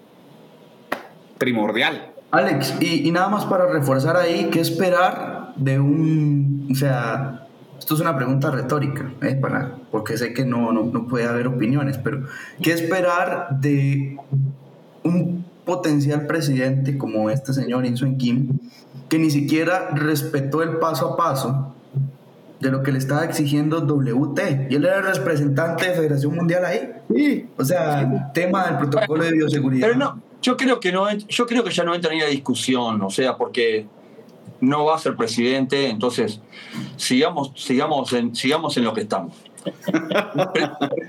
primordial. 1.40 2.14
Alex, 2.30 2.76
y, 2.80 3.08
y 3.08 3.12
nada 3.12 3.30
más 3.30 3.46
para 3.46 3.66
reforzar 3.66 4.16
ahí, 4.16 4.50
¿qué 4.52 4.60
esperar 4.60 5.54
de 5.56 5.80
un, 5.80 6.68
o 6.72 6.76
sea, 6.76 7.47
esto 7.88 7.96
es 7.96 8.02
una 8.02 8.18
pregunta 8.18 8.52
retórica, 8.52 9.14
¿eh? 9.22 9.36
Para, 9.36 9.78
porque 9.92 10.18
sé 10.18 10.34
que 10.34 10.44
no, 10.44 10.74
no, 10.74 10.84
no, 10.84 11.08
puede 11.08 11.24
haber 11.24 11.48
opiniones, 11.48 11.98
pero 11.98 12.26
¿qué 12.62 12.74
esperar 12.74 13.48
de 13.62 14.18
un 15.04 15.46
potencial 15.64 16.28
presidente 16.28 16.98
como 16.98 17.30
este 17.30 17.54
señor 17.54 17.86
Insun 17.86 18.18
Kim, 18.18 18.60
que 19.08 19.18
ni 19.18 19.32
siquiera 19.32 19.92
respetó 19.92 20.62
el 20.64 20.80
paso 20.80 21.14
a 21.14 21.16
paso 21.16 21.76
de 22.60 22.72
lo 22.72 22.84
que 22.84 22.92
le 22.92 22.98
estaba 22.98 23.24
exigiendo 23.24 23.80
WT? 23.80 24.70
Y 24.70 24.76
él 24.76 24.84
era 24.84 24.98
el 24.98 25.06
representante 25.06 25.88
de 25.88 25.94
Federación 25.94 26.36
Mundial 26.36 26.66
ahí. 26.66 26.92
Sí. 27.16 27.48
O 27.56 27.64
sea, 27.64 28.34
tema 28.34 28.66
del 28.66 28.80
protocolo 28.80 29.24
de 29.24 29.32
bioseguridad. 29.32 29.88
Pero 29.88 29.98
no, 29.98 30.22
yo 30.42 30.58
creo 30.58 30.82
que 30.82 30.92
no, 30.92 31.10
yo 31.10 31.46
creo 31.46 31.64
que 31.64 31.72
ya 31.72 31.86
no 31.86 31.96
entra 31.96 32.12
ni 32.12 32.20
la 32.20 32.28
discusión, 32.28 33.02
o 33.02 33.10
sea, 33.10 33.38
porque 33.38 33.88
no 34.60 34.86
va 34.86 34.96
a 34.96 35.00
ser 35.00 35.16
presidente, 35.16 35.90
entonces 35.90 36.42
sigamos, 36.96 37.52
sigamos, 37.56 38.14
en, 38.14 38.36
sigamos 38.36 38.78
en 38.78 38.84
lo 38.84 38.94
que 38.94 39.02
estamos. 39.02 39.36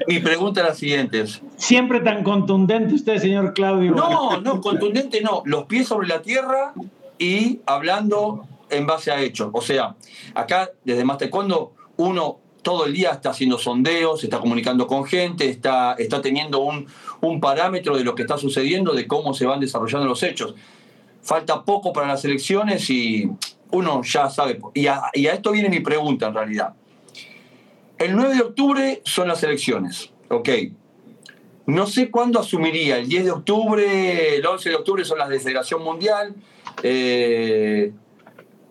Mi 0.09 0.19
pregunta 0.21 0.61
es 0.63 0.67
la 0.67 0.75
siguiente. 0.75 1.25
Siempre 1.57 2.01
tan 2.01 2.23
contundente 2.25 2.95
usted, 2.95 3.19
señor 3.19 3.55
Claudio. 3.55 3.93
No, 3.93 4.41
no, 4.41 4.61
contundente 4.61 5.21
no. 5.21 5.43
Los 5.45 5.65
pies 5.65 5.89
sobre 5.89 6.09
la 6.09 6.23
tierra 6.23 6.73
y 7.19 7.61
hablando 7.67 8.47
en 8.71 8.87
base 8.87 9.11
a 9.11 9.21
hechos. 9.21 9.51
O 9.53 9.61
sea, 9.61 9.95
acá 10.35 10.71
desde 10.85 11.05
más 11.05 11.19
cuando 11.31 11.73
uno 11.97 12.39
todo 12.63 12.87
el 12.87 12.93
día 12.93 13.13
está 13.13 13.31
haciendo 13.31 13.59
sondeos, 13.59 14.25
está 14.25 14.41
comunicando 14.41 14.87
con 14.87 15.05
gente, 15.05 15.49
está, 15.49 15.95
está 15.95 16.21
teniendo 16.21 16.59
un, 16.59 16.87
un 17.21 17.41
parámetro 17.41 17.97
de 17.97 18.05
lo 18.05 18.15
que 18.15 18.23
está 18.23 18.37
sucediendo, 18.37 18.93
de 18.93 19.07
cómo 19.07 19.33
se 19.33 19.47
van 19.47 19.61
desarrollando 19.61 20.07
los 20.07 20.23
hechos 20.23 20.55
falta 21.29 21.63
poco 21.63 21.93
para 21.93 22.07
las 22.07 22.25
elecciones 22.25 22.89
y 22.89 23.31
uno 23.71 24.03
ya 24.03 24.31
sabe. 24.31 24.59
Y 24.73 24.87
a, 24.87 25.11
esto 25.13 25.53
viene 25.53 25.69
mi 25.69 25.81
pregunta 25.81 26.29
en 26.29 26.35
realidad. 26.35 26.73
El 27.99 28.17
9 28.17 28.35
de 28.35 28.41
octubre 28.41 29.03
son 29.05 29.29
las 29.29 29.43
elecciones, 29.43 30.11
ok. 30.29 30.49
no 31.67 31.87
sé 31.87 32.11
cuándo 32.11 32.41
asumiría, 32.41 32.97
el 32.99 33.09
10 33.09 33.25
de 33.25 33.31
octubre, 33.33 34.37
el 34.37 34.47
11 34.47 34.71
de 34.71 34.77
octubre 34.77 35.05
son 35.05 35.19
las 35.19 35.29
de 35.29 35.39
Federación 35.41 35.83
Mundial. 35.83 36.35
Eh, 36.83 37.93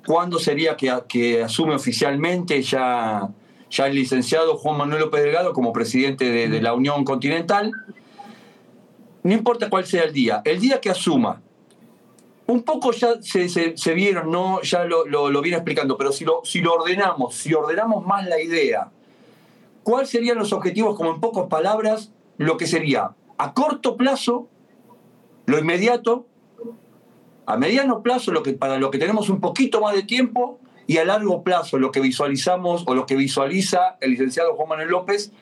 ¿Cuándo 0.08 0.40
sería 0.40 0.78
que, 0.78 1.44
asume 1.44 1.76
oficialmente 1.76 2.62
ya, 2.62 3.30
ya 3.70 3.88
el 3.88 3.96
licenciado 3.96 4.56
Juan 4.58 4.78
Manuel 4.78 5.02
López 5.02 5.22
Delgado 5.22 5.52
como 5.52 5.74
presidente 5.74 6.32
de, 6.32 6.62
la 6.62 6.74
Unión 6.74 7.04
Continental? 7.04 7.72
No 9.24 9.34
importa 9.34 9.70
cuál 9.70 9.86
sea 9.86 10.04
el 10.04 10.14
día, 10.14 10.42
el 10.46 10.62
día 10.62 10.80
que 10.80 10.90
asuma, 10.90 11.42
un 12.48 12.64
poco 12.64 12.92
ya 12.92 13.16
se, 13.22 13.94
vieron, 13.94 14.32
¿no? 14.32 14.62
ya 14.62 14.86
lo, 14.86 15.42
viene 15.42 15.58
explicando, 15.58 15.98
pero 15.98 16.12
si 16.12 16.24
lo, 16.26 16.42
si 16.44 16.62
lo 16.62 16.74
ordenamos, 16.76 17.36
si 17.36 17.54
ordenamos 17.54 18.06
más 18.06 18.26
la 18.26 18.42
idea, 18.42 18.90
¿cuáles 19.84 20.10
serían 20.10 20.38
los 20.38 20.54
objetivos, 20.54 20.96
como 20.96 21.12
en 21.12 21.20
pocas 21.20 21.48
palabras, 21.48 22.12
lo 22.38 22.58
que 22.58 22.66
sería 22.66 23.12
a 23.38 23.54
corto 23.54 23.98
plazo, 23.98 24.48
lo 25.46 25.60
inmediato, 25.60 26.26
a 27.46 27.58
mediano 27.58 28.02
plazo, 28.02 28.32
lo 28.32 28.44
que, 28.44 28.54
para 28.54 28.78
lo 28.78 28.92
que 28.92 28.98
tenemos 28.98 29.30
un 29.30 29.40
poquito 29.40 29.82
más 29.82 29.94
de 29.94 30.04
tiempo, 30.04 30.60
y 30.88 30.98
a 30.98 31.06
largo 31.06 31.44
plazo, 31.44 31.78
lo 31.78 31.92
que 31.92 32.00
visualizamos 32.00 32.86
o 32.88 32.96
lo 32.96 33.06
que 33.06 33.16
visualiza 33.16 33.98
el 34.00 34.12
licenciado 34.12 34.56
Juan 34.56 34.70
Manuel 34.70 34.90
López, 34.90 35.34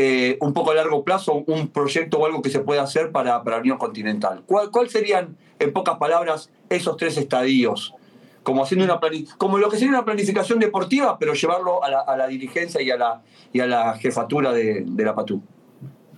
eh, 0.00 0.38
un 0.40 0.52
poco 0.52 0.70
a 0.70 0.74
largo 0.76 1.02
plazo, 1.02 1.42
un 1.44 1.66
proyecto 1.66 2.18
o 2.18 2.26
algo 2.26 2.40
que 2.40 2.50
se 2.50 2.60
pueda 2.60 2.82
hacer 2.82 3.10
para, 3.10 3.42
para 3.42 3.56
la 3.56 3.62
Unión 3.62 3.78
Continental. 3.78 4.44
¿Cuál, 4.46 4.70
¿Cuál 4.70 4.88
serían, 4.88 5.36
en 5.58 5.72
pocas 5.72 5.98
palabras, 5.98 6.52
esos 6.70 6.96
tres 6.96 7.18
estadios? 7.18 7.96
Como, 8.44 8.62
haciendo 8.62 8.84
una 8.84 9.00
como 9.38 9.58
lo 9.58 9.68
que 9.68 9.76
sería 9.76 9.90
una 9.90 10.04
planificación 10.04 10.60
deportiva, 10.60 11.18
pero 11.18 11.34
llevarlo 11.34 11.82
a 11.82 11.90
la, 11.90 12.00
a 12.02 12.16
la 12.16 12.28
dirigencia 12.28 12.80
y 12.80 12.92
a 12.92 12.96
la, 12.96 13.22
y 13.52 13.58
a 13.58 13.66
la 13.66 13.94
jefatura 13.94 14.52
de, 14.52 14.84
de 14.86 15.04
la 15.04 15.16
PATU. 15.16 15.42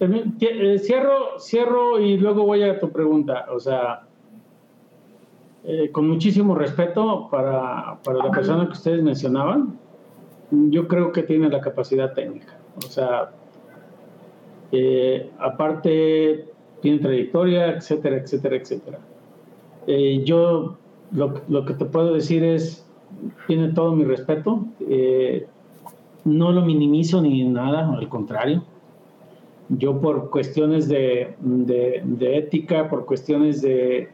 Eh, 0.01 0.78
cierro, 0.78 1.39
cierro 1.39 1.99
y 1.99 2.18
luego 2.18 2.45
voy 2.45 2.62
a 2.62 2.78
tu 2.78 2.93
pregunta. 2.93 3.47
O 3.51 3.61
sea, 3.61 4.03
eh, 5.64 5.91
con 5.91 6.07
muchísimo 6.07 6.55
respeto 6.55 7.28
para, 7.31 7.97
para, 8.05 8.18
la 8.18 8.31
persona 8.31 8.66
que 8.66 8.72
ustedes 8.72 9.03
mencionaban, 9.03 9.78
yo 10.51 10.87
creo 10.87 11.12
que 11.12 11.22
tiene 11.22 11.49
la 11.49 11.62
capacidad 11.62 12.12
técnica. 12.12 12.59
O 12.76 12.83
sea, 12.83 13.31
eh, 14.72 15.30
aparte 15.38 16.46
tiene 16.80 16.98
trayectoria, 16.98 17.72
etcétera, 17.76 18.16
etcétera, 18.16 18.56
etcétera. 18.56 18.98
Eh, 19.86 20.22
yo 20.24 20.76
lo, 21.12 21.40
lo, 21.48 21.64
que 21.64 21.74
te 21.74 21.84
puedo 21.84 22.14
decir 22.14 22.44
es, 22.44 22.86
tiene 23.46 23.72
todo 23.72 23.94
mi 23.94 24.04
respeto. 24.04 24.64
no 26.24 26.52
lo 26.52 26.62
minimizo 26.62 27.20
ni 27.22 27.44
nada, 27.44 27.92
al 27.92 28.08
contrario. 28.08 28.62
Yo 29.68 30.00
por 30.00 30.30
cuestiones 30.30 30.88
de, 30.88 31.34
de, 31.40 32.02
de 32.04 32.38
ética, 32.38 32.88
por 32.88 33.06
cuestiones 33.06 33.62
de, 33.62 34.08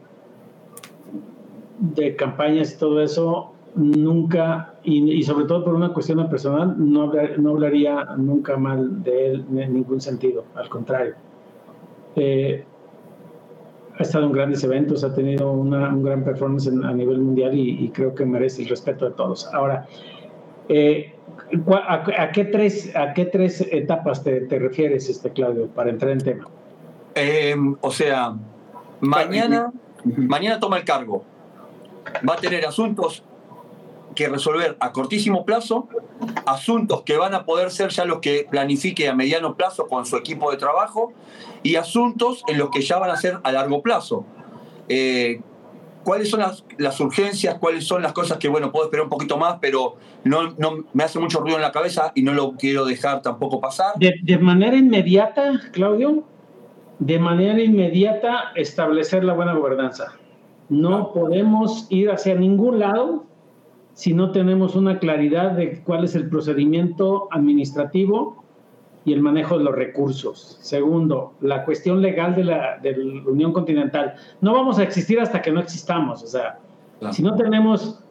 de 1.79 2.15
campañas 2.15 2.73
y 2.73 2.77
todo 2.77 3.01
eso, 3.01 3.53
nunca, 3.77 4.73
y, 4.83 5.23
sobre 5.23 5.45
todo 5.45 5.63
por 5.63 5.75
una 5.75 5.93
cuestión 5.93 6.27
personal, 6.29 6.75
no, 6.77 7.11
no 7.37 7.49
hablaría 7.51 8.05
nunca 8.17 8.57
mal 8.57 9.03
de 9.03 9.27
él 9.27 9.45
en 9.55 9.73
ningún 9.73 10.01
sentido, 10.01 10.43
al 10.55 10.67
contrario. 10.69 11.15
Eh, 12.15 12.63
ha 13.97 14.03
estado 14.03 14.25
en 14.25 14.31
grandes 14.31 14.63
eventos, 14.63 15.03
ha 15.03 15.13
tenido 15.13 15.51
una, 15.51 15.89
un 15.89 16.03
gran 16.03 16.23
performance 16.23 16.67
a 16.67 16.93
nivel 16.93 17.19
mundial 17.19 17.53
y, 17.55 17.89
creo 17.89 18.13
que 18.13 18.25
merece 18.25 18.63
el 18.63 18.69
respeto 18.69 19.05
de 19.05 19.11
todos. 19.11 19.47
Ahora, 19.53 19.87
eh, 20.69 21.13
a, 21.87 22.31
qué 22.31 22.45
tres, 22.45 22.95
¿a 22.95 23.13
qué 23.13 23.25
tres 23.25 23.61
etapas 23.71 24.23
te, 24.23 24.41
te 24.41 24.59
refieres, 24.59 25.09
este, 25.09 25.31
Claudio, 25.31 25.67
para 25.67 25.89
entrar 25.89 26.11
en 26.11 26.19
tema? 26.19 26.47
Eh, 27.15 27.55
o 27.81 27.91
sea, 27.91 28.35
mañana, 29.01 29.71
mañana 30.03 30.59
toma 30.59 30.77
el 30.77 30.83
cargo 30.83 31.23
va 32.27 32.33
a 32.33 32.37
tener 32.37 32.65
asuntos 32.65 33.23
que 34.17 34.27
resolver 34.27 34.75
a 34.79 34.91
cortísimo 34.91 35.45
plazo, 35.45 35.87
asuntos 36.47 37.03
que 37.03 37.17
van 37.17 37.35
a 37.35 37.45
poder 37.45 37.69
ser 37.69 37.89
ya 37.91 38.03
los 38.03 38.19
que 38.19 38.47
planifique 38.49 39.07
a 39.07 39.13
mediano 39.13 39.55
plazo 39.55 39.87
con 39.87 40.05
su 40.07 40.17
equipo 40.17 40.49
de 40.49 40.57
trabajo 40.57 41.13
y 41.61 41.75
asuntos 41.75 42.43
en 42.47 42.57
los 42.57 42.71
que 42.71 42.81
ya 42.81 42.97
van 42.97 43.11
a 43.11 43.15
ser 43.15 43.37
a 43.43 43.51
largo 43.51 43.81
plazo. 43.83 44.25
Eh, 44.89 45.39
¿Cuáles 46.03 46.29
son 46.29 46.39
las, 46.39 46.99
urgencias? 46.99 47.57
¿Cuáles 47.59 47.85
son 47.85 48.01
las 48.01 48.13
cosas 48.13 48.37
que, 48.37 48.47
bueno, 48.47 48.71
puedo 48.71 48.85
esperar 48.85 49.03
un 49.03 49.09
poquito 49.09 49.37
más, 49.37 49.57
pero 49.61 49.97
no, 50.23 50.55
no 50.57 50.85
me 50.93 51.03
hace 51.03 51.19
mucho 51.19 51.41
ruido 51.41 51.57
en 51.57 51.61
la 51.61 51.71
cabeza 51.71 52.13
y 52.15 52.23
no 52.23 52.33
lo 52.33 52.53
quiero 52.53 52.85
dejar 52.85 53.21
tampoco 53.21 53.59
pasar? 53.59 53.93
de 53.97 54.37
manera 54.39 54.77
inmediata, 54.77 55.59
Claudio, 55.73 56.23
de 56.99 57.19
manera 57.19 57.61
inmediata 57.61 58.51
establecer 58.55 59.23
la 59.23 59.33
buena 59.33 59.53
gobernanza. 59.53 60.13
No 60.69 61.13
podemos 61.13 61.85
ir 61.89 62.09
hacia 62.09 62.35
ningún 62.35 62.79
lado 62.79 63.27
si 63.97 64.13
no 64.13 64.31
tenemos 64.31 64.75
una 64.75 64.99
claridad 64.99 65.53
de 65.53 65.79
cuál 65.79 66.03
es 66.03 66.13
el 66.13 66.29
procedimiento 66.29 67.27
administrativo 67.31 68.43
y 69.05 69.13
el 69.13 69.21
manejo 69.21 69.57
de 69.57 69.63
los 69.63 69.73
recursos. 69.73 70.59
Segundo, 70.61 71.33
la 71.41 71.65
cuestión 71.65 71.99
legal 71.99 72.35
de 72.35 72.43
la, 72.43 72.79
Unión 73.25 73.53
Continental. 73.53 74.13
No 74.39 74.53
vamos 74.53 74.77
a 74.77 74.83
existir 74.83 75.19
hasta 75.19 75.41
que 75.41 75.51
no 75.51 75.59
existamos. 75.59 76.21
O 76.21 76.27
sea, 76.27 76.59
si 77.09 77.23
no 77.23 77.35
tenemos 77.35 78.03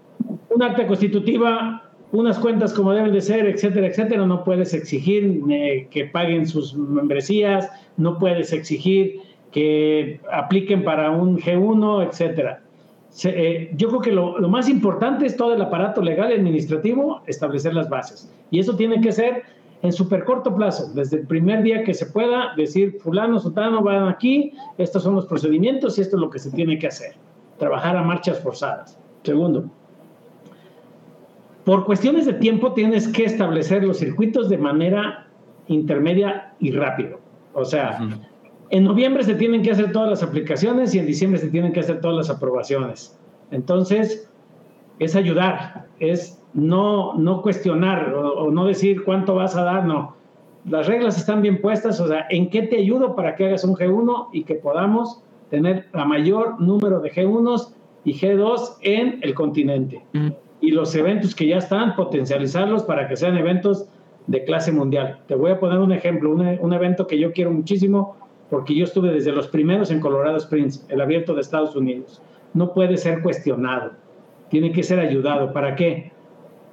un 0.53 0.61
acta 0.61 0.89
constitutiva, 0.89 1.85
unas 2.11 2.37
cuentas 2.41 2.75
como 2.75 2.93
deben 2.93 3.13
de 3.13 3.21
ser, 3.21 3.47
etcétera, 3.47 3.87
etcétera, 3.87 4.27
no 4.27 4.43
puedes 4.43 4.75
exigir 4.75 5.41
eh, 5.49 5.87
que 5.93 6.07
paguen 6.07 6.49
sus 6.49 6.75
membresías, 6.75 7.71
no 7.97 8.19
puedes 8.19 8.53
exigir 8.53 9.21
que 9.53 10.21
apliquen 10.33 10.83
para 10.83 11.13
un 11.13 11.39
G1, 11.39 12.09
etcétera. 12.09 12.66
Eh, 13.25 13.71
yo 13.77 13.89
creo 13.89 14.01
que 14.01 14.13
lo, 14.13 14.39
más 14.49 14.69
importante 14.69 15.27
es 15.27 15.37
todo 15.37 15.55
el 15.55 15.63
aparato 15.63 16.03
legal 16.03 16.31
y 16.31 16.35
administrativo, 16.35 17.23
establecer 17.27 17.75
las 17.75 17.89
bases. 17.89 18.31
Y 18.51 18.61
eso 18.61 18.77
tiene 18.77 19.01
que 19.01 19.13
ser 19.13 19.45
en 19.83 19.93
súper 19.93 20.25
corto 20.25 20.55
plazo, 20.55 20.93
desde 20.95 21.19
el 21.19 21.27
primer 21.27 21.63
día 21.63 21.85
que 21.85 21.95
se 21.95 22.07
pueda, 22.07 22.55
decir, 22.57 22.99
fulano, 23.01 23.39
sotano, 23.39 23.83
van 23.83 24.09
aquí, 24.09 24.53
estos 24.79 25.03
son 25.03 25.15
los 25.15 25.27
procedimientos 25.27 25.99
y 25.99 26.03
esto 26.03 26.17
es 26.17 26.21
lo 26.21 26.31
que 26.31 26.39
se 26.39 26.51
tiene 26.51 26.79
que 26.79 26.89
hacer. 26.89 27.15
Trabajar 27.59 27.97
a 27.97 28.03
marchas 28.03 28.41
forzadas. 28.41 28.99
Segundo, 29.23 29.71
por 31.65 31.85
cuestiones 31.85 32.27
de 32.27 32.35
tiempo 32.35 32.73
tienes 32.73 33.09
que 33.09 33.25
establecer 33.25 33.85
los 33.85 33.99
circuitos 33.99 34.49
de 34.49 34.59
manera 34.59 35.27
intermedia 35.69 36.55
y 36.61 36.71
rápido. 36.73 37.21
O 37.55 37.65
sea, 37.65 37.99
en 38.71 38.85
noviembre 38.85 39.23
se 39.23 39.35
tienen 39.35 39.63
que 39.63 39.71
hacer 39.71 39.93
todas 39.93 40.11
las 40.11 40.23
aplicaciones 40.23 40.95
y 40.95 40.99
en 40.99 41.07
diciembre 41.07 41.39
se 41.39 41.49
tienen 41.49 41.73
que 41.73 41.81
hacer 41.81 42.01
todas 42.01 42.17
las 42.17 42.31
aprobaciones. 42.31 43.19
Entonces, 43.51 44.29
es 44.99 45.15
ayudar, 45.15 45.87
es 46.01 46.43
no, 46.55 47.15
no 47.15 47.43
cuestionar 47.43 48.15
o, 48.15 48.51
no 48.51 48.65
decir 48.65 49.05
cuánto 49.05 49.35
vas 49.35 49.57
a 49.57 49.63
dar, 49.63 49.85
no. 49.85 50.17
Las 50.69 50.87
reglas 50.89 51.17
están 51.17 51.43
bien 51.43 51.61
puestas, 51.61 52.01
o 52.01 52.09
sea, 52.09 52.27
¿en 52.31 52.51
qué 52.51 52.63
te 52.63 52.79
ayudo 52.79 53.15
para 53.15 53.37
que 53.37 53.47
hagas 53.47 53.63
un 53.63 53.75
G1 53.75 54.29
y 54.33 54.43
que 54.43 54.55
podamos 54.57 55.23
tener 55.51 55.87
la 55.93 56.05
mayor 56.05 56.61
número 56.61 56.99
de 57.01 57.13
G1s 57.13 57.73
y 58.05 58.15
G2 58.15 58.79
en 58.81 59.21
el 59.23 59.35
continente? 59.35 60.03
Mm. 60.13 60.29
Y 60.61 60.71
los 60.73 60.95
eventos 60.97 61.35
que 61.35 61.47
ya 61.47 61.59
están, 61.59 61.95
potencializarlos 61.95 62.83
para 62.83 63.07
que 63.07 63.17
sean 63.17 63.37
eventos 63.37 63.87
de 64.27 64.45
clase 64.45 64.73
mundial. 64.73 65.21
Te 65.29 65.37
voy 65.37 65.53
a 65.53 65.61
poner 65.61 65.79
un 65.79 65.93
ejemplo, 65.93 66.33
un, 66.33 66.41
un 66.41 66.73
evento 66.73 67.07
que 67.07 67.19
yo 67.19 67.33
quiero 67.33 67.53
muchísimo, 67.53 68.17
porque 68.51 68.75
yo 68.75 68.85
estuve 68.85 69.13
desde 69.13 69.33
los 69.33 69.49
primeros 69.49 69.91
en 69.91 70.01
Colorado 70.01 70.37
Springs, 70.37 70.85
el 70.89 71.01
abierto 71.01 71.35
de 71.35 71.41
Estados 71.41 71.75
Unidos. 71.75 72.23
No 72.55 72.73
puede 72.73 72.97
ser 72.97 73.23
cuestionado, 73.23 73.93
tiene 74.51 74.73
que 74.73 74.83
ser 74.83 75.01
ayudado. 75.01 75.53
¿Para 75.53 75.75
qué? 75.75 76.13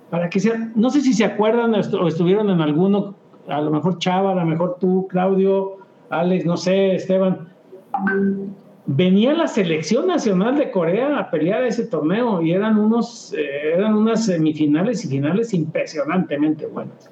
Para 0.09 0.29
que 0.29 0.39
sea, 0.39 0.71
no 0.75 0.89
sé 0.89 1.01
si 1.01 1.13
se 1.13 1.25
acuerdan 1.25 1.73
o 1.73 2.07
estuvieron 2.07 2.49
en 2.49 2.61
alguno, 2.61 3.15
a 3.47 3.59
lo 3.61 3.71
mejor 3.71 3.97
Chava, 3.97 4.31
a 4.31 4.35
lo 4.35 4.45
mejor 4.45 4.77
tú, 4.79 5.07
Claudio, 5.09 5.77
Alex, 6.09 6.45
no 6.45 6.57
sé, 6.57 6.95
Esteban. 6.95 7.49
Venía 8.85 9.33
la 9.33 9.47
selección 9.47 10.07
nacional 10.07 10.57
de 10.57 10.69
Corea 10.69 11.17
a 11.17 11.31
pelear 11.31 11.63
ese 11.63 11.85
torneo 11.85 12.41
y 12.41 12.51
eran 12.51 12.77
unos, 12.77 13.33
eh, 13.33 13.73
eran 13.75 13.95
unas 13.95 14.25
semifinales 14.25 15.05
y 15.05 15.07
finales 15.07 15.53
impresionantemente 15.53 16.67
buenas. 16.67 17.09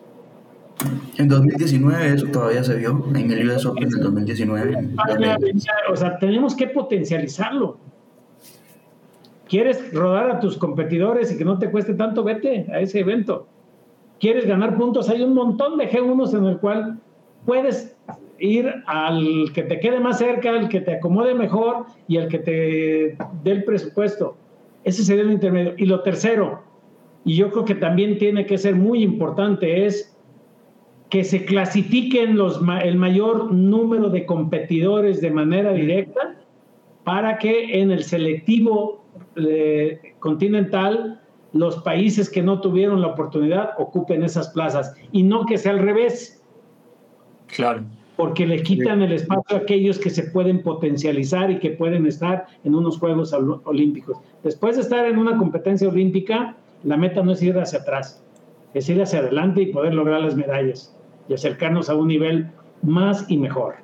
En 1.18 1.28
2019 1.28 2.14
eso 2.14 2.28
todavía 2.28 2.64
se 2.64 2.76
vio 2.76 3.06
en 3.14 3.32
el 3.32 3.50
US 3.50 3.66
Open 3.66 3.90
del 3.90 4.04
2019. 4.04 4.90
O 5.92 5.96
sea, 5.96 6.18
tenemos 6.18 6.56
que 6.56 6.68
potencializarlo. 6.68 7.78
¿Quieres 9.48 9.94
rodar 9.94 10.32
a 10.32 10.40
tus 10.40 10.58
competidores 10.58 11.32
y 11.32 11.38
que 11.38 11.46
no 11.46 11.60
te 11.60 11.70
cueste 11.70 11.94
tanto? 11.94 12.24
Vete 12.24 12.68
a 12.72 12.80
ese 12.80 13.00
evento. 13.00 13.48
¿Quieres 14.20 14.46
ganar 14.46 14.78
puntos? 14.78 15.10
Hay 15.10 15.22
un 15.22 15.34
montón 15.34 15.78
de 15.78 15.90
G1s 15.90 16.38
en 16.38 16.46
el 16.46 16.58
cual 16.58 17.00
puedes 17.46 17.96
ir 18.40 18.74
al 18.88 19.52
que 19.54 19.64
te 19.64 19.80
quede 19.80 20.00
más 20.00 20.20
cerca, 20.20 20.52
al 20.52 20.70
que 20.70 20.82
te 20.82 20.96
acomode 20.96 21.36
mejor 21.36 21.86
y 22.08 22.18
al 22.18 22.28
que 22.28 22.40
te 22.40 23.18
dé 23.44 23.52
el 23.52 23.64
presupuesto. 23.64 24.38
Ese 24.84 25.04
sería 25.04 25.24
el 25.24 25.32
intermedio. 25.32 25.74
Y 25.78 25.86
lo 25.86 26.02
tercero, 26.02 26.62
y 27.24 27.36
yo 27.36 27.52
creo 27.52 27.66
que 27.66 27.76
también 27.76 28.18
tiene 28.18 28.46
que 28.46 28.58
ser 28.58 28.76
muy 28.76 29.04
importante, 29.04 29.86
es 29.86 30.11
que 31.12 31.26
se 31.26 31.44
clasifiquen 31.44 32.38
los, 32.38 32.62
el 32.84 32.96
mayor 32.96 33.52
número 33.52 34.10
de 34.10 34.26
competidores 34.26 35.20
de 35.20 35.30
manera 35.30 35.74
directa 35.74 36.38
para 37.04 37.38
que 37.38 37.82
en 37.82 37.92
el 37.92 38.06
selectivo 38.06 39.04
eh, 39.36 40.14
continental 40.20 41.22
los 41.52 41.82
países 41.84 42.30
que 42.30 42.42
no 42.42 42.62
tuvieron 42.62 43.02
la 43.02 43.08
oportunidad 43.08 43.72
ocupen 43.78 44.24
esas 44.24 44.52
plazas 44.52 44.96
y 45.12 45.24
no 45.24 45.46
que 45.46 45.58
sea 45.58 45.74
al 45.74 45.80
revés. 45.80 46.42
Claro. 47.48 47.82
Porque 48.16 48.48
le 48.48 48.64
quitan 48.64 49.02
el 49.02 49.12
espacio 49.12 49.58
a 49.58 49.60
aquellos 49.60 50.00
que 50.00 50.10
se 50.10 50.24
pueden 50.32 50.64
potencializar 50.64 51.52
y 51.52 51.60
que 51.60 51.72
pueden 51.72 52.06
estar 52.06 52.46
en 52.64 52.74
unos 52.74 52.98
Juegos 53.00 53.34
Olímpicos. 53.66 54.18
Después 54.44 54.78
de 54.78 54.84
estar 54.84 55.06
en 55.06 55.18
una 55.18 55.38
competencia 55.38 55.90
olímpica, 55.90 56.56
la 56.86 56.96
meta 56.96 57.22
no 57.22 57.34
es 57.34 57.44
ir 57.44 57.60
hacia 57.60 57.80
atrás, 57.80 58.24
es 58.74 58.88
ir 58.88 59.02
hacia 59.02 59.20
adelante 59.20 59.62
y 59.64 59.74
poder 59.74 59.94
lograr 59.94 60.22
las 60.22 60.38
medallas 60.38 60.96
y 61.28 61.34
acercarnos 61.34 61.90
a 61.90 61.96
un 61.96 62.08
nivel 62.08 62.52
más 62.82 63.26
y 63.30 63.38
mejor. 63.38 63.76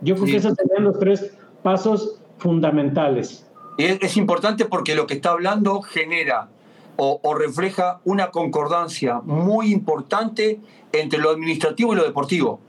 Yo 0.00 0.14
creo 0.14 0.26
que 0.26 0.36
esos 0.36 0.54
serían 0.54 0.84
los 0.84 0.98
tres 0.98 1.36
pasos 1.62 2.20
fundamentales. 2.38 3.46
Es, 3.78 3.98
es 4.00 4.16
importante 4.16 4.64
porque 4.66 4.94
lo 4.94 5.06
que 5.06 5.14
está 5.14 5.30
hablando 5.30 5.82
genera 5.82 6.48
o, 6.96 7.20
o, 7.22 7.34
refleja 7.34 8.00
una 8.04 8.30
concordancia 8.30 9.20
muy 9.24 9.72
importante 9.72 10.60
entre 10.92 11.18
lo 11.18 11.30
administrativo 11.30 11.92
y 11.92 11.96
lo 11.96 12.04
deportivo. 12.04 12.60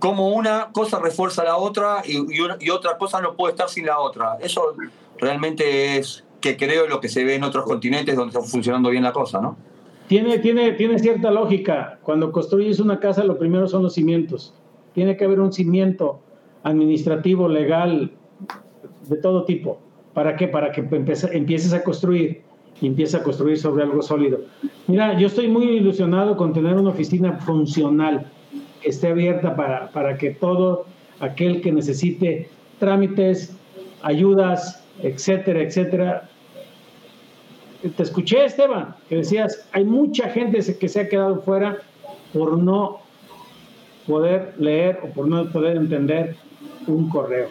Como 0.00 0.30
una 0.30 0.70
cosa 0.72 0.98
refuerza 0.98 1.44
la 1.44 1.56
otra 1.56 2.02
y, 2.04 2.16
y, 2.34 2.40
una, 2.40 2.56
y, 2.58 2.70
otra 2.70 2.98
cosa 2.98 3.20
no 3.20 3.36
puede 3.36 3.52
estar 3.52 3.68
sin 3.68 3.86
la 3.86 4.00
otra. 4.00 4.38
Eso 4.40 4.74
realmente 5.18 5.98
es 5.98 6.24
que 6.40 6.56
creo 6.56 6.88
lo 6.88 7.00
que 7.00 7.08
se 7.08 7.24
ve 7.24 7.36
en 7.36 7.44
otros 7.44 7.64
continentes 7.64 8.16
donde 8.16 8.36
está 8.36 8.48
funcionando 8.48 8.90
bien 8.90 9.02
la 9.04 9.12
cosa, 9.12 9.40
¿no? 9.40 9.56
Tiene, 10.08 10.38
tiene, 10.38 10.72
tiene 10.72 10.98
cierta 10.98 11.30
lógica. 11.30 11.98
Cuando 12.02 12.32
construyes 12.32 12.80
una 12.80 12.98
casa, 12.98 13.24
lo 13.24 13.38
primero 13.38 13.68
son 13.68 13.82
los 13.82 13.94
cimientos. 13.94 14.54
Tiene 14.94 15.16
que 15.16 15.24
haber 15.24 15.38
un 15.38 15.52
cimiento 15.52 16.20
administrativo, 16.62 17.48
legal, 17.48 18.10
de 19.08 19.16
todo 19.18 19.44
tipo. 19.44 19.78
¿Para 20.14 20.36
qué? 20.36 20.48
Para 20.48 20.72
que 20.72 20.80
empieces 20.80 21.72
a 21.72 21.84
construir 21.84 22.42
y 22.80 22.86
empieza 22.86 23.18
a 23.18 23.22
construir 23.22 23.58
sobre 23.58 23.84
algo 23.84 24.02
sólido. 24.02 24.40
Mira, 24.86 25.18
yo 25.18 25.26
estoy 25.26 25.48
muy 25.48 25.64
ilusionado 25.66 26.36
con 26.36 26.52
tener 26.52 26.74
una 26.74 26.90
oficina 26.90 27.34
funcional 27.40 28.30
que 28.80 28.88
esté 28.88 29.08
abierta 29.08 29.56
para, 29.56 29.90
para 29.90 30.16
que 30.16 30.30
todo 30.30 30.86
aquel 31.20 31.60
que 31.60 31.72
necesite 31.72 32.48
trámites, 32.78 33.56
ayudas, 34.02 34.84
etcétera, 35.02 35.62
etcétera. 35.62 36.28
Te 37.80 38.02
escuché, 38.02 38.44
Esteban, 38.44 38.96
que 39.08 39.16
decías, 39.16 39.68
hay 39.72 39.84
mucha 39.84 40.28
gente 40.30 40.58
que 40.78 40.88
se 40.88 41.00
ha 41.00 41.08
quedado 41.08 41.42
fuera 41.42 41.78
por 42.32 42.58
no 42.58 42.98
poder 44.06 44.54
leer 44.58 44.98
o 45.04 45.08
por 45.08 45.28
no 45.28 45.50
poder 45.52 45.76
entender 45.76 46.34
un 46.88 47.08
correo, 47.08 47.48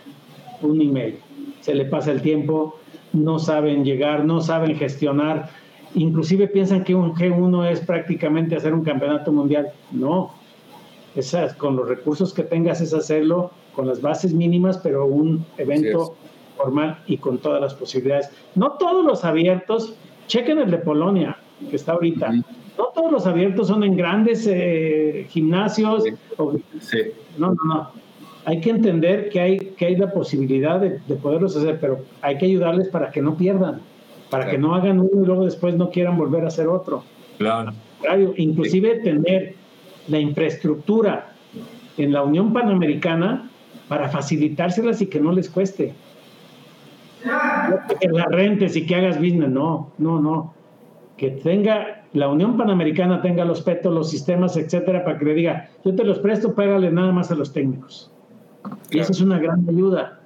un 0.62 0.82
email. 0.82 1.20
Se 1.62 1.74
le 1.74 1.86
pasa 1.86 2.12
el 2.12 2.22
tiempo, 2.22 2.78
no 3.14 3.40
saben 3.40 3.86
llegar, 3.86 4.26
no 4.26 4.42
saben 4.42 4.76
gestionar, 4.76 5.50
inclusive 5.94 6.48
piensan 6.48 6.84
que 6.84 6.94
un 6.94 7.14
G1 7.14 7.72
es 7.72 7.80
prácticamente 7.80 8.56
hacer 8.56 8.74
un 8.74 8.84
campeonato 8.84 9.32
mundial. 9.32 9.72
No, 9.92 10.34
Esas, 11.16 11.54
con 11.54 11.76
los 11.76 11.88
recursos 11.88 12.34
que 12.34 12.44
tengas 12.44 12.82
es 12.82 12.94
hacerlo 12.94 13.52
con 13.74 13.88
las 13.88 14.02
bases 14.02 14.34
mínimas, 14.34 14.78
pero 14.78 15.06
un 15.06 15.46
evento 15.58 16.16
formal 16.58 17.00
y 17.08 17.18
con 17.18 17.38
todas 17.38 17.62
las 17.62 17.74
posibilidades. 17.76 18.30
No 18.56 18.72
todos 18.74 19.06
los 19.06 19.24
abiertos, 19.24 19.96
chequen 20.28 20.60
el 20.60 20.72
de 20.72 20.78
Polonia, 20.78 21.38
que 21.70 21.76
está 21.76 21.94
ahorita. 21.94 22.32
No 22.32 22.86
todos 22.94 23.12
los 23.12 23.26
abiertos 23.26 23.68
son 23.68 23.84
en 23.84 23.98
grandes 23.98 24.48
eh, 24.48 25.26
gimnasios. 25.30 26.04
Sí. 26.04 26.12
O, 26.38 26.54
sí. 26.80 27.00
No, 27.38 27.54
no, 27.54 27.64
no 27.64 27.92
hay 28.48 28.62
que 28.62 28.70
entender 28.70 29.28
que 29.28 29.42
hay, 29.42 29.58
que 29.58 29.88
hay 29.88 29.98
la 29.98 30.10
posibilidad 30.14 30.80
de, 30.80 31.02
de, 31.06 31.16
poderlos 31.16 31.58
hacer, 31.58 31.82
pero 31.82 32.06
hay 32.22 32.38
que 32.38 32.46
ayudarles 32.46 32.88
para 32.88 33.12
que 33.12 33.22
no 33.22 33.36
pierdan, 33.36 33.82
para 34.30 34.46
claro. 34.46 34.52
que 34.52 34.58
no 34.58 34.74
hagan 34.74 35.02
uno 35.02 35.22
y 35.22 35.26
luego 35.26 35.44
después 35.44 35.76
no 35.76 35.90
quieran 35.90 36.18
volver 36.18 36.46
a 36.46 36.48
hacer 36.48 36.70
otro. 36.70 37.04
Claro. 37.40 37.74
claro 38.00 38.34
inclusive 38.38 39.00
sí. 39.00 39.04
tener 39.04 39.56
la 40.08 40.20
infraestructura 40.22 41.34
en 41.98 42.14
la 42.14 42.24
Unión 42.24 42.54
Panamericana 42.54 43.50
para 43.90 44.08
facilitárselas 44.08 45.02
y 45.02 45.08
que 45.08 45.20
no 45.20 45.34
les 45.34 45.50
cueste. 45.50 45.94
No 47.28 48.00
que 48.00 48.08
la 48.10 48.26
rentes 48.26 48.76
y 48.76 48.86
que 48.86 48.96
hagas 48.96 49.18
business, 49.18 49.50
no, 49.50 49.92
no, 49.98 50.20
no. 50.20 50.54
Que 51.18 51.32
tenga 51.32 52.04
la 52.14 52.30
Unión 52.30 52.58
Panamericana 52.58 53.22
tenga 53.22 53.46
los 53.46 53.62
petos, 53.62 53.94
los 53.94 54.10
sistemas, 54.10 54.58
etcétera, 54.58 55.04
para 55.04 55.18
que 55.18 55.26
le 55.26 55.34
diga, 55.34 55.70
yo 55.84 55.96
te 55.96 56.04
los 56.04 56.20
presto, 56.20 56.56
pégale 56.56 56.92
nada 56.92 57.12
más 57.12 57.32
a 57.32 57.36
los 57.36 57.54
técnicos. 57.54 58.12
Claro. 58.64 58.78
Y 58.92 59.00
esa 59.00 59.12
es 59.12 59.22
una 59.22 59.40
gran 59.40 59.68
ayuda. 59.70 60.20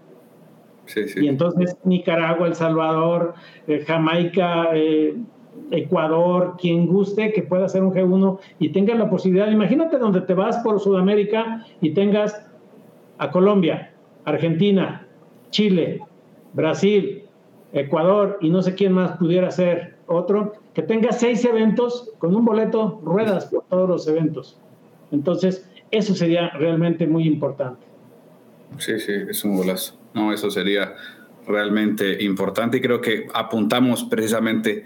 Sí, 0.86 1.08
sí. 1.08 1.26
Y 1.26 1.28
entonces 1.28 1.76
Nicaragua, 1.84 2.48
El 2.48 2.56
Salvador, 2.56 3.34
eh, 3.68 3.84
Jamaica, 3.86 4.70
eh, 4.74 5.16
Ecuador, 5.70 6.56
quien 6.60 6.88
guste 6.88 7.32
que 7.34 7.44
pueda 7.44 7.66
hacer 7.66 7.84
un 7.84 7.94
G1 7.94 8.40
y 8.60 8.70
tenga 8.70 8.96
la 8.96 9.10
posibilidad, 9.10 9.50
imagínate 9.50 9.98
donde 9.98 10.22
te 10.22 10.34
vas 10.34 10.58
por 10.60 10.80
Sudamérica 10.80 11.66
y 11.82 11.92
tengas 11.92 12.46
a 13.18 13.32
Colombia, 13.32 13.94
Argentina, 14.26 15.06
Chile, 15.50 16.02
Brasil, 16.54 17.24
Ecuador 17.74 18.38
y 18.42 18.50
no 18.50 18.62
sé 18.62 18.76
quién 18.76 18.94
más 18.94 19.18
pudiera 19.18 19.50
ser 19.52 19.96
otro, 20.08 20.54
que 20.74 20.82
tenga 20.82 21.12
seis 21.12 21.44
eventos 21.46 22.12
con 22.18 22.36
un 22.36 22.46
boleto, 22.46 23.02
ruedas 23.04 23.46
por 23.46 23.64
todos 23.66 23.90
los 23.90 24.08
eventos. 24.08 24.58
Entonces, 25.12 25.70
eso 25.90 26.16
sería 26.16 26.50
realmente 26.50 27.08
muy 27.08 27.26
importante. 27.26 27.86
Sí, 28.78 29.00
sí, 29.00 29.14
es 29.30 29.44
un 29.44 29.58
golazo. 29.58 29.96
No, 30.14 30.34
eso 30.34 30.50
sería 30.50 30.96
realmente 31.48 32.24
importante 32.24 32.78
y 32.78 32.82
creo 32.82 33.02
que 33.02 33.28
apuntamos 33.34 34.04
precisamente 34.06 34.86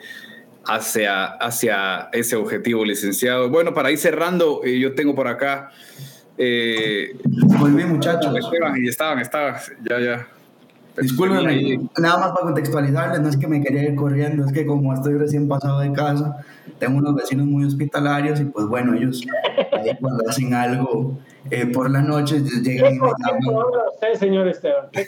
hacia, 0.66 1.26
hacia 1.26 2.10
ese 2.12 2.36
objetivo, 2.36 2.84
licenciado. 2.84 3.50
Bueno, 3.50 3.74
para 3.74 3.92
ir 3.92 3.98
cerrando, 3.98 4.62
eh, 4.64 4.80
yo 4.80 4.94
tengo 4.94 5.16
por 5.16 5.28
acá... 5.28 5.72
Eh, 6.38 7.16
Volví, 7.24 7.86
muchachos. 7.86 8.36
Y 8.78 8.88
estaban, 8.88 9.20
estaban, 9.20 9.56
ya, 9.88 10.00
ya. 10.00 10.28
Discúlpenme, 11.02 11.90
nada 12.00 12.18
más 12.18 12.32
para 12.32 12.46
contextualizarles, 12.46 13.20
no 13.20 13.30
es 13.30 13.38
que 13.38 13.48
me 13.48 13.62
quería 13.62 13.84
ir 13.84 13.96
corriendo, 13.96 14.46
es 14.46 14.54
que 14.54 14.66
como 14.66 14.94
estoy 14.94 15.16
recién 15.16 15.48
pasado 15.48 15.80
de 15.80 15.92
casa, 15.92 16.38
tengo 16.80 16.98
unos 16.98 17.16
vecinos 17.16 17.46
muy 17.48 17.66
hospitalarios 17.66 18.40
y 18.40 18.46
pues 18.46 18.66
bueno, 18.68 18.94
ellos 18.94 19.22
ahí 19.72 19.92
cuando 20.00 20.30
hacen 20.30 20.54
algo 20.54 21.18
eh, 21.52 21.66
por 21.66 21.92
la 21.92 22.02
noche 22.02 22.40
llegan 22.40 22.94
¿Qué 22.94 22.96
y 22.96 23.00
me 23.00 23.08
llaman. 23.08 23.66
usted, 23.94 24.14
señor 24.16 24.48
Esteban? 24.48 24.86
¿Qué. 24.92 25.06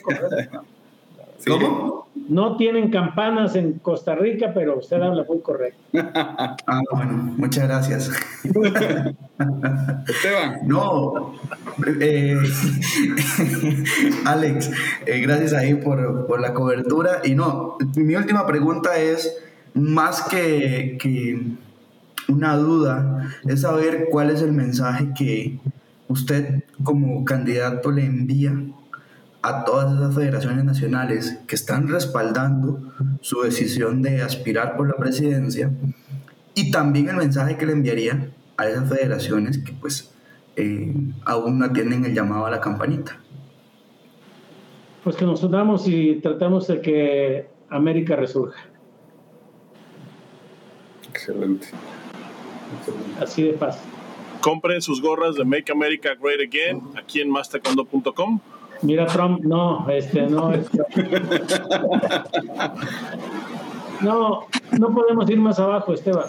¿Cómo? 1.47 2.07
No 2.29 2.57
tienen 2.57 2.89
campanas 2.89 3.55
en 3.55 3.79
Costa 3.79 4.15
Rica, 4.15 4.51
pero 4.53 4.79
usted 4.79 5.01
habla 5.01 5.25
muy 5.27 5.39
correcto. 5.39 5.79
Ah, 6.69 6.81
bueno, 6.91 7.13
muchas 7.37 7.65
gracias. 7.65 8.11
Esteban. 10.07 10.59
No, 10.65 11.33
eh, 12.01 12.35
Alex, 14.25 14.71
eh, 15.05 15.21
gracias 15.21 15.53
ahí 15.53 15.75
por, 15.75 16.27
por, 16.27 16.41
la 16.41 16.53
cobertura. 16.53 17.21
Y 17.23 17.35
no, 17.35 17.77
mi 17.95 18.15
última 18.15 18.45
pregunta 18.45 18.99
es, 18.99 19.37
más 19.73 20.23
que, 20.23 20.97
que 20.99 21.41
una 22.27 22.57
duda, 22.57 23.33
es 23.45 23.61
saber 23.61 24.07
cuál 24.11 24.31
es 24.31 24.41
el 24.41 24.51
mensaje 24.51 25.13
que 25.17 25.59
usted 26.09 26.65
como 26.83 27.23
candidato 27.23 27.91
le 27.91 28.05
envía 28.05 28.53
a 29.47 29.63
todas 29.63 29.95
esas 29.95 30.13
federaciones 30.13 30.65
nacionales 30.65 31.39
que 31.47 31.55
están 31.55 31.87
respaldando 31.87 32.81
su 33.21 33.41
decisión 33.43 34.01
de 34.01 34.21
aspirar 34.21 34.75
por 34.75 34.89
la 34.89 34.97
presidencia 34.97 35.71
y 36.53 36.69
también 36.69 37.07
el 37.07 37.15
mensaje 37.15 37.57
que 37.57 37.65
le 37.65 37.71
enviaría 37.71 38.29
a 38.57 38.67
esas 38.67 38.89
federaciones 38.89 39.59
que 39.59 39.71
pues 39.71 40.13
eh, 40.57 40.93
aún 41.23 41.59
no 41.59 41.65
atienden 41.65 42.03
el 42.03 42.13
llamado 42.13 42.45
a 42.45 42.51
la 42.51 42.59
campanita. 42.59 43.21
Pues 45.05 45.15
que 45.15 45.23
nos 45.23 45.41
unamos 45.43 45.87
y 45.87 46.15
tratamos 46.15 46.67
de 46.67 46.81
que 46.81 47.49
América 47.69 48.17
resurja. 48.17 48.59
Excelente. 51.09 51.67
Así 53.21 53.43
de 53.43 53.53
fácil. 53.53 53.89
Compren 54.41 54.81
sus 54.81 55.01
gorras 55.01 55.35
de 55.35 55.45
Make 55.45 55.71
America 55.71 56.09
Great 56.21 56.41
Again 56.41 56.81
aquí 56.97 57.21
en 57.21 57.29
mastaekwondo.com. 57.29 58.41
Mira 58.81 59.05
Trump, 59.07 59.41
no, 59.43 59.89
este, 59.89 60.27
no, 60.27 60.51
no, 64.01 64.45
no 64.77 64.93
podemos 64.93 65.29
ir 65.29 65.39
más 65.39 65.59
abajo, 65.59 65.93
Esteban, 65.93 66.25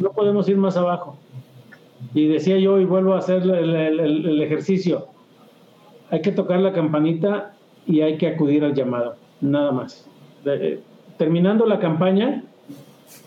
no 0.00 0.10
podemos 0.12 0.48
ir 0.48 0.56
más 0.56 0.76
abajo. 0.76 1.16
Y 2.14 2.28
decía 2.28 2.58
yo, 2.58 2.78
y 2.78 2.84
vuelvo 2.84 3.14
a 3.14 3.18
hacer 3.18 3.42
el, 3.42 3.74
el, 3.74 4.00
el 4.00 4.42
ejercicio, 4.42 5.06
hay 6.10 6.22
que 6.22 6.32
tocar 6.32 6.60
la 6.60 6.72
campanita 6.72 7.54
y 7.86 8.00
hay 8.00 8.16
que 8.16 8.28
acudir 8.28 8.64
al 8.64 8.74
llamado, 8.74 9.16
nada 9.40 9.72
más. 9.72 10.08
De, 10.44 10.80
terminando 11.18 11.66
la 11.66 11.80
campaña, 11.80 12.44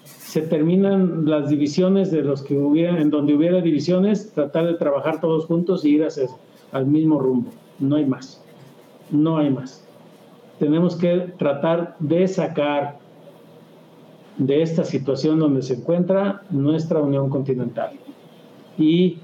se 0.03 0.41
terminan 0.41 1.25
las 1.25 1.49
divisiones 1.49 2.09
de 2.09 2.21
los 2.21 2.41
que 2.41 2.57
hubieran, 2.57 2.97
en 2.97 3.09
donde 3.09 3.33
hubiera 3.33 3.61
divisiones, 3.61 4.31
tratar 4.33 4.65
de 4.65 4.75
trabajar 4.75 5.19
todos 5.19 5.45
juntos 5.45 5.83
y 5.83 5.95
ir 5.95 6.05
hacia, 6.05 6.27
al 6.71 6.85
mismo 6.85 7.19
rumbo. 7.19 7.51
No 7.81 7.97
hay 7.97 8.05
más. 8.05 8.41
No 9.09 9.37
hay 9.37 9.49
más. 9.49 9.85
Tenemos 10.59 10.95
que 10.95 11.33
tratar 11.37 11.95
de 11.99 12.27
sacar 12.27 12.99
de 14.37 14.61
esta 14.61 14.83
situación 14.83 15.39
donde 15.39 15.61
se 15.61 15.73
encuentra 15.73 16.43
nuestra 16.49 16.99
Unión 16.99 17.29
Continental. 17.29 17.91
Y 18.77 19.17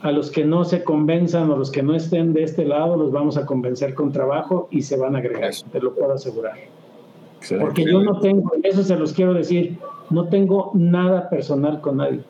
a 0.00 0.12
los 0.12 0.30
que 0.30 0.44
no 0.44 0.64
se 0.64 0.84
convenzan 0.84 1.50
o 1.50 1.56
los 1.56 1.70
que 1.70 1.82
no 1.82 1.94
estén 1.94 2.32
de 2.32 2.44
este 2.44 2.64
lado, 2.64 2.96
los 2.96 3.12
vamos 3.12 3.36
a 3.36 3.46
convencer 3.46 3.94
con 3.94 4.12
trabajo 4.12 4.68
y 4.70 4.82
se 4.82 4.96
van 4.96 5.16
a 5.16 5.18
agregar, 5.18 5.52
te 5.72 5.80
lo 5.80 5.94
puedo 5.94 6.12
asegurar. 6.12 6.54
Porque 7.60 7.84
yo 7.84 8.02
no 8.02 8.18
tengo, 8.20 8.52
eso 8.62 8.82
se 8.82 8.96
los 8.96 9.12
quiero 9.12 9.34
decir, 9.34 9.78
no 10.10 10.28
tengo 10.28 10.70
nada 10.74 11.28
personal 11.28 11.80
con 11.80 11.98
nadie. 11.98 12.20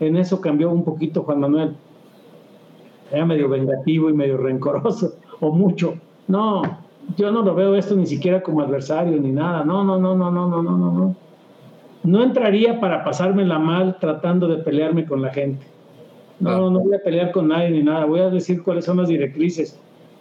En 0.00 0.16
eso 0.16 0.40
cambió 0.40 0.70
un 0.70 0.84
poquito 0.84 1.22
Juan 1.22 1.40
Manuel. 1.40 1.76
Era 3.10 3.24
medio 3.24 3.48
vengativo 3.48 4.10
y 4.10 4.12
medio 4.12 4.36
rencoroso, 4.36 5.14
o 5.40 5.52
mucho. 5.52 5.94
No, 6.26 6.62
yo 7.16 7.30
no 7.30 7.42
lo 7.42 7.54
veo 7.54 7.74
esto 7.74 7.94
ni 7.96 8.06
siquiera 8.06 8.42
como 8.42 8.60
adversario 8.60 9.18
ni 9.20 9.32
nada. 9.32 9.64
No, 9.64 9.84
no, 9.84 9.98
no, 9.98 10.14
no, 10.14 10.30
no, 10.30 10.46
no, 10.46 10.62
no, 10.62 10.76
no. 10.76 10.90
No, 10.90 11.16
no 12.04 12.22
entraría 12.22 12.80
para 12.80 13.04
pasármela 13.04 13.58
mal 13.58 13.98
tratando 13.98 14.46
de 14.48 14.58
pelearme 14.58 15.06
con 15.06 15.22
la 15.22 15.32
gente. 15.32 15.66
No, 16.40 16.70
no 16.70 16.80
voy 16.80 16.94
a 16.94 17.02
pelear 17.02 17.32
con 17.32 17.48
nadie 17.48 17.70
ni 17.70 17.82
nada. 17.82 18.04
Voy 18.04 18.20
a 18.20 18.30
decir 18.30 18.62
cuáles 18.62 18.84
son 18.84 18.98
las 18.98 19.08
directrices 19.08 19.78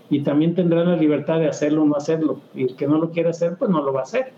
y 0.09 0.21
también 0.21 0.55
tendrán 0.55 0.87
la 0.87 0.95
libertad 0.95 1.39
de 1.39 1.47
hacerlo 1.47 1.83
o 1.83 1.85
no 1.85 1.95
hacerlo. 1.95 2.39
Y 2.55 2.63
el 2.63 2.75
que 2.75 2.87
no 2.87 2.97
lo 2.97 3.11
quiera 3.11 3.29
hacer, 3.29 3.55
pues 3.57 3.69
no 3.69 3.81
lo 3.81 3.93
va 3.93 4.01
a 4.01 4.03
hacer. 4.03 4.31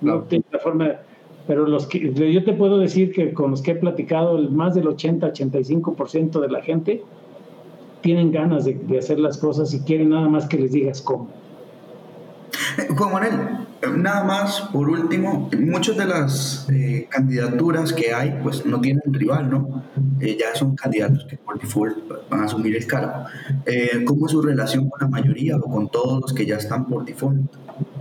No, 0.00 0.22
tiene 0.22 0.44
la 0.50 0.58
forma. 0.58 0.92
Pero 1.46 1.66
los 1.66 1.86
que, 1.86 2.12
yo 2.12 2.44
te 2.44 2.52
puedo 2.52 2.78
decir 2.78 3.12
que 3.12 3.34
con 3.34 3.50
los 3.50 3.62
que 3.62 3.72
he 3.72 3.74
platicado, 3.74 4.38
más 4.50 4.74
del 4.74 4.86
80-85% 4.86 6.40
de 6.40 6.48
la 6.48 6.62
gente 6.62 7.02
tienen 8.02 8.32
ganas 8.32 8.64
de, 8.64 8.74
de, 8.74 8.98
hacer 8.98 9.18
las 9.18 9.38
cosas 9.38 9.72
y 9.72 9.80
quieren 9.80 10.10
nada 10.10 10.28
más 10.28 10.46
que 10.46 10.58
les 10.58 10.72
digas 10.72 11.00
cómo. 11.00 11.28
Juan 12.96 13.12
Manuel, 13.12 13.32
nada 13.96 14.24
más, 14.24 14.60
por 14.72 14.88
último, 14.88 15.50
muchas 15.58 15.96
de 15.96 16.06
las 16.06 16.68
eh, 16.70 17.06
candidaturas 17.08 17.92
que 17.92 18.12
hay, 18.12 18.38
pues 18.42 18.64
no 18.64 18.80
tienen 18.80 19.02
rival, 19.06 19.50
¿no? 19.50 19.82
Eh, 20.20 20.36
ya 20.38 20.54
son 20.54 20.76
candidatos 20.76 21.24
que 21.24 21.36
por 21.36 21.58
default 21.58 21.96
van 22.30 22.40
a 22.40 22.44
asumir 22.44 22.76
el 22.76 22.86
cargo. 22.86 23.24
Eh, 23.66 24.04
¿Cómo 24.06 24.26
es 24.26 24.32
su 24.32 24.42
relación 24.42 24.88
con 24.88 25.00
la 25.00 25.08
mayoría 25.08 25.56
o 25.56 25.62
con 25.62 25.88
todos 25.88 26.20
los 26.22 26.32
que 26.32 26.46
ya 26.46 26.56
están 26.56 26.86
por 26.86 27.04
default? 27.04 27.40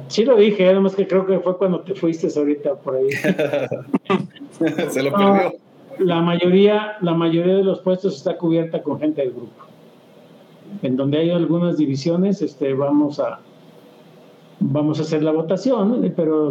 Sí 0.08 0.26
lo 0.26 0.36
dije, 0.36 0.68
además 0.68 0.96
que 0.96 1.08
creo 1.08 1.26
que 1.26 1.40
fue 1.40 1.58
cuando 1.58 1.82
te 1.82 1.96
fuiste 1.96 2.28
ahorita 2.36 2.76
por 2.76 2.96
ahí. 2.96 3.10
Se 4.90 5.02
lo 5.02 5.12
perdió. 5.12 5.54
la 6.00 6.22
mayoría, 6.22 6.98
la 7.02 7.14
mayoría 7.14 7.56
de 7.56 7.64
los 7.64 7.80
puestos 7.80 8.18
está 8.18 8.38
cubierta 8.38 8.84
con 8.84 9.00
gente 9.00 9.22
del 9.22 9.32
grupo. 9.32 9.71
En 10.82 10.96
donde 10.96 11.20
hay 11.20 11.30
algunas 11.30 11.78
divisiones, 11.78 12.42
este, 12.42 12.74
vamos 12.74 13.20
a, 13.20 13.40
vamos 14.60 15.00
a 15.00 15.04
hacer 15.04 15.24
la 15.24 15.32
votación, 15.32 16.14
pero 16.16 16.50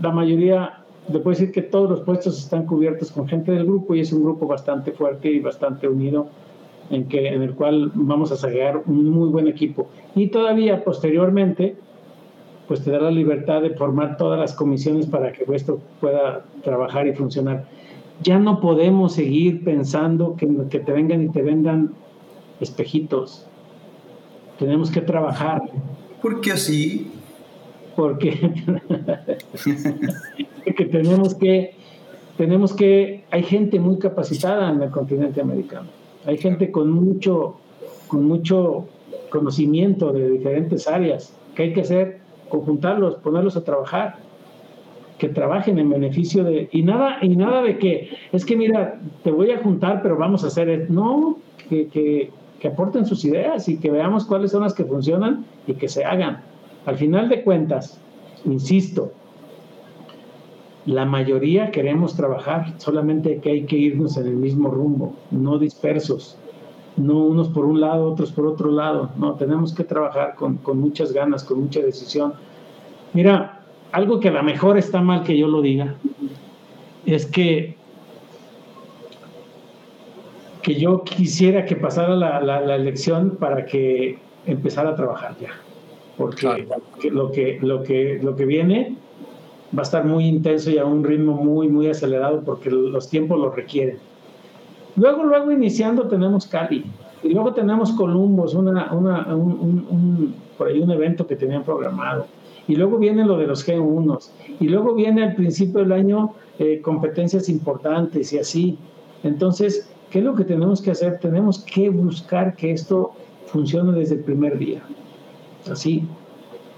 la 0.00 0.10
mayoría, 0.12 0.84
le 1.08 1.18
puedo 1.18 1.30
decir 1.30 1.52
que 1.52 1.62
todos 1.62 1.90
los 1.90 2.00
puestos 2.00 2.38
están 2.38 2.66
cubiertos 2.66 3.10
con 3.10 3.28
gente 3.28 3.52
del 3.52 3.64
grupo 3.64 3.94
y 3.94 4.00
es 4.00 4.12
un 4.12 4.22
grupo 4.22 4.46
bastante 4.46 4.92
fuerte 4.92 5.30
y 5.30 5.40
bastante 5.40 5.88
unido 5.88 6.28
en, 6.90 7.08
que, 7.08 7.28
en 7.28 7.42
el 7.42 7.54
cual 7.54 7.90
vamos 7.94 8.32
a 8.32 8.36
sacar 8.36 8.82
un 8.86 9.10
muy 9.10 9.28
buen 9.28 9.48
equipo. 9.48 9.88
Y 10.14 10.28
todavía 10.28 10.84
posteriormente, 10.84 11.76
pues 12.66 12.82
te 12.82 12.90
da 12.90 13.00
la 13.00 13.10
libertad 13.10 13.62
de 13.62 13.70
formar 13.70 14.16
todas 14.16 14.38
las 14.38 14.54
comisiones 14.54 15.06
para 15.06 15.32
que 15.32 15.44
esto 15.54 15.80
pueda 16.00 16.44
trabajar 16.62 17.06
y 17.06 17.14
funcionar. 17.14 17.64
Ya 18.22 18.38
no 18.38 18.60
podemos 18.60 19.12
seguir 19.12 19.64
pensando 19.64 20.36
que, 20.36 20.48
que 20.70 20.80
te 20.80 20.92
vengan 20.92 21.22
y 21.22 21.28
te 21.28 21.42
vendan 21.42 21.92
espejitos. 22.60 23.47
Tenemos 24.58 24.90
que 24.90 25.00
trabajar. 25.00 25.62
Porque 26.20 26.52
así 26.52 27.12
porque 27.98 28.30
que 30.76 30.84
tenemos 30.84 31.34
que 31.34 31.74
tenemos 32.36 32.72
que 32.72 33.24
hay 33.32 33.42
gente 33.42 33.80
muy 33.80 33.98
capacitada 33.98 34.70
en 34.70 34.80
el 34.80 34.90
continente 34.90 35.40
americano. 35.40 35.88
Hay 36.24 36.38
gente 36.38 36.70
con 36.70 36.92
mucho 36.92 37.56
con 38.06 38.24
mucho 38.24 38.86
conocimiento 39.30 40.12
de 40.12 40.30
diferentes 40.30 40.86
áreas 40.86 41.34
que 41.56 41.64
hay 41.64 41.72
que 41.72 41.80
hacer 41.80 42.20
conjuntarlos 42.48 43.16
ponerlos 43.16 43.56
a 43.56 43.64
trabajar 43.64 44.18
que 45.18 45.28
trabajen 45.28 45.80
en 45.80 45.90
beneficio 45.90 46.44
de 46.44 46.68
y 46.70 46.82
nada 46.84 47.18
y 47.20 47.30
nada 47.30 47.62
de 47.62 47.78
que 47.78 48.10
es 48.30 48.44
que 48.44 48.54
mira 48.54 49.00
te 49.24 49.32
voy 49.32 49.50
a 49.50 49.58
juntar 49.58 50.02
pero 50.02 50.16
vamos 50.16 50.44
a 50.44 50.46
hacer 50.46 50.88
no 50.88 51.38
que, 51.68 51.88
que, 51.88 52.30
que 52.60 52.68
aporten 52.68 53.06
sus 53.06 53.24
ideas 53.24 53.68
y 53.68 53.78
que 53.78 53.90
veamos 53.90 54.24
cuáles 54.24 54.50
son 54.50 54.62
las 54.62 54.74
que 54.74 54.84
funcionan 54.84 55.44
y 55.66 55.74
que 55.74 55.88
se 55.88 56.04
hagan 56.04 56.42
al 56.88 56.96
final 56.96 57.28
de 57.28 57.42
cuentas, 57.42 58.00
insisto, 58.46 59.12
la 60.86 61.04
mayoría 61.04 61.70
queremos 61.70 62.16
trabajar, 62.16 62.72
solamente 62.78 63.40
que 63.40 63.50
hay 63.50 63.66
que 63.66 63.76
irnos 63.76 64.16
en 64.16 64.26
el 64.26 64.36
mismo 64.36 64.70
rumbo, 64.70 65.14
no 65.30 65.58
dispersos, 65.58 66.38
no 66.96 67.18
unos 67.18 67.50
por 67.50 67.66
un 67.66 67.82
lado, 67.82 68.10
otros 68.10 68.32
por 68.32 68.46
otro 68.46 68.70
lado, 68.70 69.10
no, 69.18 69.34
tenemos 69.34 69.74
que 69.74 69.84
trabajar 69.84 70.34
con, 70.34 70.56
con 70.56 70.80
muchas 70.80 71.12
ganas, 71.12 71.44
con 71.44 71.60
mucha 71.60 71.80
decisión. 71.80 72.32
Mira, 73.12 73.60
algo 73.92 74.18
que 74.18 74.28
a 74.28 74.32
lo 74.32 74.42
mejor 74.42 74.78
está 74.78 75.02
mal 75.02 75.24
que 75.24 75.36
yo 75.36 75.46
lo 75.46 75.60
diga, 75.60 75.94
es 77.04 77.26
que 77.26 77.76
que 80.68 80.74
yo 80.74 81.02
quisiera 81.02 81.64
que 81.64 81.76
pasara 81.76 82.14
la, 82.14 82.42
la, 82.42 82.60
la 82.60 82.76
elección 82.76 83.36
para 83.36 83.64
que 83.64 84.18
empezara 84.44 84.90
a 84.90 84.94
trabajar 84.94 85.34
ya 85.40 85.48
porque 86.18 86.66
lo, 87.10 87.30
que, 87.32 87.58
lo, 87.62 87.82
que, 87.82 88.20
lo 88.22 88.36
que 88.36 88.44
viene 88.44 88.96
va 89.74 89.80
a 89.80 89.82
estar 89.82 90.04
muy 90.04 90.26
intenso 90.26 90.70
y 90.70 90.76
a 90.76 90.84
un 90.84 91.02
ritmo 91.04 91.32
muy, 91.32 91.68
muy 91.68 91.88
acelerado 91.88 92.42
porque 92.44 92.70
los 92.70 93.08
tiempos 93.08 93.38
lo 93.38 93.50
requieren. 93.50 93.98
Luego, 94.96 95.24
luego 95.24 95.50
iniciando 95.50 96.06
tenemos 96.06 96.46
Cali 96.46 96.84
y 97.22 97.30
luego 97.30 97.54
tenemos 97.54 97.92
Columbus, 97.92 98.52
una, 98.52 98.92
una, 98.92 99.34
un, 99.34 100.34
por 100.58 100.68
ahí 100.68 100.80
un 100.80 100.90
evento 100.90 101.26
que 101.26 101.36
tenían 101.36 101.62
programado. 101.62 102.26
Y 102.66 102.76
luego 102.76 102.98
viene 102.98 103.24
lo 103.24 103.38
de 103.38 103.46
los 103.46 103.66
G1 103.66 104.18
y 104.60 104.68
luego 104.68 104.94
viene 104.94 105.22
al 105.22 105.34
principio 105.34 105.80
del 105.80 105.92
año 105.92 106.34
eh, 106.58 106.82
competencias 106.82 107.48
importantes 107.48 108.34
y 108.34 108.38
así. 108.38 108.78
Entonces, 109.22 109.88
¿qué 110.10 110.18
es 110.18 110.24
lo 110.24 110.34
que 110.34 110.44
tenemos 110.44 110.82
que 110.82 110.90
hacer? 110.90 111.18
Tenemos 111.18 111.60
que 111.60 111.90
buscar 111.90 112.54
que 112.56 112.72
esto 112.72 113.12
funcione 113.46 113.98
desde 113.98 114.16
el 114.16 114.20
primer 114.22 114.58
día 114.58 114.82
así, 115.70 116.04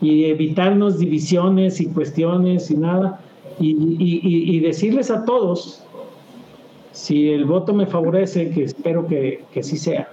y 0.00 0.24
evitarnos 0.24 0.98
divisiones 0.98 1.80
y 1.80 1.86
cuestiones 1.86 2.70
y 2.70 2.76
nada, 2.76 3.20
y, 3.58 4.58
decirles 4.60 5.10
a 5.10 5.24
todos, 5.24 5.82
si 6.92 7.28
el 7.30 7.44
voto 7.44 7.74
me 7.74 7.86
favorece, 7.86 8.50
que 8.50 8.64
espero 8.64 9.06
que, 9.06 9.44
que 9.52 9.62
sí 9.62 9.76
sea, 9.76 10.08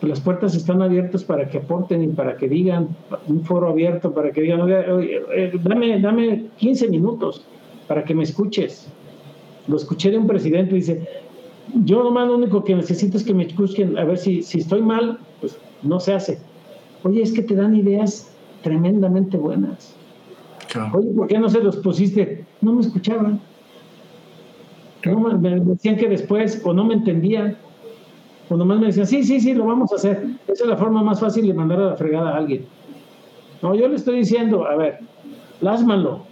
las 0.00 0.20
puertas 0.20 0.56
están 0.56 0.82
abiertas 0.82 1.22
para 1.22 1.48
que 1.48 1.58
aporten 1.58 2.02
y 2.02 2.08
para 2.08 2.36
que 2.36 2.48
digan, 2.48 2.88
un 3.28 3.44
foro 3.44 3.68
abierto 3.68 4.12
para 4.12 4.32
que 4.32 4.40
digan, 4.40 4.68
eh, 4.68 5.52
dame, 5.62 6.00
dame 6.00 6.46
15 6.56 6.88
minutos 6.88 7.44
para 7.86 8.02
que 8.02 8.12
me 8.12 8.24
escuches. 8.24 8.88
Lo 9.68 9.76
escuché 9.76 10.10
de 10.10 10.18
un 10.18 10.26
presidente 10.26 10.74
y 10.74 10.78
dice, 10.78 11.08
yo 11.84 12.02
nomás 12.02 12.28
lo 12.28 12.36
único 12.36 12.64
que 12.64 12.74
necesito 12.74 13.16
es 13.16 13.24
que 13.24 13.34
me 13.34 13.44
escuchen, 13.46 13.98
a 13.98 14.04
ver 14.04 14.18
si, 14.18 14.42
si 14.42 14.58
estoy 14.58 14.82
mal, 14.82 15.18
pues 15.40 15.58
no 15.82 16.00
se 16.00 16.14
hace 16.14 16.38
Oye, 17.04 17.22
es 17.22 17.32
que 17.32 17.42
te 17.42 17.54
dan 17.54 17.74
ideas 17.74 18.32
tremendamente 18.62 19.36
buenas. 19.36 19.94
Oye, 20.94 21.10
¿por 21.10 21.26
qué 21.26 21.38
no 21.38 21.48
se 21.48 21.60
los 21.60 21.76
pusiste? 21.76 22.46
No 22.60 22.72
me 22.72 22.82
escuchaban. 22.82 23.40
No, 25.04 25.18
me 25.38 25.60
decían 25.60 25.96
que 25.96 26.08
después, 26.08 26.62
o 26.64 26.72
no 26.72 26.84
me 26.84 26.94
entendían, 26.94 27.56
o 28.48 28.56
nomás 28.56 28.78
me 28.78 28.86
decían, 28.86 29.06
sí, 29.06 29.24
sí, 29.24 29.40
sí, 29.40 29.52
lo 29.52 29.66
vamos 29.66 29.92
a 29.92 29.96
hacer. 29.96 30.24
Esa 30.46 30.64
es 30.64 30.70
la 30.70 30.76
forma 30.76 31.02
más 31.02 31.18
fácil 31.18 31.46
de 31.46 31.54
mandar 31.54 31.80
a 31.80 31.86
la 31.86 31.96
fregada 31.96 32.30
a 32.30 32.36
alguien. 32.36 32.66
No, 33.62 33.74
yo 33.74 33.88
le 33.88 33.96
estoy 33.96 34.18
diciendo, 34.18 34.64
a 34.64 34.76
ver, 34.76 35.00
plásmalo, 35.58 36.22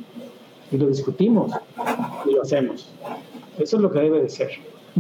y 0.71 0.77
lo 0.77 0.87
discutimos, 0.87 1.53
y 2.27 2.33
lo 2.33 2.43
hacemos. 2.43 2.93
Eso 3.59 3.77
es 3.77 3.83
lo 3.83 3.91
que 3.91 3.99
debe 3.99 4.23
de 4.23 4.29
ser. 4.29 4.51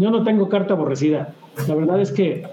Yo 0.00 0.10
no 0.10 0.24
tengo 0.24 0.48
carta 0.48 0.74
aborrecida. 0.74 1.34
La 1.68 1.74
verdad 1.74 2.00
es 2.00 2.10
que 2.10 2.44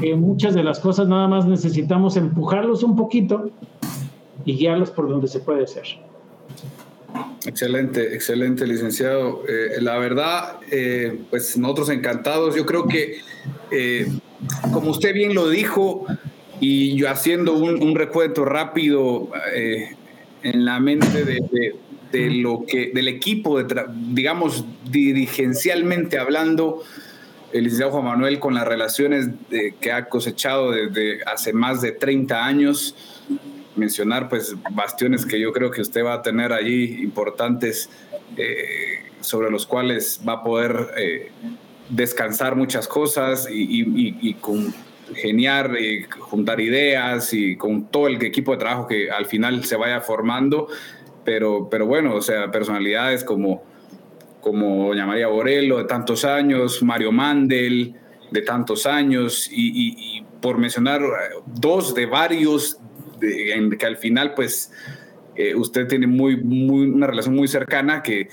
que 0.00 0.14
muchas 0.14 0.54
de 0.54 0.62
las 0.62 0.80
cosas 0.80 1.08
nada 1.08 1.28
más 1.28 1.46
necesitamos 1.46 2.16
empujarlos 2.16 2.82
un 2.82 2.96
poquito 2.96 3.50
y 4.44 4.56
guiarlos 4.56 4.90
por 4.90 5.08
donde 5.08 5.28
se 5.28 5.40
puede 5.40 5.64
hacer. 5.64 5.84
Excelente, 7.46 8.14
excelente, 8.14 8.66
licenciado. 8.66 9.42
Eh, 9.48 9.80
la 9.80 9.98
verdad, 9.98 10.58
eh, 10.70 11.20
pues 11.30 11.56
nosotros 11.56 11.90
encantados. 11.90 12.54
Yo 12.54 12.66
creo 12.66 12.86
que, 12.86 13.18
eh, 13.70 14.06
como 14.72 14.90
usted 14.90 15.14
bien 15.14 15.34
lo 15.34 15.48
dijo, 15.48 16.06
y 16.60 16.96
yo 16.96 17.08
haciendo 17.08 17.54
un, 17.54 17.94
recuento 17.94 18.44
rápido 18.44 19.28
en 20.42 20.64
la 20.64 20.80
mente 20.80 21.24
de 21.24 21.74
lo 22.12 22.64
que, 22.66 22.90
del 22.94 23.08
equipo, 23.08 23.62
de 23.62 23.84
digamos, 24.12 24.64
dirigencialmente 24.90 26.18
hablando, 26.18 26.82
el 27.52 27.64
licenciado 27.64 27.92
Juan 27.92 28.04
Manuel 28.04 28.38
con 28.38 28.54
las 28.54 28.66
relaciones 28.66 29.30
que 29.80 29.92
ha 29.92 30.08
cosechado 30.08 30.72
desde 30.72 31.22
hace 31.24 31.52
más 31.52 31.80
de 31.80 31.92
30 31.92 32.44
años, 32.44 32.94
mencionar 33.76 34.28
pues 34.28 34.54
bastiones 34.70 35.24
que 35.24 35.40
yo 35.40 35.52
creo 35.52 35.70
que 35.70 35.80
usted 35.80 36.04
va 36.04 36.14
a 36.14 36.22
tener 36.22 36.52
allí 36.52 37.02
importantes 37.02 37.88
eh, 38.36 39.00
sobre 39.20 39.50
los 39.50 39.66
cuales 39.66 40.20
va 40.28 40.34
a 40.34 40.42
poder 40.42 40.88
eh, 40.96 41.30
descansar 41.88 42.56
muchas 42.56 42.86
cosas 42.86 43.48
y, 43.50 44.34
con 44.34 44.74
geniar, 45.14 45.74
y 45.80 46.04
juntar 46.18 46.60
ideas 46.60 47.32
y 47.32 47.56
con 47.56 47.86
todo 47.86 48.08
el 48.08 48.22
equipo 48.22 48.52
de 48.52 48.58
trabajo 48.58 48.86
que 48.86 49.10
al 49.10 49.26
final 49.26 49.64
se 49.64 49.76
vaya 49.76 50.00
formando, 50.00 50.68
pero, 51.28 51.68
pero 51.70 51.84
bueno, 51.84 52.14
o 52.14 52.22
sea, 52.22 52.50
personalidades 52.50 53.22
como 53.22 53.62
como 54.40 54.88
doña 54.88 55.04
María 55.04 55.26
Borello 55.26 55.76
de 55.76 55.84
tantos 55.84 56.24
años, 56.24 56.82
Mario 56.82 57.12
Mandel 57.12 57.96
de 58.30 58.40
tantos 58.40 58.86
años 58.86 59.46
y, 59.52 60.24
por 60.40 60.56
mencionar 60.56 61.02
dos 61.44 61.94
de 61.94 62.06
varios 62.06 62.78
en 63.20 63.68
que 63.76 63.84
al 63.84 63.98
final 63.98 64.32
pues 64.32 64.72
eh, 65.36 65.54
usted 65.54 65.86
tiene 65.86 66.06
muy, 66.06 66.42
muy, 66.42 66.86
una 66.86 67.06
relación 67.06 67.34
muy 67.34 67.46
cercana 67.46 68.02
que, 68.02 68.30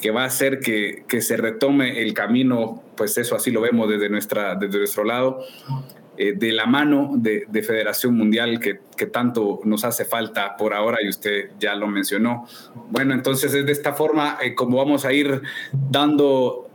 que 0.00 0.10
va 0.10 0.24
a 0.24 0.26
hacer 0.26 0.58
que, 0.58 1.04
que, 1.06 1.20
se 1.20 1.36
retome 1.36 2.02
el 2.02 2.12
camino, 2.12 2.82
pues 2.96 3.16
eso 3.18 3.36
así 3.36 3.52
lo 3.52 3.60
vemos 3.60 3.88
desde, 3.88 4.08
nuestra, 4.08 4.56
desde 4.56 4.78
nuestro 4.78 5.04
lado, 5.04 5.44
eh, 6.18 6.34
de 6.36 6.52
la 6.52 6.66
mano 6.66 7.12
de, 7.14 7.46
Federación 7.62 8.14
Mundial 8.14 8.60
que, 8.60 8.80
que, 8.98 9.06
tanto 9.06 9.60
nos 9.64 9.82
hace 9.84 10.04
falta 10.04 10.58
por 10.58 10.74
ahora 10.74 10.98
y 11.02 11.08
usted 11.08 11.52
ya 11.58 11.74
lo 11.74 11.86
mencionó. 11.86 12.46
Bueno, 12.90 13.14
entonces 13.14 13.54
es 13.54 13.64
de 13.64 13.72
esta 13.72 13.94
forma 13.94 14.36
eh, 14.42 14.54
como 14.54 14.76
vamos 14.76 15.06
a 15.06 15.12
ir 15.14 15.40
dando 15.72 16.68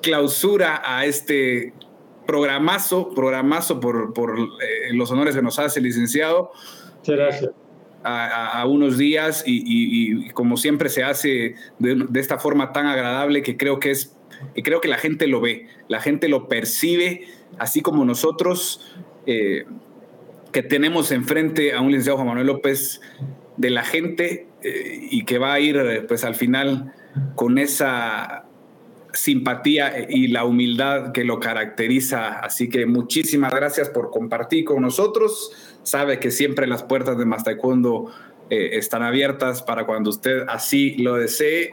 clausura 0.00 0.80
a 0.82 1.04
este 1.04 1.74
programazo, 2.26 3.10
programazo 3.14 3.80
por, 3.80 4.14
por 4.14 4.38
eh, 4.38 4.94
los 4.94 5.10
honores 5.10 5.34
que 5.34 5.42
nos 5.42 5.58
hace 5.58 5.80
el 5.80 5.84
licenciado. 5.84 6.52
Muchas 7.00 7.16
gracias. 7.16 7.50
A, 8.02 8.64
unos 8.66 8.96
días 8.96 9.44
y, 9.46 9.62
y, 9.62 10.30
como 10.30 10.56
siempre 10.56 10.88
se 10.88 11.02
hace 11.04 11.54
de, 11.78 12.06
de, 12.08 12.20
esta 12.20 12.38
forma 12.38 12.72
tan 12.72 12.86
agradable 12.86 13.42
que 13.42 13.58
creo 13.58 13.78
que 13.78 13.90
es, 13.90 14.16
que 14.54 14.62
creo 14.62 14.80
que 14.80 14.88
la 14.88 14.96
gente 14.96 15.26
lo 15.26 15.42
ve, 15.42 15.66
la 15.86 16.00
gente 16.00 16.28
lo 16.28 16.48
percibe 16.48 17.26
así 17.58 17.80
como 17.82 18.04
nosotros 18.04 18.94
eh, 19.26 19.64
que 20.52 20.62
tenemos 20.62 21.12
enfrente 21.12 21.72
a 21.72 21.80
un 21.80 21.88
licenciado 21.88 22.16
Juan 22.18 22.28
Manuel 22.28 22.46
López 22.46 23.00
de 23.56 23.70
la 23.70 23.84
gente 23.84 24.46
eh, 24.62 25.08
y 25.10 25.24
que 25.24 25.38
va 25.38 25.52
a 25.52 25.60
ir 25.60 26.06
pues 26.08 26.24
al 26.24 26.34
final 26.34 26.92
con 27.34 27.58
esa 27.58 28.44
simpatía 29.12 30.06
y 30.08 30.28
la 30.28 30.44
humildad 30.44 31.12
que 31.12 31.24
lo 31.24 31.40
caracteriza. 31.40 32.40
Así 32.40 32.68
que 32.68 32.86
muchísimas 32.86 33.52
gracias 33.52 33.88
por 33.88 34.10
compartir 34.10 34.64
con 34.64 34.82
nosotros. 34.82 35.52
Sabe 35.82 36.18
que 36.18 36.30
siempre 36.30 36.66
las 36.66 36.82
puertas 36.82 37.18
de 37.18 37.24
Más 37.24 37.44
Taekwondo 37.44 38.10
eh, 38.50 38.78
están 38.78 39.02
abiertas 39.02 39.62
para 39.62 39.86
cuando 39.86 40.10
usted 40.10 40.44
así 40.48 40.96
lo 40.96 41.14
desee 41.14 41.70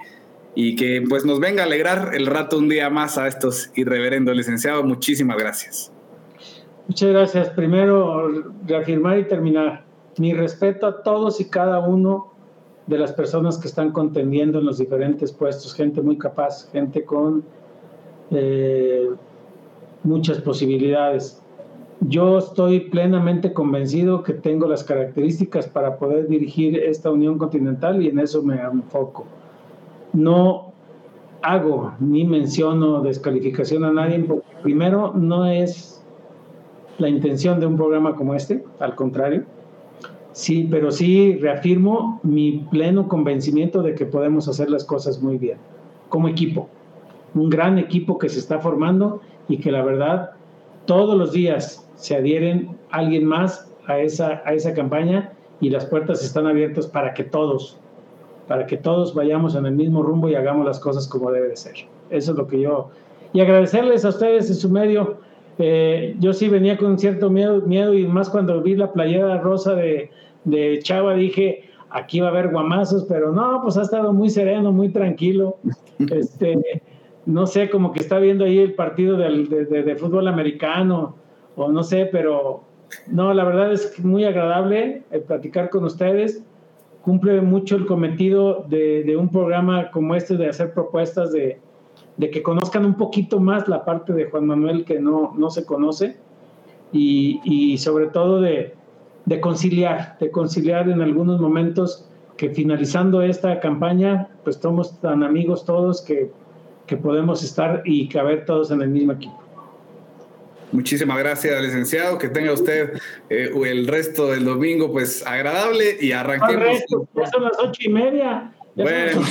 y 0.60 0.76
que 0.76 1.04
pues 1.08 1.24
nos 1.24 1.40
venga 1.40 1.62
a 1.62 1.66
alegrar 1.68 2.16
el 2.16 2.26
rato 2.26 2.58
un 2.58 2.68
día 2.68 2.90
más 2.90 3.20
a 3.20 3.28
estos 3.28 3.70
irreverendos 3.76 4.36
licenciados. 4.36 4.84
Muchísimas 4.84 5.38
gracias. 5.38 5.92
Muchas 6.88 7.10
gracias. 7.12 7.50
Primero, 7.52 8.44
reafirmar 8.66 9.20
y 9.20 9.28
terminar. 9.28 9.86
Mi 10.18 10.34
respeto 10.34 10.88
a 10.88 11.04
todos 11.04 11.40
y 11.40 11.46
cada 11.48 11.88
uno 11.88 12.34
de 12.88 12.98
las 12.98 13.14
personas 13.14 13.60
que 13.60 13.68
están 13.68 13.92
contendiendo 13.92 14.58
en 14.58 14.66
los 14.66 14.80
diferentes 14.80 15.32
puestos, 15.32 15.76
gente 15.76 16.02
muy 16.02 16.18
capaz, 16.18 16.72
gente 16.72 17.06
con 17.06 17.44
eh, 18.32 19.10
muchas 20.02 20.42
posibilidades. 20.42 21.40
Yo 22.00 22.40
estoy 22.40 22.80
plenamente 22.90 23.54
convencido 23.54 24.24
que 24.24 24.34
tengo 24.34 24.68
las 24.68 24.84
características 24.84 25.68
para 25.68 25.98
poder 25.98 26.28
dirigir 26.28 26.80
esta 26.80 27.12
Unión 27.12 27.38
Continental 27.38 28.02
y 28.02 28.08
en 28.08 28.18
eso 28.18 28.42
me 28.42 28.60
enfoco 28.60 29.28
no 30.18 30.74
hago 31.44 31.94
ni 32.00 32.26
menciono 32.26 33.02
descalificación 33.02 33.84
a 33.86 33.92
nadie, 33.92 34.20
porque 34.20 34.48
primero 34.64 35.14
no 35.14 35.46
es 35.46 36.04
la 36.98 37.08
intención 37.08 37.60
de 37.60 37.68
un 37.68 37.78
programa 37.78 38.16
como 38.16 38.34
este, 38.34 38.64
al 38.80 38.96
contrario. 38.96 39.44
Sí, 40.32 40.68
pero 40.70 40.90
sí 40.92 41.36
reafirmo 41.36 42.20
mi 42.24 42.66
pleno 42.72 43.08
convencimiento 43.08 43.84
de 43.84 43.94
que 43.94 44.08
podemos 44.08 44.48
hacer 44.48 44.72
las 44.72 44.86
cosas 44.86 45.22
muy 45.22 45.38
bien, 45.38 45.60
como 46.10 46.28
equipo. 46.28 46.68
Un 47.36 47.52
gran 47.52 47.78
equipo 47.78 48.18
que 48.18 48.30
se 48.30 48.40
está 48.40 48.58
formando 48.60 49.22
y 49.48 49.58
que 49.58 49.72
la 49.72 49.84
verdad 49.84 50.32
todos 50.86 51.16
los 51.16 51.32
días 51.32 51.88
se 51.96 52.16
adhieren 52.16 52.76
alguien 52.90 53.24
más 53.24 53.72
a 53.86 54.00
esa, 54.00 54.42
a 54.46 54.54
esa 54.54 54.74
campaña 54.74 55.34
y 55.60 55.70
las 55.70 55.86
puertas 55.86 56.24
están 56.24 56.48
abiertas 56.48 56.88
para 56.88 57.14
que 57.14 57.24
todos, 57.24 57.80
para 58.48 58.66
que 58.66 58.78
todos 58.78 59.14
vayamos 59.14 59.56
en 59.56 59.66
el 59.66 59.74
mismo 59.74 60.02
rumbo 60.02 60.30
y 60.30 60.36
hagamos 60.36 60.66
las 60.66 60.80
cosas 60.80 61.08
como 61.08 61.32
debe 61.32 61.50
de 61.50 61.58
ser. 61.58 61.76
Eso 62.10 62.32
es 62.32 62.38
lo 62.38 62.48
que 62.48 62.62
yo... 62.62 62.90
Y 63.34 63.42
agradecerles 63.42 64.06
a 64.06 64.10
ustedes 64.10 64.50
en 64.50 64.56
su 64.56 64.70
medio. 64.70 65.18
Eh, 65.58 66.16
yo 66.20 66.32
sí 66.32 66.48
venía 66.48 66.78
con 66.78 66.92
un 66.92 67.00
cierto 67.00 67.30
miedo, 67.30 67.62
miedo 67.62 67.94
y 67.94 68.08
más 68.08 68.30
cuando 68.30 68.62
vi 68.62 68.76
la 68.76 68.94
playera 68.94 69.38
rosa 69.40 69.76
de, 69.76 70.10
de 70.46 70.80
Chava 70.82 71.14
dije, 71.14 71.66
aquí 71.90 72.22
va 72.22 72.28
a 72.28 72.32
haber 72.32 72.50
guamazos, 72.50 73.04
pero 73.04 73.34
no, 73.34 73.62
pues 73.62 73.78
ha 73.78 73.82
estado 73.82 74.14
muy 74.14 74.30
sereno, 74.30 74.72
muy 74.72 74.90
tranquilo. 74.90 75.58
Este, 76.12 76.84
no 77.26 77.48
sé, 77.48 77.72
como 77.72 77.92
que 77.92 78.02
está 78.02 78.20
viendo 78.20 78.46
ahí 78.46 78.60
el 78.60 78.76
partido 78.76 79.18
de, 79.18 79.48
de, 79.66 79.96
fútbol 79.96 80.28
americano, 80.28 81.16
o 81.56 81.72
no 81.72 81.82
sé, 81.82 82.08
pero 82.12 82.66
no, 83.08 83.34
la 83.34 83.44
verdad 83.44 83.74
es 83.74 84.00
muy 84.00 84.24
agradable 84.26 85.02
eh, 85.10 85.20
platicar 85.20 85.72
con 85.72 85.86
ustedes 85.86 86.44
cumple 87.08 87.40
mucho 87.40 87.78
el 87.78 87.86
cometido 87.86 88.66
de, 88.68 89.16
un 89.18 89.30
programa 89.30 89.92
como 89.92 90.14
este 90.14 90.36
de 90.36 90.50
hacer 90.50 90.74
propuestas 90.74 91.32
de, 91.32 91.58
que 92.20 92.44
conozcan 92.44 92.84
un 92.84 92.96
poquito 92.96 93.40
más 93.40 93.70
la 93.70 93.86
parte 93.86 94.12
de 94.12 94.26
Juan 94.26 94.46
Manuel 94.46 94.84
que 94.84 95.00
no, 95.00 95.34
no 95.38 95.50
se 95.50 95.66
conoce 95.66 96.18
y, 96.92 97.78
sobre 97.78 98.08
todo 98.08 98.42
de, 98.42 98.74
conciliar, 99.40 100.18
de 100.20 100.30
conciliar 100.32 100.90
en 100.90 101.02
algunos 101.02 101.40
momentos 101.40 102.10
que 102.36 102.50
finalizando 102.50 103.22
esta 103.22 103.62
campaña, 103.62 104.28
pues 104.44 104.58
somos 104.58 105.00
tan 105.00 105.24
amigos 105.24 105.64
todos 105.64 106.02
que, 106.02 106.30
que 106.88 106.98
podemos 106.98 107.42
estar 107.42 107.84
y 107.86 108.10
caber 108.10 108.44
todos 108.44 108.70
en 108.72 108.82
el 108.82 108.90
mismo 108.90 109.14
equipo. 109.14 109.47
Muchísimas 110.72 111.18
gracias, 111.18 111.62
licenciado. 111.62 112.18
Que 112.18 112.30
tenga 112.30 112.52
usted 112.54 113.00
eh, 113.30 113.52
el 113.66 113.88
resto 113.88 114.28
del 114.32 114.46
domingo, 114.46 114.92
pues 114.92 115.26
agradable 115.26 115.98
y 116.00 116.12
arranquemos. 116.12 116.80
ya 117.14 117.26
son 117.28 117.44
las 117.44 117.58
ocho 117.60 117.82
y 117.84 117.90
media. 117.90 118.52
bueno, 118.76 119.22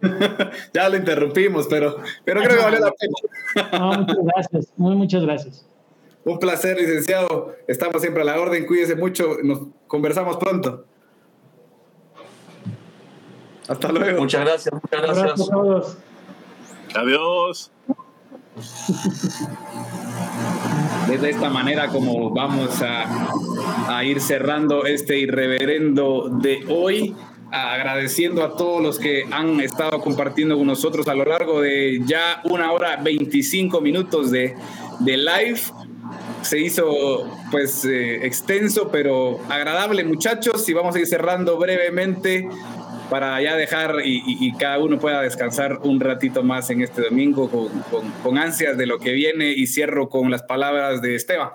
ya 0.74 0.88
lo 0.88 0.96
interrumpimos, 0.96 1.66
pero, 1.68 1.98
pero 2.24 2.42
creo 2.42 2.56
que 2.56 2.64
vale 2.64 2.80
la 2.80 2.92
pena. 2.92 3.96
muchas 3.98 4.16
gracias, 4.24 4.72
muy 4.76 4.96
muchas 4.96 5.22
gracias. 5.22 5.66
Un 6.24 6.38
placer, 6.38 6.78
licenciado. 6.78 7.54
Estamos 7.66 8.02
siempre 8.02 8.22
a 8.22 8.26
la 8.26 8.40
orden. 8.40 8.66
Cuídese 8.66 8.94
mucho. 8.94 9.38
Nos 9.42 9.60
conversamos 9.86 10.36
pronto. 10.36 10.84
Hasta 13.68 13.92
luego. 13.92 14.20
Muchas 14.20 14.44
gracias, 14.44 14.74
muchas 14.74 15.02
gracias. 15.02 15.48
a 15.48 15.52
todos. 15.52 15.98
Adiós. 16.94 17.70
De 21.18 21.30
esta 21.30 21.50
manera 21.50 21.88
como 21.88 22.30
vamos 22.30 22.80
a, 22.82 24.04
ir 24.04 24.20
cerrando 24.20 24.86
este 24.86 25.18
irreverendo 25.18 26.28
de 26.40 26.64
hoy 26.68 27.14
agradeciendo 27.50 28.44
a 28.44 28.56
todos 28.56 28.80
los 28.80 28.98
que 28.98 29.24
han 29.30 29.60
estado 29.60 30.00
compartiendo 30.00 30.56
con 30.56 30.66
nosotros 30.66 31.08
a 31.08 31.14
lo 31.14 31.24
largo 31.24 31.60
de 31.60 32.00
ya 32.04 32.40
una 32.44 32.70
hora 32.72 32.96
25 32.96 33.80
minutos 33.80 34.30
de, 34.30 34.54
de 35.00 35.16
live. 35.16 35.60
Se 36.42 36.60
hizo 36.60 37.28
pues 37.50 37.84
eh, 37.84 38.24
extenso 38.24 38.88
pero 38.90 39.40
agradable 39.48 40.04
muchachos 40.04 40.66
y 40.68 40.72
vamos 40.72 40.94
a 40.94 41.00
ir 41.00 41.06
cerrando 41.06 41.58
brevemente 41.58 42.48
para 43.10 43.42
ya 43.42 43.56
dejar 43.56 43.96
y, 44.04 44.52
cada 44.52 44.78
uno 44.78 44.98
pueda 44.98 45.20
descansar 45.20 45.80
un 45.82 46.00
ratito 46.00 46.42
más 46.42 46.70
en 46.70 46.80
este 46.80 47.02
domingo 47.02 47.50
con, 48.22 48.38
ansias 48.38 48.78
de 48.78 48.86
lo 48.86 48.98
que 48.98 49.12
viene 49.12 49.52
y 49.52 49.66
cierro 49.66 50.08
con 50.08 50.30
las 50.30 50.42
palabras 50.42 51.02
de 51.02 51.16
Esteban. 51.16 51.50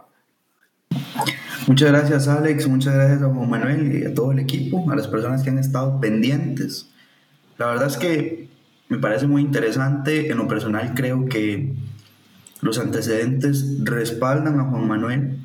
Muchas 1.68 1.92
gracias 1.92 2.28
Alex, 2.28 2.68
muchas 2.68 2.94
gracias 2.94 3.24
a 3.24 3.34
Juan 3.34 3.50
Manuel 3.50 3.96
y 3.96 4.06
a 4.06 4.14
todo 4.14 4.34
el 4.34 4.40
equipo, 4.40 4.92
a 4.92 4.96
las 4.96 5.08
personas 5.08 5.42
que 5.42 5.50
han 5.50 5.58
estado 5.58 6.00
pendientes. 6.00 6.90
La 7.58 7.68
verdad 7.68 7.88
es 7.88 7.98
que 7.98 8.50
me 8.90 9.00
parece 9.00 9.26
muy 9.26 9.42
interesante, 9.42 10.30
en 10.30 10.38
lo 10.38 10.48
personal 10.48 10.94
creo 10.94 11.26
que 11.26 11.74
los 12.62 12.78
antecedentes 12.78 13.84
respaldan 13.84 14.60
a 14.60 14.66
Juan 14.66 14.88
Manuel, 14.88 15.40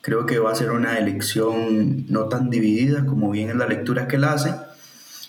creo 0.00 0.26
que 0.26 0.38
va 0.38 0.50
a 0.50 0.54
ser 0.54 0.72
una 0.72 0.98
elección 0.98 2.06
no 2.08 2.24
tan 2.24 2.50
dividida 2.50 3.06
como 3.06 3.30
bien 3.30 3.48
en 3.48 3.58
la 3.58 3.66
lectura 3.66 4.08
que 4.08 4.16
él 4.16 4.24
hace 4.24 4.52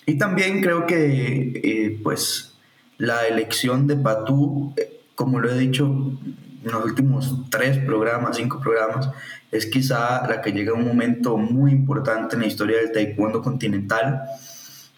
Y 0.06 0.18
también 0.18 0.60
creo 0.60 0.86
que, 0.86 1.60
eh, 1.64 2.00
pues, 2.02 2.54
la 2.98 3.26
elección 3.26 3.86
de 3.86 3.96
Patú, 3.96 4.74
eh, 4.76 5.00
como 5.14 5.40
lo 5.40 5.50
he 5.50 5.58
dicho 5.58 5.84
en 5.86 6.70
los 6.70 6.84
últimos 6.84 7.50
tres 7.50 7.78
programas, 7.78 8.36
cinco 8.36 8.60
programas, 8.60 9.08
es 9.50 9.66
quizá 9.66 10.26
la 10.28 10.42
que 10.42 10.52
llega 10.52 10.72
a 10.72 10.74
un 10.74 10.86
momento 10.86 11.36
muy 11.36 11.70
importante 11.70 12.34
en 12.34 12.42
la 12.42 12.48
historia 12.48 12.78
del 12.78 12.92
taekwondo 12.92 13.42
continental, 13.42 14.22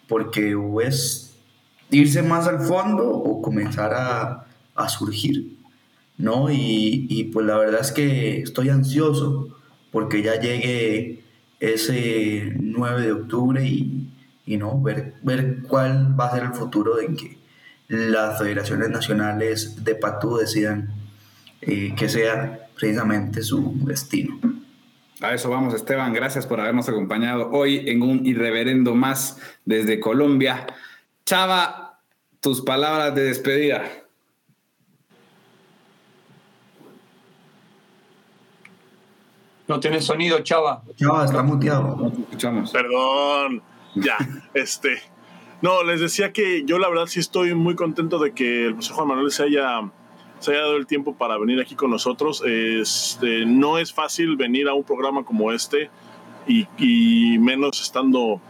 porque 0.09 0.55
o 0.55 0.81
es 0.81 1.35
irse 1.91 2.23
más 2.23 2.47
al 2.47 2.61
fondo 2.61 3.09
o 3.09 3.43
comenzar 3.43 3.93
a, 3.95 4.47
a 4.75 4.89
surgir, 4.89 5.57
¿no? 6.19 6.51
Y, 6.51 7.07
y, 7.09 7.25
pues 7.25 7.47
la 7.47 7.59
verdad 7.59 7.81
es 7.81 7.93
que 7.93 8.41
estoy 8.41 8.71
ansioso 8.71 9.57
porque 9.93 10.23
ya 10.23 10.41
llegue 10.41 11.23
ese 11.61 12.55
9 12.59 13.03
de 13.03 13.13
octubre 13.13 13.65
y, 13.65 14.09
y 14.47 14.57
no 14.57 14.81
ver, 14.81 15.15
ver 15.23 15.63
cuál 15.69 16.19
va 16.19 16.27
a 16.27 16.31
ser 16.31 16.45
el 16.45 16.55
futuro 16.55 17.01
en 17.01 17.17
que 17.17 17.37
las 17.89 18.39
federaciones 18.39 18.89
nacionales 18.89 19.85
de 19.85 19.95
Patú 19.97 20.37
decidan 20.37 20.89
eh, 21.61 21.95
que 21.97 22.09
sea 22.09 22.69
precisamente 22.75 23.43
su 23.43 23.75
destino. 23.85 24.39
A 25.21 25.35
eso 25.35 25.51
vamos, 25.51 25.75
Esteban. 25.75 26.13
Gracias 26.13 26.47
por 26.47 26.61
habernos 26.61 26.89
acompañado 26.89 27.51
hoy 27.51 27.89
en 27.89 28.03
un 28.03 28.25
irreverendo 28.27 28.95
más 28.95 29.41
desde 29.65 29.99
Colombia. 29.99 30.67
Chava, 31.25 32.01
tus 32.41 32.61
palabras 32.61 33.15
de 33.15 33.25
despedida. 33.25 33.83
No 39.67 39.81
tienes 39.81 40.05
sonido, 40.05 40.39
Chava. 40.41 40.83
Chava, 40.95 41.25
está 41.25 41.43
muteado. 41.43 41.97
No 41.97 42.13
te 42.13 42.21
escuchamos. 42.21 42.71
Perdón. 42.71 43.63
Ya, 43.97 44.19
este. 44.55 44.99
No, 45.63 45.83
les 45.83 46.01
decía 46.01 46.33
que 46.33 46.65
yo 46.65 46.79
la 46.79 46.89
verdad 46.89 47.07
sí 47.07 47.19
estoy 47.19 47.55
muy 47.55 47.75
contento 47.75 48.19
de 48.19 48.33
que 48.33 48.67
el 48.67 48.73
profesor 48.75 48.97
Juan 48.97 49.09
Manuel 49.09 49.31
se 49.31 49.45
haya, 49.45 49.91
se 50.39 50.53
haya 50.53 50.61
dado 50.61 50.77
el 50.77 50.87
tiempo 50.87 51.17
para 51.17 51.39
venir 51.39 51.61
aquí 51.61 51.75
con 51.75 51.91
nosotros. 51.91 52.43
Este, 52.45 53.47
no 53.47 53.79
es 53.79 53.93
fácil 53.93 54.37
venir 54.37 54.69
a 54.69 54.75
un 54.75 54.85
programa 54.85 55.25
como 55.25 55.51
este 55.53 55.91
y, 56.47 57.39
menos 57.39 57.81
estando 57.81 58.41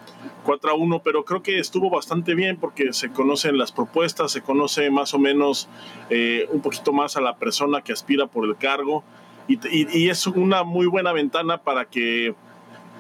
4 0.45 0.71
a 0.73 0.75
1, 0.75 1.01
pero 1.03 1.25
creo 1.25 1.43
que 1.43 1.61
estuvo 1.61 1.91
bastante 1.91 2.35
bien 2.35 2.57
porque 2.57 2.93
se 2.93 3.11
conocen 3.11 3.57
las 3.57 3.71
propuestas, 3.71 4.33
se 4.33 4.43
conoce 4.43 4.91
más 4.91 5.15
o 5.15 5.19
menos 5.21 5.69
eh, 6.11 6.49
un 6.51 6.61
poquito 6.61 6.93
más 6.93 7.17
a 7.17 7.21
la 7.21 7.37
persona 7.37 7.83
que 7.83 7.93
aspira 7.93 8.27
por 8.27 8.45
el 8.47 8.57
cargo 8.57 9.05
y 9.49 10.09
es 10.09 10.27
una 10.27 10.65
muy 10.65 10.87
buena 10.87 11.13
ventana 11.13 11.59
para 11.59 11.85
que 11.85 12.35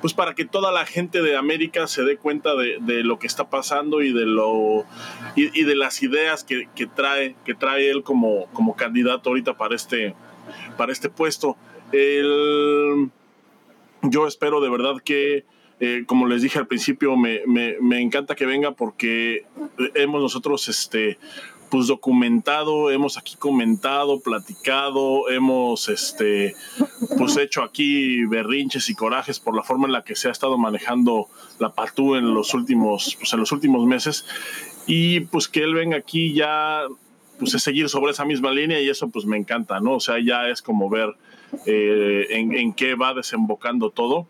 pues 0.00 0.14
para 0.14 0.34
que 0.34 0.44
toda 0.44 0.72
la 0.72 0.86
gente 0.86 1.22
de 1.22 1.36
América 1.36 1.86
se 1.86 2.04
dé 2.04 2.16
cuenta 2.16 2.54
de, 2.54 2.78
de 2.80 3.02
lo 3.02 3.18
que 3.18 3.26
está 3.26 3.48
pasando 3.48 4.02
y 4.02 4.12
de 4.12 4.26
lo 4.26 4.84
y, 5.34 5.64
de 5.64 5.74
las 5.74 6.02
ideas 6.02 6.44
que, 6.44 6.68
que, 6.74 6.86
trae 6.86 7.34
que 7.44 7.54
trae 7.54 7.90
él 7.90 8.02
como, 8.02 8.46
como 8.52 8.76
candidato 8.76 9.30
ahorita 9.30 9.56
para 9.56 9.74
este 9.74 10.14
para 10.76 10.92
este 10.92 11.08
puesto. 11.08 11.56
El, 11.92 13.10
yo 14.02 14.26
espero 14.26 14.60
de 14.60 14.70
verdad 14.70 15.00
que 15.04 15.44
eh, 15.78 16.04
como 16.06 16.26
les 16.26 16.40
dije 16.40 16.58
al 16.58 16.66
principio, 16.66 17.16
me, 17.16 17.42
me, 17.46 17.76
me, 17.82 18.00
encanta 18.00 18.34
que 18.34 18.46
venga 18.46 18.72
porque 18.72 19.44
hemos 19.94 20.22
nosotros 20.22 20.68
este, 20.68 21.18
pues 21.70 21.86
documentado, 21.88 22.90
hemos 22.90 23.18
aquí 23.18 23.36
comentado, 23.36 24.20
platicado, 24.20 25.28
hemos 25.30 25.88
este, 25.88 26.54
pues 27.18 27.36
hecho 27.36 27.62
aquí 27.62 28.24
berrinches 28.26 28.88
y 28.90 28.94
corajes 28.94 29.40
por 29.40 29.56
la 29.56 29.62
forma 29.62 29.86
en 29.86 29.92
la 29.92 30.04
que 30.04 30.14
se 30.14 30.28
ha 30.28 30.32
estado 30.32 30.58
manejando 30.58 31.28
la 31.58 31.72
Patú 31.72 32.14
en 32.14 32.34
los 32.34 32.54
últimos, 32.54 33.16
pues 33.18 33.32
en 33.32 33.40
los 33.40 33.52
últimos 33.52 33.84
meses. 33.86 34.26
Y 34.86 35.20
pues 35.20 35.48
que 35.48 35.62
él 35.62 35.74
venga 35.74 35.96
aquí 35.96 36.32
ya, 36.32 36.82
pues 37.38 37.54
es 37.54 37.62
seguir 37.62 37.88
sobre 37.88 38.12
esa 38.12 38.24
misma 38.24 38.52
línea 38.52 38.80
y 38.80 38.88
eso 38.88 39.08
pues 39.08 39.24
me 39.24 39.36
encanta, 39.36 39.80
¿no? 39.80 39.94
O 39.94 40.00
sea, 40.00 40.16
ya 40.20 40.48
es 40.48 40.62
como 40.62 40.88
ver 40.88 41.14
eh, 41.66 42.26
en, 42.30 42.54
en 42.54 42.72
qué 42.72 42.94
va 42.94 43.14
desembocando 43.14 43.90
todo 43.90 44.28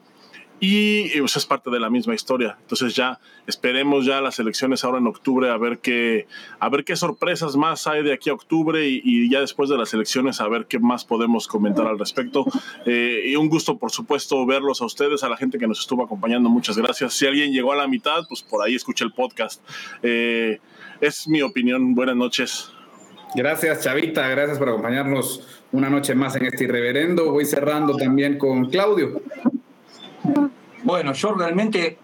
y 0.58 1.18
pues, 1.20 1.36
es 1.36 1.44
parte 1.44 1.70
de 1.70 1.78
la 1.78 1.90
misma 1.90 2.14
historia. 2.14 2.56
Entonces 2.60 2.94
ya 2.94 3.20
esperemos 3.46 4.06
ya 4.06 4.20
las 4.20 4.38
elecciones 4.38 4.84
ahora 4.84 4.98
en 4.98 5.06
octubre 5.06 5.50
a 5.50 5.56
ver 5.58 5.78
qué, 5.78 6.26
a 6.58 6.68
ver 6.68 6.84
qué 6.84 6.96
sorpresas 6.96 7.56
más 7.56 7.86
hay 7.86 8.02
de 8.02 8.12
aquí 8.12 8.30
a 8.30 8.34
octubre 8.34 8.86
y, 8.86 9.30
ya 9.30 9.40
después 9.40 9.68
de 9.68 9.76
las 9.76 9.92
elecciones 9.92 10.40
a 10.40 10.48
ver 10.48 10.66
qué 10.66 10.78
más 10.78 11.04
podemos 11.04 11.46
comentar 11.46 11.86
al 11.86 11.98
respecto. 11.98 12.46
Eh, 12.86 13.24
y 13.26 13.36
un 13.36 13.48
gusto, 13.48 13.78
por 13.78 13.90
supuesto, 13.90 14.46
verlos 14.46 14.80
a 14.80 14.86
ustedes, 14.86 15.22
a 15.24 15.28
la 15.28 15.36
gente 15.36 15.58
que 15.58 15.66
nos 15.66 15.80
estuvo 15.80 16.04
acompañando. 16.04 16.48
Muchas 16.48 16.78
gracias. 16.78 17.14
Si 17.14 17.26
alguien 17.26 17.52
llegó 17.52 17.72
a 17.72 17.76
la 17.76 17.86
mitad, 17.86 18.22
pues 18.28 18.42
por 18.42 18.64
ahí 18.64 18.74
escuché 18.74 19.04
el 19.04 19.12
podcast. 19.12 19.62
Eh, 20.02 20.60
es 21.00 21.28
mi 21.28 21.42
opinión. 21.42 21.94
Buenas 21.94 22.16
noches. 22.16 22.70
Gracias, 23.34 23.82
Chavita. 23.84 24.26
Gracias 24.28 24.58
por 24.58 24.70
acompañarnos 24.70 25.46
una 25.72 25.90
noche 25.90 26.14
más 26.14 26.36
en 26.36 26.46
este 26.46 26.64
irreverendo. 26.64 27.30
Voy 27.32 27.44
cerrando 27.44 27.96
también 27.96 28.38
con 28.38 28.70
Claudio. 28.70 29.20
Bueno, 30.84 31.12
yo 31.12 31.32
realmente 31.34 31.98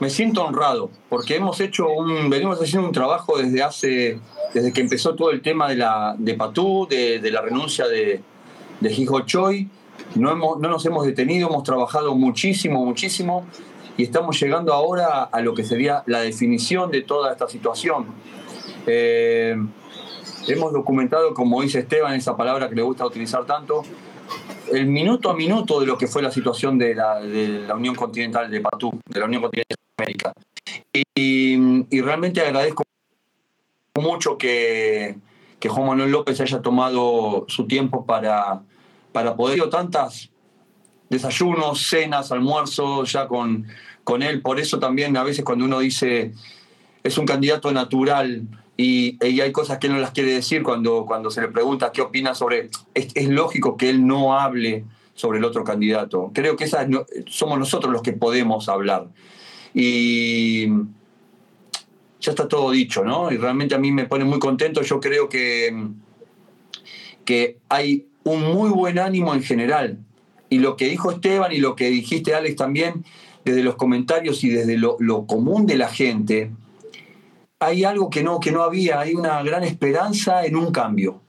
me 0.00 0.10
siento 0.10 0.44
honrado 0.44 0.90
porque 1.08 1.36
hemos 1.36 1.60
hecho 1.60 1.88
un, 1.88 2.30
venimos 2.30 2.60
haciendo 2.60 2.88
un 2.88 2.94
trabajo 2.94 3.36
desde 3.38 3.62
hace, 3.62 4.20
desde 4.52 4.72
que 4.72 4.80
empezó 4.80 5.14
todo 5.14 5.30
el 5.30 5.42
tema 5.42 5.68
de 5.68 5.76
la 5.76 6.14
de 6.18 6.34
Patú, 6.34 6.86
de, 6.88 7.20
la 7.30 7.42
renuncia 7.42 7.86
de, 7.86 8.22
de 8.80 8.92
Hijo 8.92 9.20
Choi. 9.20 9.68
No, 10.16 10.30
hemos, 10.30 10.58
no 10.58 10.68
nos 10.68 10.84
hemos 10.86 11.06
detenido, 11.06 11.48
hemos 11.48 11.62
trabajado 11.62 12.14
muchísimo, 12.14 12.84
muchísimo 12.84 13.46
y 13.96 14.02
estamos 14.02 14.40
llegando 14.40 14.72
ahora 14.72 15.24
a 15.24 15.40
lo 15.40 15.54
que 15.54 15.64
sería 15.64 16.02
la 16.06 16.20
definición 16.20 16.90
de 16.90 17.02
toda 17.02 17.32
esta 17.32 17.48
situación. 17.48 18.06
Eh, 18.86 19.56
hemos 20.48 20.72
documentado, 20.72 21.32
como 21.32 21.62
dice 21.62 21.80
Esteban, 21.80 22.14
esa 22.14 22.36
palabra 22.36 22.68
que 22.68 22.74
le 22.74 22.82
gusta 22.82 23.06
utilizar 23.06 23.46
tanto, 23.46 23.82
el 24.72 24.86
minuto 24.86 25.30
a 25.30 25.34
minuto 25.34 25.80
de 25.80 25.86
lo 25.86 25.98
que 25.98 26.06
fue 26.06 26.22
la 26.22 26.30
situación 26.30 26.78
de 26.78 26.94
la, 26.94 27.20
de 27.20 27.66
Unión 27.72 27.94
Continental 27.94 28.50
de 28.50 28.60
Patú, 28.60 28.98
de 29.06 29.20
la 29.20 29.26
Unión 29.26 29.42
Continental 29.42 29.76
de 29.76 30.04
América. 30.04 30.32
Y, 31.14 32.00
realmente 32.00 32.40
agradezco 32.40 32.82
mucho 33.96 34.36
que, 34.36 35.16
que, 35.58 35.68
Juan 35.68 35.88
Manuel 35.88 36.10
López 36.10 36.40
haya 36.40 36.60
tomado 36.62 37.44
su 37.48 37.66
tiempo 37.66 38.04
para, 38.04 38.62
para 39.12 39.36
poder 39.36 39.68
tantas 39.70 40.30
desayunos, 41.08 41.86
cenas, 41.86 42.32
almuerzos 42.32 43.12
ya 43.12 43.28
con, 43.28 43.66
con 44.02 44.22
él. 44.22 44.42
Por 44.42 44.58
eso 44.58 44.78
también 44.78 45.16
a 45.16 45.22
veces 45.22 45.44
cuando 45.44 45.64
uno 45.64 45.80
dice 45.80 46.32
es 47.04 47.18
un 47.18 47.26
candidato 47.26 47.70
natural, 47.70 48.48
y, 48.76 49.18
hay 49.22 49.52
cosas 49.52 49.78
que 49.78 49.86
él 49.86 49.92
no 49.92 50.00
las 50.00 50.10
quiere 50.10 50.32
decir 50.32 50.62
cuando, 50.62 51.06
cuando 51.06 51.30
se 51.30 51.40
le 51.40 51.48
pregunta 51.48 51.92
qué 51.92 52.02
opina 52.02 52.34
sobre... 52.34 52.70
Es, 52.94 53.28
lógico 53.28 53.76
que 53.76 53.88
él 53.90 54.06
no 54.06 54.38
hable 54.38 54.84
sobre 55.14 55.38
el 55.38 55.44
otro 55.44 55.62
candidato. 55.62 56.32
Creo 56.34 56.56
que 56.56 56.64
esa 56.64 56.86
no, 56.86 57.06
somos 57.26 57.58
nosotros 57.58 57.92
los 57.92 58.02
que 58.02 58.12
podemos 58.12 58.68
hablar. 58.68 59.08
Y 59.74 60.66
ya 62.20 62.30
está 62.30 62.48
todo 62.48 62.72
dicho, 62.72 63.04
¿no? 63.04 63.30
Y 63.30 63.36
realmente 63.36 63.76
a 63.76 63.78
mí 63.78 63.92
me 63.92 64.06
pone 64.06 64.24
muy 64.24 64.40
contento. 64.40 64.82
Yo 64.82 64.98
creo 64.98 65.28
que, 65.28 65.90
que 67.24 67.58
hay 67.68 68.06
un 68.24 68.42
muy 68.42 68.70
buen 68.70 68.98
ánimo 68.98 69.34
en 69.34 69.42
general. 69.44 69.98
Y 70.50 70.58
lo 70.58 70.76
que 70.76 70.88
dijo 70.88 71.12
Esteban 71.12 71.52
y 71.52 71.58
lo 71.58 71.76
que 71.76 71.90
dijiste 71.90 72.34
Alex 72.34 72.56
también, 72.56 73.04
desde 73.44 73.62
los 73.62 73.76
comentarios 73.76 74.42
y 74.42 74.48
desde 74.48 74.78
lo 74.78 75.26
común 75.26 75.66
de 75.66 75.76
la 75.76 75.88
gente, 75.88 76.50
hay 77.64 77.84
algo 77.84 78.10
que 78.10 78.22
no, 78.22 78.40
que 78.40 78.52
no 78.52 78.62
había, 78.62 79.00
hay 79.00 79.14
una 79.14 79.42
gran 79.42 79.64
esperanza 79.64 80.44
en 80.44 80.56
un 80.56 80.70
cambio. 80.72 81.20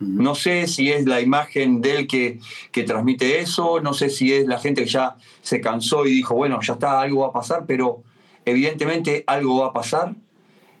No 0.00 0.34
sé 0.34 0.66
si 0.66 0.90
es 0.90 1.04
la 1.04 1.20
imagen 1.20 1.82
de 1.82 1.96
él 1.96 2.06
que, 2.06 2.38
que, 2.72 2.84
transmite 2.84 3.40
eso, 3.40 3.80
no 3.80 3.92
sé 3.92 4.08
si 4.08 4.32
es 4.32 4.46
la 4.46 4.58
gente 4.58 4.84
que 4.84 4.88
ya 4.88 5.16
se 5.42 5.60
cansó 5.60 6.06
y 6.06 6.12
dijo, 6.12 6.34
bueno, 6.34 6.58
ya 6.62 6.72
está, 6.72 7.02
algo 7.02 7.20
va 7.20 7.28
a 7.28 7.32
pasar, 7.32 7.64
pero 7.66 8.02
evidentemente 8.46 9.24
algo 9.26 9.60
va 9.60 9.66
a 9.66 9.72
pasar. 9.74 10.14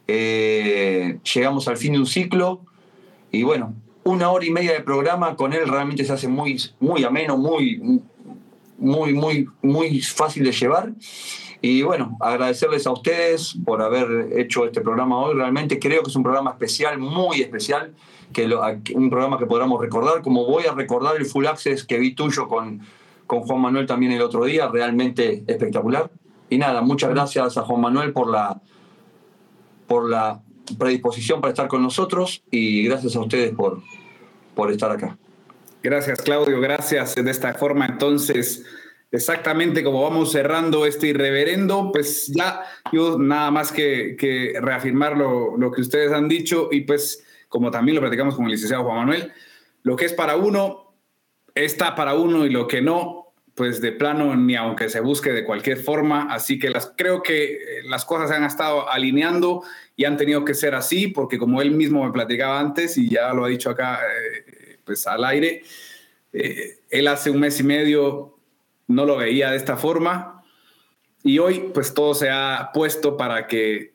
Eh, 0.08 1.18
llegamos 1.34 1.68
al 1.68 1.76
fin 1.76 1.92
de 1.92 1.98
un 1.98 2.06
ciclo 2.06 2.62
y 3.30 3.42
bueno, 3.42 3.74
una 4.04 4.30
hora 4.30 4.44
y 4.44 4.50
media 4.50 4.72
de 4.72 4.80
programa 4.80 5.36
con 5.36 5.52
él 5.52 5.68
realmente 5.68 6.04
se 6.04 6.12
hace 6.12 6.26
muy, 6.26 6.58
muy 6.80 7.04
ameno, 7.04 7.36
muy, 7.36 8.00
muy, 8.78 9.12
muy, 9.12 9.48
muy 9.60 10.00
fácil 10.00 10.44
de 10.44 10.52
llevar. 10.52 10.92
Y 11.62 11.82
bueno, 11.82 12.16
agradecerles 12.20 12.86
a 12.86 12.92
ustedes 12.92 13.56
por 13.64 13.82
haber 13.82 14.38
hecho 14.38 14.64
este 14.64 14.80
programa 14.80 15.18
hoy. 15.18 15.34
Realmente 15.34 15.78
creo 15.78 16.02
que 16.02 16.08
es 16.08 16.16
un 16.16 16.22
programa 16.22 16.50
especial, 16.50 16.98
muy 16.98 17.42
especial, 17.42 17.92
que 18.32 18.46
un 18.94 19.10
programa 19.10 19.38
que 19.38 19.46
podamos 19.46 19.80
recordar, 19.80 20.22
como 20.22 20.46
voy 20.46 20.64
a 20.64 20.72
recordar 20.72 21.16
el 21.16 21.26
Full 21.26 21.46
Access 21.46 21.84
que 21.84 21.98
vi 21.98 22.14
tuyo 22.14 22.48
con, 22.48 22.80
con 23.26 23.40
Juan 23.40 23.60
Manuel 23.60 23.86
también 23.86 24.12
el 24.12 24.22
otro 24.22 24.44
día, 24.44 24.68
realmente 24.68 25.44
espectacular. 25.46 26.10
Y 26.48 26.58
nada, 26.58 26.80
muchas 26.80 27.10
gracias 27.10 27.58
a 27.58 27.62
Juan 27.62 27.80
Manuel 27.80 28.12
por 28.12 28.30
la, 28.30 28.60
por 29.86 30.08
la 30.08 30.40
predisposición 30.78 31.40
para 31.40 31.50
estar 31.50 31.68
con 31.68 31.82
nosotros 31.82 32.42
y 32.50 32.84
gracias 32.84 33.16
a 33.16 33.20
ustedes 33.20 33.52
por, 33.54 33.82
por 34.54 34.70
estar 34.70 34.90
acá. 34.90 35.18
Gracias, 35.82 36.20
Claudio. 36.22 36.60
Gracias. 36.60 37.14
De 37.14 37.30
esta 37.30 37.54
forma, 37.54 37.86
entonces, 37.86 38.64
exactamente 39.12 39.82
como 39.82 40.02
vamos 40.02 40.32
cerrando 40.32 40.86
este 40.86 41.08
irreverendo, 41.08 41.90
pues 41.92 42.28
ya 42.28 42.62
yo 42.92 43.18
nada 43.18 43.50
más 43.50 43.72
que, 43.72 44.16
que 44.18 44.54
reafirmar 44.60 45.16
lo, 45.16 45.56
lo, 45.56 45.72
que 45.72 45.80
ustedes 45.80 46.12
han 46.12 46.28
dicho 46.28 46.68
y 46.70 46.82
pues 46.82 47.24
como 47.48 47.70
también 47.70 47.96
lo 47.96 48.00
platicamos 48.00 48.36
con 48.36 48.44
el 48.44 48.52
licenciado 48.52 48.84
Juan 48.84 48.98
Manuel, 48.98 49.32
lo 49.82 49.96
que 49.96 50.04
es 50.04 50.12
para 50.12 50.36
uno 50.36 50.94
está 51.54 51.94
para 51.94 52.14
uno 52.14 52.46
y 52.46 52.50
lo 52.50 52.68
que 52.68 52.80
no, 52.80 53.32
pues 53.54 53.80
de 53.80 53.92
plano 53.92 54.36
ni 54.36 54.54
aunque 54.54 54.88
se 54.88 55.00
busque 55.00 55.32
de 55.32 55.44
cualquier 55.44 55.78
forma, 55.78 56.32
así 56.32 56.58
que 56.58 56.70
las, 56.70 56.92
creo 56.96 57.22
que 57.22 57.58
las 57.84 58.04
cosas 58.04 58.30
se 58.30 58.36
han 58.36 58.44
estado 58.44 58.88
alineando 58.88 59.62
y 59.96 60.04
han 60.04 60.16
tenido 60.16 60.44
que 60.44 60.54
ser 60.54 60.74
así, 60.74 61.08
porque 61.08 61.38
como 61.38 61.60
él 61.60 61.72
mismo 61.72 62.04
me 62.04 62.12
platicaba 62.12 62.60
antes 62.60 62.96
y 62.96 63.08
ya 63.08 63.32
lo 63.34 63.44
ha 63.44 63.48
dicho 63.48 63.70
acá 63.70 64.00
eh, 64.00 64.78
pues 64.84 65.06
al 65.06 65.24
aire, 65.24 65.62
eh, 66.32 66.78
él 66.88 67.08
hace 67.08 67.30
un 67.30 67.40
mes 67.40 67.58
y 67.60 67.64
medio 67.64 68.39
no 68.90 69.06
lo 69.06 69.16
veía 69.16 69.50
de 69.50 69.56
esta 69.56 69.76
forma 69.76 70.42
y 71.22 71.38
hoy 71.38 71.70
pues 71.72 71.94
todo 71.94 72.14
se 72.14 72.30
ha 72.30 72.70
puesto 72.74 73.16
para 73.16 73.46
que, 73.46 73.92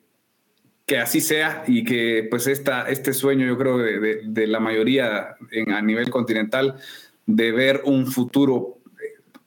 que 0.86 0.98
así 0.98 1.20
sea 1.20 1.64
y 1.66 1.84
que 1.84 2.26
pues 2.30 2.46
esta, 2.46 2.88
este 2.88 3.12
sueño 3.12 3.46
yo 3.46 3.58
creo 3.58 3.78
de, 3.78 4.22
de, 4.24 4.46
la 4.46 4.60
mayoría 4.60 5.36
en, 5.50 5.72
a 5.72 5.82
nivel 5.82 6.10
continental 6.10 6.76
de 7.26 7.52
ver 7.52 7.82
un 7.84 8.06
futuro 8.06 8.78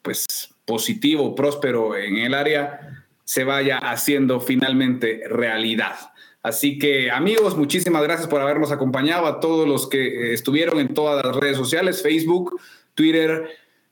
pues 0.01 0.25
positivo, 0.65 1.33
próspero 1.35 1.95
en 1.95 2.17
el 2.17 2.33
área, 2.33 3.05
se 3.23 3.43
vaya 3.43 3.77
haciendo 3.77 4.39
finalmente 4.41 5.23
realidad. 5.27 5.95
Así 6.41 6.79
que 6.79 7.11
amigos, 7.11 7.57
muchísimas 7.57 8.03
gracias 8.03 8.27
por 8.27 8.41
habernos 8.41 8.71
acompañado, 8.71 9.25
a 9.25 9.39
todos 9.39 9.67
los 9.67 9.87
que 9.87 10.33
estuvieron 10.33 10.79
en 10.79 10.93
todas 10.93 11.25
las 11.25 11.35
redes 11.35 11.57
sociales, 11.57 12.01
Facebook, 12.01 12.59
Twitter, 12.95 13.49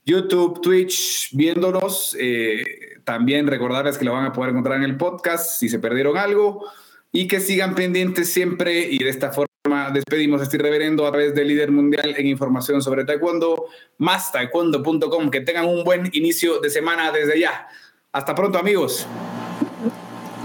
YouTube, 0.08 0.62
Twitch, 0.62 1.30
viéndonos. 1.34 2.16
Eh, 2.20 2.64
también 3.04 3.46
recordarles 3.46 3.98
que 3.98 4.06
lo 4.06 4.14
van 4.14 4.26
a 4.26 4.34
poder 4.34 4.52
encontrar 4.52 4.78
en 4.78 4.84
el 4.84 4.98
podcast 4.98 5.60
si 5.60 5.70
se 5.70 5.80
perdieron 5.80 6.18
algo 6.18 6.66
y 7.12 7.28
que 7.28 7.40
sigan 7.40 7.76
pendientes 7.76 8.32
siempre 8.32 8.88
y 8.90 8.98
de 8.98 9.10
esta 9.10 9.32
forma 9.32 9.92
despedimos 9.94 10.40
a 10.40 10.44
este 10.46 10.58
reverendo 10.58 11.06
a 11.06 11.12
través 11.12 11.36
del 11.36 11.50
líder 11.50 11.72
mundial 11.72 12.16
en 12.18 12.26
información 12.28 12.82
sobre 12.82 13.04
taekwondo, 13.04 13.66
más 13.98 14.32
taekwondo.com. 14.32 15.30
Que 15.30 15.42
tengan 15.42 15.66
un 15.66 15.84
buen 15.84 16.10
inicio 16.14 16.60
de 16.60 16.70
semana 16.70 17.12
desde 17.12 17.40
ya. 17.40 17.68
Hasta 18.14 18.34
pronto 18.34 18.58
amigos. 18.58 19.06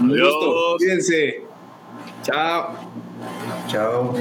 Adiós. 0.01 0.33
Cuídense. 0.77 1.41
Chao. 2.23 2.75
Chao. 3.67 4.13